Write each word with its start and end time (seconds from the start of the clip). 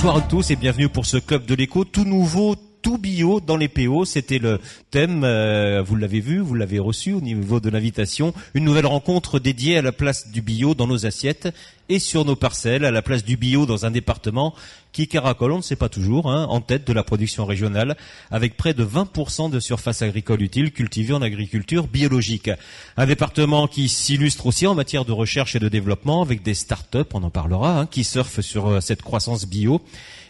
Bonsoir 0.00 0.18
à 0.18 0.20
tous 0.20 0.52
et 0.52 0.56
bienvenue 0.56 0.88
pour 0.88 1.06
ce 1.06 1.16
club 1.16 1.44
de 1.44 1.56
l'écho 1.56 1.84
tout 1.84 2.04
nouveau, 2.04 2.54
tout 2.82 2.98
bio 2.98 3.40
dans 3.40 3.56
les 3.56 3.68
PO. 3.68 4.04
C'était 4.04 4.38
le 4.38 4.60
thème, 4.90 5.22
euh, 5.24 5.82
vous 5.82 5.96
l'avez 5.96 6.20
vu, 6.20 6.38
vous 6.40 6.54
l'avez 6.54 6.78
reçu 6.78 7.12
au 7.12 7.20
niveau 7.20 7.60
de 7.60 7.70
l'invitation. 7.70 8.34
Une 8.54 8.64
nouvelle 8.64 8.86
rencontre 8.86 9.38
dédiée 9.38 9.78
à 9.78 9.82
la 9.82 9.92
place 9.92 10.30
du 10.30 10.42
bio 10.42 10.74
dans 10.74 10.86
nos 10.86 11.06
assiettes 11.06 11.48
et 11.88 11.98
sur 11.98 12.24
nos 12.24 12.36
parcelles, 12.36 12.84
à 12.84 12.90
la 12.90 13.02
place 13.02 13.24
du 13.24 13.36
bio 13.36 13.66
dans 13.66 13.86
un 13.86 13.90
département 13.90 14.54
qui 14.92 15.06
caracole, 15.06 15.52
on 15.52 15.58
ne 15.58 15.62
sait 15.62 15.76
pas 15.76 15.88
toujours, 15.88 16.30
hein, 16.30 16.46
en 16.48 16.60
tête 16.60 16.86
de 16.86 16.92
la 16.92 17.02
production 17.02 17.44
régionale, 17.46 17.96
avec 18.30 18.56
près 18.56 18.74
de 18.74 18.84
20% 18.84 19.50
de 19.50 19.60
surface 19.60 20.02
agricole 20.02 20.42
utile 20.42 20.72
cultivée 20.72 21.14
en 21.14 21.22
agriculture 21.22 21.86
biologique. 21.86 22.50
Un 22.96 23.06
département 23.06 23.66
qui 23.68 23.88
s'illustre 23.88 24.46
aussi 24.46 24.66
en 24.66 24.74
matière 24.74 25.04
de 25.04 25.12
recherche 25.12 25.54
et 25.56 25.60
de 25.60 25.68
développement, 25.68 26.22
avec 26.22 26.42
des 26.42 26.54
start-up, 26.54 27.10
on 27.14 27.22
en 27.22 27.30
parlera, 27.30 27.80
hein, 27.80 27.86
qui 27.86 28.02
surfent 28.02 28.40
sur 28.40 28.68
euh, 28.68 28.80
cette 28.80 29.02
croissance 29.02 29.46
bio. 29.46 29.82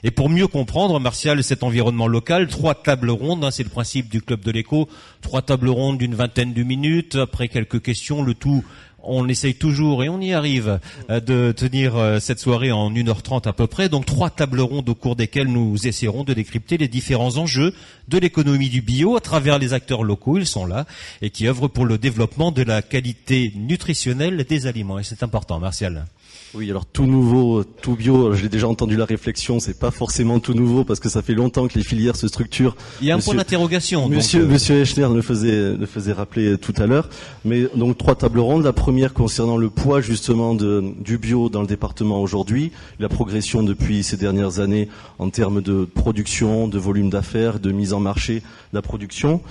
Et 0.04 0.10
pour 0.10 0.28
mieux 0.28 0.46
comprendre, 0.46 1.00
Martial, 1.00 1.42
cet 1.42 1.62
environnement 1.62 2.06
local, 2.06 2.46
trois 2.48 2.74
tables 2.74 3.10
rondes, 3.10 3.44
hein, 3.44 3.50
c'est 3.50 3.64
le 3.64 3.68
principe 3.68 4.08
du 4.08 4.22
club 4.22 4.40
de 4.40 4.50
l'écho, 4.50 4.88
trois 5.22 5.42
tables 5.42 5.68
rondes 5.68 5.98
d'une 5.98 6.14
vingtaine 6.14 6.52
de 6.52 6.62
minutes, 6.62 7.16
après 7.16 7.48
quelques 7.48 7.82
questions, 7.82 8.22
le 8.22 8.34
tout 8.34 8.64
on 9.08 9.28
essaye 9.28 9.54
toujours 9.54 10.04
et 10.04 10.08
on 10.08 10.20
y 10.20 10.32
arrive 10.32 10.78
euh, 11.10 11.20
de 11.20 11.52
tenir 11.52 11.96
euh, 11.96 12.20
cette 12.20 12.38
soirée 12.38 12.70
en 12.70 12.90
1h30 12.90 13.48
à 13.48 13.52
peu 13.52 13.66
près. 13.66 13.88
Donc 13.88 14.06
trois 14.06 14.30
tables 14.30 14.60
rondes 14.60 14.88
au 14.88 14.94
cours 14.94 15.16
desquelles 15.16 15.48
nous 15.48 15.86
essaierons 15.86 16.24
de 16.24 16.34
décrypter 16.34 16.76
les 16.76 16.88
différents 16.88 17.36
enjeux 17.36 17.74
de 18.08 18.18
l'économie 18.18 18.68
du 18.68 18.82
bio 18.82 19.16
à 19.16 19.20
travers 19.20 19.58
les 19.58 19.72
acteurs 19.72 20.04
locaux, 20.04 20.38
ils 20.38 20.46
sont 20.46 20.66
là, 20.66 20.86
et 21.22 21.30
qui 21.30 21.46
œuvrent 21.46 21.68
pour 21.68 21.86
le 21.86 21.98
développement 21.98 22.52
de 22.52 22.62
la 22.62 22.82
qualité 22.82 23.52
nutritionnelle 23.56 24.44
des 24.44 24.66
aliments. 24.66 24.98
Et 24.98 25.04
c'est 25.04 25.22
important, 25.22 25.58
Martial. 25.58 26.06
Oui, 26.54 26.70
alors 26.70 26.86
tout 26.86 27.04
nouveau, 27.04 27.62
tout 27.62 27.94
bio, 27.94 28.32
j'ai 28.32 28.48
déjà 28.48 28.68
entendu 28.68 28.96
la 28.96 29.04
réflexion, 29.04 29.60
c'est 29.60 29.78
pas 29.78 29.90
forcément 29.90 30.40
tout 30.40 30.54
nouveau 30.54 30.82
parce 30.82 30.98
que 30.98 31.10
ça 31.10 31.20
fait 31.20 31.34
longtemps 31.34 31.68
que 31.68 31.74
les 31.74 31.84
filières 31.84 32.16
se 32.16 32.26
structurent. 32.26 32.74
Il 33.02 33.06
y 33.06 33.10
a 33.10 33.16
un 33.16 33.18
point 33.18 33.34
d'interrogation. 33.34 34.08
Monsieur, 34.08 34.40
donc, 34.40 34.52
monsieur 34.52 34.80
Echner 34.80 35.08
le 35.14 35.20
faisait, 35.20 35.76
le 35.76 35.86
faisait 35.86 36.12
rappeler 36.12 36.56
tout 36.56 36.72
à 36.78 36.86
l'heure. 36.86 37.10
Mais 37.44 37.68
donc 37.74 37.98
trois 37.98 38.14
tables 38.14 38.40
rondes. 38.40 38.64
La 38.64 38.72
première 38.72 39.12
concernant 39.12 39.58
le 39.58 39.68
poids 39.68 40.00
justement 40.00 40.54
de, 40.54 40.82
du 41.00 41.18
bio 41.18 41.50
dans 41.50 41.60
le 41.60 41.66
département 41.66 42.22
aujourd'hui, 42.22 42.72
la 42.98 43.10
progression 43.10 43.62
depuis 43.62 44.02
ces 44.02 44.16
dernières 44.16 44.58
années 44.58 44.88
en 45.18 45.28
termes 45.28 45.60
de 45.60 45.84
production, 45.84 46.66
de 46.66 46.78
volume 46.78 47.10
d'affaires, 47.10 47.60
de 47.60 47.72
mise 47.72 47.92
en 47.92 48.00
marché 48.00 48.36
de 48.36 48.42
la 48.72 48.82
production. 48.82 49.42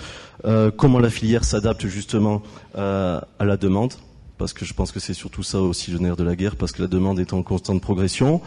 Euh, 0.45 0.71
comment 0.75 0.99
la 0.99 1.09
filière 1.09 1.43
s'adapte 1.43 1.87
justement 1.87 2.41
euh, 2.75 3.19
à 3.39 3.45
la 3.45 3.57
demande? 3.57 3.93
Parce 4.37 4.53
que 4.53 4.65
je 4.65 4.73
pense 4.73 4.91
que 4.91 4.99
c'est 4.99 5.13
surtout 5.13 5.43
ça 5.43 5.59
aussi 5.59 5.91
le 5.91 5.99
nerf 5.99 6.15
de 6.15 6.23
la 6.23 6.35
guerre, 6.35 6.55
parce 6.55 6.71
que 6.71 6.81
la 6.81 6.87
demande 6.87 7.19
est 7.19 7.33
en 7.33 7.43
constante 7.43 7.81
progression. 7.81 8.41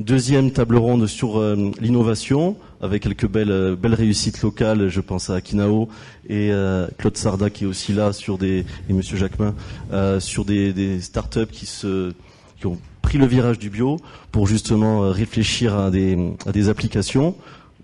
Deuxième 0.00 0.50
table 0.50 0.76
ronde 0.76 1.06
sur 1.06 1.38
euh, 1.38 1.70
l'innovation, 1.80 2.56
avec 2.80 3.04
quelques 3.04 3.28
belles, 3.28 3.52
euh, 3.52 3.76
belles 3.76 3.94
réussites 3.94 4.42
locales. 4.42 4.88
Je 4.88 5.00
pense 5.00 5.30
à 5.30 5.36
Akinao 5.36 5.88
et 6.28 6.50
euh, 6.50 6.88
Claude 6.98 7.16
Sarda 7.16 7.48
qui 7.48 7.62
est 7.62 7.66
aussi 7.68 7.92
là 7.92 8.12
sur 8.12 8.36
des 8.36 8.66
et 8.88 8.92
Monsieur 8.92 9.16
Jacquemin 9.16 9.54
sur 10.18 10.44
des, 10.44 10.72
des 10.72 11.00
startups 11.00 11.46
qui 11.46 11.66
qui 12.58 12.66
ont 12.66 12.78
pris 13.02 13.18
le 13.18 13.26
virage 13.26 13.58
du 13.60 13.70
bio 13.70 13.98
pour 14.32 14.48
justement 14.48 15.10
réfléchir 15.10 15.78
à 15.78 15.90
des, 15.92 16.32
à 16.44 16.50
des 16.50 16.68
applications 16.68 17.36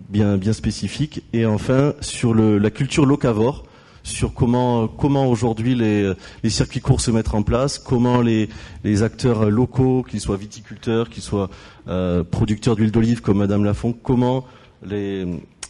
bien 0.09 0.37
bien 0.37 0.53
spécifiques. 0.53 1.23
Et 1.33 1.47
enfin 1.47 1.95
sur 2.01 2.35
le, 2.35 2.59
la 2.59 2.71
culture 2.71 3.07
locavore 3.07 3.65
sur 4.11 4.35
comment 4.35 4.89
comment 4.89 5.27
aujourd'hui 5.27 5.75
les, 5.75 6.13
circuits 6.51 6.81
courts 6.81 7.01
se 7.01 7.11
mettre 7.11 7.35
en 7.35 7.43
place, 7.43 7.79
comment 7.79 8.21
les, 8.21 8.49
les 8.85 9.03
acteurs 9.03 9.49
locaux, 9.51 10.05
qu'ils 10.09 10.21
soient 10.21 10.37
viticulteurs, 10.37 11.09
qu'ils 11.09 11.23
soient 11.23 11.49
euh, 11.89 12.23
producteurs 12.25 12.77
d'huile 12.77 12.91
d'olive 12.91 13.23
comme 13.23 13.39
Madame 13.39 13.65
Lafont, 13.65 13.93
comment 13.93 14.45
les, 14.85 15.27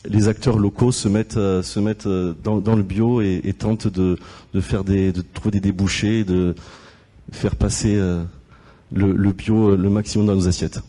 les 0.08 0.28
acteurs 0.28 0.58
locaux 0.58 0.92
se 0.92 1.08
mettent 1.08 1.36
euh, 1.36 1.62
se 1.62 1.78
mettent 1.80 2.06
euh, 2.06 2.34
dans, 2.42 2.76
le 2.76 2.82
bio 2.82 3.20
et, 3.20 3.40
et 3.44 3.52
tentent 3.52 3.88
de, 3.88 4.18
de 4.54 4.60
faire 4.60 4.84
des 4.84 5.12
de 5.12 5.22
trouver 5.22 5.52
des 5.52 5.60
débouchés, 5.60 6.24
de 6.24 6.54
faire 7.32 7.54
passer 7.54 8.00
le 8.92 9.32
bio 9.32 9.76
le 9.76 9.90
maximum 9.90 10.26
dans 10.26 10.34
nos 10.34 10.48
assiettes. 10.48 10.80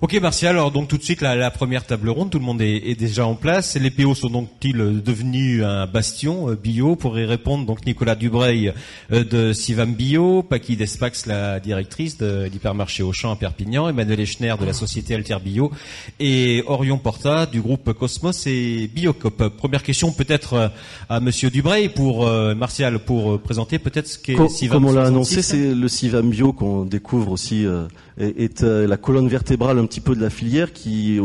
Ok 0.00 0.14
Martial, 0.22 0.54
alors 0.54 0.70
donc 0.70 0.86
tout 0.86 0.96
de 0.96 1.02
suite 1.02 1.22
la, 1.22 1.34
la 1.34 1.50
première 1.50 1.84
table 1.84 2.08
ronde, 2.08 2.30
tout 2.30 2.38
le 2.38 2.44
monde 2.44 2.62
est, 2.62 2.88
est, 2.88 2.94
déjà 2.94 3.26
en 3.26 3.34
place. 3.34 3.76
Les 3.76 3.90
PO 3.90 4.14
sont 4.14 4.28
donc-ils 4.28 5.02
devenus 5.02 5.64
un 5.64 5.88
bastion 5.88 6.50
euh, 6.50 6.54
bio 6.54 6.94
Pour 6.94 7.18
y 7.18 7.24
répondre, 7.24 7.66
donc 7.66 7.84
Nicolas 7.84 8.14
Dubreuil 8.14 8.72
euh, 9.10 9.24
de 9.24 9.52
Sivam 9.52 9.92
Bio, 9.94 10.44
Paki 10.44 10.76
Despax, 10.76 11.26
la 11.26 11.58
directrice 11.58 12.16
de 12.16 12.44
l'hypermarché 12.44 13.02
Auchan 13.02 13.32
à 13.32 13.36
Perpignan, 13.36 13.88
Emmanuel 13.88 14.20
Echner 14.20 14.54
de 14.60 14.64
la 14.64 14.72
société 14.72 15.16
Alter 15.16 15.38
Bio 15.44 15.72
et 16.20 16.62
Orion 16.68 16.98
Porta 16.98 17.46
du 17.46 17.60
groupe 17.60 17.92
Cosmos 17.92 18.46
et 18.46 18.88
Biocop. 18.94 19.48
Première 19.56 19.82
question 19.82 20.12
peut-être 20.12 20.52
euh, 20.52 20.68
à 21.08 21.18
Monsieur 21.18 21.50
Dubreuil 21.50 21.88
pour 21.88 22.24
Martial 22.54 23.00
pour 23.00 23.40
présenter 23.40 23.80
peut-être 23.80 24.06
ce 24.06 24.18
qu'est 24.20 24.48
Sivam. 24.48 24.76
Comme 24.76 24.90
on 24.90 24.92
l'a 24.92 25.06
annoncé, 25.06 25.42
c'est 25.42 25.74
le 25.74 25.88
Sivam 25.88 26.30
Bio 26.30 26.52
qu'on 26.52 26.84
découvre 26.84 27.32
aussi 27.32 27.64
est, 27.64 27.88
est 28.18 28.62
la 28.62 28.96
colonne 28.96 29.28
vertébrale 29.28 29.78
petit 29.88 30.00
peu 30.00 30.14
de 30.14 30.20
la 30.20 30.30
filière 30.30 30.72
qui, 30.72 31.18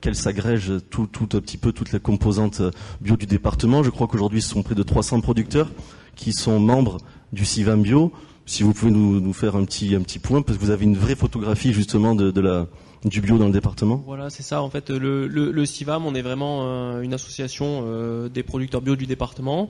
qu'elle 0.00 0.16
s'agrège 0.16 0.72
tout, 0.90 1.06
tout 1.06 1.28
un 1.34 1.40
petit 1.40 1.58
peu 1.58 1.72
toutes 1.72 1.92
les 1.92 2.00
composantes 2.00 2.62
bio 3.00 3.16
du 3.16 3.26
département. 3.26 3.82
Je 3.82 3.90
crois 3.90 4.08
qu'aujourd'hui, 4.08 4.42
ce 4.42 4.48
sont 4.48 4.62
près 4.62 4.74
de 4.74 4.82
300 4.82 5.20
producteurs 5.20 5.70
qui 6.16 6.32
sont 6.32 6.58
membres 6.58 6.98
du 7.32 7.44
CIVAM 7.44 7.82
Bio. 7.82 8.12
Si 8.46 8.62
vous 8.62 8.72
pouvez 8.72 8.90
nous, 8.90 9.20
nous, 9.20 9.32
faire 9.32 9.54
un 9.54 9.64
petit, 9.64 9.94
un 9.94 10.00
petit 10.00 10.18
point, 10.18 10.42
parce 10.42 10.58
que 10.58 10.64
vous 10.64 10.70
avez 10.70 10.84
une 10.84 10.96
vraie 10.96 11.14
photographie 11.14 11.72
justement 11.72 12.14
de, 12.14 12.30
de 12.30 12.40
la, 12.40 12.66
du 13.04 13.20
bio 13.20 13.38
dans 13.38 13.46
le 13.46 13.52
département 13.52 14.02
Voilà, 14.06 14.28
c'est 14.30 14.42
ça. 14.42 14.62
En 14.62 14.68
fait, 14.70 14.90
le, 14.90 15.26
le, 15.26 15.50
le 15.50 15.66
CIVAM, 15.66 16.04
on 16.04 16.14
est 16.14 16.22
vraiment 16.22 16.60
euh, 16.64 17.00
une 17.00 17.14
association 17.14 17.84
euh, 17.86 18.28
des 18.28 18.42
producteurs 18.42 18.82
bio 18.82 18.96
du 18.96 19.06
département. 19.06 19.68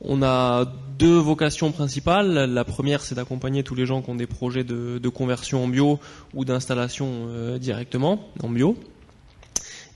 On 0.00 0.22
a 0.22 0.64
deux 0.98 1.18
vocations 1.18 1.70
principales. 1.70 2.32
La 2.32 2.64
première, 2.64 3.02
c'est 3.02 3.14
d'accompagner 3.14 3.62
tous 3.62 3.74
les 3.74 3.84
gens 3.84 4.00
qui 4.00 4.10
ont 4.10 4.14
des 4.14 4.26
projets 4.26 4.64
de, 4.64 4.98
de 4.98 5.08
conversion 5.08 5.64
en 5.64 5.68
bio 5.68 6.00
ou 6.34 6.44
d'installation 6.44 7.26
euh, 7.28 7.58
directement 7.58 8.28
en 8.42 8.48
bio. 8.48 8.76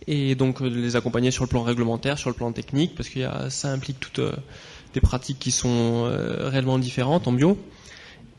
Et 0.06 0.34
donc 0.34 0.60
les 0.60 0.94
accompagner 0.94 1.30
sur 1.32 1.42
le 1.44 1.48
plan 1.48 1.62
réglementaire, 1.62 2.18
sur 2.18 2.30
le 2.30 2.36
plan 2.36 2.52
technique, 2.52 2.94
parce 2.94 3.08
que 3.08 3.20
ça 3.48 3.72
implique 3.72 3.98
toutes 3.98 4.20
des 4.94 5.00
pratiques 5.00 5.40
qui 5.40 5.50
sont 5.50 6.04
réellement 6.44 6.78
différentes 6.78 7.26
en 7.26 7.32
bio. 7.32 7.58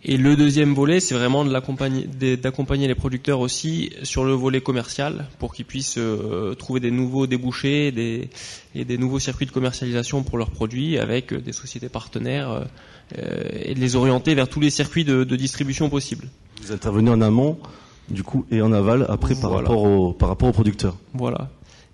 Et 0.03 0.17
le 0.17 0.35
deuxième 0.35 0.73
volet, 0.73 0.99
c'est 0.99 1.15
vraiment 1.15 1.43
d'accompagner 1.43 2.87
les 2.87 2.95
producteurs 2.95 3.39
aussi 3.39 3.91
sur 4.03 4.23
le 4.23 4.33
volet 4.33 4.61
commercial 4.61 5.25
pour 5.39 5.53
qu'ils 5.53 5.65
puissent 5.65 5.97
euh, 5.97 6.53
trouver 6.53 6.79
des 6.79 6.91
nouveaux 6.91 7.25
débouchés 7.25 7.91
des, 7.91 8.29
et 8.75 8.85
des 8.85 8.97
nouveaux 8.97 9.19
circuits 9.19 9.47
de 9.47 9.51
commercialisation 9.51 10.23
pour 10.23 10.37
leurs 10.37 10.51
produits 10.51 10.99
avec 10.99 11.33
des 11.33 11.51
sociétés 11.51 11.89
partenaires 11.89 12.67
euh, 13.17 13.43
et 13.63 13.73
de 13.73 13.79
les 13.79 13.95
orienter 13.95 14.35
vers 14.35 14.47
tous 14.47 14.59
les 14.59 14.69
circuits 14.69 15.03
de, 15.03 15.23
de, 15.23 15.35
distribution 15.35 15.89
possibles. 15.89 16.27
Vous 16.61 16.71
intervenez 16.71 17.09
en 17.09 17.21
amont, 17.21 17.57
du 18.09 18.23
coup, 18.23 18.45
et 18.51 18.61
en 18.61 18.71
aval 18.73 19.05
après 19.09 19.35
par, 19.35 19.51
rapport, 19.51 19.81
au, 19.83 20.13
par 20.13 20.29
rapport 20.29 20.49
aux 20.49 20.53
producteurs. 20.53 20.95
Voilà. 21.13 21.49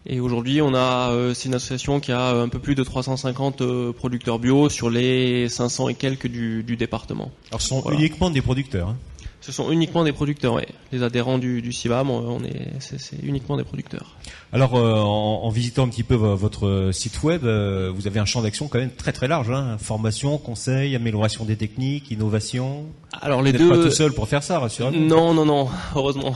Et 0.06 0.20
aujourd'hui, 0.20 0.62
on 0.62 0.74
a, 0.74 1.12
euh, 1.12 1.34
c'est 1.34 1.48
une 1.48 1.56
association 1.56 2.00
qui 2.00 2.12
a 2.12 2.32
un 2.32 2.50
peu 2.50 2.60
plus 2.60 2.76
de 2.76 2.84
350 2.84 3.62
euh, 3.62 3.94
producteurs 3.94 4.38
bio 4.38 4.68
sur 4.68 4.90
les 4.90 5.48
500 5.48 5.90
et 5.90 5.96
quelques 5.96 6.28
du, 6.28 6.64
du 6.64 6.76
département. 6.76 7.32
Alors, 7.52 7.62
ce 7.62 7.70
sont 7.70 7.80
voilà. 7.80 7.98
uniquement 7.98 8.30
des 8.30 8.42
producteurs. 8.42 8.90
Hein. 8.90 8.98
Ce 9.40 9.52
sont 9.52 9.72
uniquement 9.72 10.04
des 10.04 10.14
producteurs, 10.14 10.56
oui. 10.56 10.64
Les 10.92 11.04
adhérents 11.04 11.38
du, 11.38 11.62
du 11.62 11.74
CIVAM, 11.74 12.10
on 12.10 12.44
est, 12.44 12.68
c'est 12.80 13.18
uniquement 13.24 13.58
des 13.58 13.66
producteurs. 13.66 14.16
Alors, 14.54 14.76
euh, 14.76 15.00
en, 15.00 15.42
en, 15.44 15.50
visitant 15.50 15.84
un 15.84 15.90
petit 15.90 16.04
peu 16.04 16.14
votre 16.14 16.92
site 16.94 17.24
web, 17.24 17.44
euh, 17.44 17.92
vous 17.94 18.06
avez 18.06 18.20
un 18.20 18.26
champ 18.26 18.44
d'action 18.44 18.68
quand 18.68 18.78
même 18.78 18.92
très 18.92 19.12
très 19.12 19.28
large. 19.28 19.50
Hein. 19.50 19.78
Formation, 19.80 20.38
conseil, 20.38 20.96
amélioration 20.96 21.44
des 21.44 21.56
techniques, 21.56 22.12
innovation. 22.12 22.86
Alors 23.22 23.42
les 23.42 23.52
deux. 23.52 23.70
Pas 23.70 23.78
tout 23.78 23.92
seul 23.92 24.12
pour 24.14 24.28
faire 24.28 24.44
ça, 24.44 24.60
rassurez-vous. 24.60 24.98
Non, 24.98 25.34
non, 25.34 25.46
non. 25.46 25.68
Heureusement, 25.96 26.36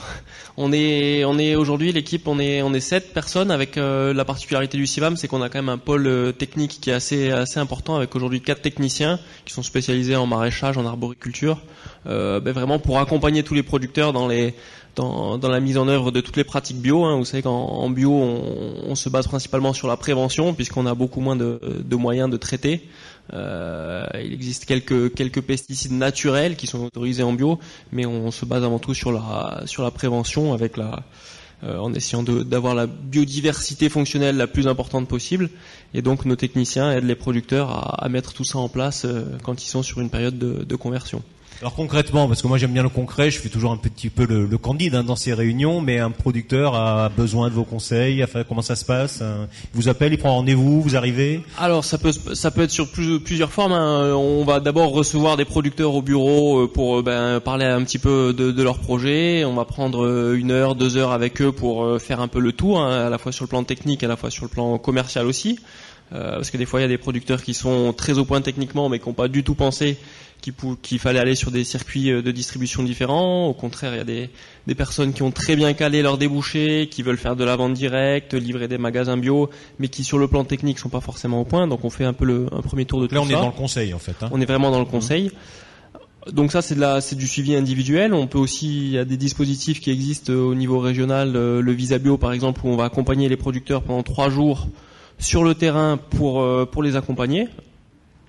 on 0.58 0.72
est, 0.74 1.26
on 1.26 1.38
est 1.38 1.56
aujourd'hui 1.56 1.92
l'équipe, 1.92 2.28
on 2.28 2.40
est, 2.40 2.62
on 2.62 2.74
est 2.74 2.80
sept 2.80 3.14
personnes 3.14 3.52
avec 3.52 3.78
euh, 3.78 4.14
la 4.14 4.26
particularité 4.26 4.78
du 4.78 4.88
CIVAM, 4.88 5.18
c'est 5.18 5.28
qu'on 5.28 5.42
a 5.42 5.50
quand 5.50 5.60
même 5.60 5.70
un 5.70 5.78
pôle 5.78 6.08
euh, 6.08 6.32
technique 6.32 6.80
qui 6.82 6.90
est 6.90 6.94
assez, 6.94 7.32
assez 7.32 7.60
important 7.60 7.96
avec 7.96 8.16
aujourd'hui 8.16 8.42
quatre 8.42 8.62
techniciens 8.62 9.20
qui 9.46 9.54
sont 9.54 9.64
spécialisés 9.64 10.16
en 10.16 10.26
maraîchage, 10.26 10.78
en 10.78 10.86
arboriculture, 10.86 11.60
euh, 12.08 12.40
ben 12.40 12.54
vraiment 12.54 12.80
pour 12.80 12.88
pour 12.88 13.00
accompagner 13.00 13.44
tous 13.44 13.54
les 13.54 13.64
producteurs 13.64 14.14
dans 14.14 14.30
les 14.30 14.56
dans, 14.98 15.38
dans 15.38 15.48
la 15.48 15.60
mise 15.60 15.78
en 15.78 15.88
œuvre 15.88 16.12
de 16.12 16.20
toutes 16.20 16.36
les 16.36 16.44
pratiques 16.44 16.82
bio. 16.82 17.06
Hein. 17.06 17.18
Vous 17.18 17.26
savez 17.26 17.44
qu'en 17.44 17.90
bio, 17.90 18.12
on, 18.12 18.90
on, 18.90 18.96
se 18.96 19.08
base 19.10 19.28
principalement 19.28 19.72
sur 19.72 19.88
la 19.88 19.96
prévention 19.96 20.54
puisqu'on 20.54 20.86
a 20.86 20.96
beaucoup 20.96 21.22
moins 21.22 21.36
de, 21.36 21.60
de 21.80 21.96
moyens 21.96 22.30
de 22.30 22.38
traiter. 22.38 22.82
Euh, 23.34 24.06
il 24.24 24.34
existe 24.34 24.66
quelques 24.66 25.14
quelques 25.14 25.42
pesticides 25.42 25.92
naturels 25.92 26.56
qui 26.56 26.66
sont 26.66 26.84
autorisés 26.84 27.24
en 27.24 27.34
bio, 27.34 27.60
mais 27.92 28.06
on 28.06 28.32
se 28.32 28.46
base 28.46 28.64
avant 28.64 28.80
tout 28.80 28.94
sur 28.94 29.12
la 29.12 29.64
sur 29.66 29.84
la 29.84 29.92
prévention 29.92 30.54
avec 30.54 30.78
la 30.78 31.04
euh, 31.64 31.78
en 31.78 31.94
essayant 31.94 32.24
d'avoir 32.24 32.74
la 32.74 32.88
biodiversité 32.88 33.90
fonctionnelle 33.90 34.38
la 34.38 34.48
plus 34.48 34.68
importante 34.68 35.08
possible. 35.08 35.50
Et 35.94 36.02
donc 36.02 36.26
nos 36.26 36.36
techniciens 36.36 36.92
aident 36.92 37.06
les 37.06 37.16
producteurs 37.16 37.70
à, 37.70 38.04
à 38.06 38.10
mettre 38.10 38.34
tout 38.34 38.46
ça 38.46 38.58
en 38.58 38.70
place 38.70 39.06
euh, 39.06 39.26
quand 39.44 39.64
ils 39.64 39.70
sont 39.70 39.84
sur 39.84 40.00
une 40.00 40.10
période 40.10 40.40
de, 40.40 40.64
de 40.64 40.76
conversion. 40.76 41.22
Alors 41.60 41.74
concrètement, 41.74 42.28
parce 42.28 42.44
que 42.44 42.48
moi 42.48 42.60
j'aime 42.60 42.74
bien 42.74 42.84
le 42.84 42.90
concret, 42.90 43.32
je 43.32 43.40
fais 43.40 43.50
toujours 43.50 43.72
un 43.72 43.78
petit 43.78 44.10
peu 44.10 44.28
le, 44.28 44.46
le 44.46 44.58
candide 44.60 44.94
hein, 44.94 45.04
dans 45.04 45.16
ces 45.16 45.34
réunions, 45.34 45.82
mais 45.82 45.98
un 45.98 46.12
producteur 46.12 46.76
a 46.76 47.10
besoin 47.10 47.50
de 47.50 47.56
vos 47.56 47.64
conseils. 47.64 48.24
Enfin, 48.24 48.44
comment 48.44 48.62
ça 48.62 48.76
se 48.76 48.86
passe 48.86 49.24
hein 49.24 49.48
Il 49.74 49.78
vous 49.82 49.90
appelle, 49.90 50.14
il 50.14 50.20
prend 50.20 50.36
rendez-vous, 50.36 50.84
vous 50.84 50.96
arrivez 50.96 51.42
Alors 51.58 51.84
ça 51.84 51.98
peut 51.98 52.12
ça 52.12 52.52
peut 52.52 52.62
être 52.62 52.72
sur 52.72 52.92
plus, 52.92 53.20
plusieurs 53.20 53.52
formes. 53.52 53.72
Hein. 53.72 54.14
On 54.14 54.44
va 54.44 54.60
d'abord 54.60 54.92
recevoir 54.92 55.36
des 55.36 55.46
producteurs 55.46 55.96
au 55.96 56.04
bureau 56.04 56.66
euh, 56.66 56.68
pour 56.68 57.00
euh, 57.00 57.02
ben, 57.02 57.40
parler 57.40 57.66
un 57.66 57.84
petit 57.84 57.98
peu 57.98 58.36
de, 58.38 58.52
de, 58.52 58.64
leur 58.64 58.78
projet. 58.78 59.44
On 59.44 59.56
va 59.56 59.66
prendre 59.66 60.06
euh, 60.06 60.38
une 60.38 60.52
heure, 60.52 60.76
deux 60.76 60.96
heures 60.96 61.12
avec 61.12 61.42
eux 61.42 61.52
pour 61.52 62.00
faire 62.00 62.22
un 62.22 62.28
peu 62.28 62.40
le 62.40 62.52
tour, 62.52 62.84
à 62.84 63.10
la 63.10 63.18
fois 63.18 63.32
sur 63.32 63.46
le 63.46 63.50
plan 63.50 63.64
technique, 63.64 64.04
à 64.04 64.08
la 64.08 64.16
fois 64.16 64.30
sur 64.30 64.46
le 64.46 64.50
plan 64.50 64.78
commercial 64.78 65.26
aussi. 65.26 65.60
Parce 66.10 66.52
que 66.52 66.58
des 66.58 66.66
fois 66.66 66.80
il 66.80 66.84
y 66.84 66.86
a 66.86 66.90
des 66.90 66.98
producteurs 66.98 67.42
qui 67.42 67.54
sont 67.54 67.92
très 67.92 68.18
au 68.18 68.24
point 68.24 68.40
techniquement 68.40 68.88
mais 68.88 68.98
qui 69.00 69.10
n'ont 69.10 69.14
pas 69.14 69.28
du 69.28 69.44
tout 69.44 69.56
pensé 69.56 69.98
qu'il 70.42 71.00
fallait 71.00 71.20
aller 71.20 71.36
sur 71.36 71.52
des 71.52 71.64
circuits 71.64 72.12
euh, 72.12 72.22
de 72.22 72.32
distribution 72.32 72.84
différents. 72.84 73.48
Au 73.48 73.54
contraire, 73.54 73.94
il 73.94 73.98
y 73.98 74.02
a 74.02 74.06
des, 74.06 74.30
des, 74.66 74.76
personnes 74.76 75.14
qui 75.14 75.24
ont 75.24 75.32
très 75.32 75.56
bien 75.56 75.74
calé 75.74 76.02
leurs 76.02 76.18
débouchés, 76.18 76.88
qui 76.90 77.04
veulent 77.04 77.18
faire 77.18 77.36
de 77.36 77.44
la 77.44 77.56
vente 77.56 77.74
directe, 77.74 78.34
livrer 78.34 78.68
des 78.68 78.78
magasins 78.78 79.18
bio, 79.18 79.50
mais 79.80 79.88
qui 79.88 80.04
sur 80.04 80.18
le 80.18 80.28
plan 80.28 80.44
technique 80.44 80.80
sont 80.80 80.90
pas 80.90 81.02
forcément 81.02 81.42
au 81.42 81.46
point. 81.46 81.68
Donc 81.68 81.84
on 81.84 81.90
fait 81.90 82.06
un 82.06 82.14
peu 82.14 82.26
le, 82.26 82.48
un 82.52 82.62
premier 82.62 82.86
tour 82.86 83.02
de 83.02 83.08
tout 83.08 83.16
ça. 83.16 83.22
Là, 83.22 83.28
on 83.28 83.30
est 83.30 83.34
dans 83.34 83.48
le 83.48 83.52
conseil 83.52 83.94
en 83.94 84.00
fait. 84.00 84.16
Hein. 84.22 84.30
On 84.32 84.42
est 84.42 84.46
vraiment 84.46 84.72
dans 84.72 84.80
le 84.80 84.86
conseil. 84.86 85.32
Donc 86.32 86.52
ça, 86.52 86.62
c'est 86.62 86.76
de 86.76 86.82
la, 86.82 87.02
c'est 87.02 87.16
du 87.16 87.28
suivi 87.28 87.56
individuel. 87.56 88.14
On 88.14 88.28
peut 88.28 88.38
aussi, 88.38 88.68
il 88.68 88.92
y 88.92 88.98
a 88.98 89.06
des 89.06 89.18
dispositifs 89.18 89.80
qui 89.80 89.92
existent 89.92 90.34
au 90.34 90.56
niveau 90.56 90.80
régional, 90.80 91.36
euh, 91.36 91.62
le 91.62 91.72
Visa 91.72 92.00
Bio 92.00 92.18
par 92.18 92.34
exemple, 92.34 92.62
où 92.64 92.70
on 92.70 92.76
va 92.76 92.86
accompagner 92.86 93.30
les 93.30 93.38
producteurs 93.38 93.82
pendant 93.82 94.04
trois 94.04 94.30
jours 94.30 94.68
sur 95.20 95.44
le 95.44 95.56
terrain 95.56 95.98
pour 95.98 96.42
euh, 96.42 96.66
pour 96.66 96.84
les 96.84 96.96
accompagner 96.96 97.48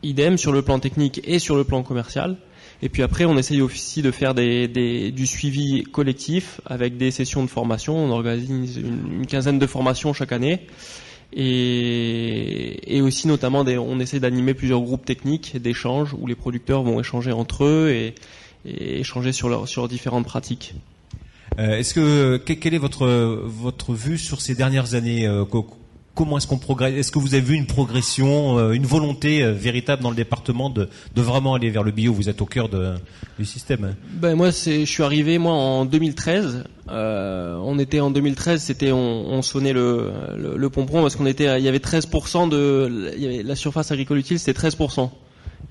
idem 0.03 0.39
sur 0.39 0.53
le 0.53 0.63
plan 0.63 0.79
technique 0.79 1.21
et 1.25 1.39
sur 1.39 1.57
le 1.57 1.65
plan 1.65 1.83
commercial. 1.83 2.37
Et 2.81 2.89
puis 2.89 3.03
après, 3.03 3.25
on 3.25 3.37
essaye 3.37 3.61
aussi 3.61 4.03
de 4.03 4.11
faire 4.11 4.35
des, 4.35 5.11
du 5.11 5.27
suivi 5.27 5.83
collectif 5.83 6.61
avec 6.65 6.97
des 6.97 7.11
sessions 7.11 7.43
de 7.43 7.49
formation. 7.49 7.97
On 7.97 8.11
organise 8.11 8.77
une, 8.77 9.27
quinzaine 9.27 9.59
de 9.59 9.67
formations 9.67 10.13
chaque 10.13 10.33
année. 10.33 10.67
Et, 11.35 13.01
aussi 13.03 13.27
notamment, 13.27 13.65
des, 13.65 13.79
on 13.79 13.99
essaie 13.99 14.21
d'animer 14.21 14.55
plusieurs 14.55 14.81
groupes 14.81 15.05
techniques 15.05 15.57
d'échanges 15.61 16.15
où 16.17 16.27
les 16.27 16.37
producteurs 16.37 16.83
vont 16.83 17.01
échanger 17.01 17.33
entre 17.33 17.65
eux 17.65 17.91
et, 17.91 18.15
et 18.65 19.01
échanger 19.01 19.33
sur, 19.33 19.49
leur, 19.49 19.69
sur 19.69 19.89
différentes 19.89 20.25
pratiques. 20.25 20.75
Euh, 21.59 21.79
Est-ce 21.79 21.95
que 21.95 22.37
quelle 22.37 22.75
est 22.75 22.79
votre 22.79 23.07
votre 23.07 23.93
vue 23.95 24.19
sur 24.19 24.41
ces 24.41 24.55
dernières 24.55 24.95
années 24.95 25.27
euh, 25.27 25.45
comment 26.19 26.39
est-ce 26.39 26.49
qu'on 26.49 26.59
progresse? 26.59 26.95
Est-ce 26.95 27.13
que 27.13 27.21
vous 27.21 27.35
avez 27.35 27.45
vu 27.45 27.55
une 27.55 27.67
progression, 27.67 28.59
euh, 28.59 28.73
une 28.73 28.87
volonté 28.87 29.41
euh, 29.41 29.53
véritable 29.53 30.03
dans 30.03 30.11
le 30.11 30.17
département 30.17 30.69
de, 30.69 30.89
vraiment 31.15 31.55
aller 31.55 31.71
vers 31.71 31.85
le 31.85 31.93
bio? 31.93 32.13
Vous 32.13 32.29
êtes 32.29 32.43
au 32.43 32.45
cœur 32.45 32.69
du 33.39 33.45
système. 33.45 33.85
Hein 33.85 33.95
ben 34.15 34.35
moi, 34.35 34.51
je 34.51 34.85
suis 34.85 35.03
arrivé 35.05 35.39
moi 35.39 35.53
en 35.53 35.85
2013. 35.85 36.65
Euh, 36.91 37.57
on 37.63 37.79
était 37.79 38.01
en 38.01 38.11
2013, 38.11 38.61
c'était 38.61 38.91
on, 38.91 38.99
on 38.99 39.43
sonnait 39.43 39.73
le, 39.73 40.11
le, 40.37 40.71
pompon 40.71 41.03
parce 41.03 41.15
qu'on 41.15 41.27
était, 41.27 41.57
il 41.61 41.65
y 41.65 41.69
avait 41.69 41.79
13% 41.79 42.49
de 42.49 43.13
la 43.45 43.55
surface 43.55 43.93
agricole 43.93 44.19
utile, 44.19 44.41
c'était 44.41 44.69
13%. 44.69 45.11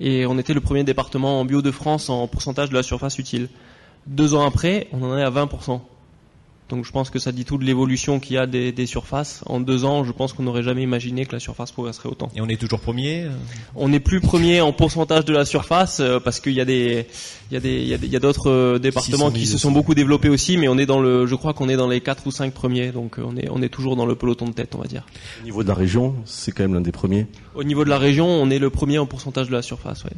Et 0.00 0.24
on 0.24 0.38
était 0.38 0.54
le 0.54 0.60
premier 0.62 0.84
département 0.84 1.40
en 1.40 1.44
bio 1.44 1.60
de 1.60 1.72
France 1.72 2.08
en 2.08 2.26
pourcentage 2.26 2.70
de 2.70 2.74
la 2.74 2.82
surface 2.82 3.18
utile. 3.18 3.48
Deux 4.06 4.32
ans 4.34 4.46
après, 4.46 4.86
on 4.92 5.02
en 5.02 5.18
est 5.18 5.22
à 5.22 5.30
20%. 5.30 5.80
Donc 6.68 6.84
je 6.84 6.92
pense 6.92 7.08
que 7.08 7.18
ça 7.18 7.32
dit 7.32 7.44
tout 7.44 7.56
de 7.56 7.64
l'évolution 7.64 8.20
qu'il 8.20 8.36
y 8.36 8.38
a 8.38 8.46
des, 8.46 8.72
des, 8.72 8.86
surfaces. 8.86 9.42
En 9.46 9.58
deux 9.60 9.84
ans, 9.84 10.04
je 10.04 10.12
pense 10.12 10.34
qu'on 10.34 10.42
n'aurait 10.42 10.62
jamais 10.62 10.82
imaginé 10.82 11.24
que 11.24 11.32
la 11.32 11.40
surface 11.40 11.72
progresserait 11.72 12.08
autant. 12.08 12.30
Et 12.36 12.40
on 12.42 12.48
est 12.48 12.60
toujours 12.60 12.80
premier 12.80 13.26
On 13.74 13.88
n'est 13.88 14.00
plus 14.00 14.20
premier 14.20 14.60
en 14.60 14.72
pourcentage 14.72 15.24
de 15.24 15.32
la 15.32 15.44
surface 15.46 16.00
euh, 16.00 16.20
parce 16.20 16.40
qu'il 16.40 16.52
y 16.52 16.60
a 16.60 16.66
des, 16.66 17.06
il 17.50 17.54
y 17.54 17.56
a 17.56 17.60
des, 17.60 17.96
il 18.02 18.12
y 18.12 18.16
a 18.16 18.20
d'autres 18.20 18.50
euh, 18.50 18.78
départements 18.78 19.30
qui 19.30 19.46
se 19.46 19.56
sont 19.56 19.72
beaucoup 19.72 19.94
développés 19.94 20.28
aussi, 20.28 20.58
mais 20.58 20.68
on 20.68 20.76
est 20.76 20.86
dans 20.86 21.00
le, 21.00 21.26
je 21.26 21.34
crois 21.34 21.54
qu'on 21.54 21.68
est 21.70 21.76
dans 21.76 21.88
les 21.88 22.02
quatre 22.02 22.26
ou 22.26 22.30
cinq 22.30 22.52
premiers, 22.52 22.92
donc 22.92 23.18
euh, 23.18 23.24
on 23.26 23.36
est, 23.36 23.48
on 23.50 23.62
est 23.62 23.70
toujours 23.70 23.96
dans 23.96 24.06
le 24.06 24.14
peloton 24.14 24.46
de 24.46 24.52
tête, 24.52 24.74
on 24.74 24.78
va 24.78 24.86
dire. 24.88 25.06
Au 25.40 25.44
niveau 25.44 25.62
de 25.62 25.68
la 25.68 25.74
région, 25.74 26.16
c'est 26.26 26.52
quand 26.52 26.64
même 26.64 26.74
l'un 26.74 26.82
des 26.82 26.92
premiers? 26.92 27.26
Au 27.54 27.64
niveau 27.64 27.84
de 27.84 27.90
la 27.90 27.98
région, 27.98 28.26
on 28.26 28.50
est 28.50 28.58
le 28.58 28.68
premier 28.68 28.98
en 28.98 29.06
pourcentage 29.06 29.48
de 29.48 29.52
la 29.52 29.62
surface, 29.62 30.04
ouais. 30.04 30.10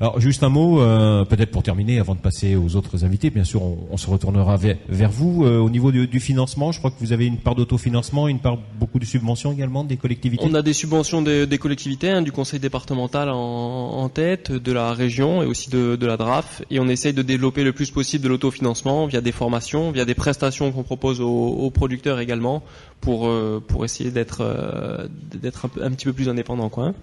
Alors 0.00 0.20
juste 0.20 0.42
un 0.42 0.48
mot, 0.48 0.80
euh, 0.80 1.24
peut-être 1.24 1.50
pour 1.50 1.62
terminer, 1.62 1.98
avant 2.00 2.14
de 2.14 2.20
passer 2.20 2.56
aux 2.56 2.76
autres 2.76 3.04
invités. 3.04 3.30
Bien 3.30 3.44
sûr, 3.44 3.62
on, 3.62 3.96
se 3.96 4.08
retournera 4.10 4.56
vers, 4.56 5.10
vous 5.10 5.44
euh, 5.44 5.58
au 5.58 5.70
niveau 5.70 5.92
du, 5.92 6.20
financement. 6.20 6.72
Je 6.72 6.78
crois 6.78 6.90
que 6.90 6.98
vous 7.00 7.12
avez 7.12 7.26
une 7.26 7.38
part 7.38 7.54
d'autofinancement, 7.54 8.28
une 8.28 8.40
part 8.40 8.58
beaucoup 8.78 8.98
de 8.98 9.04
subventions 9.04 9.52
également 9.52 9.84
des 9.84 9.96
collectivités. 9.96 10.44
On 10.46 10.54
a 10.54 10.62
des 10.62 10.72
subventions 10.72 11.22
des, 11.22 11.58
collectivités, 11.58 12.10
hein, 12.10 12.22
du 12.22 12.32
conseil 12.32 12.60
départemental 12.60 13.28
en, 13.30 14.08
tête, 14.08 14.52
de 14.52 14.72
la 14.72 14.92
région 14.92 15.42
et 15.42 15.46
aussi 15.46 15.70
de, 15.70 16.06
la 16.06 16.16
DRAF. 16.16 16.62
Et 16.70 16.80
on 16.80 16.88
essaye 16.88 17.12
de 17.12 17.22
développer 17.22 17.62
le 17.62 17.72
plus 17.72 17.90
possible 17.90 18.24
de 18.24 18.28
l'autofinancement 18.28 19.06
via 19.06 19.20
des 19.20 19.32
formations, 19.32 19.90
via 19.90 20.04
des 20.04 20.14
prestations 20.14 20.72
qu'on 20.72 20.82
propose 20.82 21.20
aux, 21.20 21.70
producteurs 21.70 22.20
également 22.20 22.62
pour 23.00 23.26
euh, 23.26 23.62
pour 23.66 23.84
essayer 23.84 24.10
d'être 24.10 25.08
d'être 25.32 25.66
un, 25.66 25.86
un, 25.86 25.90
petit 25.90 26.06
peu 26.06 26.12
plus 26.12 26.28
indépendant, 26.28 26.68
quoi. 26.68 26.86
Hein. 26.86 26.94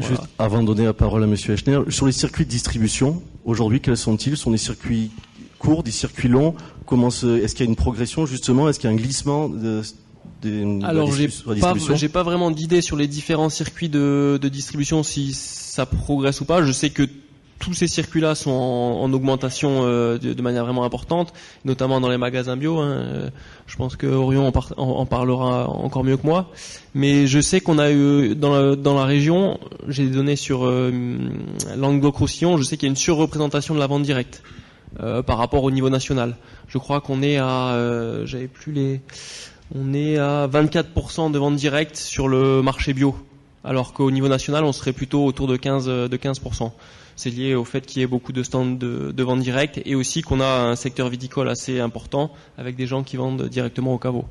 Voilà. 0.00 0.16
Juste 0.16 0.28
avant 0.38 0.62
de 0.62 0.66
donner 0.66 0.84
la 0.84 0.92
parole 0.92 1.22
à 1.22 1.26
Monsieur 1.26 1.54
Echner, 1.54 1.80
sur 1.88 2.06
les 2.06 2.12
circuits 2.12 2.44
de 2.44 2.50
distribution, 2.50 3.22
aujourd'hui, 3.44 3.80
quels 3.80 3.96
sont-ils? 3.96 4.36
Sont 4.36 4.50
des 4.50 4.58
circuits 4.58 5.10
courts, 5.58 5.82
des 5.82 5.90
circuits 5.90 6.28
longs? 6.28 6.54
Comment 6.86 7.08
Est-ce 7.08 7.54
qu'il 7.54 7.64
y 7.64 7.68
a 7.68 7.70
une 7.70 7.76
progression 7.76 8.26
justement? 8.26 8.68
Est-ce 8.68 8.80
qu'il 8.80 8.90
y 8.90 8.92
a 8.92 8.96
un 8.96 8.98
glissement 8.98 9.48
de, 9.48 9.82
de, 10.42 10.84
Alors 10.84 11.12
j'ai 11.12 11.28
pas, 11.60 11.74
j'ai 11.94 12.08
pas 12.08 12.22
vraiment 12.22 12.50
d'idée 12.50 12.80
sur 12.80 12.96
les 12.96 13.06
différents 13.06 13.50
circuits 13.50 13.88
de, 13.88 14.38
de 14.40 14.48
distribution 14.48 15.02
si 15.02 15.32
ça 15.34 15.86
progresse 15.86 16.40
ou 16.40 16.44
pas. 16.44 16.64
Je 16.64 16.72
sais 16.72 16.90
que 16.90 17.08
tous 17.60 17.74
ces 17.74 17.86
circuits-là 17.86 18.34
sont 18.34 18.50
en, 18.50 19.02
en 19.02 19.12
augmentation 19.12 19.82
euh, 19.84 20.18
de, 20.18 20.42
manière 20.42 20.64
vraiment 20.64 20.84
importante, 20.84 21.32
notamment 21.64 22.00
dans 22.00 22.08
les 22.08 22.16
magasins 22.16 22.56
bio. 22.56 22.78
Hein. 22.78 23.30
Je 23.66 23.76
pense 23.76 23.94
que 23.94 24.06
Orion 24.06 24.48
en, 24.48 24.52
par, 24.52 24.72
en, 24.76 24.98
en, 24.98 25.06
parlera 25.06 25.68
encore 25.68 26.02
mieux 26.02 26.16
que 26.16 26.26
moi. 26.26 26.50
Mais 26.94 27.26
je 27.26 27.40
sais 27.40 27.60
qu'on 27.60 27.78
a 27.78 27.92
eu 27.92 28.34
dans 28.34 28.74
la, 28.82 29.04
région, 29.04 29.60
j'ai 29.86 30.06
des 30.06 30.14
données 30.14 30.36
sur 30.36 30.64
euh, 30.64 30.90
Languedoc-Roussillon, 31.76 32.56
je 32.56 32.64
sais 32.64 32.76
qu'il 32.76 32.88
y 32.88 32.90
a 32.90 32.92
une 32.92 32.96
surreprésentation 32.96 33.74
de 33.74 33.78
la 33.78 33.86
vente 33.86 34.02
directe 34.02 34.42
euh, 35.00 35.22
par 35.22 35.38
rapport 35.38 35.62
au 35.62 35.70
niveau 35.70 35.90
national. 35.90 36.36
Je 36.66 36.78
crois 36.78 37.00
qu'on 37.00 37.22
est 37.22 37.36
à, 37.36 37.74
euh, 37.74 38.26
j'avais 38.26 38.48
plus 38.48 38.72
les, 38.72 39.00
on 39.74 39.94
est 39.94 40.18
à 40.18 40.48
24% 40.48 41.30
de 41.30 41.38
vente 41.38 41.56
directe 41.56 41.96
sur 41.96 42.26
le 42.26 42.62
marché 42.62 42.92
bio, 42.92 43.14
alors 43.62 43.92
qu'au 43.92 44.10
niveau 44.10 44.28
national, 44.28 44.64
on 44.64 44.72
serait 44.72 44.92
plutôt 44.92 45.24
autour 45.24 45.46
de 45.46 45.56
15 45.56 45.86
de 45.86 46.16
15% 46.16 46.72
c'est 47.16 47.30
lié 47.30 47.54
au 47.54 47.64
fait 47.64 47.86
qu'il 47.86 48.00
y 48.00 48.02
ait 48.02 48.08
beaucoup 48.08 48.32
de 48.32 48.42
stands 48.42 48.66
de, 48.66 49.12
de 49.12 49.22
vente 49.22 49.40
directe 49.40 49.80
et 49.84 49.94
aussi 49.94 50.22
qu'on 50.22 50.40
a 50.40 50.62
un 50.70 50.76
secteur 50.76 51.08
viticole 51.08 51.48
assez 51.48 51.80
important 51.80 52.30
avec 52.58 52.76
des 52.76 52.86
gens 52.86 53.02
qui 53.02 53.16
vendent 53.16 53.48
directement 53.48 53.94
au 53.94 53.98
caveau. 53.98 54.24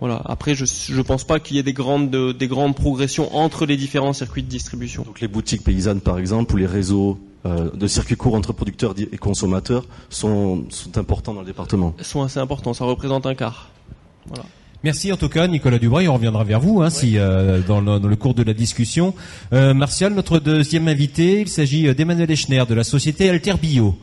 Voilà. 0.00 0.20
Après, 0.24 0.56
je 0.56 0.64
ne 0.96 1.02
pense 1.02 1.22
pas 1.22 1.38
qu'il 1.38 1.54
y 1.54 1.60
ait 1.60 1.62
des 1.62 1.72
grandes, 1.72 2.10
de, 2.10 2.32
des 2.32 2.48
grandes 2.48 2.74
progressions 2.74 3.36
entre 3.36 3.66
les 3.66 3.76
différents 3.76 4.12
circuits 4.12 4.42
de 4.42 4.48
distribution. 4.48 5.04
Donc 5.04 5.20
les 5.20 5.28
boutiques 5.28 5.62
paysannes, 5.62 6.00
par 6.00 6.18
exemple, 6.18 6.54
ou 6.54 6.56
les 6.56 6.66
réseaux 6.66 7.20
euh, 7.46 7.70
de 7.70 7.86
circuits 7.86 8.16
courts 8.16 8.34
entre 8.34 8.52
producteurs 8.52 8.94
et 8.98 9.16
consommateurs 9.16 9.84
sont, 10.10 10.64
sont 10.70 10.98
importants 10.98 11.34
dans 11.34 11.40
le 11.42 11.46
département 11.46 11.94
Sont 12.00 12.22
assez 12.22 12.40
importants. 12.40 12.74
Ça 12.74 12.84
représente 12.84 13.26
un 13.26 13.36
quart. 13.36 13.70
Voilà. 14.26 14.44
Merci 14.84 15.12
en 15.12 15.16
tout 15.16 15.28
cas 15.28 15.46
Nicolas 15.46 15.78
Dubreuil, 15.78 16.08
on 16.08 16.14
reviendra 16.14 16.42
vers 16.42 16.58
vous 16.58 16.80
hein, 16.80 16.86
ouais. 16.86 16.90
si 16.90 17.16
euh, 17.16 17.60
dans, 17.60 17.80
le, 17.80 18.00
dans, 18.00 18.08
le, 18.08 18.16
cours 18.16 18.34
de 18.34 18.42
la 18.42 18.52
discussion. 18.52 19.14
Euh, 19.52 19.74
Martial, 19.74 20.12
notre 20.12 20.40
deuxième 20.40 20.88
invité, 20.88 21.40
il 21.40 21.48
s'agit 21.48 21.94
d'Emmanuel 21.94 22.30
Echner 22.30 22.64
de 22.68 22.74
la 22.74 22.82
société 22.82 23.30
Alter 23.30 23.54
Bio. 23.62 23.96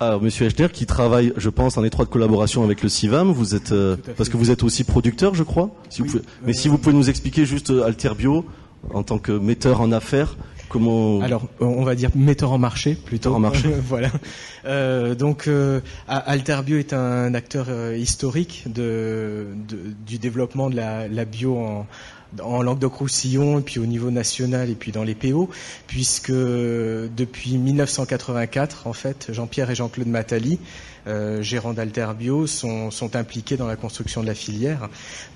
Alors, 0.00 0.22
Monsieur 0.22 0.46
Echner, 0.46 0.68
qui 0.72 0.86
travaille, 0.86 1.34
je 1.36 1.50
pense, 1.50 1.76
en 1.76 1.84
étroite 1.84 2.08
collaboration 2.08 2.64
avec 2.64 2.82
le 2.82 2.88
CIVAM, 2.88 3.30
vous 3.30 3.54
êtes 3.54 3.72
euh, 3.72 3.96
parce 4.16 4.30
que 4.30 4.38
vous 4.38 4.50
êtes 4.50 4.62
aussi 4.62 4.84
producteur, 4.84 5.34
je 5.34 5.42
crois. 5.42 5.70
Si 5.90 6.00
oui. 6.00 6.08
vous 6.08 6.18
pouvez, 6.18 6.24
mais 6.46 6.52
si 6.54 6.68
vous 6.68 6.78
pouvez 6.78 6.94
nous 6.94 7.10
expliquer 7.10 7.44
juste 7.44 7.70
Alter 7.84 8.12
Bio 8.16 8.46
en 8.94 9.02
tant 9.02 9.18
que 9.18 9.32
metteur 9.32 9.82
en 9.82 9.92
affaires, 9.92 10.36
Comment... 10.76 11.22
Alors, 11.22 11.48
on 11.60 11.84
va 11.84 11.94
dire 11.94 12.10
metteur 12.14 12.52
en 12.52 12.58
marché 12.58 12.94
plutôt. 12.94 13.30
Metteur 13.30 13.36
en 13.36 13.40
marché. 13.40 13.68
voilà. 13.82 14.10
Euh, 14.66 15.14
donc, 15.14 15.48
euh, 15.48 15.80
Alterbio 16.06 16.76
est 16.76 16.92
un 16.92 17.32
acteur 17.32 17.66
euh, 17.70 17.96
historique 17.96 18.64
de, 18.66 19.46
de, 19.68 19.78
du 20.06 20.18
développement 20.18 20.68
de 20.68 20.76
la, 20.76 21.08
la 21.08 21.24
bio 21.24 21.56
en, 21.56 21.86
en 22.42 22.62
Languedoc-Roussillon 22.62 23.60
et 23.60 23.62
puis 23.62 23.78
au 23.78 23.86
niveau 23.86 24.10
national 24.10 24.70
et 24.70 24.74
puis 24.74 24.92
dans 24.92 25.04
les 25.04 25.14
PO, 25.14 25.48
puisque 25.86 26.32
depuis 26.32 27.58
1984, 27.58 28.86
en 28.86 28.92
fait, 28.92 29.28
Jean-Pierre 29.32 29.70
et 29.70 29.74
Jean-Claude 29.74 30.08
Matali, 30.08 30.58
euh, 31.06 31.40
gérants 31.40 31.72
d'Alterbio, 31.72 32.46
sont, 32.46 32.90
sont, 32.90 33.14
impliqués 33.14 33.56
dans 33.56 33.68
la 33.68 33.76
construction 33.76 34.22
de 34.22 34.26
la 34.26 34.34
filière. 34.34 34.88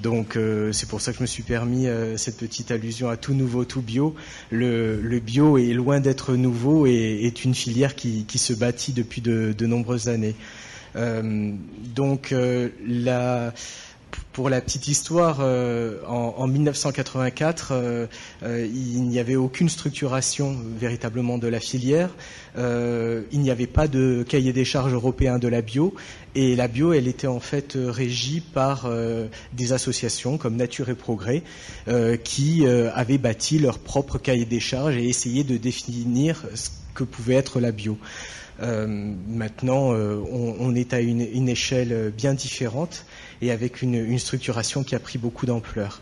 Donc 0.03 0.37
euh, 0.37 0.73
c'est 0.73 0.89
pour 0.89 1.01
ça 1.01 1.13
que 1.13 1.19
je 1.19 1.23
me 1.23 1.29
suis 1.29 1.45
permis 1.45 1.87
euh, 1.87 2.17
cette 2.17 2.39
petite 2.39 2.73
allusion 2.73 3.09
à 3.09 3.17
tout 3.17 3.35
nouveau, 3.35 3.65
tout 3.65 3.81
bio. 3.81 4.17
Le, 4.51 5.01
le 5.01 5.21
bio 5.21 5.59
est 5.59 5.73
loin 5.73 6.01
d'être 6.01 6.35
nouveau 6.35 6.87
et 6.87 7.21
est 7.23 7.45
une 7.45 7.55
filière 7.55 7.95
qui, 7.95 8.25
qui, 8.25 8.39
se 8.39 8.53
bâtit 8.53 8.93
depuis 8.93 9.21
de, 9.21 9.55
de 9.57 9.67
nombreuses 9.67 10.09
années. 10.09 10.35
Euh, 10.97 11.53
donc 11.95 12.35
la 12.85 13.55
pour 14.33 14.49
la 14.49 14.61
petite 14.61 14.89
histoire, 14.89 15.39
euh, 15.41 15.99
en, 16.07 16.47
1984, 16.47 17.73
euh, 17.73 18.07
euh, 18.43 18.67
il 18.73 19.03
n'y 19.03 19.19
avait 19.19 19.37
aucune 19.37 19.69
structuration 19.69 20.57
véritablement 20.79 21.37
de 21.37 21.49
la 21.49 21.61
filière. 21.61 22.11
il 22.57 23.41
n'y 23.41 23.51
avait 23.51 23.67
pas 23.67 23.89
de 23.89 24.25
cahier 24.29 24.53
des 24.53 24.65
charges 24.65 24.93
européen 24.95 25.39
de 25.39 25.49
la 25.49 25.63
bio. 25.63 25.95
Et 26.35 26.55
la 26.57 26.69
bio, 26.69 26.93
elle 26.93 27.09
était 27.09 27.27
en 27.27 27.41
fait 27.41 27.77
régie 27.77 28.41
par 28.41 28.89
des 29.53 29.73
associations 29.73 30.39
comme 30.39 30.57
Nature 30.57 30.89
et 30.89 30.95
Progrès 30.95 31.43
qui 32.25 32.67
avaient 32.67 33.19
bâti 33.19 33.59
leur 33.59 33.79
propre 33.79 34.19
cahier 34.19 34.45
des 34.47 34.61
charges 34.61 34.97
et 34.97 35.09
essayaient 35.09 35.45
de 35.45 35.57
définir 35.57 36.45
ce 36.55 36.71
que 36.95 37.05
pouvait 37.05 37.35
être 37.35 37.61
la 37.61 37.73
bio. 37.73 37.99
Maintenant, 38.61 39.93
on, 39.93 40.75
est 40.75 40.93
à 40.93 41.01
une 41.01 41.49
échelle 41.49 42.13
bien 42.17 42.35
différente 42.35 43.05
et 43.43 43.51
avec 43.51 43.83
une, 43.83 44.19
structuration 44.19 44.83
qui 44.83 44.95
a 44.95 44.99
pris 44.99 45.19
beaucoup 45.19 45.47
d'ampleur. 45.47 46.01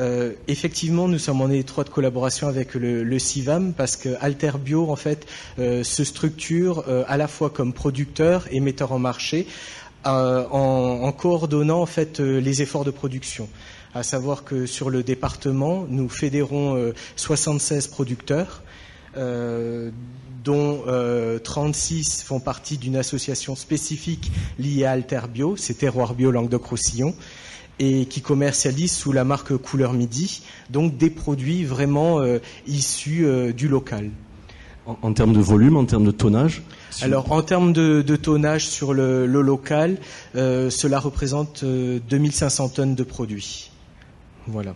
Euh, 0.00 0.32
effectivement, 0.48 1.06
nous 1.06 1.18
sommes 1.18 1.40
en 1.40 1.50
étroite 1.50 1.88
collaboration 1.88 2.48
avec 2.48 2.74
le, 2.74 3.18
CIVAM 3.18 3.72
parce 3.74 3.96
que 3.96 4.08
Alterbio 4.20 4.90
en 4.90 4.96
fait 4.96 5.24
euh, 5.58 5.84
se 5.84 6.02
structure 6.02 6.84
euh, 6.88 7.04
à 7.06 7.16
la 7.16 7.28
fois 7.28 7.50
comme 7.50 7.72
producteur 7.72 8.46
et 8.50 8.58
metteur 8.60 8.90
en 8.92 8.98
marché 8.98 9.46
en, 10.04 11.12
coordonnant 11.16 11.80
en 11.80 11.86
fait 11.86 12.20
les 12.20 12.60
efforts 12.60 12.84
de 12.84 12.90
production. 12.90 13.48
À 13.94 14.02
savoir 14.02 14.44
que 14.44 14.66
sur 14.66 14.90
le 14.90 15.02
département, 15.02 15.86
nous 15.88 16.10
fédérons 16.10 16.92
76 17.16 17.86
producteurs 17.86 18.62
dont 20.44 20.84
36 21.42 22.20
euh, 22.22 22.26
font 22.26 22.40
partie 22.40 22.78
d'une 22.78 22.96
association 22.96 23.56
spécifique 23.56 24.30
liée 24.58 24.84
à 24.84 24.92
Alterbio, 24.92 25.56
c'est 25.56 25.74
Terroir 25.74 26.14
Bio 26.14 26.30
Languedoc-Roussillon, 26.30 27.14
et 27.78 28.06
qui 28.06 28.20
commercialise 28.20 28.92
sous 28.92 29.12
la 29.12 29.24
marque 29.24 29.56
Couleur 29.56 29.94
Midi, 29.94 30.42
donc 30.70 30.96
des 30.96 31.10
produits 31.10 31.64
vraiment 31.64 32.20
euh, 32.20 32.38
issus 32.66 33.24
euh, 33.24 33.52
du 33.52 33.68
local. 33.68 34.10
En, 34.86 35.14
termes 35.14 35.32
de 35.32 35.40
volume, 35.40 35.78
en 35.78 35.86
termes 35.86 36.04
de 36.04 36.10
tonnage 36.10 36.62
Alors 37.00 37.32
en 37.32 37.40
termes 37.40 37.72
de, 37.72 38.02
tonnage 38.16 38.68
sur 38.68 38.92
le, 38.92 39.24
local, 39.24 39.96
cela 40.34 41.00
représente 41.00 41.64
2500 41.64 42.68
tonnes 42.68 42.94
de 42.94 43.02
produits. 43.02 43.70
Voilà. 44.46 44.74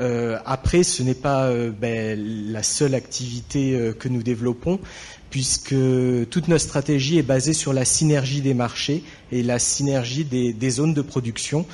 Euh, 0.00 0.38
après, 0.44 0.82
ce 0.82 1.02
n'est 1.02 1.14
pas 1.14 1.46
euh, 1.46 1.70
ben, 1.70 2.18
la 2.50 2.62
seule 2.62 2.94
activité 2.94 3.74
euh, 3.74 3.92
que 3.92 4.08
nous 4.08 4.22
développons, 4.22 4.80
puisque 5.30 5.74
toute 6.30 6.48
notre 6.48 6.64
stratégie 6.64 7.18
est 7.18 7.22
basée 7.22 7.52
sur 7.52 7.72
la 7.72 7.84
synergie 7.84 8.40
des 8.40 8.54
marchés 8.54 9.02
et 9.32 9.42
la 9.42 9.58
synergie 9.58 10.24
des, 10.24 10.52
des 10.52 10.70
zones 10.70 10.94
de 10.94 11.02
production. 11.02 11.66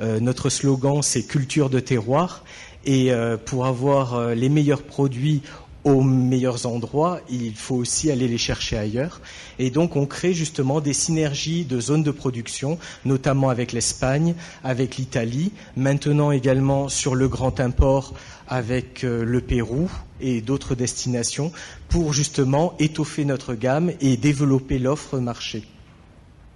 notre 0.00 0.50
slogan, 0.50 1.02
c'est 1.02 1.24
culture 1.24 1.68
de 1.68 1.80
terroir. 1.80 2.44
Et 2.84 3.10
pour 3.44 3.66
avoir 3.66 4.34
les 4.36 4.48
meilleurs 4.48 4.84
produits 4.84 5.42
aux 5.84 6.02
meilleurs 6.02 6.66
endroits, 6.66 7.20
il 7.30 7.54
faut 7.54 7.76
aussi 7.76 8.10
aller 8.10 8.28
les 8.28 8.38
chercher 8.38 8.76
ailleurs. 8.76 9.20
Et 9.58 9.70
donc 9.70 9.96
on 9.96 10.06
crée 10.06 10.34
justement 10.34 10.80
des 10.80 10.92
synergies 10.92 11.64
de 11.64 11.80
zones 11.80 12.02
de 12.02 12.10
production, 12.10 12.78
notamment 13.04 13.48
avec 13.48 13.72
l'Espagne, 13.72 14.34
avec 14.64 14.96
l'Italie, 14.96 15.52
maintenant 15.76 16.30
également 16.30 16.88
sur 16.88 17.14
le 17.14 17.28
grand 17.28 17.60
import 17.60 18.14
avec 18.48 19.04
euh, 19.04 19.24
le 19.24 19.40
Pérou 19.40 19.90
et 20.20 20.40
d'autres 20.40 20.74
destinations, 20.74 21.52
pour 21.88 22.12
justement 22.12 22.74
étoffer 22.78 23.24
notre 23.24 23.54
gamme 23.54 23.92
et 24.00 24.16
développer 24.16 24.78
l'offre 24.78 25.18
marché. 25.18 25.64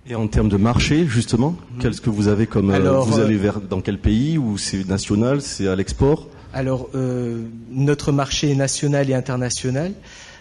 Et 0.08 0.16
en 0.16 0.26
termes 0.26 0.48
de 0.48 0.56
marché, 0.56 1.06
justement, 1.06 1.54
qu'est-ce 1.78 2.00
que 2.00 2.10
vous 2.10 2.26
avez 2.26 2.48
comme... 2.48 2.70
Euh, 2.70 3.00
vous 3.00 3.20
allez 3.20 3.36
vers 3.36 3.60
dans 3.60 3.80
quel 3.80 3.98
pays 3.98 4.36
Ou 4.36 4.58
c'est 4.58 4.88
national 4.88 5.40
C'est 5.40 5.68
à 5.68 5.76
l'export? 5.76 6.26
Alors, 6.52 6.88
euh, 6.94 7.42
notre 7.70 8.12
marché 8.12 8.50
est 8.50 8.54
national 8.54 9.08
et 9.10 9.14
international. 9.14 9.92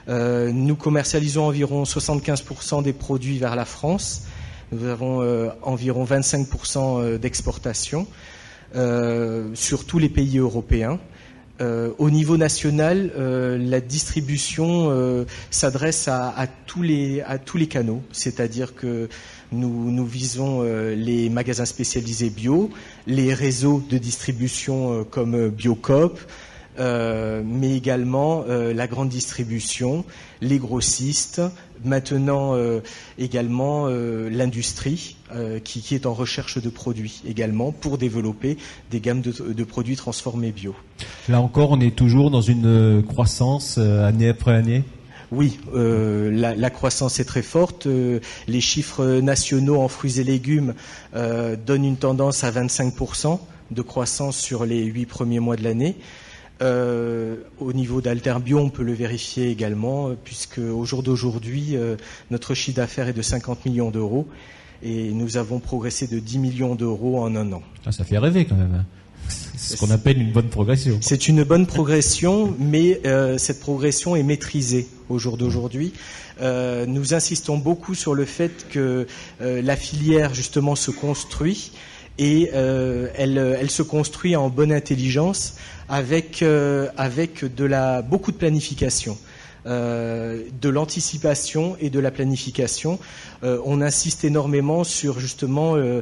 Euh, 0.10 0.52
nous 0.52 0.76
commercialisons 0.76 1.46
environ 1.48 1.84
75% 1.84 2.84
des 2.84 2.94
produits 2.94 3.38
vers 3.38 3.56
la 3.56 3.66
France. 3.66 4.24
Nous 4.72 4.88
avons 4.88 5.22
euh, 5.22 5.50
environ 5.62 6.04
25% 6.06 7.18
d'exportation 7.18 8.08
sur 9.54 9.86
tous 9.86 10.00
les 10.00 10.08
pays 10.08 10.38
européens. 10.38 10.98
au 11.60 12.10
niveau 12.10 12.38
national, 12.38 13.12
la 13.18 13.82
distribution 13.82 15.26
s'adresse 15.50 16.08
à, 16.08 16.48
tous 16.68 16.82
les 16.82 17.68
canaux, 17.70 18.02
c'est-à-dire 18.14 18.74
que 18.74 19.10
nous, 19.52 20.06
visons 20.06 20.62
euh, 20.64 20.96
les 20.96 21.30
magasins 21.30 21.66
spécialisés 21.66 22.30
bio, 22.30 22.70
les 23.08 23.34
réseaux 23.34 23.84
de 23.90 23.98
distribution 23.98 24.94
euh, 24.94 25.04
comme 25.04 25.50
Biocop, 25.50 26.20
euh, 26.80 27.42
mais 27.46 27.76
également 27.76 28.46
la 28.48 28.88
grande 28.88 29.10
distribution, 29.10 30.06
les 30.40 30.58
grossistes, 30.58 31.42
maintenant 31.84 32.56
également 33.20 33.88
l'industrie 33.88 35.18
qui, 35.66 35.96
est 35.96 36.06
en 36.06 36.14
recherche 36.14 36.62
de 36.62 36.70
produits 36.70 37.22
également 37.28 37.74
pour 37.74 37.98
développer 37.98 38.58
des 38.90 39.02
gammes 39.02 39.22
de, 39.22 39.64
produits 39.66 39.98
transformés 39.98 40.54
bio. 40.54 40.74
Là 41.28 41.42
encore, 41.42 41.72
on 41.72 41.82
est 41.82 41.96
toujours 41.96 42.32
dans 42.32 42.42
une 42.42 43.04
croissance 43.06 43.78
année 43.78 44.30
après 44.30 44.56
année? 44.56 44.84
Oui, 45.32 45.60
euh, 45.74 46.30
la, 46.32 46.70
croissance 46.70 47.20
est 47.20 47.26
très 47.26 47.42
forte. 47.42 47.88
Euh, 47.88 48.20
les 48.48 48.60
chiffres 48.62 49.20
nationaux 49.20 49.80
en 49.80 49.88
fruits 49.88 50.20
et 50.20 50.24
légumes 50.24 50.74
euh, 51.16 51.56
donnent 51.56 51.86
une 51.86 51.98
tendance 51.98 52.44
à 52.44 52.52
25% 52.52 53.40
de 53.72 53.82
croissance 53.82 54.38
sur 54.38 54.66
les 54.66 54.84
huit 54.84 55.06
premiers 55.06 55.40
mois 55.40 55.56
de 55.56 55.64
l'année. 55.64 55.96
au 56.62 57.74
niveau 57.74 58.02
d'Alterbio, 58.02 58.60
on 58.60 58.70
peut 58.70 58.84
le 58.84 58.94
vérifier 58.94 59.50
également, 59.50 60.12
puisque 60.24 60.60
au 60.60 60.84
jour 60.86 61.02
d'aujourd'hui, 61.02 61.78
notre 62.30 62.54
chiffre 62.54 62.76
d'affaires 62.76 63.08
est 63.08 63.14
de 63.14 63.22
50 63.22 63.66
millions 63.66 63.90
d'euros 63.90 64.28
et 64.84 65.12
nous 65.14 65.38
avons 65.38 65.60
progressé 65.60 66.08
de 66.08 66.20
10 66.20 66.40
millions 66.40 66.76
d'euros 66.76 67.24
en 67.24 67.36
un 67.36 67.52
an. 67.54 67.64
Ah, 67.86 67.92
ça 67.92 68.04
fait 68.04 68.18
rêver 68.18 68.46
quand 68.46 68.58
même. 68.58 68.84
C'est 69.62 69.76
ce 69.76 69.80
qu'on 69.80 69.92
appelle 69.92 70.20
une 70.20 70.32
bonne 70.32 70.50
progression. 70.50 70.98
C'est 71.02 71.28
une 71.28 71.44
bonne 71.44 71.68
progression, 71.68 72.56
mais 72.58 73.00
euh, 73.06 73.38
cette 73.38 73.60
progression 73.60 74.16
est 74.16 74.24
maîtrisée 74.24 74.88
au 75.08 75.20
jour 75.20 75.38
d'aujourd'hui. 75.38 75.94
Euh, 76.42 76.88
nous 76.88 77.14
insistons 77.14 77.60
beaucoup 77.60 77.94
sur 77.94 78.16
le 78.16 78.26
fait 78.26 78.68
que 78.70 79.06
euh, 79.40 79.62
la 79.62 79.76
filière 79.76 80.34
justement 80.34 80.76
se 80.76 80.90
construit 80.90 81.74
et 82.18 82.50
elle, 82.54 83.38
elle, 83.38 83.70
se 83.72 83.82
construit 83.82 84.36
en 84.36 84.50
bonne 84.50 84.72
intelligence 84.72 85.56
avec, 85.90 86.44
avec 86.98 87.56
de 87.56 87.66
la, 87.66 88.04
beaucoup 88.04 88.32
de 88.32 88.38
planification. 88.38 89.18
Euh, 89.68 90.42
de 90.60 90.70
l'anticipation 90.70 91.78
et 91.80 91.92
de 91.92 92.00
la 92.00 92.10
planification. 92.10 92.98
Euh, 93.44 93.60
on 93.64 93.80
insiste 93.80 94.24
énormément 94.24 94.84
sur 94.84 95.20
justement 95.20 95.76
euh, 95.76 96.02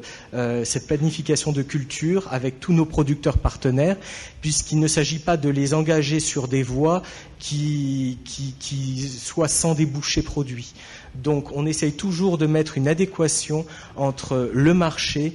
cette 0.64 0.88
planification 0.88 1.52
de 1.52 1.62
culture 1.62 2.30
avec 2.32 2.62
tous 2.62 2.72
nos 2.72 2.86
producteurs 2.86 3.38
partenaires, 3.38 3.98
puisqu'il 4.40 4.80
ne 4.80 4.88
s'agit 4.88 5.20
pas 5.20 5.36
de 5.36 5.50
les 5.50 5.74
engager 5.74 6.22
sur 6.22 6.48
des 6.48 6.64
voies 6.64 7.04
qui, 7.38 8.20
qui, 8.24 8.56
qui 8.60 9.10
soient 9.10 9.50
sans 9.50 9.76
débouché 9.76 10.22
produit. 10.22 10.74
Donc 11.16 11.52
on 11.54 11.66
essaye 11.66 11.92
toujours 11.92 12.38
de 12.38 12.46
mettre 12.46 12.78
une 12.78 12.88
adéquation 12.88 13.66
entre 13.98 14.50
le 14.54 14.74
marché 14.74 15.34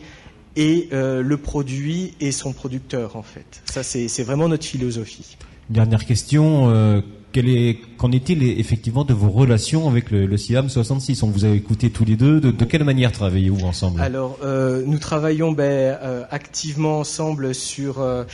et 0.56 0.88
le 0.92 1.36
produit 1.36 2.14
et 2.20 2.32
son 2.32 2.54
producteur 2.54 3.16
en 3.16 3.22
fait. 3.22 3.62
Ça 3.66 3.82
c'est 3.82 4.22
vraiment 4.22 4.48
notre 4.48 4.64
philosophie. 4.64 5.36
Dernière 5.68 6.06
question 6.06 7.02
qu'en 7.34 8.12
est-il 8.12 8.42
effectivement 8.60 9.04
de 9.04 9.12
vos 9.12 9.30
relations 9.30 9.88
avec 9.88 10.10
le, 10.10 10.26
le 10.26 10.36
CIAM 10.36 10.68
66 10.68 11.22
On 11.22 11.30
vous 11.30 11.44
a 11.44 11.48
écouté 11.48 11.90
tous 11.90 12.04
les 12.04 12.16
deux. 12.16 12.40
De, 12.40 12.64
quelle 12.64 12.84
manière 12.84 13.10
travaillez-vous 13.12 13.64
ensemble? 13.66 14.00
Alors, 14.00 14.38
euh, 14.44 14.82
nous 14.86 14.98
travaillons 14.98 15.52
ben, 15.52 15.64
euh, 15.64 16.24
activement 16.30 17.00
ensemble 17.00 17.54
sur 17.54 18.00
euh, 18.00 18.24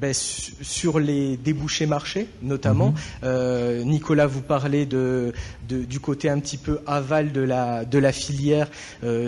ben, 0.00 0.12
sur 0.12 0.98
les 0.98 1.36
débouchés 1.36 1.86
marchés, 1.86 2.26
notamment. 2.42 2.94
Mhm. 3.22 3.84
Nicolas 3.84 4.26
vous 4.26 4.42
parlait 4.42 4.86
de, 4.86 5.32
du 5.68 6.00
côté 6.00 6.28
un 6.28 6.38
petit 6.40 6.56
peu 6.56 6.80
aval 6.86 7.32
de 7.32 7.40
la 7.40 7.84
de 7.84 7.98
la 7.98 8.12
filière. 8.12 8.68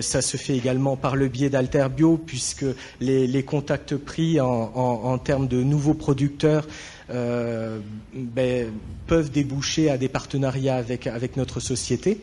ça 0.01 0.23
se 0.23 0.37
fait 0.37 0.57
également 0.57 0.97
par 0.97 1.17
le 1.17 1.29
biais 1.29 1.51
d'Alterbio, 1.51 2.21
puisque 2.25 2.65
les, 3.01 3.27
les 3.27 3.43
contacts 3.43 3.97
pris 3.97 4.41
en, 4.41 4.73
en, 4.75 5.01
en 5.05 5.19
termes 5.19 5.47
de 5.47 5.63
nouveaux 5.63 5.95
producteurs 5.95 6.67
euh, 6.67 7.02
ben, 7.13 8.73
peuvent 9.07 9.31
déboucher 9.31 9.91
à 9.91 9.99
des 9.99 10.09
partenariats 10.09 10.77
avec 10.77 11.37
notre 11.37 11.61
société. 11.61 12.19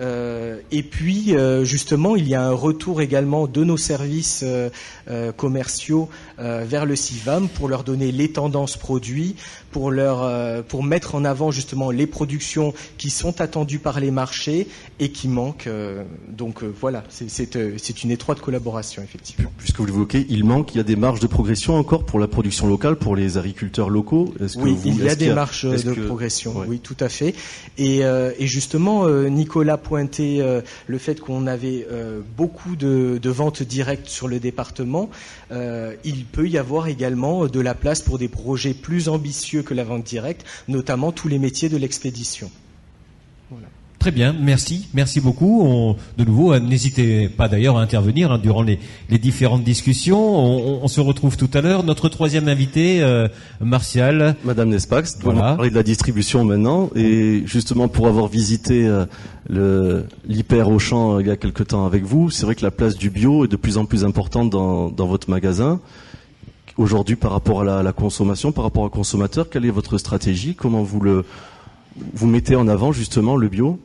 Euh, 0.00 0.60
et 0.70 0.82
puis, 0.82 1.36
euh, 1.36 1.64
justement, 1.64 2.16
il 2.16 2.26
y 2.28 2.34
a 2.34 2.42
un 2.42 2.52
retour 2.52 3.00
également 3.00 3.46
de 3.46 3.64
nos 3.64 3.76
services 3.76 4.44
commerciaux 5.36 6.08
vers 6.38 6.86
le 6.86 6.96
CIVAM 6.96 7.48
pour 7.48 7.68
leur 7.68 7.84
donner 7.84 8.12
les 8.12 8.30
tendances 8.30 8.76
produits, 8.76 9.36
pour 9.70 9.90
leur 9.90 10.22
euh, 10.22 10.62
pour 10.66 10.82
mettre 10.82 11.14
en 11.14 11.24
avant 11.24 11.50
justement 11.50 11.90
les 11.90 12.06
productions 12.06 12.74
qui 12.98 13.10
sont 13.10 13.40
attendues 13.40 13.78
par 13.78 14.00
les 14.00 14.10
marchés 14.10 14.66
et 14.98 15.10
qui 15.10 15.28
manquent. 15.28 15.66
Euh, 15.66 16.02
donc 16.28 16.62
euh, 16.62 16.72
voilà, 16.80 17.04
c'est 17.08 18.04
une 18.04 18.10
étroite 18.10 18.40
collaboration 18.40 19.02
effectivement. 19.02 19.50
Puisque 19.58 19.78
vous 19.78 19.86
l'évoquez, 19.86 20.26
il 20.28 20.44
manque, 20.44 20.74
il 20.74 20.78
y 20.78 20.80
a 20.80 20.84
des 20.84 20.96
marges 20.96 21.20
de 21.20 21.26
progression 21.26 21.76
encore 21.76 22.04
pour 22.04 22.18
la 22.18 22.28
production 22.28 22.66
locale, 22.66 22.96
pour 22.96 23.16
les 23.16 23.38
agriculteurs 23.38 23.90
locaux. 23.90 24.34
oui, 24.56 24.76
il 24.84 25.02
y 25.02 25.08
a 25.08 25.14
des 25.14 25.32
marges 25.32 25.64
de 25.64 25.92
progression. 26.06 26.54
Oui, 26.66 26.80
tout 26.80 26.96
à 27.00 27.08
fait. 27.08 27.34
Et, 27.78 28.00
et 28.00 28.46
justement, 28.46 29.08
Nicolas 29.08 29.76
pointait 29.90 30.38
le 30.86 30.98
fait 30.98 31.18
qu'on 31.20 31.48
avait 31.48 31.84
beaucoup 32.36 32.76
de, 32.76 33.18
de, 33.20 33.30
ventes 33.30 33.62
directes 33.64 34.08
sur 34.08 34.28
le 34.28 34.38
département. 34.38 35.10
il 36.04 36.24
peut 36.26 36.48
y 36.48 36.58
avoir 36.58 36.86
également 36.86 37.46
de 37.48 37.60
la 37.60 37.74
place 37.74 38.00
pour 38.00 38.16
des 38.18 38.28
projets 38.28 38.72
plus 38.74 39.08
ambitieux 39.08 39.62
que 39.62 39.74
la 39.74 39.82
vente 39.84 40.04
directe, 40.04 40.44
notamment 40.68 41.10
tous 41.10 41.26
les 41.28 41.40
métiers 41.40 41.68
de 41.68 41.76
l'expédition. 41.76 42.50
Très 44.00 44.12
bien, 44.12 44.32
merci, 44.32 44.88
merci 44.94 45.20
beaucoup. 45.20 45.94
de 46.16 46.24
nouveau, 46.24 46.54
euh, 46.54 46.58
n'hésitez 46.58 47.28
pas 47.28 47.48
d'ailleurs 47.48 47.76
à 47.76 47.82
intervenir 47.82 48.32
hein, 48.32 48.38
durant 48.38 48.62
les, 48.62 48.78
différentes 49.18 49.62
discussions. 49.62 50.18
On, 50.82 50.88
se 50.88 51.02
retrouve 51.02 51.36
tout 51.36 51.50
à 51.52 51.60
l'heure. 51.60 51.84
Notre 51.84 52.08
troisième 52.08 52.48
invité, 52.48 53.02
euh, 53.02 53.28
Martial. 53.60 54.36
Madame 54.42 54.70
Nespax, 54.70 55.18
voilà. 55.20 55.38
on 55.38 55.42
va 55.42 55.54
parler 55.56 55.68
de 55.68 55.74
la 55.74 55.82
distribution 55.82 56.46
maintenant. 56.46 56.88
Et 56.96 57.42
justement, 57.44 57.88
pour 57.88 58.06
avoir 58.06 58.28
visité 58.28 58.86
euh, 58.86 59.04
le 59.50 60.06
l'hyper 60.26 60.70
Auchan 60.70 61.20
il 61.20 61.26
y 61.26 61.30
a 61.30 61.36
quelque 61.36 61.62
temps 61.62 61.84
avec 61.84 62.02
vous, 62.04 62.30
c'est 62.30 62.46
vrai 62.46 62.54
que 62.54 62.62
la 62.62 62.70
place 62.70 62.96
du 62.96 63.10
bio 63.10 63.44
est 63.44 63.48
de 63.48 63.56
plus 63.56 63.76
en 63.76 63.84
plus 63.84 64.06
importante 64.06 64.48
dans, 64.48 64.88
dans 64.88 65.06
votre 65.08 65.28
magasin 65.28 65.78
aujourd'hui 66.78 67.16
par 67.16 67.32
rapport 67.32 67.60
à 67.60 67.82
la, 67.82 67.92
consommation, 67.92 68.50
par 68.50 68.64
rapport 68.64 68.84
au 68.84 68.88
consommateur 68.88 69.50
Quelle 69.50 69.66
est 69.66 69.70
votre 69.70 69.98
stratégie? 69.98 70.54
Comment 70.54 70.82
vous 70.82 71.00
le 71.00 71.26
vous 72.14 72.28
mettez 72.28 72.56
en 72.56 72.66
avant 72.66 72.92
justement 72.92 73.36
le 73.36 73.48
bio? 73.48 73.78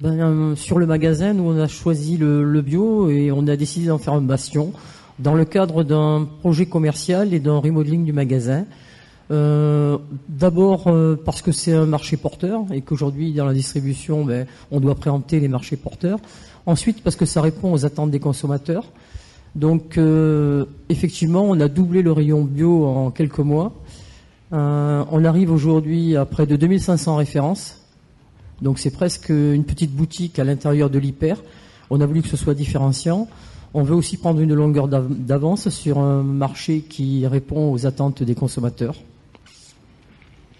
Ben, 0.00 0.20
euh, 0.20 0.56
Sur 0.56 0.78
le 0.78 0.84
magasin, 0.84 1.32
nous 1.32 1.44
on 1.44 1.58
a 1.58 1.68
choisi 1.68 2.18
le, 2.18 2.60
bio 2.60 3.08
et 3.08 3.32
on 3.32 3.46
a 3.46 3.56
décidé 3.56 3.86
d'en 3.86 3.96
faire 3.96 4.12
un 4.12 4.20
bastion 4.20 4.72
dans 5.18 5.32
le 5.32 5.46
cadre 5.46 5.84
d'un 5.84 6.28
projet 6.40 6.66
commercial 6.66 7.32
et 7.32 7.40
d'un 7.40 7.56
remodeling 7.56 8.04
du 8.04 8.12
magasin. 8.12 8.66
Euh, 9.30 9.96
d'abord 10.28 10.88
euh, 10.88 11.16
parce 11.24 11.40
que 11.40 11.50
c'est 11.50 11.72
un 11.72 11.86
marché 11.86 12.16
porteur 12.16 12.60
et 12.72 12.82
qu'aujourd'hui 12.82 13.32
dans 13.32 13.46
la 13.46 13.54
distribution, 13.54 14.24
ben, 14.24 14.46
on 14.70 14.80
doit 14.80 14.96
préempter 14.96 15.40
les 15.40 15.48
marchés 15.48 15.76
porteurs. 15.76 16.18
Ensuite 16.66 17.02
parce 17.02 17.16
que 17.16 17.24
ça 17.24 17.40
répond 17.40 17.72
aux 17.72 17.86
attentes 17.86 18.10
des 18.10 18.20
consommateurs. 18.20 18.84
Donc 19.54 19.98
effectivement, 20.90 21.44
on 21.44 21.58
a 21.60 21.68
doublé 21.68 22.02
le 22.02 22.12
rayon 22.12 22.44
bio 22.44 22.84
en 22.84 23.10
quelques 23.10 23.38
mois. 23.38 23.72
On 24.50 25.24
arrive 25.24 25.50
aujourd'hui 25.50 26.14
à 26.14 26.26
près 26.26 26.46
de 26.46 26.56
2500 26.56 27.16
références. 27.16 27.85
Donc 28.62 28.78
c'est 28.78 28.90
presque 28.90 29.28
une 29.28 29.64
petite 29.64 29.92
boutique 29.92 30.38
à 30.38 30.44
l'intérieur 30.44 30.90
de 30.90 30.98
l'hyper. 30.98 31.42
On 31.90 32.00
a 32.00 32.06
voulu 32.06 32.22
que 32.22 32.28
ce 32.28 32.36
soit 32.36 32.54
différenciant. 32.54 33.28
On 33.74 33.82
veut 33.82 33.94
aussi 33.94 34.16
prendre 34.16 34.40
une 34.40 34.54
longueur 34.54 34.88
d'avance 34.88 35.68
sur 35.68 35.98
un 35.98 36.22
marché 36.22 36.80
qui 36.80 37.26
répond 37.26 37.72
aux 37.72 37.86
attentes 37.86 38.22
des 38.22 38.34
consommateurs 38.34 38.96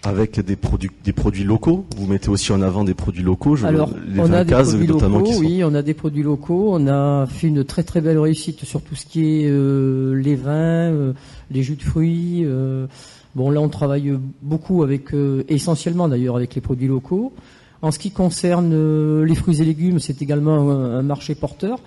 avec 0.03 0.39
des 0.39 0.55
produits, 0.55 0.91
des 1.03 1.11
produits 1.11 1.43
locaux? 1.43 1.85
Vous 1.97 2.07
mettez 2.07 2.29
aussi 2.29 2.51
en 2.51 2.61
avant 2.61 2.83
des 2.83 2.93
produits 2.93 3.23
locaux. 3.23 3.55
Je, 3.55 3.65
Alors, 3.65 3.91
on 4.17 4.31
a 4.31 4.43
des 4.43 4.53
produits 4.53 4.87
locaux, 4.87 5.31
oui, 5.39 5.63
on 5.63 5.73
a 5.73 5.81
des 5.81 5.93
produits 5.93 6.23
locaux. 6.23 6.69
On 6.71 6.87
a 6.87 7.25
fait 7.25 7.47
une 7.47 7.63
très 7.63 7.83
très 7.83 7.99
belle 7.99 8.19
réussite 8.19 8.63
sur 8.63 8.81
tout 8.81 8.95
ce 8.95 9.05
qui 9.05 9.25
est 9.25 9.49
euh, 9.49 10.13
les 10.15 10.35
vins, 10.35 10.91
euh, 10.91 11.13
les 11.51 11.63
jus 11.63 11.75
de 11.75 11.83
fruits. 11.83 12.43
Euh. 12.45 12.87
bon, 13.35 13.49
là, 13.49 13.59
on 13.59 13.69
travaille 13.69 14.17
beaucoup 14.41 14.83
avec, 14.83 15.07
essentiellement 15.49 16.07
d'ailleurs, 16.07 16.37
avec 16.37 16.55
les 16.55 16.61
produits 16.61 16.87
locaux. 16.87 17.33
En 17.81 17.91
ce 17.91 17.99
qui 17.99 18.11
concerne 18.11 19.23
les 19.23 19.35
fruits 19.35 19.61
et 19.61 19.65
légumes, 19.65 19.99
c'est 19.99 20.21
également 20.21 20.71
un, 20.71 21.03
marché 21.03 21.35
porteur. 21.35 21.79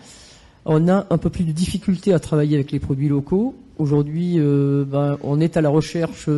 On 0.64 0.88
a 0.88 1.06
un 1.10 1.18
peu 1.18 1.30
plus 1.30 1.44
de 1.44 1.52
difficulté 1.52 2.12
à 2.12 2.20
travailler 2.20 2.56
avec 2.56 2.70
les 2.70 2.78
produits 2.78 3.08
locaux. 3.08 3.54
Aujourd'hui, 3.78 4.38
ben, 4.38 5.18
on 5.22 5.40
est 5.40 5.56
à 5.56 5.60
la 5.60 5.68
recherche 5.68 6.28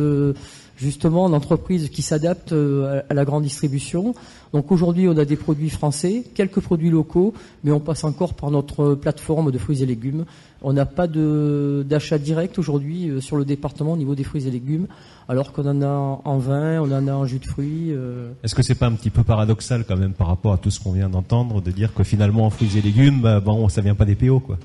justement 0.77 1.29
d'entreprises 1.29 1.89
qui 1.89 2.01
s'adaptent 2.01 2.53
euh, 2.53 3.01
à 3.09 3.13
la 3.13 3.25
grande 3.25 3.43
distribution. 3.43 4.15
Donc 4.53 4.71
aujourd'hui, 4.71 5.07
on 5.07 5.17
a 5.17 5.25
des 5.25 5.35
produits 5.35 5.69
français, 5.69 6.23
quelques 6.35 6.59
produits 6.59 6.89
locaux, 6.89 7.33
mais 7.63 7.71
on 7.71 7.79
passe 7.79 8.03
encore 8.03 8.33
par 8.33 8.51
notre 8.51 8.95
plateforme 8.95 9.51
de 9.51 9.57
fruits 9.57 9.81
et 9.81 9.85
légumes. 9.85 10.25
On 10.61 10.73
n'a 10.73 10.85
pas 10.85 11.07
d'achat 11.07 12.17
direct 12.17 12.57
aujourd'hui 12.57 13.09
euh, 13.09 13.21
sur 13.21 13.35
le 13.35 13.45
département 13.45 13.93
au 13.93 13.97
niveau 13.97 14.15
des 14.15 14.23
fruits 14.23 14.47
et 14.47 14.51
légumes, 14.51 14.87
alors 15.27 15.51
qu'on 15.51 15.67
en 15.67 15.81
a 15.81 16.21
en 16.23 16.37
vin, 16.37 16.81
on 16.81 16.91
en 16.91 17.07
a 17.07 17.13
en 17.13 17.25
jus 17.25 17.39
de 17.39 17.45
fruits. 17.45 17.91
Euh. 17.91 18.31
Est-ce 18.43 18.55
que 18.55 18.63
c'est 18.63 18.75
pas 18.75 18.87
un 18.87 18.93
petit 18.93 19.09
peu 19.09 19.23
paradoxal 19.23 19.85
quand 19.87 19.97
même 19.97 20.13
par 20.13 20.27
rapport 20.27 20.53
à 20.53 20.57
tout 20.57 20.71
ce 20.71 20.79
qu'on 20.79 20.91
vient 20.91 21.09
d'entendre, 21.09 21.61
de 21.61 21.71
dire 21.71 21.93
que 21.93 22.03
finalement 22.03 22.45
en 22.45 22.49
fruits 22.49 22.77
et 22.77 22.81
légumes, 22.81 23.21
bah, 23.21 23.39
bon, 23.39 23.67
ça 23.69 23.81
vient 23.81 23.95
pas 23.95 24.05
des 24.05 24.15
PO, 24.15 24.39
quoi? 24.39 24.57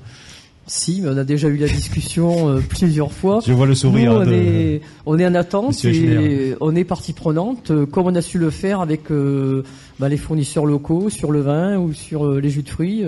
Si, 0.69 1.01
mais 1.01 1.09
on 1.09 1.17
a 1.17 1.23
déjà 1.23 1.47
eu 1.47 1.57
la 1.57 1.67
discussion 1.67 2.49
euh, 2.49 2.59
plusieurs 2.69 3.11
fois. 3.11 3.41
Je 3.45 3.53
vois 3.53 3.65
le 3.65 3.75
sourire. 3.75 4.13
on, 4.13 4.31
est, 4.31 4.81
on 5.05 5.17
est 5.19 5.25
en 5.25 5.35
attente 5.35 5.83
et 5.85 6.55
on 6.61 6.75
est 6.75 6.83
partie 6.83 7.13
prenante, 7.13 7.71
euh, 7.71 7.85
comme 7.85 8.07
on 8.07 8.15
a 8.15 8.21
su 8.21 8.37
le 8.37 8.49
faire 8.49 8.81
avec 8.81 9.11
euh, 9.11 9.63
bah, 9.99 10.09
les 10.09 10.17
fournisseurs 10.17 10.65
locaux 10.65 11.09
sur 11.09 11.31
le 11.31 11.41
vin 11.41 11.77
ou 11.77 11.93
sur 11.93 12.33
les 12.33 12.49
jus 12.49 12.63
de 12.63 12.69
fruits. 12.69 13.03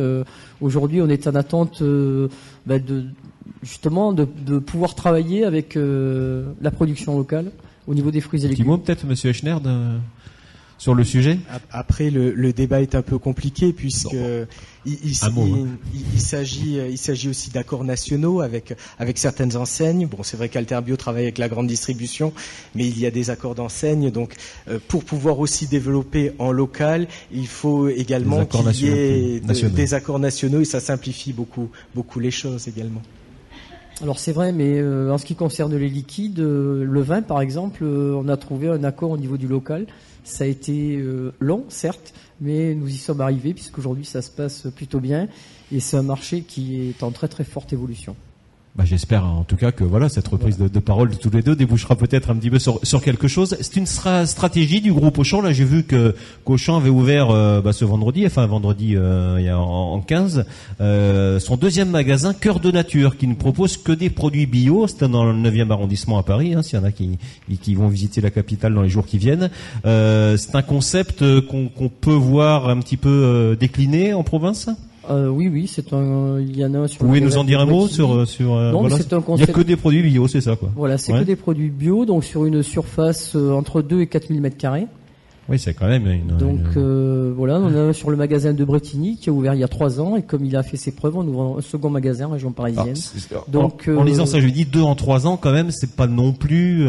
Aujourd'hui, 0.59 1.01
on 1.01 1.09
est 1.09 1.27
en 1.27 1.35
attente 1.35 1.83
bah, 2.65 2.79
de 2.79 3.05
justement 3.63 4.13
de, 4.13 4.27
de, 4.45 4.59
pouvoir 4.59 4.95
travailler 4.95 5.45
avec 5.45 5.77
la 5.77 6.71
production 6.71 7.17
locale 7.17 7.51
au 7.87 7.93
niveau 7.93 8.11
des 8.11 8.21
fruits 8.21 8.45
et 8.45 8.47
légumes. 8.47 8.65
Petit 8.65 8.69
mot 8.69 8.77
peut-être, 8.77 9.05
Monsieur 9.05 9.29
Echner, 9.31 9.55
sur 10.81 10.95
le 10.95 11.03
sujet? 11.03 11.37
Après, 11.69 12.09
le, 12.09 12.31
le, 12.31 12.53
débat 12.53 12.81
est 12.81 12.95
un 12.95 13.03
peu 13.03 13.19
compliqué 13.19 13.71
puisque 13.71 14.13
il, 14.13 14.97
il, 15.03 15.11
il, 16.15 16.19
s'agit 16.19 16.79
il 16.89 16.97
s'agit 16.97 17.29
aussi 17.29 17.51
d'accords 17.51 17.83
nationaux 17.83 18.41
avec 18.41 18.73
avec 18.97 19.19
certaines 19.19 19.55
enseignes. 19.55 20.07
Bon, 20.07 20.23
c'est 20.23 20.37
vrai 20.37 20.49
qu'Alterbio 20.49 20.97
travaille 20.97 21.25
avec 21.25 21.37
la 21.37 21.49
grande 21.49 21.67
distribution, 21.67 22.33
mais 22.73 22.87
il 22.87 22.97
y 22.97 23.05
a 23.05 23.11
des 23.11 23.29
accords 23.29 23.53
d'enseigne. 23.53 24.09
Donc, 24.09 24.33
euh, 24.69 24.79
pour 24.87 25.03
pouvoir 25.03 25.37
aussi 25.37 25.67
développer 25.67 26.31
en 26.39 26.51
local, 26.51 27.07
il 27.31 27.45
faut 27.45 27.87
également 27.87 28.43
qu'il 28.47 28.83
y 28.83 28.87
ait 28.87 29.39
des 29.39 29.93
accords 29.93 30.17
nationaux 30.17 30.61
et 30.61 30.65
ça 30.65 30.79
simplifie 30.79 31.31
beaucoup 31.31 31.69
beaucoup 31.93 32.19
les 32.19 32.31
choses 32.31 32.67
également. 32.67 33.03
Alors 34.01 34.17
c'est 34.17 34.31
vrai, 34.31 34.51
mais 34.51 34.79
euh, 34.79 35.13
en 35.13 35.19
ce 35.19 35.25
qui 35.25 35.35
concerne 35.35 35.75
les 35.75 35.89
liquides, 35.89 36.39
euh, 36.39 36.83
le 36.83 37.01
vin 37.01 37.21
par 37.21 37.39
exemple, 37.39 37.83
on 37.83 38.27
a 38.29 38.35
trouvé 38.35 38.67
un 38.67 38.83
accord 38.83 39.11
au 39.11 39.17
niveau 39.17 39.37
du 39.37 39.47
local 39.47 39.85
ça 40.23 40.43
a 40.43 40.47
été 40.47 40.97
euh, 40.97 41.33
long, 41.39 41.65
certes, 41.69 42.13
mais 42.39 42.75
nous 42.75 42.87
y 42.87 42.97
sommes 42.97 43.21
arrivés 43.21 43.53
puisqu'aujourd'hui 43.53 44.05
ça 44.05 44.21
se 44.21 44.31
passe 44.31 44.67
plutôt 44.75 44.99
bien 44.99 45.27
et 45.71 45.79
c'est 45.79 45.97
un 45.97 46.03
marché 46.03 46.41
qui 46.41 46.89
est 46.89 47.03
en 47.03 47.11
très 47.11 47.27
très 47.27 47.43
forte 47.43 47.73
évolution. 47.73 48.15
Bah, 48.73 48.85
j'espère 48.85 49.25
en 49.25 49.43
tout 49.43 49.57
cas 49.57 49.73
que 49.73 49.83
voilà 49.83 50.07
cette 50.07 50.29
reprise 50.29 50.57
de, 50.57 50.69
de, 50.69 50.79
parole 50.79 51.09
de 51.09 51.15
tous 51.15 51.29
les 51.29 51.41
deux 51.41 51.57
débouchera 51.57 51.97
peut-être 51.97 52.29
un 52.29 52.35
petit 52.35 52.49
peu 52.49 52.57
sur, 52.57 52.79
sur 52.83 53.01
quelque 53.01 53.27
chose. 53.27 53.57
C'est 53.59 53.75
une 53.75 53.85
stratégie 53.85 54.79
du 54.79 54.93
groupe 54.93 55.17
Auchan. 55.17 55.41
Là, 55.41 55.51
j'ai 55.51 55.65
vu 55.65 55.83
que 55.83 56.15
qu'Auchan 56.45 56.77
avait 56.77 56.89
ouvert 56.89 57.31
euh, 57.31 57.59
bah, 57.59 57.73
ce 57.73 57.83
vendredi, 57.83 58.25
enfin 58.25 58.45
vendredi 58.45 58.95
euh, 58.95 59.35
il 59.39 59.45
y 59.45 59.49
a 59.49 59.59
en, 59.59 59.99
15, 59.99 60.45
euh, 60.79 61.39
son 61.39 61.57
deuxième 61.57 61.89
magasin 61.89 62.33
Cœur 62.33 62.61
de 62.61 62.71
Nature, 62.71 63.17
qui 63.17 63.27
ne 63.27 63.35
propose 63.35 63.75
que 63.75 63.91
des 63.91 64.09
produits 64.09 64.45
bio. 64.45 64.87
C'est 64.87 65.05
dans 65.09 65.25
le 65.25 65.33
9e 65.33 65.69
arrondissement 65.69 66.17
à 66.17 66.23
Paris. 66.23 66.53
Hein, 66.53 66.63
S'il 66.63 66.79
y 66.79 66.81
en 66.81 66.85
a 66.85 66.93
qui, 66.93 67.19
qui 67.61 67.75
vont 67.75 67.89
visiter 67.89 68.21
la 68.21 68.31
capitale 68.31 68.73
dans 68.73 68.83
les 68.83 68.89
jours 68.89 69.05
qui 69.05 69.17
viennent, 69.17 69.49
c'est 69.83 70.55
un 70.55 70.61
concept 70.61 71.25
qu'on 71.41 71.89
peut 71.89 72.11
voir 72.13 72.69
un 72.69 72.79
petit 72.79 72.97
peu 72.97 73.57
décliné 73.59 74.13
en 74.13 74.23
province? 74.23 74.69
Euh, 75.09 75.27
oui, 75.27 75.47
oui, 75.47 75.67
c'est 75.67 75.93
un. 75.93 76.39
Il 76.39 76.55
y 76.55 76.63
en 76.63 76.73
a 76.75 76.87
sur. 76.87 77.01
Vous 77.01 77.07
pouvez 77.07 77.21
nous 77.21 77.37
en 77.37 77.43
dire 77.43 77.59
un 77.59 77.65
mot 77.65 77.87
sur 77.87 78.27
sur. 78.27 78.55
non, 78.55 78.87
c'est 78.89 79.13
un 79.13 79.21
concept. 79.21 79.49
Il 79.49 79.53
n'y 79.53 79.59
a 79.59 79.63
que 79.63 79.67
des 79.67 79.75
produits 79.75 80.03
bio, 80.03 80.27
c'est 80.27 80.41
ça 80.41 80.55
quoi. 80.55 80.69
Voilà, 80.75 80.97
c'est 80.97 81.13
que 81.13 81.23
des 81.23 81.35
produits 81.35 81.69
bio, 81.69 82.05
donc 82.05 82.23
sur 82.23 82.45
une 82.45 82.63
surface 82.63 83.35
entre 83.35 83.81
2 83.81 84.01
et 84.01 84.07
4000 84.07 84.41
mètres 84.41 84.57
carrés. 84.57 84.87
Oui, 85.49 85.59
c'est 85.59 85.73
quand 85.73 85.87
même 85.87 86.07
une. 86.07 86.37
Donc 86.37 86.77
euh, 86.77 87.33
voilà, 87.35 87.59
on 87.59 87.89
a 87.89 87.93
sur 87.93 88.09
le 88.09 88.15
magasin 88.15 88.53
de 88.53 88.63
Bretigny 88.63 89.17
qui 89.17 89.29
a 89.29 89.33
ouvert 89.33 89.53
il 89.53 89.59
y 89.59 89.63
a 89.63 89.67
trois 89.67 89.99
ans 89.99 90.15
et 90.15 90.21
comme 90.21 90.45
il 90.45 90.55
a 90.55 90.63
fait 90.63 90.77
ses 90.77 90.91
preuves, 90.91 91.17
on 91.17 91.27
ouvre 91.27 91.57
un 91.57 91.61
second 91.61 91.89
magasin 91.89 92.27
en 92.27 92.31
région 92.31 92.51
parisienne. 92.51 92.95
Ah, 93.33 93.43
Donc 93.47 93.89
en, 93.93 94.03
lisant 94.03 94.25
ça, 94.25 94.39
je 94.39 94.47
dis 94.47 94.65
deux 94.65 94.81
en 94.81 94.95
trois 94.95 95.27
ans 95.27 95.37
quand 95.37 95.51
même, 95.51 95.71
c'est 95.71 95.95
pas 95.95 96.07
non 96.07 96.31
plus. 96.31 96.87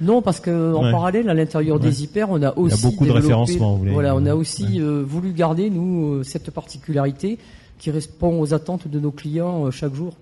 Non, 0.00 0.22
parce 0.22 0.40
que 0.40 0.74
en 0.74 0.90
parallèle, 0.90 1.28
à 1.28 1.34
l'intérieur 1.34 1.80
des 1.80 2.02
hyper, 2.02 2.30
on 2.30 2.42
a 2.42 2.56
aussi 2.56 2.76
il 2.76 2.82
y 2.82 2.86
a 2.86 2.90
beaucoup 2.90 3.06
de 3.06 3.10
référencement. 3.10 3.80
Voilà, 3.92 4.14
on 4.14 4.26
a 4.26 4.34
aussi 4.34 4.80
euh, 4.80 5.02
voulu 5.04 5.32
garder 5.32 5.70
nous 5.70 6.14
euh, 6.14 6.22
cette 6.22 6.50
particularité 6.50 7.38
qui 7.78 7.90
répond 7.90 8.40
aux 8.40 8.54
attentes 8.54 8.88
de 8.88 9.00
nos 9.00 9.10
clients 9.10 9.66
euh, 9.66 9.70
chaque 9.70 9.94
jour. 9.94 10.14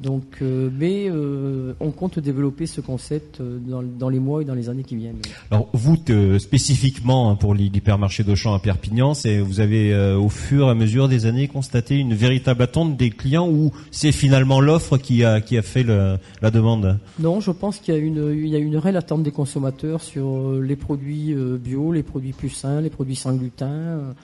Donc, 0.00 0.24
euh, 0.42 0.70
mais 0.72 1.08
euh, 1.10 1.74
on 1.80 1.90
compte 1.90 2.20
développer 2.20 2.66
ce 2.66 2.80
concept 2.80 3.40
euh, 3.40 3.58
dans, 3.58 3.82
dans, 3.82 4.08
les 4.08 4.20
mois 4.20 4.42
et 4.42 4.44
dans 4.44 4.54
les 4.54 4.68
années 4.68 4.84
qui 4.84 4.94
viennent. 4.94 5.18
Alors, 5.50 5.68
vous 5.72 5.96
spécifiquement 6.38 7.30
hein, 7.30 7.34
pour 7.34 7.54
l'hypermarché 7.54 8.22
d'Auchan 8.22 8.54
à 8.54 8.60
Perpignan, 8.60 9.14
c'est 9.14 9.40
vous 9.40 9.60
avez 9.60 9.94
au 10.14 10.28
fur 10.28 10.68
et 10.68 10.70
à 10.70 10.74
mesure 10.74 11.08
des 11.08 11.26
années 11.26 11.48
constaté 11.48 11.96
une 11.96 12.14
véritable 12.14 12.62
attente 12.62 12.96
des 12.96 13.10
clients 13.10 13.48
ou 13.48 13.72
c'est 13.90 14.12
finalement 14.12 14.60
l'offre 14.60 14.96
qui 14.96 15.24
a 15.24 15.40
qui 15.40 15.58
a 15.58 15.62
fait 15.62 15.82
le, 15.82 16.18
la 16.40 16.50
demande? 16.50 16.98
Non, 17.18 17.40
je 17.40 17.50
pense 17.50 17.78
qu'il 17.78 17.94
y 17.94 17.96
a 17.96 18.00
une 18.00 18.32
il 18.32 18.48
y 18.48 18.54
a 18.56 18.58
une 18.58 18.76
réelle 18.76 18.96
attente 18.96 19.22
des 19.22 19.32
consommateurs 19.32 20.00
sur 20.00 20.52
les 20.52 20.76
produits 20.76 21.34
bio, 21.34 21.92
les 21.92 22.02
produits 22.02 22.32
plus 22.32 22.50
sains, 22.50 22.80
les 22.80 22.90
produits 22.90 23.16
sans 23.16 23.34
gluten. 23.34 24.14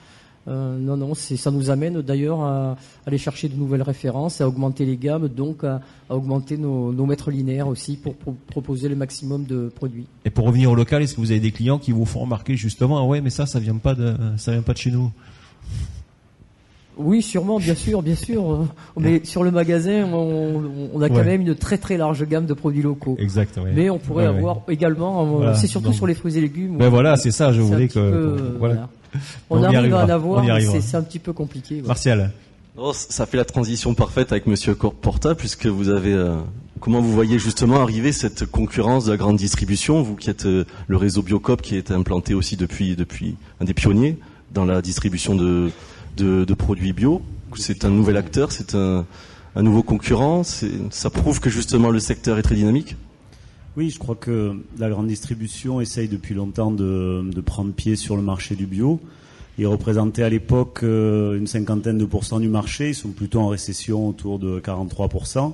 Euh, 0.47 0.77
non, 0.77 0.95
non, 0.95 1.13
ça 1.15 1.49
nous 1.49 1.71
amène 1.71 2.01
d'ailleurs 2.01 2.41
à, 2.41 2.77
aller 3.07 3.17
chercher 3.17 3.49
de 3.49 3.55
nouvelles 3.55 3.81
références, 3.81 4.41
à 4.41 4.47
augmenter 4.47 4.85
les 4.85 4.97
gammes, 4.97 5.27
donc 5.27 5.63
à, 5.63 5.81
augmenter 6.09 6.57
nos, 6.57 6.91
nos, 6.93 7.05
mètres 7.05 7.31
linéaires 7.31 7.67
aussi 7.67 7.97
pour, 7.97 8.15
proposer 8.47 8.87
le 8.87 8.95
maximum 8.95 9.45
de 9.45 9.69
produits. 9.73 10.05
Et 10.23 10.29
pour 10.29 10.45
revenir 10.45 10.71
au 10.71 10.75
local, 10.75 11.01
est-ce 11.01 11.15
que 11.15 11.21
vous 11.21 11.31
avez 11.31 11.39
des 11.39 11.51
clients 11.51 11.79
qui 11.79 11.91
vous 11.91 12.05
font 12.05 12.21
remarquer 12.21 12.55
justement, 12.55 12.99
ah 12.99 13.05
ouais, 13.05 13.21
mais 13.21 13.31
ça, 13.31 13.45
ça 13.45 13.59
vient 13.59 13.77
pas 13.77 13.95
de, 13.95 14.15
ça 14.37 14.51
vient 14.51 14.61
pas 14.61 14.73
de 14.73 14.77
chez 14.77 14.91
nous? 14.91 15.11
Oui, 16.97 17.21
sûrement, 17.21 17.59
bien 17.59 17.75
sûr, 17.75 18.01
bien 18.01 18.15
sûr. 18.15 18.67
Mais 18.97 19.19
sur 19.25 19.43
le 19.43 19.51
magasin, 19.51 20.05
on, 20.13 21.01
a 21.01 21.09
quand 21.09 21.25
même 21.25 21.41
une 21.41 21.53
très 21.53 21.77
très 21.77 21.97
large 21.97 22.25
gamme 22.25 22.45
de 22.45 22.53
produits 22.53 22.81
locaux. 22.81 23.17
Exactement. 23.19 23.65
Mais 23.73 23.89
on 23.89 23.97
pourrait 23.97 24.27
avoir 24.27 24.61
également, 24.69 25.53
c'est 25.55 25.67
surtout 25.67 25.91
sur 25.91 26.07
les 26.07 26.13
fruits 26.13 26.37
et 26.37 26.41
légumes. 26.41 26.77
Ben 26.77 26.89
voilà, 26.89 27.17
c'est 27.17 27.31
ça, 27.31 27.51
je 27.51 27.61
voulais 27.61 27.87
que. 27.87 28.55
voilà. 28.59 28.89
On, 29.49 29.63
arrive 29.63 29.93
à 29.93 30.05
en 30.05 30.09
avoir, 30.09 30.43
mais 30.43 30.81
c'est 30.81 30.97
un 30.97 31.03
petit 31.03 31.19
peu 31.19 31.33
compliqué. 31.33 31.81
Martial. 31.81 32.31
Oh, 32.77 32.91
ça 32.93 33.25
fait 33.25 33.37
la 33.37 33.45
transition 33.45 33.93
parfaite 33.93 34.33
avec 34.33 34.47
Monsieur 34.47 34.75
Porta, 34.75 35.33
puisque 35.33 35.65
vous 35.67 35.89
avez. 35.89 36.13
Euh, 36.13 36.35
comment 36.81 36.99
vous 36.99 37.13
voyez 37.13 37.39
justement 37.39 37.81
arriver 37.81 38.11
cette 38.11 38.45
concurrence 38.45 39.05
de 39.05 39.11
la 39.11 39.17
grande 39.17 39.37
distribution, 39.37 40.01
vous 40.01 40.15
qui 40.15 40.29
êtes 40.29 40.45
euh, 40.45 40.65
le 40.87 40.97
réseau 40.97 41.21
Biocop 41.21 41.61
qui 41.61 41.77
est 41.77 41.91
implanté 41.91 42.33
aussi 42.33 42.57
depuis 42.57 42.97
depuis 42.97 43.37
un 43.61 43.65
des 43.65 43.73
pionniers 43.73 44.17
dans 44.53 44.65
la 44.65 44.81
distribution 44.81 45.35
de 45.35 45.71
de, 46.17 46.53
produits 46.53 46.91
bio. 46.91 47.21
C'est 47.55 47.85
un 47.85 47.89
nouvel 47.89 48.17
acteur, 48.17 48.51
c'est 48.51 48.75
un, 48.75 49.05
un 49.55 49.63
nouveau 49.63 49.83
concurrent. 49.83 50.43
Ça 50.43 51.09
prouve 51.09 51.39
que 51.39 51.49
justement 51.49 51.89
le 51.89 51.99
secteur 51.99 52.37
est 52.37 52.41
très 52.41 52.55
dynamique? 52.55 52.97
Oui, 53.77 53.89
je 53.89 53.99
crois 53.99 54.15
que 54.15 54.53
la 54.79 54.89
grande 54.89 55.07
distribution 55.07 55.81
essaye 55.81 56.07
depuis 56.07 56.33
longtemps 56.33 56.71
de, 56.71 57.29
de 57.29 57.41
prendre 57.41 57.73
pied 57.73 57.97
sur 57.97 58.15
le 58.15 58.21
marché 58.21 58.55
du 58.55 58.65
bio. 58.65 59.01
Ils 59.57 59.67
représentaient 59.67 60.23
à 60.23 60.29
l'époque 60.29 60.79
euh, 60.83 61.37
une 61.37 61.45
cinquantaine 61.45 61.97
de 61.97 62.05
pourcents 62.05 62.39
du 62.39 62.47
marché. 62.47 62.89
Ils 62.89 62.95
sont 62.95 63.09
plutôt 63.09 63.41
en 63.41 63.49
récession 63.49 64.07
autour 64.07 64.39
de 64.39 64.61
43%. 64.61 65.53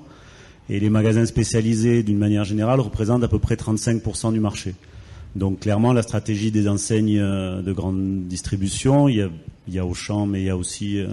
Et 0.69 0.79
les 0.79 0.91
magasins 0.91 1.25
spécialisés, 1.25 2.03
d'une 2.03 2.19
manière 2.19 2.43
générale, 2.43 2.79
représentent 2.79 3.23
à 3.23 3.27
peu 3.27 3.39
près 3.39 3.55
35% 3.55 4.33
du 4.33 4.39
marché. 4.39 4.75
Donc 5.35 5.61
clairement, 5.61 5.91
la 5.91 6.03
stratégie 6.03 6.51
des 6.51 6.67
enseignes 6.67 7.17
euh, 7.19 7.63
de 7.63 7.73
grande 7.73 8.27
distribution, 8.27 9.07
il 9.07 9.15
y 9.15 9.21
a, 9.23 9.29
il 9.67 9.73
y 9.73 9.79
a 9.79 9.85
Auchan, 9.85 10.27
mais 10.27 10.41
il 10.41 10.45
y 10.45 10.49
a 10.51 10.57
aussi 10.57 10.99
euh, 10.99 11.07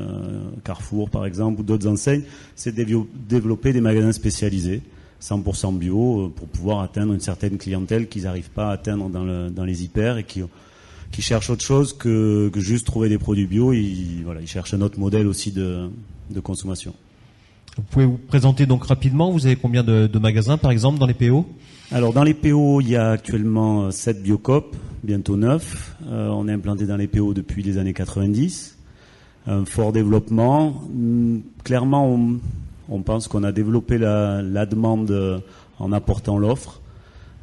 Carrefour, 0.62 1.08
par 1.08 1.24
exemple, 1.24 1.60
ou 1.60 1.64
d'autres 1.64 1.86
enseignes, 1.86 2.24
c'est 2.54 2.74
de 2.74 2.84
développer 3.28 3.72
des 3.72 3.80
magasins 3.80 4.12
spécialisés 4.12 4.82
100% 5.22 5.76
bio 5.76 6.26
euh, 6.26 6.32
pour 6.34 6.48
pouvoir 6.48 6.80
atteindre 6.80 7.12
une 7.12 7.20
certaine 7.20 7.58
clientèle 7.58 8.08
qu'ils 8.08 8.24
n'arrivent 8.24 8.50
pas 8.50 8.68
à 8.68 8.72
atteindre 8.72 9.08
dans, 9.08 9.24
le, 9.24 9.50
dans 9.50 9.64
les 9.64 9.84
hyper 9.84 10.18
et 10.18 10.24
qui, 10.24 10.42
qui 11.10 11.22
cherchent 11.22 11.50
autre 11.50 11.64
chose 11.64 11.92
que, 11.92 12.48
que 12.52 12.60
juste 12.60 12.86
trouver 12.86 13.08
des 13.08 13.18
produits 13.18 13.46
bio. 13.46 13.72
Ils, 13.72 14.22
voilà, 14.24 14.40
ils 14.40 14.46
cherchent 14.46 14.74
un 14.74 14.80
autre 14.80 14.98
modèle 14.98 15.26
aussi 15.26 15.50
de, 15.50 15.90
de 16.30 16.40
consommation. 16.40 16.94
Vous 17.76 17.84
pouvez 17.84 18.06
vous 18.06 18.18
présenter 18.18 18.66
donc 18.66 18.84
rapidement. 18.84 19.30
Vous 19.30 19.46
avez 19.46 19.56
combien 19.56 19.84
de, 19.84 20.06
de 20.06 20.18
magasins, 20.18 20.58
par 20.58 20.70
exemple, 20.72 20.98
dans 20.98 21.06
les 21.06 21.14
PO 21.14 21.46
Alors, 21.92 22.12
dans 22.12 22.24
les 22.24 22.34
PO, 22.34 22.80
il 22.80 22.90
y 22.90 22.96
a 22.96 23.10
actuellement 23.10 23.90
7 23.90 24.22
Biocop, 24.22 24.74
bientôt 25.04 25.36
9. 25.36 25.96
Euh, 26.08 26.28
on 26.28 26.48
est 26.48 26.52
implanté 26.52 26.86
dans 26.86 26.96
les 26.96 27.06
PO 27.06 27.34
depuis 27.34 27.62
les 27.62 27.78
années 27.78 27.94
90. 27.94 28.76
Un 29.46 29.64
fort 29.64 29.92
développement. 29.92 30.82
Hum, 30.86 31.42
clairement, 31.62 32.08
on, 32.12 32.40
on 32.88 33.02
pense 33.02 33.28
qu'on 33.28 33.44
a 33.44 33.52
développé 33.52 33.98
la, 33.98 34.66
demande 34.66 35.10
euh, 35.10 35.38
en 35.78 35.92
apportant 35.92 36.38
l'offre. 36.38 36.80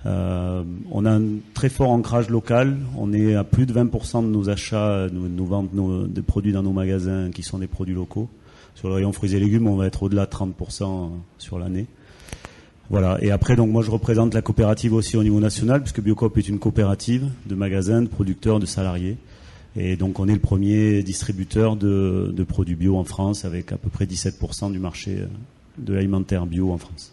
Euh, 0.05 0.63
on 0.91 1.05
a 1.05 1.11
un 1.11 1.23
très 1.53 1.69
fort 1.69 1.89
ancrage 1.89 2.29
local. 2.29 2.77
On 2.97 3.13
est 3.13 3.35
à 3.35 3.43
plus 3.43 3.65
de 3.65 3.73
20% 3.73 4.23
de 4.23 4.27
nos 4.27 4.49
achats, 4.49 5.07
nous, 5.11 5.45
ventes 5.45 5.73
nos, 5.73 6.05
des 6.07 6.21
produits 6.21 6.51
dans 6.51 6.63
nos 6.63 6.73
magasins 6.73 7.31
qui 7.31 7.43
sont 7.43 7.59
des 7.59 7.67
produits 7.67 7.95
locaux. 7.95 8.29
Sur 8.75 8.89
le 8.89 8.95
rayon 8.95 9.13
fruits 9.13 9.33
et 9.35 9.39
légumes, 9.39 9.67
on 9.67 9.75
va 9.75 9.87
être 9.87 10.03
au-delà 10.03 10.25
de 10.25 10.31
30% 10.31 10.83
euh, 10.83 11.07
sur 11.37 11.57
l'année. 11.57 11.87
Voilà. 12.89 13.17
Et 13.21 13.31
après, 13.31 13.55
donc 13.55 13.71
moi, 13.71 13.81
je 13.81 13.89
représente 13.89 14.33
la 14.33 14.41
coopérative 14.41 14.93
aussi 14.93 15.17
au 15.17 15.23
niveau 15.23 15.39
national, 15.39 15.81
puisque 15.81 16.01
Biocop 16.01 16.37
est 16.37 16.47
une 16.47 16.59
coopérative 16.59 17.29
de 17.47 17.55
magasins, 17.55 18.01
de 18.01 18.07
producteurs, 18.07 18.59
de 18.59 18.65
salariés. 18.65 19.17
Et 19.77 19.95
donc 19.95 20.19
on 20.19 20.27
est 20.27 20.33
le 20.33 20.39
premier 20.39 21.03
distributeur 21.03 21.75
de, 21.75 22.45
produits 22.47 22.75
bio 22.75 22.97
en 22.97 23.03
France 23.03 23.45
avec 23.45 23.71
à 23.71 23.77
peu 23.77 23.89
près 23.89 24.05
17% 24.05 24.71
du 24.71 24.79
marché 24.79 25.17
euh, 25.19 25.27
de 25.77 25.93
l'alimentaire 25.93 26.45
bio 26.45 26.71
en 26.71 26.77
France. 26.77 27.11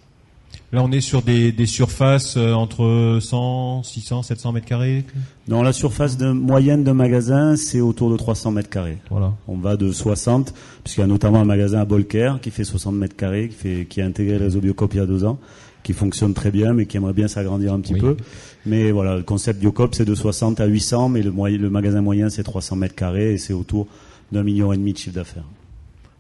Là, 0.73 0.83
on 0.83 0.91
est 0.91 1.03
sur 1.03 1.21
des, 1.21 1.55
surfaces 1.67 2.37
euh, 2.39 2.53
entre 2.53 3.19
100, 3.21 3.83
600, 3.83 4.23
700 4.23 4.53
mètres 4.53 4.67
carrés? 4.67 5.05
Non, 5.47 5.63
la 5.63 5.73
surface 5.73 6.17
de, 6.17 6.31
moyenne 6.31 6.83
d'un 6.83 6.95
magasin, 6.95 7.57
c'est 7.57 7.81
autour 7.81 8.11
de 8.11 8.17
300 8.17 8.53
mètres 8.53 8.71
carrés. 8.71 8.97
Voilà. 9.11 9.35
On 9.49 9.57
va 9.57 9.77
de 9.77 9.93
60, 9.93 10.55
puisqu'il 10.83 11.01
y 11.01 11.05
a 11.05 11.07
notamment 11.07 11.41
un 11.41 11.45
magasin 11.45 11.81
à 11.81 11.85
Bolker 11.85 12.35
qui 12.41 12.51
fait 12.51 12.65
60 12.65 12.95
mètres 12.95 13.17
carrés, 13.17 13.49
qui, 13.49 13.55
fait, 13.55 13.87
qui 13.87 14.01
a 14.01 14.07
intégré 14.07 14.39
le 14.39 14.45
réseau 14.45 14.61
Biocop 14.61 14.95
il 14.95 14.97
y 14.97 15.01
a 15.01 15.07
deux 15.07 15.25
ans, 15.25 15.39
qui 15.83 15.93
fonctionne 15.93 16.33
très 16.33 16.51
bien, 16.51 16.73
mais 16.73 16.87
qui 16.87 16.97
aimerait 16.97 17.13
bien 17.13 17.29
s'agrandir 17.29 17.75
un 17.75 17.81
petit 17.81 17.95
peu. 17.95 18.17
Mais 18.65 18.93
voilà, 18.93 19.17
le 19.17 19.23
concept 19.23 19.59
Biocop, 19.61 19.95
c'est 19.95 20.05
de 20.05 20.15
60 20.15 20.61
à 20.61 20.67
800, 20.67 21.09
mais 21.09 21.23
le, 21.23 21.31
le 21.31 21.71
magasin 21.71 22.01
moyen, 22.01 22.31
c'est 22.31 22.45
300 22.45 22.77
mètres 22.77 22.95
carrés 22.95 23.35
et 23.35 23.39
c'est 23.39 23.53
autour 23.53 23.89
d'un 24.31 24.43
million 24.43 24.73
et 24.73 24.77
demi 24.77 24.93
de 24.93 24.99
chiffre 24.99 25.17
d'affaires. 25.17 25.45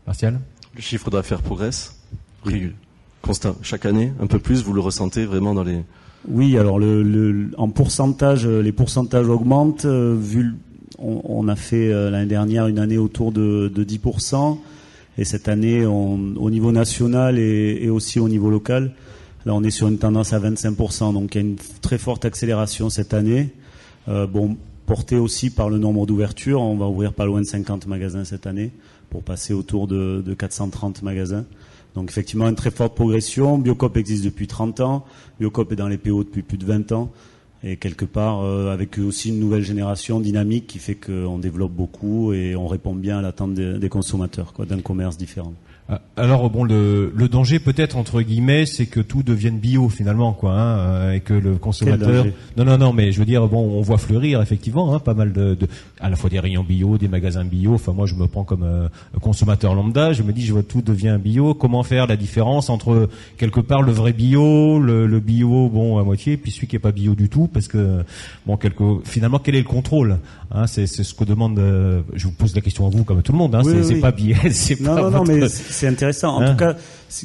Martial? 0.06 0.40
Le 0.74 0.80
chiffre 0.80 1.10
d'affaires 1.10 1.42
progresse 1.42 1.96
oui. 2.46 2.72
Constat. 3.20 3.54
Chaque 3.62 3.86
année, 3.86 4.12
un 4.20 4.26
peu 4.26 4.38
plus, 4.38 4.64
vous 4.64 4.72
le 4.72 4.80
ressentez 4.80 5.24
vraiment 5.24 5.54
dans 5.54 5.62
les... 5.62 5.82
Oui, 6.28 6.58
alors 6.58 6.78
le, 6.78 7.50
en 7.56 7.68
pourcentage, 7.68 8.46
les 8.46 8.72
pourcentages 8.72 9.28
augmentent. 9.28 9.84
Euh, 9.84 10.16
vu, 10.18 10.54
on, 10.98 11.48
a 11.48 11.56
fait 11.56 11.92
euh, 11.92 12.10
l'année 12.10 12.26
dernière 12.26 12.66
une 12.66 12.78
année 12.78 12.98
autour 12.98 13.32
de, 13.32 13.70
de 13.72 13.84
10%. 13.84 14.58
Et 15.18 15.24
cette 15.24 15.48
année, 15.48 15.84
au 15.84 16.50
niveau 16.50 16.72
national 16.72 17.38
et 17.38 17.90
aussi 17.90 18.18
au 18.18 18.30
niveau 18.30 18.48
local, 18.48 18.92
Là, 19.44 19.54
on 19.54 19.62
est 19.64 19.70
sur 19.70 19.88
une 19.88 19.98
tendance 19.98 20.32
à 20.32 20.38
25%, 20.38 21.12
donc 21.14 21.34
il 21.34 21.38
y 21.38 21.44
a 21.44 21.46
une 21.46 21.56
très 21.80 21.98
forte 21.98 22.24
accélération 22.24 22.90
cette 22.90 23.12
année. 23.12 23.50
Euh, 24.08 24.26
bon, 24.26 24.56
portée 24.86 25.16
aussi 25.16 25.50
par 25.50 25.68
le 25.68 25.78
nombre 25.78 26.06
d'ouvertures. 26.06 26.60
On 26.60 26.76
va 26.76 26.86
ouvrir 26.86 27.12
pas 27.12 27.26
loin 27.26 27.40
de 27.40 27.46
50 27.46 27.86
magasins 27.86 28.24
cette 28.24 28.46
année 28.46 28.70
pour 29.10 29.22
passer 29.22 29.52
autour 29.52 29.86
de, 29.86 30.22
de 30.24 30.34
430 30.34 31.02
magasins. 31.02 31.44
Donc 31.94 32.10
effectivement, 32.10 32.48
une 32.48 32.54
très 32.54 32.70
forte 32.70 32.94
progression. 32.94 33.58
Biocop 33.58 33.96
existe 33.96 34.24
depuis 34.24 34.46
30 34.46 34.80
ans. 34.80 35.04
Biocop 35.40 35.72
est 35.72 35.76
dans 35.76 35.88
les 35.88 35.98
PO 35.98 36.24
depuis 36.24 36.42
plus 36.42 36.58
de 36.58 36.64
20 36.64 36.92
ans. 36.92 37.10
Et 37.64 37.76
quelque 37.76 38.04
part, 38.04 38.42
euh, 38.42 38.72
avec 38.72 38.98
aussi 38.98 39.28
une 39.28 39.38
nouvelle 39.38 39.62
génération 39.62 40.18
dynamique 40.18 40.66
qui 40.66 40.78
fait 40.78 40.96
qu'on 40.96 41.38
développe 41.38 41.72
beaucoup 41.72 42.32
et 42.32 42.56
on 42.56 42.66
répond 42.66 42.94
bien 42.94 43.18
à 43.18 43.22
l'attente 43.22 43.54
des, 43.54 43.78
des 43.78 43.88
consommateurs, 43.88 44.52
d'un 44.68 44.80
commerce 44.80 45.16
différent. 45.16 45.54
Ah, 45.92 46.00
alors 46.16 46.48
bon, 46.48 46.64
le, 46.64 47.12
le 47.14 47.28
danger 47.28 47.58
peut-être 47.58 47.98
entre 47.98 48.22
guillemets, 48.22 48.64
c'est 48.64 48.86
que 48.86 49.00
tout 49.00 49.22
devienne 49.22 49.58
bio 49.58 49.90
finalement, 49.90 50.32
quoi, 50.32 50.52
hein, 50.52 50.78
euh, 50.78 51.12
et 51.12 51.20
que 51.20 51.34
le 51.34 51.56
consommateur. 51.56 52.24
Non, 52.56 52.64
non, 52.64 52.78
non, 52.78 52.92
mais 52.94 53.12
je 53.12 53.18
veux 53.18 53.26
dire, 53.26 53.46
bon, 53.46 53.60
on 53.60 53.82
voit 53.82 53.98
fleurir 53.98 54.40
effectivement, 54.40 54.94
hein, 54.94 55.00
pas 55.00 55.12
mal 55.12 55.34
de, 55.34 55.54
de, 55.54 55.68
à 56.00 56.08
la 56.08 56.16
fois 56.16 56.30
des 56.30 56.40
rayons 56.40 56.64
bio, 56.64 56.96
des 56.96 57.08
magasins 57.08 57.44
bio. 57.44 57.74
Enfin, 57.74 57.92
moi, 57.92 58.06
je 58.06 58.14
me 58.14 58.26
prends 58.26 58.44
comme 58.44 58.62
euh, 58.62 58.88
consommateur 59.20 59.74
lambda, 59.74 60.14
je 60.14 60.22
me 60.22 60.32
dis, 60.32 60.46
je 60.46 60.54
vois 60.54 60.62
tout 60.62 60.80
devient 60.80 61.18
bio. 61.22 61.52
Comment 61.52 61.82
faire 61.82 62.06
la 62.06 62.16
différence 62.16 62.70
entre 62.70 63.10
quelque 63.36 63.60
part 63.60 63.82
le 63.82 63.92
vrai 63.92 64.14
bio, 64.14 64.80
le, 64.80 65.06
le 65.06 65.20
bio 65.20 65.68
bon 65.68 65.98
à 65.98 66.04
moitié, 66.04 66.38
puis 66.38 66.52
celui 66.52 66.68
qui 66.68 66.76
est 66.76 66.78
pas 66.78 66.92
bio 66.92 67.14
du 67.14 67.28
tout, 67.28 67.48
parce 67.52 67.68
que 67.68 68.02
bon, 68.46 68.56
quelque, 68.56 69.00
finalement, 69.04 69.40
quel 69.40 69.56
est 69.56 69.62
le 69.62 69.64
contrôle 69.68 70.20
hein, 70.52 70.66
C'est 70.66 70.86
ce 70.86 71.12
que 71.12 71.24
demande. 71.24 71.58
Euh, 71.58 72.00
je 72.14 72.28
vous 72.28 72.32
pose 72.32 72.54
la 72.54 72.62
question 72.62 72.86
à 72.86 72.90
vous, 72.90 73.04
comme 73.04 73.18
à 73.18 73.22
tout 73.22 73.32
le 73.32 73.38
monde. 73.38 73.54
Hein, 73.54 73.62
c'est 73.82 74.00
pas 74.00 74.12
biais, 74.12 74.36
c'est 74.50 74.76
pas. 74.76 74.94
Non, 75.02 75.10
non, 75.10 75.24
mais 75.24 75.48
c'est 75.82 75.88
intéressant. 75.88 76.36
En 76.36 76.42
hein 76.42 76.50
tout 76.52 76.56
cas, 76.56 76.76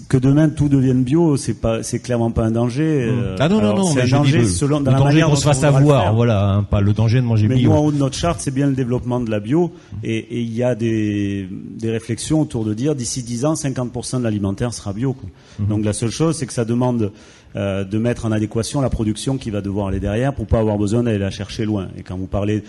que 0.09 0.17
demain 0.17 0.49
tout 0.49 0.67
devienne 0.67 1.03
bio, 1.03 1.37
c'est 1.37 1.53
pas, 1.53 1.83
c'est 1.83 1.99
clairement 1.99 2.31
pas 2.31 2.43
un 2.43 2.51
danger. 2.51 3.05
Mmh. 3.05 3.19
Euh, 3.19 3.35
ah 3.39 3.49
non, 3.49 3.61
non, 3.61 3.75
non, 3.75 3.83
c'est 3.83 4.01
un 4.01 4.17
danger 4.17 4.45
selon 4.45 4.81
dans 4.81 4.91
le 4.91 4.97
danger 4.97 5.21
qu'on 5.21 5.35
se 5.35 5.43
fasse 5.43 5.63
avoir, 5.63 6.15
voilà, 6.15 6.49
hein, 6.49 6.63
pas 6.63 6.81
le 6.81 6.93
danger 6.93 7.17
de 7.17 7.25
manger 7.25 7.47
bio. 7.47 7.55
Mais 7.55 7.63
nous, 7.63 7.71
en 7.71 7.85
haut 7.85 7.91
de 7.91 7.97
notre 7.97 8.15
charte, 8.15 8.39
c'est 8.41 8.53
bien 8.53 8.65
le 8.65 8.73
développement 8.73 9.19
de 9.19 9.29
la 9.29 9.39
bio, 9.39 9.71
et 10.03 10.41
il 10.41 10.53
y 10.53 10.63
a 10.63 10.73
des, 10.73 11.47
des 11.51 11.91
réflexions 11.91 12.41
autour 12.41 12.65
de 12.65 12.73
dire 12.73 12.95
d'ici 12.95 13.21
10 13.21 13.45
ans, 13.45 13.53
50% 13.53 14.17
de 14.17 14.23
l'alimentaire 14.23 14.73
sera 14.73 14.91
bio. 14.91 15.13
Quoi. 15.13 15.29
Mmh. 15.59 15.69
Donc 15.69 15.85
la 15.85 15.93
seule 15.93 16.11
chose, 16.11 16.35
c'est 16.35 16.47
que 16.47 16.53
ça 16.53 16.65
demande 16.65 17.11
euh, 17.55 17.83
de 17.83 17.97
mettre 17.97 18.25
en 18.25 18.31
adéquation 18.31 18.81
la 18.81 18.89
production 18.89 19.37
qui 19.37 19.51
va 19.51 19.61
devoir 19.61 19.87
aller 19.87 19.99
derrière 19.99 20.33
pour 20.33 20.47
pas 20.47 20.59
avoir 20.59 20.77
besoin 20.77 21.03
d'aller 21.03 21.17
la 21.17 21.29
chercher 21.29 21.63
loin. 21.63 21.87
Et 21.97 22.03
quand 22.03 22.17
vous 22.17 22.27
parlez, 22.27 22.63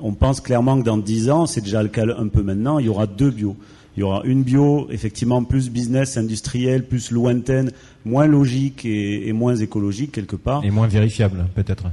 on 0.00 0.12
pense 0.12 0.40
clairement 0.40 0.78
que 0.78 0.84
dans 0.84 0.98
10 0.98 1.30
ans, 1.30 1.46
c'est 1.46 1.60
déjà 1.60 1.82
le 1.82 1.88
cas 1.88 2.04
un 2.18 2.28
peu 2.28 2.42
maintenant, 2.42 2.78
il 2.78 2.86
y 2.86 2.88
aura 2.88 3.06
deux 3.06 3.30
bio. 3.30 3.56
Il 3.96 4.00
y 4.00 4.02
aura 4.02 4.22
une 4.24 4.42
bio, 4.42 4.86
effectivement, 4.90 5.44
plus 5.44 5.70
business 5.70 6.16
industriel, 6.16 6.86
plus 6.86 7.10
lointaine, 7.10 7.72
moins 8.04 8.26
logique 8.26 8.84
et, 8.84 9.32
moins 9.32 9.54
écologique 9.54 10.12
quelque 10.12 10.36
part. 10.36 10.64
Et 10.64 10.70
moins 10.70 10.86
vérifiable, 10.86 11.46
peut-être. 11.54 11.84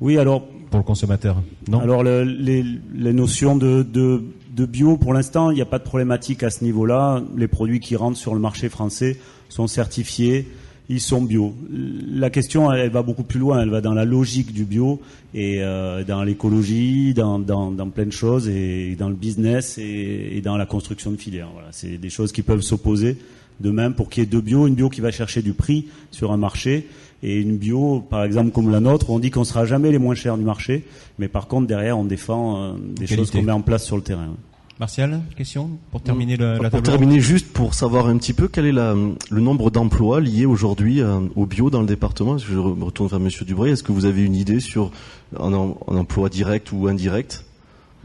Oui, 0.00 0.18
alors. 0.18 0.46
Pour 0.70 0.78
le 0.78 0.84
consommateur, 0.84 1.42
non? 1.68 1.80
Alors, 1.80 2.02
les, 2.02 2.64
notions 2.94 3.56
de, 3.56 3.82
de 3.82 4.66
bio, 4.66 4.96
pour 4.96 5.12
l'instant, 5.12 5.50
il 5.50 5.54
n'y 5.54 5.62
a 5.62 5.66
pas 5.66 5.78
de 5.78 5.84
problématique 5.84 6.42
à 6.42 6.50
ce 6.50 6.64
niveau-là. 6.64 7.22
Les 7.36 7.48
produits 7.48 7.80
qui 7.80 7.96
rentrent 7.96 8.18
sur 8.18 8.34
le 8.34 8.40
marché 8.40 8.68
français 8.68 9.18
sont 9.48 9.66
certifiés 9.66 10.46
ils 10.88 11.00
sont 11.00 11.22
bio. 11.22 11.54
La 12.12 12.30
question, 12.30 12.70
elle, 12.72 12.90
va 12.90 13.02
beaucoup 13.02 13.22
plus 13.22 13.40
loin. 13.40 13.62
Elle 13.62 13.70
va 13.70 13.80
dans 13.80 13.94
la 13.94 14.04
logique 14.04 14.52
du 14.52 14.64
bio 14.64 15.00
et 15.34 15.62
euh, 15.62 16.04
dans 16.04 16.22
l'écologie, 16.22 17.14
dans, 17.14 17.38
dans, 17.38 17.72
plein 17.88 18.06
de 18.06 18.10
choses 18.10 18.48
et 18.48 18.96
dans 18.98 19.08
le 19.08 19.14
business 19.14 19.78
et, 19.78 20.40
dans 20.44 20.56
la 20.56 20.66
construction 20.66 21.10
de 21.10 21.16
filières. 21.16 21.48
Voilà, 21.52 21.68
c'est 21.70 21.98
des 21.98 22.10
choses 22.10 22.32
qui 22.32 22.42
peuvent 22.42 22.60
s'opposer. 22.60 23.16
De 23.60 23.70
même, 23.70 23.94
pour 23.94 24.08
qu'il 24.08 24.22
y 24.22 24.26
ait 24.26 24.28
deux 24.28 24.40
bio, 24.40 24.66
une 24.66 24.74
bio 24.74 24.88
qui 24.88 25.00
va 25.00 25.10
chercher 25.10 25.40
du 25.40 25.52
prix 25.52 25.86
sur 26.10 26.32
un 26.32 26.36
marché 26.36 26.88
et 27.22 27.38
une 27.38 27.56
bio, 27.56 28.00
par 28.00 28.24
exemple 28.24 28.50
comme 28.50 28.70
la 28.70 28.80
nôtre, 28.80 29.10
on 29.10 29.20
dit 29.20 29.30
qu'on 29.30 29.44
sera 29.44 29.64
jamais 29.64 29.92
les 29.92 29.98
moins 29.98 30.16
chers 30.16 30.36
du 30.36 30.42
marché, 30.42 30.84
mais 31.18 31.28
par 31.28 31.46
contre 31.46 31.68
derrière 31.68 31.96
on 31.96 32.04
défend 32.04 32.60
euh, 32.60 32.72
des 32.96 33.06
choses 33.06 33.30
qu'on 33.30 33.42
met 33.42 33.52
en 33.52 33.60
place 33.60 33.84
sur 33.84 33.96
le 33.96 34.02
terrain. 34.02 34.34
Martial, 34.80 35.20
question 35.36 35.70
pour 35.90 36.02
terminer 36.02 36.36
la, 36.36 36.58
la 36.58 36.70
Pour 36.70 36.82
terminer, 36.82 37.20
juste 37.20 37.52
pour 37.52 37.74
savoir 37.74 38.06
un 38.06 38.16
petit 38.16 38.32
peu 38.32 38.48
quel 38.48 38.66
est 38.66 38.72
la, 38.72 38.94
le 38.94 39.40
nombre 39.40 39.70
d'emplois 39.70 40.20
liés 40.20 40.46
aujourd'hui 40.46 41.00
euh, 41.00 41.20
au 41.36 41.46
bio 41.46 41.70
dans 41.70 41.80
le 41.80 41.86
département. 41.86 42.38
Je 42.38 42.54
me 42.54 42.84
retourne 42.84 43.08
vers 43.08 43.20
Monsieur 43.20 43.44
Dubré. 43.44 43.70
Est-ce 43.70 43.82
que 43.82 43.92
vous 43.92 44.06
avez 44.06 44.24
une 44.24 44.34
idée 44.34 44.60
sur 44.60 44.90
un, 45.38 45.52
emploi 45.52 46.28
direct 46.30 46.72
ou 46.72 46.88
indirect? 46.88 47.44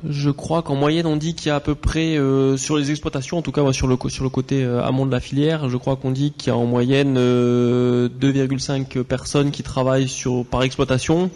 Je 0.08 0.30
crois 0.30 0.62
qu'en 0.62 0.76
moyenne, 0.76 1.08
on 1.08 1.16
dit 1.16 1.34
qu'il 1.34 1.48
y 1.48 1.52
a 1.52 1.56
à 1.56 1.60
peu 1.60 1.74
près 1.74 2.18
euh, 2.18 2.58
sur 2.58 2.78
les 2.78 2.92
exploitations, 2.92 3.38
en 3.38 3.42
tout 3.42 3.52
cas 3.52 3.72
sur 3.72 3.88
le 3.88 3.98
sur 4.10 4.24
le 4.24 4.30
côté 4.30 4.64
euh, 4.64 4.84
amont 4.84 5.06
de 5.08 5.12
la 5.12 5.20
filière, 5.20 5.70
je 5.70 5.78
crois 5.78 5.96
qu'on 5.96 6.12
dit 6.12 6.34
qu'il 6.34 6.50
y 6.50 6.52
a 6.52 6.58
en 6.58 6.66
moyenne 6.66 7.16
2,5 7.16 9.04
personnes 9.04 9.52
qui 9.52 9.64
travaillent 9.64 10.10
sur 10.10 10.46
par 10.46 10.64
exploitation. 10.64 11.32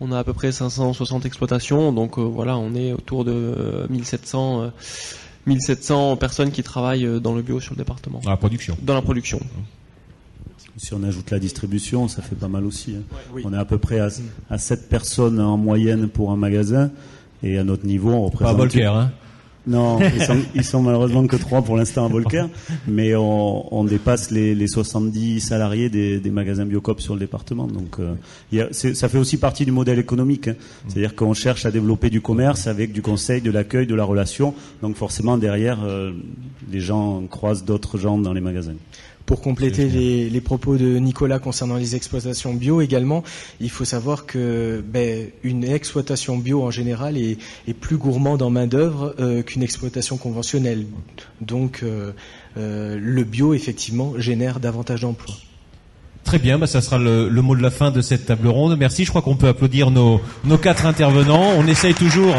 On 0.00 0.12
a 0.12 0.18
à 0.18 0.24
peu 0.24 0.32
près 0.32 0.52
560 0.52 1.26
exploitations, 1.26 1.92
donc 1.92 2.18
euh, 2.18 2.22
voilà, 2.22 2.56
on 2.56 2.74
est 2.74 2.92
autour 2.92 3.24
de 3.24 3.86
1700, 3.90 4.62
euh, 4.62 4.68
1700 5.46 6.12
euh, 6.12 6.16
personnes 6.16 6.52
qui 6.52 6.62
travaillent 6.62 7.20
dans 7.20 7.34
le 7.34 7.42
bio 7.42 7.60
sur 7.60 7.74
le 7.74 7.78
département. 7.78 8.20
Dans 8.22 8.30
la 8.30 8.36
production. 8.36 8.76
Dans 8.82 8.94
la 8.94 9.02
production. 9.02 9.40
Si 10.76 10.94
on 10.94 11.02
ajoute 11.02 11.32
la 11.32 11.40
distribution, 11.40 12.06
ça 12.06 12.22
fait 12.22 12.36
pas 12.36 12.46
mal 12.46 12.64
aussi. 12.64 12.94
Hein. 12.94 13.40
On 13.44 13.52
est 13.52 13.58
à 13.58 13.64
peu 13.64 13.78
près 13.78 13.98
à, 13.98 14.08
à 14.48 14.58
7 14.58 14.88
personnes 14.88 15.40
en 15.40 15.56
moyenne 15.56 16.08
pour 16.08 16.30
un 16.30 16.36
magasin. 16.36 16.92
Et 17.42 17.58
à 17.58 17.64
notre 17.64 17.84
niveau, 17.84 18.10
on 18.10 18.24
représente... 18.26 18.52
Pas 18.52 18.62
Volker, 18.62 18.86
hein 18.86 19.12
non, 19.68 19.98
ils 20.00 20.22
sont, 20.22 20.38
ils 20.54 20.64
sont 20.64 20.82
malheureusement 20.82 21.26
que 21.26 21.36
trois 21.36 21.60
pour 21.60 21.76
l'instant 21.76 22.06
à 22.06 22.08
Volker, 22.08 22.46
mais 22.86 23.14
on, 23.14 23.84
dépasse 23.84 24.30
les, 24.30 24.54
les 24.54 24.66
70 24.66 25.40
salariés 25.40 25.90
des, 25.90 26.30
magasins 26.30 26.64
Biocop 26.64 27.00
sur 27.00 27.14
le 27.14 27.20
département. 27.20 27.66
Donc, 27.66 27.98
euh, 28.00 28.68
ça 28.72 29.08
fait 29.08 29.18
aussi 29.18 29.36
partie 29.36 29.64
du 29.64 29.72
modèle 29.72 29.98
économique. 29.98 30.48
Hein. 30.48 30.54
C'est-à-dire 30.88 31.14
qu'on 31.14 31.34
cherche 31.34 31.66
à 31.66 31.70
développer 31.70 32.08
du 32.08 32.20
commerce 32.22 32.66
avec 32.66 32.92
du 32.92 33.02
conseil, 33.02 33.42
de 33.42 33.50
l'accueil, 33.50 33.86
de 33.86 33.94
la 33.94 34.04
relation. 34.04 34.54
Donc, 34.82 34.96
forcément, 34.96 35.36
derrière, 35.36 35.84
euh, 35.84 36.12
les 36.70 36.80
gens 36.80 37.22
croisent 37.30 37.64
d'autres 37.64 37.98
gens 37.98 38.16
dans 38.16 38.32
les 38.32 38.40
magasins. 38.40 38.74
Pour 39.28 39.42
compléter 39.42 39.88
les, 40.30 40.40
propos 40.40 40.78
de 40.78 40.96
Nicolas 40.96 41.38
concernant 41.38 41.76
les 41.76 41.94
exploitations 41.94 42.54
bio 42.54 42.80
également, 42.80 43.22
il 43.60 43.68
faut 43.68 43.84
savoir 43.84 44.24
que 44.24 44.82
ben, 44.82 45.28
une 45.42 45.64
exploitation 45.64 46.38
bio 46.38 46.62
en 46.62 46.70
général 46.70 47.18
est, 47.18 47.36
plus 47.78 47.98
gourmande 47.98 48.40
en 48.40 48.48
main 48.48 48.66
d'œuvre 48.66 49.14
euh, 49.20 49.42
qu'une 49.42 49.62
exploitation 49.62 50.16
conventionnelle. 50.16 50.86
Donc 51.42 51.80
euh, 51.82 52.12
euh, 52.56 52.98
le 52.98 53.22
bio 53.24 53.52
effectivement 53.52 54.14
génère 54.16 54.60
davantage 54.60 55.02
d'emplois. 55.02 55.34
Très 56.24 56.38
bien, 56.38 56.58
bah, 56.58 56.66
ça 56.66 56.80
sera 56.80 56.96
le, 56.96 57.28
mot 57.42 57.54
de 57.54 57.60
la 57.60 57.70
fin 57.70 57.90
de 57.90 58.00
cette 58.00 58.24
table 58.24 58.48
ronde. 58.48 58.78
Merci. 58.78 59.04
Je 59.04 59.10
crois 59.10 59.20
qu'on 59.20 59.36
peut 59.36 59.48
applaudir 59.48 59.90
nos, 59.90 60.22
nos 60.44 60.56
quatre 60.56 60.86
intervenants. 60.86 61.52
On 61.58 61.66
essaye 61.66 61.92
toujours 61.92 62.34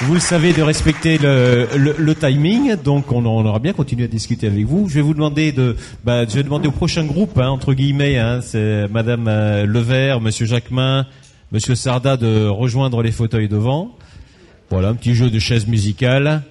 vous 0.00 0.14
le 0.14 0.20
savez 0.20 0.52
de 0.52 0.62
respecter 0.62 1.18
le, 1.18 1.66
le, 1.76 2.14
timing, 2.14 2.76
donc 2.76 3.10
on, 3.10 3.26
on, 3.26 3.44
aura 3.44 3.58
bien 3.58 3.72
continué 3.72 4.04
à 4.04 4.08
discuter 4.08 4.46
avec 4.46 4.64
vous. 4.64 4.88
Je 4.88 4.94
vais 4.94 5.00
vous 5.00 5.14
demander 5.14 5.50
de, 5.50 5.76
bah, 6.04 6.24
je 6.24 6.34
vais 6.34 6.44
demander 6.44 6.68
au 6.68 6.72
prochain 6.72 7.04
groupe, 7.04 7.36
hein, 7.38 7.48
entre 7.48 7.74
guillemets, 7.74 8.16
hein, 8.16 8.40
c'est 8.40 8.86
Madame 8.88 9.26
euh, 9.26 9.66
Levert, 9.66 10.20
Monsieur 10.20 10.46
Jacquemin, 10.46 11.06
Monsieur 11.50 11.74
Sarda 11.74 12.16
de 12.16 12.46
rejoindre 12.46 13.02
les 13.02 13.10
fauteuils 13.10 13.48
devant. 13.48 13.96
Voilà, 14.70 14.88
un 14.88 14.94
petit 14.94 15.14
jeu 15.14 15.30
de 15.30 15.38
chaise 15.38 15.66
musicale. 15.66 16.42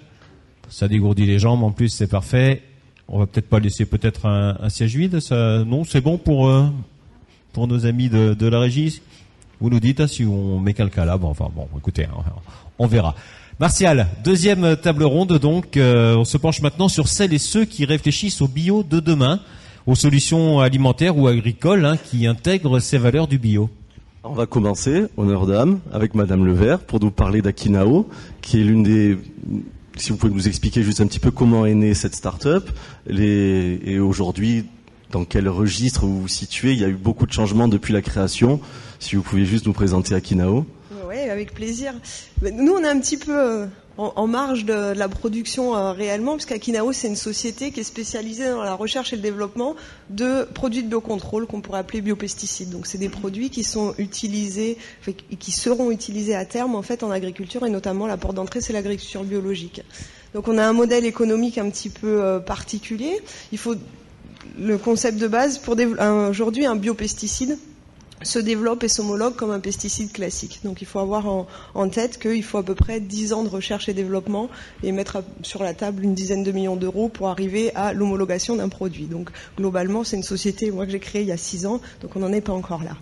Ça 0.70 0.90
dégourdit 0.90 1.26
les 1.26 1.40
jambes, 1.40 1.64
en 1.64 1.72
plus 1.72 1.90
c'est 1.90 2.08
parfait. 2.08 2.64
On 3.08 3.20
va 3.20 3.28
peut-être 3.28 3.48
pas 3.48 3.60
laisser 3.60 3.86
peut-être 3.86 4.26
un, 4.26 4.58
un, 4.60 4.70
siège 4.70 4.98
vide. 4.98 5.22
Ça, 5.22 5.64
non, 5.64 5.86
c'est 5.86 6.02
bon 6.02 6.18
pour 6.18 6.50
euh, 6.50 6.66
pour 7.54 7.68
nos 7.68 7.86
amis 7.86 8.10
de, 8.10 8.34
de 8.34 8.48
la 8.48 8.60
régie. 8.60 9.02
Vous 9.62 9.70
nous 9.70 9.80
dites 9.80 10.02
hein, 10.02 10.08
si 10.08 10.26
on 10.26 10.60
met 10.60 10.74
quelqu'un 10.74 11.06
là. 11.06 11.18
Bon, 11.18 11.30
enfin 11.30 11.50
bon, 11.56 11.68
écoutez, 11.78 12.04
hein, 12.04 12.24
on 12.80 12.88
verra. 12.88 13.16
Martial, 13.60 14.08
deuxième 14.24 14.76
table 14.78 15.04
ronde 15.04 15.40
donc. 15.40 15.78
Euh, 15.78 16.16
on 16.16 16.26
se 16.26 16.38
penche 16.38 16.62
maintenant 16.62 16.88
sur 16.88 17.08
celles 17.08 17.34
et 17.34 17.40
ceux 17.40 17.66
qui 17.66 17.86
réfléchissent 17.86 18.42
au 18.42 18.48
bio 18.48 18.84
de 18.84 19.00
demain, 19.00 19.40
aux 19.88 19.96
solutions 19.96 20.60
alimentaires 20.60 21.18
ou 21.18 21.28
agricoles 21.28 21.86
hein, 21.86 21.98
qui 21.98 22.28
intègrent 22.28 22.80
ces 22.80 22.98
valeurs 22.98 23.28
du 23.28 23.40
bio. 23.40 23.70
On 24.24 24.34
va 24.34 24.46
commencer, 24.46 25.06
honneur 25.16 25.48
d'âme, 25.48 25.80
avec 25.92 26.14
Madame 26.14 26.46
Levert 26.46 26.80
pour 26.80 27.00
nous 27.00 27.12
parler 27.12 27.42
d'Akinao, 27.42 28.08
qui 28.42 28.60
est 28.60 28.64
l'une 28.64 28.84
des 28.84 29.18
si 29.96 30.12
vous 30.12 30.18
pouvez 30.18 30.34
nous 30.34 30.48
expliquer 30.48 30.84
juste 30.84 31.02
un 31.02 31.08
petit 31.08 31.20
peu 31.20 31.32
comment 31.32 31.66
est 31.66 31.74
née 31.74 31.96
cette 31.96 32.14
start-up 32.14 32.70
et 33.10 33.98
aujourd'hui 33.98 34.66
dans 35.12 35.26
quel 35.26 35.50
registre 35.50 36.06
vous 36.06 36.22
vous 36.22 36.28
situez. 36.28 36.74
Il 36.74 36.80
y 36.80 36.86
a 36.86 36.90
eu 36.90 36.94
beaucoup 36.94 37.26
de 37.26 37.32
changements 37.32 37.68
depuis 37.68 37.94
la 37.94 38.02
création. 38.02 38.60
Si 39.00 39.16
vous 39.16 39.24
pouviez 39.24 39.46
juste 39.46 39.66
nous 39.66 39.74
présenter 39.74 40.14
Akinao. 40.14 40.66
Oui, 41.08 41.16
avec 41.30 41.54
plaisir. 41.54 41.94
Nous, 42.42 42.74
on 42.74 42.84
est 42.84 42.88
un 42.90 43.00
petit 43.00 43.16
peu 43.16 43.32
euh, 43.32 43.66
en, 43.98 44.28
marge 44.28 44.66
de, 44.66 44.92
la 44.92 45.08
production 45.08 45.74
euh, 45.74 45.94
réellement, 45.94 46.34
puisqu'Akinao, 46.34 46.92
c'est 46.92 47.08
une 47.08 47.16
société 47.16 47.72
qui 47.72 47.80
est 47.80 47.84
spécialisée 47.84 48.50
dans 48.50 48.62
la 48.62 48.74
recherche 48.74 49.14
et 49.14 49.16
le 49.16 49.22
développement 49.22 49.78
de 50.10 50.44
produits 50.44 50.84
de 50.84 50.90
biocontrôle 50.90 51.48
qu'on 51.48 51.62
pourrait 51.62 51.80
appeler 51.80 52.02
biopesticides. 52.02 52.72
Donc, 52.72 52.88
c'est 52.88 52.98
des 52.98 53.08
produits 53.08 53.50
qui 53.50 53.64
sont 53.64 53.96
utilisés, 53.98 54.78
qui 55.40 55.52
seront 55.54 55.92
utilisés 55.92 56.36
à 56.36 56.44
terme 56.44 56.76
en 56.76 56.82
fait 56.82 57.04
en 57.04 57.12
agriculture 57.12 57.66
et 57.66 57.70
notamment 57.70 58.06
la 58.06 58.18
porte 58.18 58.36
d'entrée, 58.36 58.60
c'est 58.60 58.74
l'agriculture 58.74 59.24
biologique. 59.24 59.84
Donc, 60.34 60.50
on 60.50 60.58
a 60.58 60.66
un 60.66 60.74
modèle 60.74 61.06
économique 61.06 61.58
un 61.58 61.70
petit 61.70 61.90
peu 61.90 62.22
euh, 62.22 62.40
particulier. 62.40 63.22
Il 63.54 63.58
faut 63.58 63.76
le 64.60 64.78
concept 64.78 65.20
de 65.20 65.28
base 65.30 65.58
pour 65.58 65.78
aujourd'hui 66.30 66.66
un 66.66 66.76
biopesticide 66.76 67.58
se 68.24 68.40
développe 68.40 68.84
et 68.84 68.88
s'homologue 68.88 69.36
comme 69.36 69.52
un 69.52 69.60
pesticide 69.60 70.12
classique. 70.12 70.62
Donc 70.64 70.82
il 70.82 70.88
faut 70.88 71.00
avoir 71.00 71.28
en, 71.28 71.90
tête 71.90 72.20
qu'il 72.20 72.44
faut 72.44 72.58
à 72.58 72.64
peu 72.64 72.76
près 72.76 73.00
10 73.00 73.34
ans 73.34 73.44
de 73.44 73.50
recherche 73.50 73.88
et 73.90 73.94
développement 73.94 74.50
et 74.84 74.92
mettre 74.92 75.24
sur 75.44 75.64
la 75.64 75.74
table 75.74 76.04
une 76.04 76.14
dizaine 76.14 76.44
de 76.44 76.52
millions 76.52 76.76
d'euros 76.76 77.10
pour 77.10 77.30
arriver 77.30 77.74
à 77.76 77.94
l'homologation 77.94 78.56
d'un 78.56 78.70
produit. 78.70 79.06
Donc 79.06 79.30
globalement, 79.58 80.04
c'est 80.04 80.18
une 80.18 80.24
société 80.24 80.72
moi 80.72 80.86
que 80.86 80.92
j'ai 80.92 81.00
créée 81.00 81.22
il 81.22 81.28
y 81.28 81.32
a 81.32 81.38
6 81.38 81.66
ans, 81.66 81.80
donc 82.02 82.16
on 82.16 82.20
n'en 82.20 82.32
est 82.34 82.42
pas 82.42 82.54
encore 82.54 82.84
là. 82.84 82.98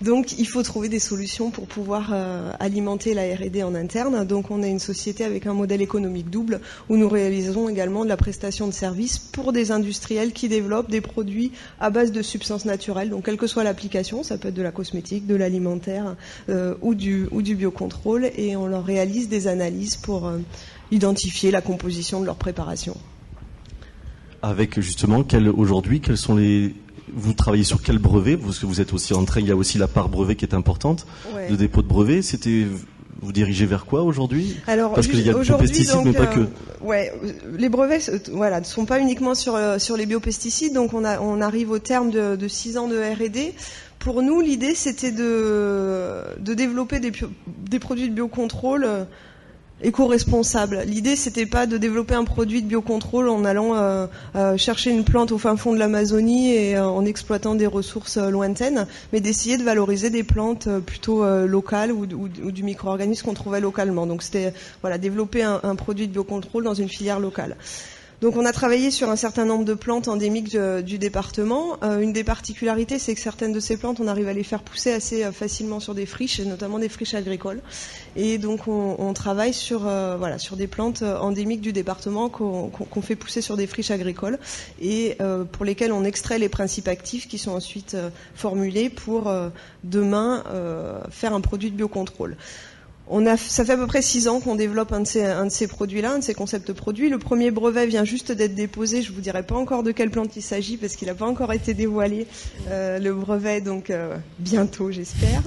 Donc 0.00 0.38
il 0.38 0.46
faut 0.46 0.62
trouver 0.62 0.88
des 0.88 1.00
solutions 1.00 1.50
pour 1.50 1.66
pouvoir 1.66 2.10
euh, 2.12 2.52
alimenter 2.60 3.14
la 3.14 3.22
R&D 3.34 3.62
en 3.64 3.74
interne. 3.74 4.24
Donc 4.24 4.50
on 4.50 4.62
est 4.62 4.70
une 4.70 4.78
société 4.78 5.24
avec 5.24 5.46
un 5.46 5.54
modèle 5.54 5.82
économique 5.82 6.30
double 6.30 6.60
où 6.88 6.96
nous 6.96 7.08
réalisons 7.08 7.68
également 7.68 8.04
de 8.04 8.08
la 8.08 8.16
prestation 8.16 8.68
de 8.68 8.72
services 8.72 9.18
pour 9.18 9.52
des 9.52 9.72
industriels 9.72 10.32
qui 10.32 10.48
développent 10.48 10.90
des 10.90 11.00
produits 11.00 11.50
à 11.80 11.90
base 11.90 12.12
de 12.12 12.22
substances 12.22 12.64
naturelles. 12.64 13.10
Donc 13.10 13.24
quelle 13.24 13.36
que 13.36 13.48
soit 13.48 13.64
l'application, 13.64 14.22
ça 14.22 14.38
peut 14.38 14.48
être 14.48 14.54
de 14.54 14.62
la 14.62 14.70
cosmétique, 14.70 15.26
de 15.26 15.34
l'alimentaire 15.34 16.14
euh, 16.48 16.74
ou, 16.80 16.94
du, 16.94 17.26
ou 17.32 17.42
du 17.42 17.56
biocontrôle 17.56 18.30
et 18.36 18.54
on 18.54 18.68
leur 18.68 18.84
réalise 18.84 19.28
des 19.28 19.48
analyses 19.48 19.96
pour 19.96 20.28
euh, 20.28 20.38
identifier 20.92 21.50
la 21.50 21.60
composition 21.60 22.20
de 22.20 22.26
leur 22.26 22.36
préparation. 22.36 22.96
Avec 24.42 24.80
justement 24.80 25.24
aujourd'hui, 25.56 26.00
quels 26.00 26.16
sont 26.16 26.36
les 26.36 26.72
vous 27.14 27.32
travaillez 27.32 27.64
sur 27.64 27.82
quel 27.82 27.98
brevet? 27.98 28.36
Parce 28.36 28.58
que 28.58 28.66
vous 28.66 28.80
êtes 28.80 28.92
aussi 28.92 29.14
en 29.14 29.24
train, 29.24 29.40
il 29.40 29.46
y 29.46 29.50
a 29.50 29.56
aussi 29.56 29.78
la 29.78 29.88
part 29.88 30.08
brevet 30.08 30.36
qui 30.36 30.44
est 30.44 30.54
importante, 30.54 31.06
de 31.50 31.56
dépôt 31.56 31.82
de 31.82 31.88
brevet. 31.88 32.22
C'était 32.22 32.66
vous 33.20 33.32
dirigez 33.32 33.66
vers 33.66 33.84
quoi 33.84 34.02
aujourd'hui? 34.02 34.56
Alors 34.66 34.94
parce 34.94 35.08
qu'il 35.08 35.20
y 35.20 35.30
a 35.30 35.34
des 35.34 35.52
pesticides, 35.58 36.00
mais 36.04 36.12
pas 36.12 36.26
que. 36.26 36.46
Ouais, 36.80 37.12
les 37.56 37.68
brevets, 37.68 38.28
voilà, 38.30 38.60
ne 38.60 38.64
sont 38.64 38.84
pas 38.84 39.00
uniquement 39.00 39.34
sur 39.34 39.58
sur 39.78 39.96
les 39.96 40.06
biopesticides. 40.06 40.72
Donc 40.72 40.94
on 40.94 41.04
a 41.04 41.20
on 41.20 41.40
arrive 41.40 41.70
au 41.70 41.78
terme 41.78 42.10
de, 42.10 42.36
de 42.36 42.48
six 42.48 42.78
ans 42.78 42.86
de 42.86 42.96
R&D. 42.96 43.54
Pour 43.98 44.22
nous, 44.22 44.40
l'idée 44.40 44.74
c'était 44.74 45.10
de 45.10 46.22
de 46.38 46.54
développer 46.54 47.00
des 47.00 47.12
des 47.68 47.78
produits 47.80 48.08
de 48.08 48.14
biocontrôle 48.14 48.86
éco-responsable. 49.82 50.82
L'idée, 50.86 51.16
c'était 51.16 51.46
pas 51.46 51.66
de 51.66 51.76
développer 51.76 52.14
un 52.14 52.24
produit 52.24 52.62
de 52.62 52.66
biocontrôle 52.66 53.28
en 53.28 53.44
allant 53.44 53.74
euh, 53.74 54.06
euh, 54.34 54.56
chercher 54.56 54.90
une 54.90 55.04
plante 55.04 55.32
au 55.32 55.38
fin 55.38 55.56
fond 55.56 55.72
de 55.72 55.78
l'Amazonie 55.78 56.52
et 56.52 56.76
euh, 56.76 56.86
en 56.86 57.04
exploitant 57.04 57.54
des 57.54 57.66
ressources 57.66 58.18
lointaines, 58.18 58.86
mais 59.12 59.20
d'essayer 59.20 59.56
de 59.56 59.62
valoriser 59.62 60.10
des 60.10 60.24
plantes 60.24 60.68
plutôt 60.80 61.24
locales 61.46 61.92
ou, 61.92 62.06
du 62.06 62.62
micro-organisme 62.62 63.26
qu'on 63.26 63.34
trouvait 63.34 63.60
localement. 63.60 64.06
Donc, 64.06 64.22
c'était 64.22 64.52
voilà 64.82 64.98
développer 64.98 65.42
un, 65.42 65.60
un, 65.62 65.74
produit 65.76 66.06
de 66.08 66.12
biocontrôle 66.12 66.64
dans 66.64 66.74
une 66.74 66.88
filière 66.88 67.20
locale. 67.20 67.56
Donc 68.20 68.36
on 68.36 68.44
a 68.44 68.52
travaillé 68.52 68.90
sur 68.90 69.08
un 69.10 69.16
certain 69.16 69.44
nombre 69.44 69.64
de 69.64 69.74
plantes 69.74 70.08
endémiques 70.08 70.56
du, 70.84 70.98
département. 70.98 71.78
Une 72.00 72.12
des 72.12 72.24
particularités, 72.24 72.98
c'est 72.98 73.14
que 73.14 73.20
certaines 73.20 73.52
de 73.52 73.60
ces 73.60 73.76
plantes, 73.76 74.00
on 74.00 74.08
arrive 74.08 74.26
à 74.26 74.32
les 74.32 74.42
faire 74.42 74.62
pousser 74.64 74.92
assez 74.92 75.22
facilement 75.30 75.78
sur 75.78 75.94
des 75.94 76.04
friches, 76.04 76.40
notamment 76.40 76.80
des 76.80 76.88
friches 76.88 77.14
agricoles. 77.14 77.60
Et 78.20 78.38
donc 78.38 78.66
on, 78.66 79.12
travaille 79.14 79.54
sur 79.54 79.86
euh, 79.86 80.16
voilà 80.18 80.38
sur 80.38 80.56
des 80.56 80.66
plantes 80.66 81.02
endémiques 81.02 81.60
du 81.60 81.72
département 81.72 82.28
qu'on 82.28 83.00
fait 83.00 83.14
pousser 83.14 83.40
sur 83.40 83.56
des 83.56 83.68
friches 83.68 83.92
agricoles 83.92 84.40
et 84.82 85.16
pour 85.52 85.64
lesquelles 85.64 85.92
on 85.92 86.02
extrait 86.02 86.38
les 86.40 86.48
principes 86.48 86.88
actifs 86.88 87.28
qui 87.28 87.38
sont 87.38 87.52
ensuite 87.52 87.96
formulés 88.34 88.90
pour 88.90 89.32
demain 89.84 90.42
faire 91.10 91.32
un 91.32 91.40
produit 91.40 91.70
de 91.70 91.76
biocontrôle. 91.76 92.36
On 93.10 93.24
a, 93.26 93.36
ça 93.38 93.64
fait 93.64 93.72
à 93.72 93.76
peu 93.76 93.86
près 93.86 94.02
six 94.02 94.28
ans 94.28 94.38
qu'on 94.40 94.54
développe 94.54 94.92
un 94.92 95.00
de 95.00 95.06
ces, 95.06 95.24
un 95.24 95.46
de 95.46 95.50
ces 95.50 95.66
produits-là, 95.66 96.12
un 96.12 96.18
de 96.18 96.24
ces 96.24 96.34
concepts 96.34 96.72
produits. 96.72 97.08
Le 97.08 97.18
premier 97.18 97.50
brevet 97.50 97.86
vient 97.86 98.04
juste 98.04 98.32
d'être 98.32 98.54
déposé. 98.54 99.00
Je 99.00 99.12
vous 99.12 99.20
dirai 99.20 99.42
pas 99.42 99.54
encore 99.54 99.82
de 99.82 99.92
quelle 99.92 100.10
plante 100.10 100.36
il 100.36 100.42
s'agit 100.42 100.76
parce 100.76 100.94
qu'il 100.94 101.08
n'a 101.08 101.14
pas 101.14 101.24
encore 101.26 101.52
été 101.52 101.72
dévoilé. 101.72 102.26
Euh, 102.68 102.98
le 102.98 103.14
brevet, 103.14 103.62
donc 103.62 103.88
euh, 103.88 104.14
bientôt, 104.38 104.90
j'espère. 104.90 105.42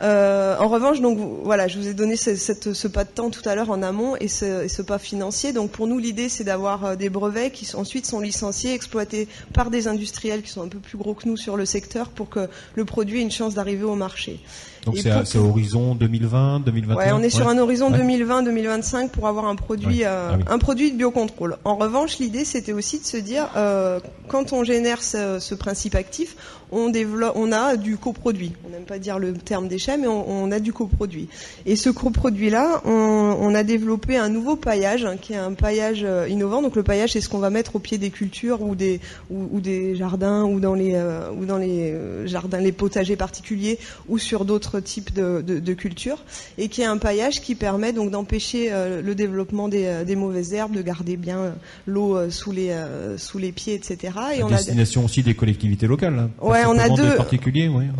Euh, 0.00 0.56
en 0.58 0.68
revanche, 0.68 1.00
donc 1.00 1.18
voilà, 1.42 1.66
je 1.66 1.78
vous 1.78 1.88
ai 1.88 1.94
donné 1.94 2.16
ce, 2.16 2.36
ce 2.36 2.88
pas 2.88 3.04
de 3.04 3.10
temps 3.10 3.30
tout 3.30 3.46
à 3.48 3.56
l'heure 3.56 3.70
en 3.70 3.82
amont 3.82 4.14
et 4.16 4.28
ce, 4.28 4.68
ce, 4.68 4.82
pas 4.82 4.98
financier. 4.98 5.52
Donc 5.52 5.70
pour 5.72 5.88
nous, 5.88 5.98
l'idée, 5.98 6.28
c'est 6.28 6.44
d'avoir 6.44 6.96
des 6.96 7.10
brevets 7.10 7.50
qui 7.50 7.68
ensuite 7.74 8.06
sont 8.06 8.20
licenciés, 8.20 8.74
exploités 8.74 9.26
par 9.52 9.70
des 9.70 9.88
industriels 9.88 10.42
qui 10.42 10.50
sont 10.50 10.62
un 10.62 10.68
peu 10.68 10.78
plus 10.78 10.98
gros 10.98 11.14
que 11.14 11.28
nous 11.28 11.36
sur 11.36 11.56
le 11.56 11.66
secteur 11.66 12.10
pour 12.10 12.28
que 12.28 12.48
le 12.76 12.84
produit 12.84 13.18
ait 13.18 13.22
une 13.22 13.30
chance 13.30 13.54
d'arriver 13.54 13.84
au 13.84 13.96
marché. 13.96 14.40
Donc 14.84 14.96
c'est 14.98 15.38
horizon 15.38 15.94
2020, 15.94 16.60
2021. 16.60 16.96
Ouais, 16.96 17.12
on 17.12 17.22
est 17.22 17.30
sur 17.30 17.48
un 17.48 17.58
horizon 17.58 17.90
2020-2025 17.90 19.10
pour 19.10 19.28
avoir 19.28 19.44
un 19.46 19.54
produit, 19.54 20.04
euh, 20.04 20.32
ah 20.32 20.52
un 20.52 20.58
produit 20.58 20.90
de 20.90 20.96
biocontrôle. 20.96 21.56
En 21.64 21.76
revanche, 21.76 22.18
l'idée 22.18 22.44
c'était 22.44 22.72
aussi 22.72 22.98
de 22.98 23.04
se 23.04 23.16
dire, 23.16 23.48
euh, 23.56 24.00
quand 24.28 24.52
on 24.52 24.64
génère 24.64 25.02
ce, 25.02 25.38
ce 25.38 25.54
principe 25.54 25.94
actif, 25.94 26.36
on 26.72 26.88
développe, 26.88 27.34
on 27.36 27.52
a 27.52 27.76
du 27.76 27.98
coproduit. 27.98 28.52
On 28.66 28.70
n'aime 28.70 28.84
pas 28.84 28.98
dire 28.98 29.18
le 29.18 29.34
terme 29.34 29.68
déchet, 29.68 29.98
mais 29.98 30.08
on, 30.08 30.50
a 30.50 30.58
du 30.58 30.72
coproduit. 30.72 31.28
Et 31.66 31.76
ce 31.76 31.90
coproduit-là, 31.90 32.82
on, 32.84 33.54
a 33.54 33.62
développé 33.62 34.16
un 34.16 34.30
nouveau 34.30 34.56
paillage, 34.56 35.04
hein, 35.04 35.16
qui 35.20 35.34
est 35.34 35.36
un 35.36 35.52
paillage 35.52 36.00
euh, 36.04 36.26
innovant. 36.28 36.62
Donc 36.62 36.74
le 36.74 36.82
paillage, 36.82 37.12
c'est 37.12 37.20
ce 37.20 37.28
qu'on 37.28 37.38
va 37.38 37.50
mettre 37.50 37.76
au 37.76 37.78
pied 37.78 37.98
des 37.98 38.08
cultures 38.08 38.62
ou 38.62 38.74
des 38.74 39.00
ou, 39.30 39.60
des 39.60 39.94
jardins 39.94 40.44
ou 40.44 40.58
dans 40.58 40.74
les 40.74 40.94
euh, 40.94 41.30
ou 41.30 41.44
dans 41.44 41.58
les 41.58 41.92
euh, 41.92 42.26
jardins, 42.26 42.58
les 42.58 42.72
potagers 42.72 43.16
particuliers 43.16 43.78
ou 44.08 44.18
sur 44.18 44.46
d'autres 44.46 44.80
types 44.80 45.12
de, 45.12 45.42
de, 45.42 45.74
cultures, 45.74 46.24
et 46.56 46.68
qui 46.68 46.80
est 46.80 46.86
un 46.86 46.96
paillage 46.96 47.42
qui 47.42 47.54
permet 47.54 47.92
donc 47.92 48.10
d'empêcher 48.10 48.70
le 48.70 49.14
développement 49.14 49.68
des, 49.68 50.04
des, 50.06 50.16
mauvaises 50.16 50.54
herbes, 50.54 50.72
de 50.72 50.82
garder 50.82 51.16
bien 51.16 51.54
l'eau 51.86 52.30
sous 52.30 52.52
les 52.52 52.74
sous 53.18 53.38
les 53.38 53.52
pieds, 53.52 53.74
etc. 53.74 54.14
Et 54.36 54.42
on 54.42 54.48
destination 54.48 55.04
aussi 55.04 55.22
des 55.22 55.34
collectivités 55.34 55.86
locales. 55.86 56.18
Hein 56.18 56.30
on 56.66 56.78
a 56.78 56.88
deux. 56.88 57.16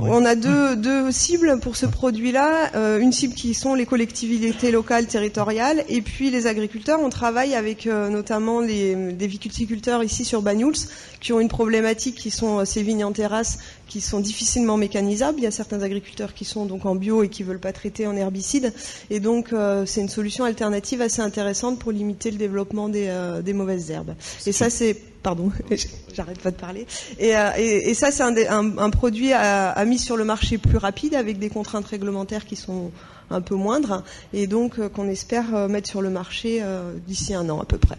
On 0.01 0.25
a 0.25 0.35
deux, 0.35 0.77
deux 0.77 1.11
cibles 1.13 1.59
pour 1.61 1.77
ce 1.77 1.87
produit-là. 1.87 2.75
Euh, 2.75 2.99
une 2.99 3.13
cible 3.13 3.35
qui 3.35 3.55
sont 3.55 3.75
les 3.75 3.87
collectivités 3.87 4.71
locales, 4.71 5.07
territoriales, 5.07 5.85
et 5.89 6.03
puis 6.03 6.31
les 6.31 6.47
agriculteurs. 6.47 7.01
On 7.03 7.11
travaille 7.11 7.55
avec 7.55 7.87
euh, 7.87 8.09
notamment 8.09 8.61
les, 8.61 9.13
des 9.13 9.27
viticulteurs 9.27 10.03
ici 10.03 10.25
sur 10.25 10.43
Banyuls, 10.43 10.89
qui 11.21 11.33
ont 11.33 11.41
une 11.41 11.49
problématique 11.49 12.17
qui 12.17 12.31
sont 12.31 12.61
euh, 12.61 12.65
ces 12.65 12.83
vignes 12.83 13.05
en 13.05 13.13
terrasse, 13.13 13.59
qui 13.93 14.01
sont 14.01 14.21
difficilement 14.21 14.79
mécanisables. 14.79 15.39
Il 15.39 15.45
y 15.45 15.47
a 15.47 15.51
certains 15.51 15.83
agriculteurs 15.83 16.33
qui 16.33 16.47
sont 16.47 16.65
donc 16.65 16.87
en 16.87 16.95
bio 16.95 17.23
et 17.23 17.29
qui 17.29 17.43
veulent 17.43 17.61
pas 17.61 17.75
traiter 17.75 18.07
en 18.07 18.17
herbicide, 18.17 18.73
et 19.11 19.21
donc 19.21 19.55
c'est 19.85 20.01
une 20.01 20.09
solution 20.09 20.45
alternative 20.45 21.03
assez 21.03 21.21
intéressante 21.21 21.79
pour 21.79 21.93
limiter 21.93 22.31
le 22.31 22.39
développement 22.39 22.89
des, 22.89 23.13
des 23.45 23.53
mauvaises 23.53 23.91
herbes. 23.91 24.15
Et 24.47 24.53
ça, 24.53 24.71
c'est 24.71 24.97
pardon, 25.23 25.51
j'arrête 26.15 26.41
pas 26.41 26.51
de 26.51 26.57
parler. 26.57 26.87
Et, 27.19 27.37
euh, 27.37 27.51
et, 27.57 27.91
et 27.91 27.95
ça, 27.95 28.11
c'est 28.11 28.23
un, 28.23 28.35
un, 28.37 28.79
un, 28.79 28.91
produit 28.91 29.33
à, 29.33 29.71
à, 29.71 29.85
mis 29.85 29.99
sur 29.99 30.17
le 30.17 30.25
marché 30.25 30.59
plus 30.59 30.77
rapide 30.77 31.15
avec 31.15 31.39
des 31.39 31.49
contraintes 31.49 31.87
réglementaires 31.87 32.45
qui 32.45 32.57
sont 32.57 32.91
un 33.31 33.41
peu 33.41 33.55
moindres 33.55 34.03
et 34.33 34.47
donc 34.47 34.79
euh, 34.79 34.89
qu'on 34.89 35.09
espère 35.09 35.55
euh, 35.55 35.69
mettre 35.69 35.89
sur 35.89 36.03
le 36.03 36.11
marché 36.11 36.63
d'ici 37.07 37.35
un 37.35 37.49
an 37.49 37.61
à 37.61 37.65
peu 37.65 37.79
près. 37.79 37.97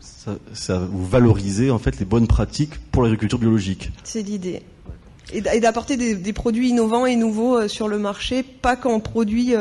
Ça, 0.00 0.36
ça 0.54 0.78
vous 0.78 1.06
valorisez 1.06 1.70
en 1.70 1.78
fait 1.78 1.98
les 1.98 2.04
bonnes 2.04 2.26
pratiques 2.26 2.78
pour 2.90 3.02
l'agriculture 3.02 3.38
biologique. 3.38 3.90
C'est 4.04 4.22
l'idée 4.22 4.62
et 5.32 5.60
d'apporter 5.60 5.96
des, 5.96 6.32
produits 6.32 6.68
innovants 6.68 7.06
et 7.06 7.16
nouveaux 7.16 7.68
sur 7.68 7.88
le 7.88 7.98
marché, 7.98 8.42
pas 8.42 8.76
qu'en 8.76 9.00
produits 9.00 9.54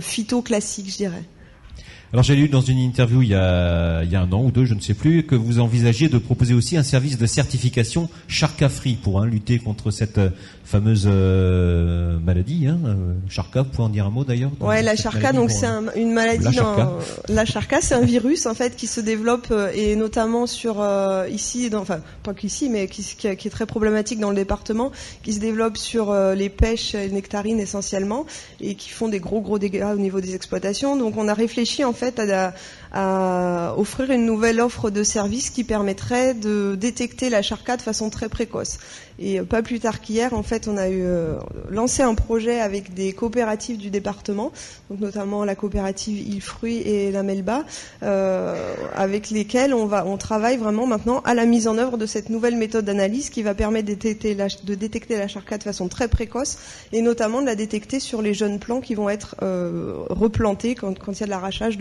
phyto 0.00 0.42
classiques, 0.42 0.90
je 0.90 0.96
dirais. 0.96 1.24
Alors 2.12 2.22
j'ai 2.22 2.36
lu 2.36 2.50
dans 2.50 2.60
une 2.60 2.78
interview 2.78 3.22
il 3.22 3.28
y, 3.28 3.34
a, 3.34 4.00
un 4.00 4.32
an 4.32 4.44
ou 4.44 4.50
deux, 4.50 4.66
je 4.66 4.74
ne 4.74 4.80
sais 4.80 4.92
plus, 4.92 5.22
que 5.22 5.34
vous 5.34 5.60
envisagiez 5.60 6.10
de 6.10 6.18
proposer 6.18 6.52
aussi 6.52 6.76
un 6.76 6.82
service 6.82 7.16
de 7.16 7.24
certification 7.24 8.10
Charca 8.28 8.68
Free 8.68 8.96
pour 8.96 9.22
hein, 9.22 9.26
lutter 9.26 9.58
contre 9.58 9.90
cette 9.90 10.18
euh, 10.18 10.28
fameuse 10.64 11.06
euh, 11.06 12.18
maladie. 12.18 12.66
Hein, 12.66 12.78
euh, 12.86 12.94
Charca, 13.28 13.62
vous 13.62 13.70
pouvez 13.70 13.84
en 13.84 13.88
dire 13.88 14.06
un 14.06 14.10
mot 14.10 14.24
d'ailleurs 14.24 14.50
Ouais, 14.60 14.82
la 14.82 14.96
Charca, 14.96 15.32
donc 15.32 15.50
c'est 15.50 15.66
un, 15.66 15.84
une 15.96 16.12
maladie. 16.12 16.44
La 16.44 16.52
Charca, 16.52 16.92
la 17.28 17.44
Charca 17.44 17.80
c'est 17.80 17.94
un 17.94 18.04
virus 18.04 18.46
en 18.46 18.54
fait 18.54 18.76
qui 18.76 18.86
se 18.86 19.00
développe 19.00 19.52
et 19.74 19.96
notamment 19.96 20.46
sur 20.46 20.84
ici, 21.30 21.70
dans, 21.70 21.80
enfin 21.80 22.00
pas 22.22 22.34
qu'ici, 22.34 22.68
mais 22.68 22.86
qui, 22.88 23.02
qui, 23.02 23.26
est 23.28 23.50
très 23.50 23.66
problématique 23.66 24.20
dans 24.20 24.30
le 24.30 24.36
département, 24.36 24.92
qui 25.22 25.32
se 25.32 25.40
développe 25.40 25.76
sur 25.76 26.14
les 26.34 26.48
pêches 26.48 26.94
et 26.94 27.08
les 27.08 27.12
nectarines 27.12 27.60
essentiellement 27.60 28.26
et 28.60 28.74
qui 28.74 28.90
font 28.90 29.08
des 29.08 29.20
gros 29.20 29.40
gros 29.40 29.58
dégâts 29.58 29.86
au 29.94 29.98
niveau 29.98 30.20
des 30.20 30.34
exploitations. 30.34 30.96
Donc 30.96 31.16
on 31.16 31.28
a 31.28 31.34
réfléchi 31.34 31.84
en 31.84 31.92
fait 31.92 32.20
à, 32.20 32.54
à 32.92 33.74
offrir 33.76 34.10
une 34.10 34.26
nouvelle 34.26 34.60
offre 34.60 34.90
de 34.90 35.02
service 35.02 35.50
qui 35.50 35.64
permettrait 35.64 36.34
de 36.34 36.76
détecter 36.78 37.30
la 37.30 37.42
charca 37.42 37.76
de 37.76 37.82
façon 37.82 38.10
très 38.10 38.28
précoce. 38.28 38.78
Et 39.22 39.38
euh, 39.38 39.44
pas 39.44 39.62
plus 39.62 39.78
tard 39.80 40.00
qu'hier, 40.00 40.34
en 40.34 40.42
fait, 40.42 40.66
on 40.68 40.76
a 40.76 40.88
eu 40.88 41.02
euh, 41.02 41.36
lancé 41.70 42.02
un 42.02 42.14
projet 42.14 42.60
avec 42.60 42.92
des 42.92 43.12
coopératives 43.12 43.78
du 43.78 43.88
département, 43.90 44.50
notamment 44.90 45.44
la 45.44 45.54
coopérative 45.54 46.18
Il 46.18 46.42
Fruit 46.42 46.78
et 46.78 47.12
la 47.12 47.22
Melba, 47.22 47.64
euh, 48.02 48.74
avec 48.94 49.30
lesquelles 49.30 49.74
on 49.74 49.86
va, 49.86 50.04
on 50.06 50.16
travaille 50.16 50.56
vraiment 50.56 50.86
maintenant 50.86 51.20
à 51.20 51.34
la 51.34 51.46
mise 51.46 51.68
en 51.68 51.78
œuvre 51.78 51.96
de 51.96 52.06
cette 52.06 52.30
nouvelle 52.30 52.56
méthode 52.56 52.84
d'analyse 52.84 53.30
qui 53.30 53.42
va 53.42 53.54
permettre 53.54 53.86
de 53.86 53.94
détecter, 53.94 54.34
la, 54.34 54.48
de 54.48 55.28
charca 55.28 55.56
de 55.56 55.62
façon 55.62 55.86
très 55.86 56.08
précoce 56.08 56.58
et 56.92 57.00
notamment 57.00 57.40
de 57.40 57.46
la 57.46 57.54
détecter 57.54 58.00
sur 58.00 58.22
les 58.22 58.34
jeunes 58.34 58.58
plants 58.58 58.80
qui 58.80 58.96
vont 58.96 59.08
être 59.08 59.36
replantés 60.10 60.74
quand, 60.74 60.94
il 61.08 61.20
y 61.20 61.22
a 61.22 61.26
de 61.26 61.30
l'arrachage 61.30 61.78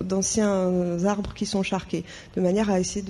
d'anciens 0.00 1.04
arbres 1.04 1.34
qui 1.34 1.46
sont 1.46 1.62
charqués, 1.64 2.04
de 2.36 2.40
manière 2.40 2.70
à 2.70 2.78
essayer 2.78 3.04